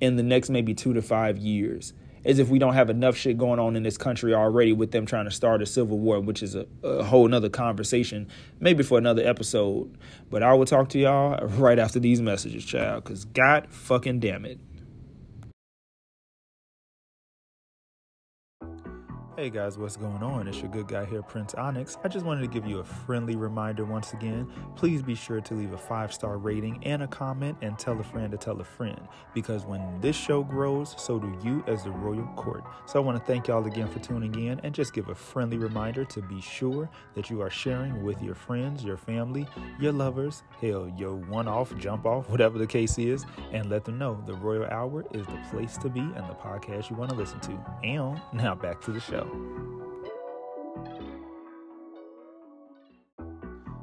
in 0.00 0.16
the 0.16 0.22
next 0.22 0.50
maybe 0.50 0.74
2 0.74 0.94
to 0.94 1.02
5 1.02 1.38
years. 1.38 1.92
As 2.24 2.38
if 2.38 2.48
we 2.48 2.58
don't 2.58 2.74
have 2.74 2.88
enough 2.88 3.16
shit 3.16 3.36
going 3.36 3.58
on 3.58 3.74
in 3.74 3.82
this 3.82 3.98
country 3.98 4.32
already 4.32 4.72
with 4.72 4.92
them 4.92 5.06
trying 5.06 5.24
to 5.24 5.30
start 5.30 5.60
a 5.60 5.66
civil 5.66 5.98
war, 5.98 6.20
which 6.20 6.42
is 6.42 6.54
a, 6.54 6.66
a 6.82 7.02
whole 7.02 7.26
nother 7.26 7.48
conversation, 7.48 8.28
maybe 8.60 8.82
for 8.82 8.96
another 8.96 9.26
episode. 9.26 9.92
But 10.30 10.42
I 10.42 10.52
will 10.54 10.66
talk 10.66 10.88
to 10.90 10.98
y'all 10.98 11.44
right 11.58 11.78
after 11.78 11.98
these 11.98 12.22
messages, 12.22 12.64
child, 12.64 13.04
because 13.04 13.24
God 13.24 13.66
fucking 13.70 14.20
damn 14.20 14.44
it. 14.44 14.58
Hey 19.42 19.50
guys, 19.50 19.76
what's 19.76 19.96
going 19.96 20.22
on? 20.22 20.46
It's 20.46 20.60
your 20.60 20.70
good 20.70 20.86
guy 20.86 21.04
here, 21.04 21.20
Prince 21.20 21.52
Onyx. 21.54 21.98
I 22.04 22.06
just 22.06 22.24
wanted 22.24 22.42
to 22.42 22.46
give 22.46 22.64
you 22.64 22.78
a 22.78 22.84
friendly 22.84 23.34
reminder 23.34 23.84
once 23.84 24.12
again. 24.12 24.48
Please 24.76 25.02
be 25.02 25.16
sure 25.16 25.40
to 25.40 25.54
leave 25.54 25.72
a 25.72 25.78
five 25.78 26.14
star 26.14 26.38
rating 26.38 26.78
and 26.84 27.02
a 27.02 27.08
comment 27.08 27.58
and 27.60 27.76
tell 27.76 27.98
a 27.98 28.04
friend 28.04 28.30
to 28.30 28.38
tell 28.38 28.60
a 28.60 28.64
friend 28.64 29.00
because 29.34 29.64
when 29.64 30.00
this 30.00 30.14
show 30.14 30.44
grows, 30.44 30.94
so 30.96 31.18
do 31.18 31.36
you 31.42 31.64
as 31.66 31.82
the 31.82 31.90
Royal 31.90 32.24
Court. 32.36 32.62
So 32.86 33.00
I 33.00 33.02
want 33.04 33.18
to 33.18 33.24
thank 33.24 33.48
y'all 33.48 33.66
again 33.66 33.88
for 33.88 33.98
tuning 33.98 34.32
in 34.46 34.60
and 34.60 34.72
just 34.72 34.92
give 34.92 35.08
a 35.08 35.14
friendly 35.16 35.56
reminder 35.56 36.04
to 36.04 36.22
be 36.22 36.40
sure 36.40 36.88
that 37.14 37.28
you 37.28 37.40
are 37.40 37.50
sharing 37.50 38.04
with 38.04 38.22
your 38.22 38.36
friends, 38.36 38.84
your 38.84 38.96
family, 38.96 39.48
your 39.80 39.90
lovers, 39.90 40.44
hell, 40.60 40.88
your 40.96 41.16
one 41.16 41.48
off, 41.48 41.76
jump 41.78 42.06
off, 42.06 42.30
whatever 42.30 42.58
the 42.58 42.66
case 42.68 42.96
is, 42.96 43.26
and 43.50 43.68
let 43.68 43.84
them 43.84 43.98
know 43.98 44.22
the 44.24 44.34
Royal 44.34 44.66
Hour 44.66 45.04
is 45.10 45.26
the 45.26 45.40
place 45.50 45.76
to 45.78 45.88
be 45.88 45.98
and 45.98 46.30
the 46.30 46.34
podcast 46.34 46.90
you 46.90 46.94
want 46.94 47.10
to 47.10 47.16
listen 47.16 47.40
to. 47.40 47.58
And 47.82 48.20
now 48.32 48.54
back 48.54 48.80
to 48.82 48.92
the 48.92 49.00
show. 49.00 49.31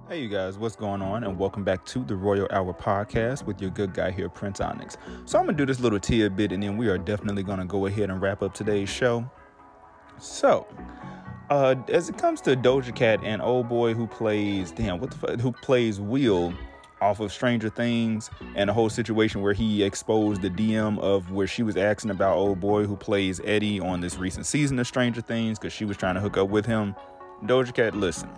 Hey, 0.09 0.21
you 0.21 0.27
guys, 0.27 0.57
what's 0.57 0.75
going 0.75 1.03
on? 1.03 1.23
And 1.23 1.37
welcome 1.37 1.63
back 1.63 1.85
to 1.85 2.03
the 2.03 2.15
Royal 2.15 2.47
Hour 2.49 2.73
podcast 2.73 3.45
with 3.45 3.61
your 3.61 3.69
good 3.69 3.93
guy 3.93 4.09
here, 4.09 4.27
Prince 4.27 4.59
Onyx. 4.59 4.97
So, 5.25 5.37
I'm 5.37 5.45
gonna 5.45 5.55
do 5.55 5.67
this 5.67 5.79
little 5.79 5.99
tidbit 5.99 6.51
and 6.51 6.63
then 6.63 6.77
we 6.77 6.87
are 6.89 6.97
definitely 6.97 7.43
gonna 7.43 7.65
go 7.65 7.85
ahead 7.85 8.09
and 8.09 8.19
wrap 8.19 8.41
up 8.41 8.55
today's 8.55 8.89
show. 8.89 9.29
So, 10.17 10.65
uh, 11.51 11.75
as 11.89 12.09
it 12.09 12.17
comes 12.17 12.41
to 12.41 12.55
Doja 12.55 12.95
Cat 12.95 13.19
and 13.23 13.39
old 13.39 13.69
boy 13.69 13.93
who 13.93 14.07
plays, 14.07 14.71
damn, 14.71 14.99
what 14.99 15.11
the 15.11 15.17
fuck, 15.17 15.39
who 15.39 15.51
plays 15.51 15.99
Will 15.99 16.55
off 17.01 17.19
of 17.19 17.31
Stranger 17.31 17.69
Things 17.69 18.29
and 18.55 18.69
the 18.69 18.73
whole 18.73 18.89
situation 18.89 19.41
where 19.41 19.53
he 19.53 19.83
exposed 19.83 20.41
the 20.41 20.49
DM 20.49 20.99
of 20.99 21.31
where 21.31 21.47
she 21.47 21.63
was 21.63 21.77
asking 21.77 22.11
about 22.11 22.35
old 22.35 22.59
boy 22.59 22.85
who 22.85 22.95
plays 22.95 23.39
Eddie 23.43 23.79
on 23.79 24.01
this 24.01 24.17
recent 24.17 24.45
season 24.45 24.79
of 24.79 24.87
Stranger 24.87 25.21
Things 25.21 25.57
because 25.57 25.73
she 25.73 25.85
was 25.85 25.97
trying 25.97 26.15
to 26.15 26.21
hook 26.21 26.37
up 26.37 26.49
with 26.49 26.65
him. 26.65 26.95
Doja 27.43 27.73
Cat, 27.73 27.95
listen 27.95 28.29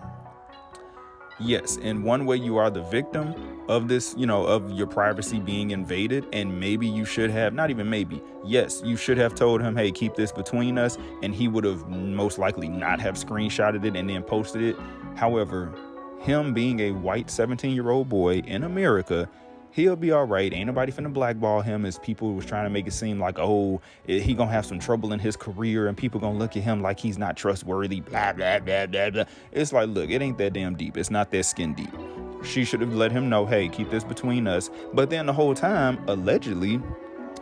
yes, 1.44 1.78
in 1.78 2.04
one 2.04 2.26
way 2.26 2.36
you 2.36 2.58
are 2.58 2.70
the 2.70 2.82
victim 2.84 3.64
of 3.68 3.88
this, 3.88 4.14
you 4.18 4.26
know, 4.26 4.46
of 4.46 4.72
your 4.72 4.88
privacy 4.88 5.40
being 5.40 5.72
invaded. 5.72 6.26
And 6.34 6.60
maybe 6.60 6.88
you 6.88 7.06
should 7.06 7.30
have, 7.30 7.54
not 7.54 7.70
even 7.70 7.90
maybe, 7.90 8.22
yes, 8.46 8.82
you 8.84 8.96
should 8.96 9.18
have 9.18 9.36
told 9.36 9.62
him, 9.62 9.76
hey, 9.76 9.92
keep 9.92 10.16
this 10.16 10.32
between 10.32 10.78
us. 10.78 10.98
And 11.24 11.34
he 11.34 11.48
would 11.48 11.64
have 11.64 11.88
most 11.88 12.38
likely 12.38 12.68
not 12.68 13.00
have 13.00 13.16
screenshotted 13.16 13.84
it 13.86 13.96
and 13.96 14.10
then 14.10 14.24
posted 14.24 14.62
it. 14.62 14.76
However, 15.16 15.74
him 16.22 16.54
being 16.54 16.80
a 16.80 16.92
white 16.92 17.30
17 17.30 17.74
year 17.74 17.90
old 17.90 18.10
boy 18.10 18.38
in 18.40 18.64
America 18.64 19.30
he'll 19.72 19.96
be 19.96 20.12
all 20.12 20.26
right. 20.26 20.54
Ain't 20.54 20.68
nobody 20.68 20.92
finna 20.92 21.12
blackball 21.12 21.62
him 21.62 21.86
as 21.86 21.98
people 22.00 22.34
was 22.34 22.46
trying 22.46 22.66
to 22.66 22.70
make 22.70 22.88
it 22.88 22.92
seem 22.92 23.20
like, 23.20 23.40
oh, 23.40 23.82
eh, 24.08 24.20
he 24.20 24.34
gonna 24.34 24.52
have 24.52 24.66
some 24.66 24.80
trouble 24.80 25.14
in 25.14 25.20
his 25.20 25.36
career 25.36 25.88
and 25.88 25.98
people 25.98 26.20
gonna 26.20 26.38
look 26.38 26.56
at 26.56 26.64
him 26.64 26.82
like 26.82 27.00
he's 27.00 27.18
not 27.18 27.38
trustworthy, 27.38 28.02
blah, 28.02 28.34
blah, 28.34 28.60
blah, 28.60 28.86
blah, 28.86 29.10
blah. 29.10 29.24
It's 29.52 29.74
like, 29.74 29.90
look, 29.90 30.10
it 30.10 30.22
ain't 30.22 30.38
that 30.38 30.54
damn 30.54 30.76
deep. 30.76 30.98
It's 30.98 31.12
not 31.12 31.32
that 31.32 31.46
skin 31.46 31.74
deep. 31.74 31.94
She 32.44 32.66
should 32.66 32.82
have 32.82 32.96
let 32.96 33.12
him 33.12 33.30
know, 33.30 33.46
hey, 33.46 33.70
keep 33.70 33.90
this 33.90 34.04
between 34.04 34.48
us. 34.48 34.70
But 34.94 35.10
then 35.10 35.26
the 35.26 35.34
whole 35.34 35.54
time, 35.54 36.04
allegedly, 36.08 36.82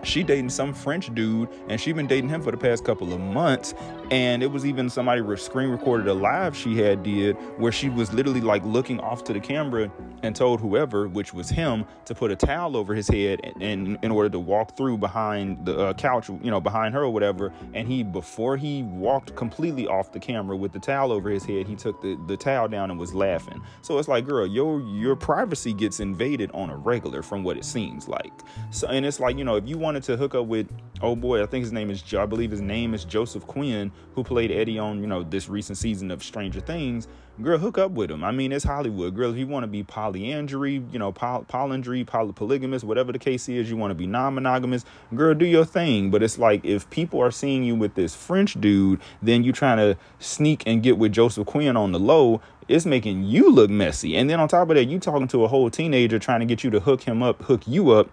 she 0.04 0.24
dating 0.24 0.50
some 0.50 0.74
French 0.74 1.14
dude, 1.14 1.50
and 1.68 1.80
she 1.80 1.92
been 1.92 2.08
dating 2.08 2.30
him 2.30 2.42
for 2.42 2.52
the 2.52 2.58
past 2.58 2.84
couple 2.86 3.12
of 3.14 3.20
months. 3.20 3.74
And 4.12 4.42
it 4.42 4.48
was 4.48 4.66
even 4.66 4.90
somebody 4.90 5.22
screen 5.38 5.70
recorded 5.70 6.08
a 6.08 6.14
live 6.14 6.56
she 6.56 6.78
had 6.78 7.04
did 7.04 7.36
where 7.58 7.72
she 7.72 7.90
was 7.90 8.12
literally 8.12 8.42
like 8.42 8.64
looking 8.66 9.00
off 9.00 9.24
to 9.26 9.34
the 9.34 9.40
camera 9.40 9.92
and 10.24 10.36
told 10.36 10.60
whoever, 10.60 11.08
which 11.08 11.34
was 11.34 11.50
him, 11.50 11.86
to 12.06 12.16
put 12.16 12.32
a 12.32 12.36
towel 12.36 12.76
over 12.76 12.94
his 12.96 13.08
head 13.08 13.40
and, 13.62 14.00
in 14.02 14.12
order 14.12 14.30
to 14.30 14.40
walk 14.40 14.76
through 14.76 14.98
behind 14.98 15.66
the 15.66 15.78
uh, 15.78 15.94
couch, 15.94 16.30
you 16.30 16.50
know, 16.50 16.60
behind 16.60 16.94
her 16.96 17.04
or 17.04 17.10
whatever. 17.10 17.54
And 17.74 17.88
he, 17.88 18.04
before 18.04 18.58
he 18.58 18.84
walked 18.84 19.36
completely 19.36 19.88
off 19.88 20.12
the 20.12 20.20
camera 20.20 20.58
with 20.58 20.72
the 20.72 20.80
towel 20.80 21.12
over 21.12 21.30
his 21.30 21.46
head, 21.46 21.68
he 21.68 21.76
took 21.76 22.02
the, 22.02 22.20
the 22.28 22.36
towel 22.36 22.68
down 22.68 22.90
and 22.92 23.00
was 23.00 23.14
laughing. 23.14 23.62
So 23.82 23.98
it's 24.00 24.08
like, 24.08 24.26
girl, 24.26 24.48
your 24.48 24.82
your 24.82 25.16
privacy 25.16 25.74
gets 25.74 26.00
invaded 26.00 26.52
on 26.54 26.70
a 26.70 26.76
regular 26.76 27.22
from 27.22 27.44
what 27.44 27.58
it 27.58 27.66
seems 27.66 28.08
like. 28.08 28.34
So 28.72 28.88
and 28.88 29.06
it's 29.06 29.20
like, 29.20 29.38
you 29.38 29.44
know, 29.44 29.56
if 29.56 29.68
you 29.68 29.78
want 29.78 29.89
wanted 29.90 30.04
to 30.04 30.16
hook 30.16 30.36
up 30.36 30.46
with 30.46 30.68
oh 31.02 31.16
boy, 31.16 31.42
I 31.42 31.48
think 31.48 31.64
his 31.64 31.72
name 31.72 31.90
is 31.90 32.04
I 32.14 32.28
believe 32.28 32.52
his 32.52 32.62
name 32.62 32.94
is 32.94 33.04
Joseph 33.04 33.48
Quinn, 33.48 33.92
who 34.14 34.24
played 34.24 34.52
Eddie 34.52 34.78
on 34.78 35.02
you 35.02 35.08
know 35.08 35.24
this 35.24 35.50
recent 35.50 35.80
season 35.80 36.12
of 36.12 36.24
Stranger 36.24 36.60
Things. 36.60 37.08
Girl, 37.42 37.58
hook 37.58 37.80
up 37.80 37.92
with 37.92 38.12
him. 38.12 38.24
I 38.24 38.32
mean, 38.32 38.52
it's 38.52 38.66
Hollywood. 38.66 39.16
Girl, 39.16 39.32
if 39.32 39.38
you 39.38 39.48
want 39.48 39.64
to 39.64 39.68
be 39.68 39.82
polyandry, 39.82 40.84
you 40.92 41.00
know, 41.00 41.12
poly- 41.12 41.46
polyandry, 41.46 42.04
polypolygamous, 42.04 42.84
whatever 42.84 43.12
the 43.14 43.18
case 43.18 43.50
is, 43.50 43.70
you 43.70 43.78
want 43.78 43.92
to 43.92 43.96
be 43.96 44.06
non-monogamous, 44.06 44.84
girl, 45.16 45.34
do 45.34 45.46
your 45.46 45.64
thing. 45.64 46.12
But 46.12 46.22
it's 46.22 46.38
like 46.38 46.64
if 46.66 46.88
people 46.90 47.20
are 47.22 47.32
seeing 47.32 47.64
you 47.64 47.76
with 47.76 47.96
this 47.96 48.14
French 48.14 48.60
dude, 48.60 49.00
then 49.24 49.44
you 49.44 49.54
trying 49.54 49.78
to 49.78 49.98
sneak 50.20 50.64
and 50.68 50.84
get 50.84 50.98
with 50.98 51.14
Joseph 51.14 51.48
Quinn 51.48 51.76
on 51.78 51.94
the 51.94 52.00
low 52.00 52.42
it's 52.68 52.86
making 52.86 53.24
you 53.24 53.52
look 53.52 53.68
messy. 53.68 54.16
And 54.16 54.30
then 54.30 54.40
on 54.40 54.48
top 54.48 54.70
of 54.70 54.76
that, 54.76 54.86
you 54.86 55.00
talking 55.00 55.28
to 55.30 55.44
a 55.44 55.48
whole 55.48 55.72
teenager 55.72 56.20
trying 56.20 56.42
to 56.42 56.46
get 56.46 56.64
you 56.64 56.70
to 56.70 56.80
hook 56.80 57.02
him 57.02 57.24
up, 57.24 57.42
hook 57.42 57.68
you 57.68 57.90
up 57.90 58.12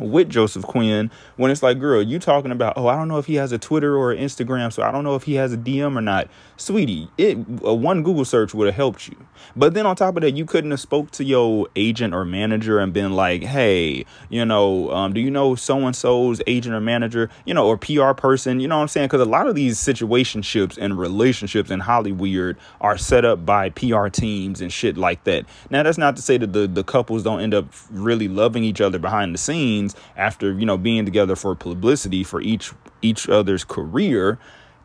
with 0.00 0.28
Joseph 0.28 0.64
Quinn 0.64 1.10
when 1.36 1.50
it's 1.50 1.62
like, 1.62 1.78
girl, 1.78 2.02
you 2.02 2.18
talking 2.18 2.50
about, 2.50 2.74
oh, 2.76 2.88
I 2.88 2.96
don't 2.96 3.08
know 3.08 3.18
if 3.18 3.26
he 3.26 3.34
has 3.36 3.52
a 3.52 3.58
Twitter 3.58 3.96
or 3.96 4.14
Instagram, 4.14 4.72
so 4.72 4.82
I 4.82 4.90
don't 4.90 5.04
know 5.04 5.14
if 5.14 5.24
he 5.24 5.34
has 5.34 5.52
a 5.52 5.58
DM 5.58 5.96
or 5.96 6.00
not. 6.00 6.28
Sweetie, 6.60 7.08
it 7.16 7.38
a 7.62 7.74
one 7.74 8.02
Google 8.02 8.26
search 8.26 8.52
would 8.52 8.66
have 8.66 8.74
helped 8.74 9.08
you. 9.08 9.16
But 9.56 9.72
then 9.72 9.86
on 9.86 9.96
top 9.96 10.16
of 10.16 10.20
that, 10.20 10.36
you 10.36 10.44
couldn't 10.44 10.70
have 10.72 10.80
spoke 10.80 11.10
to 11.12 11.24
your 11.24 11.68
agent 11.74 12.12
or 12.12 12.26
manager 12.26 12.78
and 12.78 12.92
been 12.92 13.12
like, 13.14 13.42
hey, 13.42 14.04
you 14.28 14.44
know, 14.44 14.90
um, 14.90 15.14
do 15.14 15.22
you 15.22 15.30
know 15.30 15.54
so 15.54 15.78
and 15.86 15.96
so's 15.96 16.42
agent 16.46 16.74
or 16.74 16.80
manager, 16.80 17.30
you 17.46 17.54
know, 17.54 17.66
or 17.66 17.78
PR 17.78 18.12
person? 18.12 18.60
You 18.60 18.68
know 18.68 18.76
what 18.76 18.82
I'm 18.82 18.88
saying? 18.88 19.06
Because 19.06 19.22
a 19.22 19.30
lot 19.30 19.46
of 19.46 19.54
these 19.54 19.78
situationships 19.78 20.76
and 20.76 20.98
relationships 20.98 21.70
in 21.70 21.80
Hollywood 21.80 22.58
are 22.82 22.98
set 22.98 23.24
up 23.24 23.46
by 23.46 23.70
PR 23.70 24.08
teams 24.08 24.60
and 24.60 24.70
shit 24.70 24.98
like 24.98 25.24
that. 25.24 25.46
Now, 25.70 25.82
that's 25.82 25.96
not 25.96 26.14
to 26.16 26.22
say 26.22 26.36
that 26.36 26.52
the 26.52 26.66
the 26.66 26.84
couples 26.84 27.22
don't 27.22 27.40
end 27.40 27.54
up 27.54 27.72
really 27.90 28.28
loving 28.28 28.64
each 28.64 28.82
other 28.82 28.98
behind 28.98 29.32
the 29.32 29.38
scenes 29.38 29.96
after 30.14 30.52
you 30.52 30.66
know 30.66 30.76
being 30.76 31.06
together 31.06 31.36
for 31.36 31.54
publicity 31.54 32.22
for 32.22 32.42
each 32.42 32.72
each 33.00 33.30
other's 33.30 33.64
career 33.64 34.38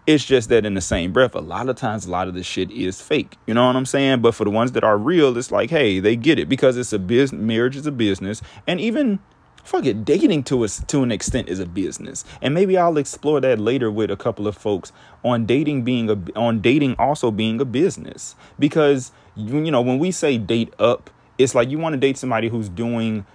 it's 0.07 0.23
just 0.23 0.49
that 0.49 0.65
in 0.65 0.75
the 0.75 0.81
same 0.81 1.11
breath, 1.11 1.35
a 1.35 1.39
lot 1.39 1.67
of 1.67 1.75
times, 1.75 2.05
a 2.05 2.11
lot 2.11 2.27
of 2.27 2.33
this 2.33 2.45
shit 2.45 2.71
is 2.71 3.01
fake. 3.01 3.37
You 3.47 3.53
know 3.53 3.65
what 3.65 3.75
I'm 3.75 3.85
saying? 3.85 4.21
But 4.21 4.35
for 4.35 4.43
the 4.43 4.51
ones 4.51 4.73
that 4.73 4.83
are 4.83 4.97
real, 4.97 5.37
it's 5.37 5.51
like, 5.51 5.69
hey, 5.69 5.99
they 5.99 6.15
get 6.15 6.37
it 6.37 6.47
because 6.47 6.77
it's 6.77 6.93
a 6.93 6.99
business. 6.99 7.41
Marriage 7.41 7.75
is 7.75 7.87
a 7.87 7.91
business, 7.91 8.41
and 8.67 8.79
even 8.79 9.19
fuck 9.63 9.85
it, 9.85 10.05
dating 10.05 10.43
to 10.43 10.63
us 10.63 10.83
to 10.85 11.01
an 11.01 11.11
extent 11.11 11.49
is 11.49 11.59
a 11.59 11.65
business. 11.65 12.23
And 12.41 12.53
maybe 12.53 12.77
I'll 12.77 12.97
explore 12.97 13.41
that 13.41 13.59
later 13.59 13.91
with 13.91 14.11
a 14.11 14.15
couple 14.15 14.47
of 14.47 14.55
folks 14.55 14.91
on 15.23 15.45
dating 15.45 15.83
being 15.83 16.09
a 16.09 16.39
on 16.39 16.61
dating 16.61 16.95
also 16.99 17.31
being 17.31 17.59
a 17.59 17.65
business 17.65 18.35
because 18.59 19.11
you 19.35 19.71
know 19.71 19.81
when 19.81 19.97
we 19.99 20.11
say 20.11 20.37
date 20.37 20.73
up, 20.79 21.09
it's 21.37 21.55
like 21.55 21.69
you 21.69 21.79
want 21.79 21.93
to 21.93 21.99
date 21.99 22.17
somebody 22.17 22.47
who's 22.47 22.69
doing 22.69 23.25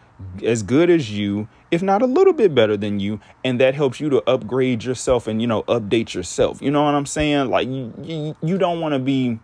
as 0.42 0.62
good 0.62 0.90
as 0.90 1.10
you, 1.10 1.48
if 1.70 1.82
not 1.82 2.02
a 2.02 2.06
little 2.06 2.32
bit 2.32 2.54
better 2.54 2.76
than 2.76 3.00
you, 3.00 3.20
and 3.44 3.60
that 3.60 3.74
helps 3.74 4.00
you 4.00 4.08
to 4.10 4.22
upgrade 4.28 4.84
yourself 4.84 5.26
and 5.26 5.40
you 5.40 5.46
know 5.46 5.62
update 5.64 6.14
yourself. 6.14 6.60
You 6.62 6.70
know 6.70 6.82
what 6.84 6.94
I'm 6.94 7.06
saying? 7.06 7.50
Like 7.50 7.68
you, 7.68 7.92
you, 8.02 8.36
you 8.42 8.58
don't 8.58 8.80
want 8.80 8.94
to 8.94 8.98
be 8.98 9.38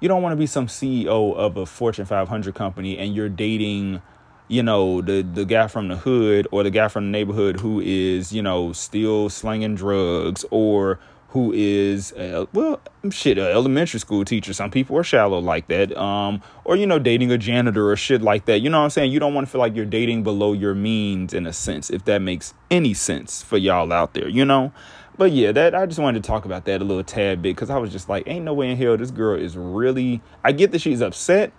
you 0.00 0.08
don't 0.08 0.22
want 0.22 0.32
to 0.32 0.36
be 0.36 0.46
some 0.46 0.66
CEO 0.66 1.34
of 1.34 1.56
a 1.56 1.66
Fortune 1.66 2.04
500 2.04 2.54
company 2.54 2.98
and 2.98 3.14
you're 3.14 3.28
dating, 3.28 4.02
you 4.48 4.62
know, 4.62 5.00
the 5.00 5.22
the 5.22 5.44
guy 5.44 5.66
from 5.66 5.88
the 5.88 5.96
hood 5.96 6.46
or 6.50 6.62
the 6.62 6.70
guy 6.70 6.88
from 6.88 7.06
the 7.06 7.10
neighborhood 7.10 7.60
who 7.60 7.80
is, 7.80 8.32
you 8.32 8.42
know, 8.42 8.72
still 8.72 9.28
slinging 9.30 9.74
drugs 9.74 10.44
or 10.50 10.98
who 11.36 11.52
is 11.52 12.12
uh, 12.14 12.46
well 12.54 12.80
shit 13.10 13.36
an 13.36 13.44
elementary 13.44 14.00
school 14.00 14.24
teacher 14.24 14.54
some 14.54 14.70
people 14.70 14.96
are 14.96 15.04
shallow 15.04 15.38
like 15.38 15.68
that 15.68 15.94
um 15.98 16.42
or 16.64 16.76
you 16.76 16.86
know 16.86 16.98
dating 16.98 17.30
a 17.30 17.36
janitor 17.36 17.90
or 17.90 17.94
shit 17.94 18.22
like 18.22 18.46
that 18.46 18.60
you 18.60 18.70
know 18.70 18.78
what 18.78 18.84
i'm 18.84 18.90
saying 18.90 19.12
you 19.12 19.20
don't 19.20 19.34
want 19.34 19.46
to 19.46 19.50
feel 19.50 19.60
like 19.60 19.76
you're 19.76 19.84
dating 19.84 20.22
below 20.22 20.54
your 20.54 20.74
means 20.74 21.34
in 21.34 21.46
a 21.46 21.52
sense 21.52 21.90
if 21.90 22.06
that 22.06 22.22
makes 22.22 22.54
any 22.70 22.94
sense 22.94 23.42
for 23.42 23.58
y'all 23.58 23.92
out 23.92 24.14
there 24.14 24.28
you 24.28 24.46
know 24.46 24.72
but 25.18 25.32
yeah, 25.32 25.50
that 25.52 25.74
I 25.74 25.86
just 25.86 25.98
wanted 25.98 26.22
to 26.22 26.26
talk 26.26 26.44
about 26.44 26.66
that 26.66 26.82
a 26.82 26.84
little 26.84 27.02
tad 27.02 27.40
bit 27.40 27.56
because 27.56 27.70
I 27.70 27.78
was 27.78 27.90
just 27.90 28.06
like, 28.06 28.24
ain't 28.26 28.44
no 28.44 28.52
way 28.52 28.70
in 28.70 28.76
hell 28.76 28.98
this 28.98 29.10
girl 29.10 29.40
is 29.40 29.56
really. 29.56 30.20
I 30.44 30.52
get 30.52 30.72
that 30.72 30.82
she's 30.82 31.00
upset. 31.00 31.52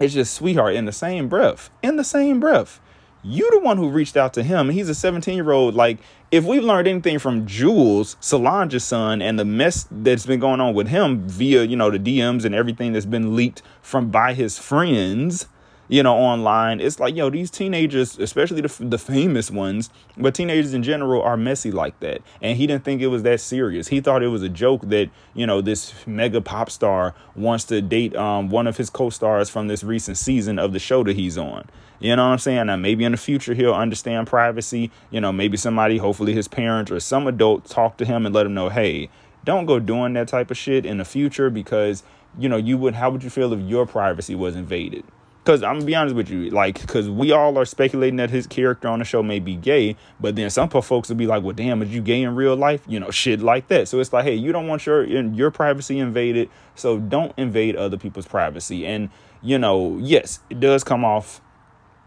It's 0.00 0.14
just 0.14 0.32
sweetheart 0.32 0.74
in 0.74 0.86
the 0.86 0.92
same 0.92 1.28
breath. 1.28 1.68
In 1.82 1.96
the 1.96 2.04
same 2.04 2.40
breath, 2.40 2.80
you 3.22 3.50
the 3.50 3.60
one 3.60 3.76
who 3.76 3.88
reached 3.88 4.16
out 4.16 4.34
to 4.34 4.42
him. 4.42 4.70
He's 4.70 4.88
a 4.88 4.94
17 4.94 5.34
year 5.34 5.50
old. 5.50 5.74
Like, 5.74 5.98
if 6.30 6.44
we've 6.44 6.62
learned 6.62 6.88
anything 6.88 7.18
from 7.18 7.46
Jules, 7.46 8.16
Solange's 8.20 8.84
son, 8.84 9.22
and 9.22 9.38
the 9.38 9.44
mess 9.44 9.86
that's 9.90 10.26
been 10.26 10.40
going 10.40 10.60
on 10.60 10.74
with 10.74 10.88
him 10.88 11.26
via, 11.26 11.64
you 11.64 11.76
know, 11.76 11.90
the 11.90 11.98
DMs 11.98 12.44
and 12.44 12.54
everything 12.54 12.92
that's 12.92 13.06
been 13.06 13.34
leaked 13.34 13.62
from 13.82 14.10
by 14.10 14.34
his 14.34 14.58
friends 14.58 15.46
you 15.88 16.02
know, 16.02 16.14
online. 16.14 16.80
It's 16.80 17.00
like, 17.00 17.16
yo, 17.16 17.30
these 17.30 17.50
teenagers, 17.50 18.18
especially 18.18 18.60
the, 18.60 18.84
the 18.84 18.98
famous 18.98 19.50
ones, 19.50 19.90
but 20.16 20.34
teenagers 20.34 20.74
in 20.74 20.82
general 20.82 21.22
are 21.22 21.36
messy 21.36 21.70
like 21.70 21.98
that. 22.00 22.22
And 22.42 22.56
he 22.56 22.66
didn't 22.66 22.84
think 22.84 23.00
it 23.00 23.08
was 23.08 23.22
that 23.22 23.40
serious. 23.40 23.88
He 23.88 24.00
thought 24.00 24.22
it 24.22 24.28
was 24.28 24.42
a 24.42 24.48
joke 24.48 24.82
that, 24.84 25.10
you 25.34 25.46
know, 25.46 25.60
this 25.60 25.94
mega 26.06 26.40
pop 26.40 26.70
star 26.70 27.14
wants 27.34 27.64
to 27.64 27.80
date 27.80 28.14
um, 28.16 28.50
one 28.50 28.66
of 28.66 28.76
his 28.76 28.90
co 28.90 29.10
stars 29.10 29.48
from 29.48 29.68
this 29.68 29.82
recent 29.82 30.18
season 30.18 30.58
of 30.58 30.72
the 30.72 30.78
show 30.78 31.02
that 31.04 31.16
he's 31.16 31.38
on. 31.38 31.64
You 32.00 32.14
know 32.14 32.26
what 32.26 32.32
I'm 32.32 32.38
saying? 32.38 32.66
Now, 32.66 32.76
maybe 32.76 33.04
in 33.04 33.12
the 33.12 33.18
future 33.18 33.54
he'll 33.54 33.74
understand 33.74 34.26
privacy. 34.26 34.90
You 35.10 35.20
know, 35.20 35.32
maybe 35.32 35.56
somebody, 35.56 35.98
hopefully 35.98 36.32
his 36.32 36.48
parents 36.48 36.90
or 36.90 37.00
some 37.00 37.26
adult, 37.26 37.64
talk 37.64 37.96
to 37.98 38.04
him 38.04 38.24
and 38.24 38.34
let 38.34 38.46
him 38.46 38.54
know, 38.54 38.68
hey, 38.68 39.10
don't 39.44 39.66
go 39.66 39.78
doing 39.78 40.12
that 40.12 40.28
type 40.28 40.50
of 40.50 40.56
shit 40.56 40.84
in 40.86 40.98
the 40.98 41.04
future 41.04 41.50
because, 41.50 42.02
you 42.38 42.48
know, 42.48 42.56
you 42.56 42.78
would, 42.78 42.94
how 42.94 43.10
would 43.10 43.24
you 43.24 43.30
feel 43.30 43.52
if 43.52 43.60
your 43.60 43.86
privacy 43.86 44.34
was 44.34 44.54
invaded? 44.54 45.04
Because 45.42 45.62
I'm 45.62 45.76
gonna 45.76 45.86
be 45.86 45.94
honest 45.94 46.14
with 46.14 46.28
you, 46.28 46.50
like, 46.50 46.78
because 46.78 47.08
we 47.08 47.32
all 47.32 47.56
are 47.56 47.64
speculating 47.64 48.16
that 48.16 48.28
his 48.28 48.46
character 48.46 48.86
on 48.86 48.98
the 48.98 49.04
show 49.06 49.22
may 49.22 49.38
be 49.38 49.56
gay, 49.56 49.96
but 50.20 50.36
then 50.36 50.50
some 50.50 50.68
folks 50.68 51.08
will 51.08 51.16
be 51.16 51.26
like, 51.26 51.42
"Well, 51.42 51.54
damn, 51.54 51.80
is 51.80 51.88
you 51.88 52.02
gay 52.02 52.20
in 52.20 52.34
real 52.34 52.54
life?" 52.54 52.82
You 52.86 53.00
know, 53.00 53.10
shit 53.10 53.40
like 53.40 53.68
that. 53.68 53.88
So 53.88 53.98
it's 53.98 54.12
like, 54.12 54.24
hey, 54.24 54.34
you 54.34 54.52
don't 54.52 54.66
want 54.66 54.84
your 54.84 55.04
your 55.04 55.50
privacy 55.50 56.00
invaded, 56.00 56.50
so 56.74 56.98
don't 56.98 57.32
invade 57.38 57.76
other 57.76 57.96
people's 57.96 58.26
privacy. 58.26 58.84
And 58.84 59.08
you 59.40 59.58
know, 59.58 59.96
yes, 59.98 60.40
it 60.50 60.60
does 60.60 60.84
come 60.84 61.02
off 61.02 61.40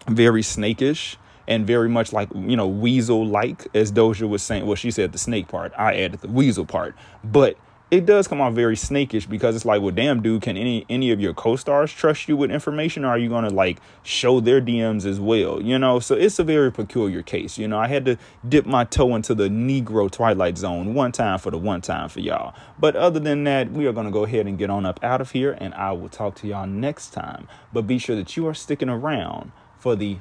very 0.07 0.41
snakish 0.41 1.15
and 1.47 1.65
very 1.65 1.89
much 1.89 2.13
like 2.13 2.29
you 2.33 2.55
know 2.55 2.67
weasel 2.67 3.25
like, 3.25 3.67
as 3.73 3.91
Doja 3.91 4.27
was 4.27 4.43
saying. 4.43 4.65
Well, 4.65 4.75
she 4.75 4.91
said 4.91 5.11
the 5.11 5.17
snake 5.17 5.47
part. 5.47 5.73
I 5.77 5.95
added 5.95 6.21
the 6.21 6.27
weasel 6.27 6.65
part, 6.65 6.95
but 7.23 7.57
it 7.91 8.05
does 8.05 8.25
come 8.25 8.39
off 8.39 8.53
very 8.53 8.77
snakish 8.77 9.27
because 9.27 9.53
it's 9.53 9.65
like, 9.65 9.81
well, 9.81 9.91
damn, 9.93 10.21
dude, 10.21 10.41
can 10.41 10.55
any 10.55 10.85
any 10.89 11.11
of 11.11 11.19
your 11.19 11.33
co-stars 11.33 11.91
trust 11.91 12.29
you 12.29 12.37
with 12.37 12.49
information, 12.49 13.03
or 13.03 13.09
are 13.09 13.17
you 13.17 13.27
gonna 13.27 13.49
like 13.49 13.79
show 14.01 14.39
their 14.39 14.61
DMs 14.61 15.05
as 15.05 15.19
well? 15.19 15.61
You 15.61 15.77
know, 15.77 15.99
so 15.99 16.15
it's 16.15 16.39
a 16.39 16.43
very 16.45 16.71
peculiar 16.71 17.21
case. 17.21 17.57
You 17.57 17.67
know, 17.67 17.77
I 17.77 17.89
had 17.89 18.05
to 18.05 18.17
dip 18.47 18.65
my 18.65 18.85
toe 18.85 19.13
into 19.13 19.35
the 19.35 19.49
Negro 19.49 20.09
Twilight 20.09 20.57
Zone 20.57 20.93
one 20.93 21.11
time 21.11 21.37
for 21.37 21.51
the 21.51 21.57
one 21.57 21.81
time 21.81 22.07
for 22.07 22.21
y'all. 22.21 22.55
But 22.79 22.95
other 22.95 23.19
than 23.19 23.43
that, 23.43 23.71
we 23.73 23.85
are 23.87 23.93
gonna 23.93 24.09
go 24.09 24.23
ahead 24.23 24.47
and 24.47 24.57
get 24.57 24.69
on 24.69 24.85
up 24.85 25.03
out 25.03 25.19
of 25.19 25.31
here, 25.31 25.57
and 25.59 25.73
I 25.73 25.91
will 25.91 26.09
talk 26.09 26.35
to 26.35 26.47
y'all 26.47 26.67
next 26.67 27.11
time. 27.11 27.49
But 27.73 27.87
be 27.87 27.97
sure 27.97 28.15
that 28.15 28.37
you 28.37 28.47
are 28.47 28.53
sticking 28.53 28.89
around 28.89 29.51
for 29.81 29.95
the 29.95 30.17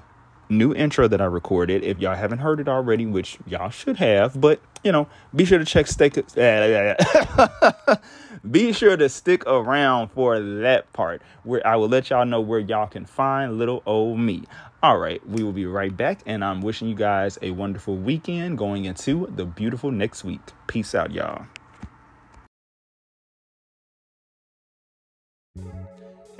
new 0.49 0.75
intro 0.75 1.07
that 1.07 1.21
I 1.21 1.27
recorded. 1.27 1.85
If 1.85 2.01
y'all 2.01 2.17
haven't 2.17 2.39
heard 2.39 2.61
it 2.61 2.69
already, 2.69 3.07
which 3.07 3.39
y'all 3.47 3.71
should 3.71 3.99
have, 3.99 4.41
but 4.41 4.61
you 4.83 4.91
know, 4.91 5.07
be 5.35 5.45
sure 5.45 5.59
to 5.59 5.65
check 5.65 5.87
stick. 5.87 6.15
be 8.51 8.73
sure 8.73 8.97
to 8.97 9.09
stick 9.09 9.47
around 9.47 10.09
for 10.09 10.41
that 10.41 10.93
part 10.93 11.23
where 11.45 11.65
I 11.67 11.77
will 11.77 11.89
let 11.89 12.11
y'all 12.11 12.25
know 12.25 12.41
where 12.41 12.59
y'all 12.59 12.87
can 12.87 13.05
find 13.05 13.59
little 13.59 13.83
old 13.87 14.19
me. 14.19 14.45
All 14.83 14.99
right, 14.99 15.25
we 15.29 15.43
will 15.43 15.53
be 15.53 15.67
right 15.67 15.95
back, 15.95 16.21
and 16.25 16.43
I'm 16.43 16.63
wishing 16.63 16.89
you 16.89 16.95
guys 16.95 17.39
a 17.43 17.51
wonderful 17.51 17.97
weekend 17.97 18.57
going 18.57 18.87
into 18.87 19.29
the 19.31 19.45
beautiful 19.45 19.91
next 19.91 20.25
week. 20.25 20.41
Peace 20.67 20.95
out, 20.95 21.13
y'all. 21.13 21.45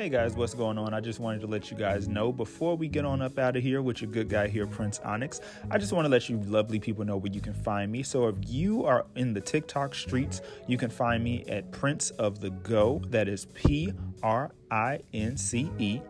Hey 0.01 0.09
guys, 0.09 0.35
what's 0.35 0.55
going 0.55 0.79
on? 0.79 0.95
I 0.95 1.01
just 1.01 1.21
wanted 1.21 1.43
to 1.43 1.47
let 1.47 1.71
you 1.71 1.77
guys 1.77 2.09
know 2.09 2.33
before 2.33 2.75
we 2.75 2.89
get 2.89 3.05
on 3.05 3.21
up 3.21 3.39
out 3.39 3.55
of 3.55 3.63
here 3.63 3.83
with 3.83 4.01
your 4.01 4.11
good 4.11 4.31
guy 4.31 4.49
here, 4.49 4.67
Prince 4.67 4.99
Onyx. 5.01 5.43
I 5.71 5.77
just 5.77 5.93
want 5.93 6.07
to 6.07 6.09
let 6.09 6.27
you 6.27 6.39
lovely 6.39 6.81
people 6.81 7.05
know 7.05 7.19
where 7.19 7.31
you 7.31 7.43
can 7.43 7.53
find 7.53 7.93
me. 7.93 8.03
So 8.03 8.27
if 8.29 8.37
you 8.47 8.87
are 8.87 9.05
in 9.17 9.35
the 9.35 9.43
TikTok 9.43 9.95
streets, 9.95 10.41
you 10.67 10.79
can 10.79 10.89
find 10.89 11.23
me 11.23 11.45
at 11.49 11.71
Prince 11.71 12.13
of 12.13 12.41
the 12.41 12.49
Go. 12.49 13.03
That 13.09 13.29
is 13.29 13.45
P 13.53 13.93
R 14.23 14.53
I 14.71 15.01
N 15.13 15.37
C 15.37 15.71
E 15.79 16.01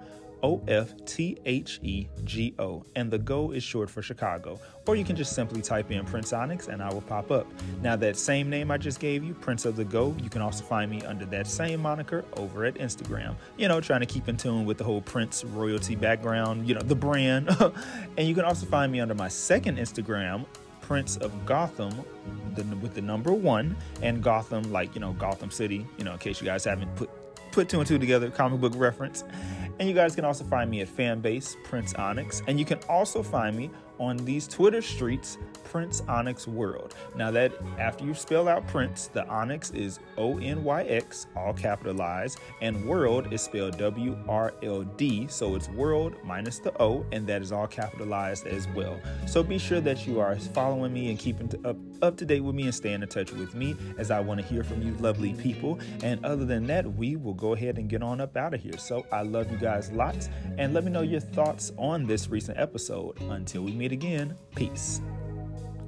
O 0.42 0.62
F 0.68 0.92
T 1.04 1.36
H 1.44 1.80
E 1.82 2.08
G 2.24 2.54
O, 2.58 2.84
and 2.96 3.10
the 3.10 3.18
Go 3.18 3.52
is 3.52 3.62
short 3.62 3.90
for 3.90 4.02
Chicago. 4.02 4.58
Or 4.86 4.96
you 4.96 5.04
can 5.04 5.14
just 5.14 5.34
simply 5.34 5.62
type 5.62 5.90
in 5.92 6.04
Prince 6.04 6.32
Onyx 6.32 6.66
and 6.66 6.82
I 6.82 6.92
will 6.92 7.02
pop 7.02 7.30
up. 7.30 7.46
Now, 7.80 7.94
that 7.96 8.16
same 8.16 8.50
name 8.50 8.70
I 8.70 8.76
just 8.76 8.98
gave 8.98 9.22
you, 9.22 9.34
Prince 9.34 9.64
of 9.64 9.76
the 9.76 9.84
Go, 9.84 10.16
you 10.20 10.28
can 10.28 10.42
also 10.42 10.64
find 10.64 10.90
me 10.90 11.00
under 11.02 11.24
that 11.26 11.46
same 11.46 11.80
moniker 11.80 12.24
over 12.36 12.64
at 12.64 12.74
Instagram. 12.74 13.36
You 13.56 13.68
know, 13.68 13.80
trying 13.80 14.00
to 14.00 14.06
keep 14.06 14.28
in 14.28 14.36
tune 14.36 14.64
with 14.64 14.78
the 14.78 14.84
whole 14.84 15.00
Prince 15.00 15.44
royalty 15.44 15.94
background, 15.94 16.68
you 16.68 16.74
know, 16.74 16.80
the 16.80 16.96
brand. 16.96 17.48
and 18.16 18.26
you 18.26 18.34
can 18.34 18.44
also 18.44 18.66
find 18.66 18.90
me 18.90 19.00
under 19.00 19.14
my 19.14 19.28
second 19.28 19.78
Instagram, 19.78 20.44
Prince 20.80 21.16
of 21.18 21.46
Gotham 21.46 21.94
the, 22.56 22.64
with 22.76 22.94
the 22.94 23.00
number 23.00 23.32
one 23.32 23.76
and 24.02 24.22
Gotham, 24.22 24.72
like, 24.72 24.94
you 24.94 25.00
know, 25.00 25.12
Gotham 25.12 25.50
City, 25.50 25.86
you 25.98 26.04
know, 26.04 26.14
in 26.14 26.18
case 26.18 26.40
you 26.40 26.46
guys 26.46 26.64
haven't 26.64 26.94
put 26.96 27.10
put 27.52 27.68
two 27.68 27.78
and 27.78 27.86
two 27.86 27.98
together, 27.98 28.30
comic 28.30 28.60
book 28.60 28.72
reference. 28.76 29.24
And 29.78 29.88
you 29.88 29.94
guys 29.94 30.14
can 30.14 30.24
also 30.24 30.44
find 30.44 30.70
me 30.70 30.82
at 30.82 30.88
Fanbase 30.88 31.56
Prince 31.64 31.94
Onyx. 31.94 32.42
And 32.46 32.58
you 32.58 32.64
can 32.64 32.78
also 32.88 33.22
find 33.22 33.56
me 33.56 33.70
on 33.98 34.16
these 34.18 34.46
Twitter 34.46 34.82
streets, 34.82 35.38
Prince 35.70 36.02
Onyx 36.08 36.48
World. 36.48 36.96
Now, 37.14 37.30
that 37.30 37.52
after 37.78 38.04
you 38.04 38.12
spell 38.12 38.48
out 38.48 38.66
Prince, 38.66 39.06
the 39.06 39.26
Onyx 39.28 39.70
is 39.70 40.00
O 40.18 40.38
N 40.38 40.64
Y 40.64 40.82
X, 40.82 41.28
all 41.36 41.54
capitalized, 41.54 42.40
and 42.60 42.84
World 42.84 43.32
is 43.32 43.42
spelled 43.42 43.78
W 43.78 44.18
R 44.28 44.52
L 44.64 44.82
D. 44.82 45.28
So 45.28 45.54
it's 45.54 45.68
World 45.68 46.16
minus 46.24 46.58
the 46.58 46.72
O, 46.82 47.06
and 47.12 47.24
that 47.28 47.40
is 47.40 47.52
all 47.52 47.68
capitalized 47.68 48.48
as 48.48 48.66
well. 48.68 49.00
So 49.26 49.44
be 49.44 49.58
sure 49.58 49.80
that 49.80 50.06
you 50.06 50.18
are 50.18 50.34
following 50.36 50.92
me 50.92 51.10
and 51.10 51.18
keeping 51.18 51.48
up, 51.64 51.76
up 52.02 52.16
to 52.16 52.24
date 52.26 52.40
with 52.40 52.56
me 52.56 52.64
and 52.64 52.74
staying 52.74 53.02
in 53.02 53.08
touch 53.08 53.30
with 53.32 53.54
me 53.54 53.76
as 53.96 54.10
I 54.10 54.18
want 54.18 54.40
to 54.40 54.46
hear 54.46 54.64
from 54.64 54.82
you, 54.82 54.94
lovely 54.94 55.34
people. 55.34 55.78
And 56.02 56.24
other 56.24 56.44
than 56.44 56.66
that, 56.66 56.84
we 56.94 57.14
will 57.14 57.34
go 57.34 57.54
ahead 57.54 57.78
and 57.78 57.88
get 57.88 58.02
on 58.02 58.20
up 58.20 58.36
out 58.36 58.54
of 58.54 58.60
here. 58.60 58.76
So 58.78 59.06
I 59.12 59.22
love 59.22 59.52
you 59.52 59.58
guys 59.58 59.92
lots, 59.92 60.28
and 60.58 60.74
let 60.74 60.82
me 60.82 60.90
know 60.90 61.02
your 61.02 61.20
thoughts 61.20 61.70
on 61.78 62.06
this 62.06 62.28
recent 62.28 62.58
episode. 62.58 63.20
Until 63.20 63.62
we 63.62 63.72
meet 63.72 63.92
again. 63.92 64.34
Peace. 64.56 65.00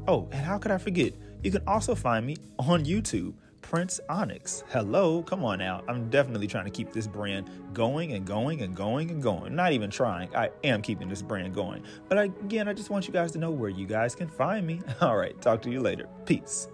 Oh, 0.09 0.28
and 0.32 0.44
how 0.44 0.59
could 0.59 0.72
I 0.72 0.78
forget? 0.78 1.12
You 1.42 1.50
can 1.50 1.62
also 1.66 1.94
find 1.94 2.26
me 2.26 2.36
on 2.59 2.84
YouTube, 2.84 3.34
Prince 3.61 4.00
Onyx. 4.09 4.64
Hello, 4.70 5.22
come 5.22 5.44
on 5.44 5.61
now. 5.61 5.82
I'm 5.88 6.11
definitely 6.11 6.48
trying 6.48 6.64
to 6.64 6.70
keep 6.70 6.92
this 6.92 7.07
brand 7.07 7.48
going 7.72 8.12
and 8.12 8.26
going 8.26 8.62
and 8.62 8.74
going 8.74 9.11
and 9.11 9.22
going. 9.22 9.55
Not 9.55 9.72
even 9.72 9.90
trying. 9.90 10.34
I 10.34 10.50
am 10.64 10.82
keeping 10.82 11.09
this 11.09 11.22
brand 11.22 11.55
going. 11.55 11.84
But 12.09 12.18
again, 12.18 12.68
I 12.68 12.72
just 12.72 12.90
want 12.90 13.07
you 13.07 13.12
guys 13.12 13.30
to 13.32 13.38
know 13.38 13.53
where 13.53 13.70
you 13.70 13.86
guys 13.86 14.14
can 14.14 14.28
find 14.28 14.66
me. 14.66 14.80
All 15.00 15.16
right, 15.16 15.40
talk 15.40 15.62
to 15.62 15.70
you 15.70 15.80
later. 15.80 16.09
Peace. 16.26 16.68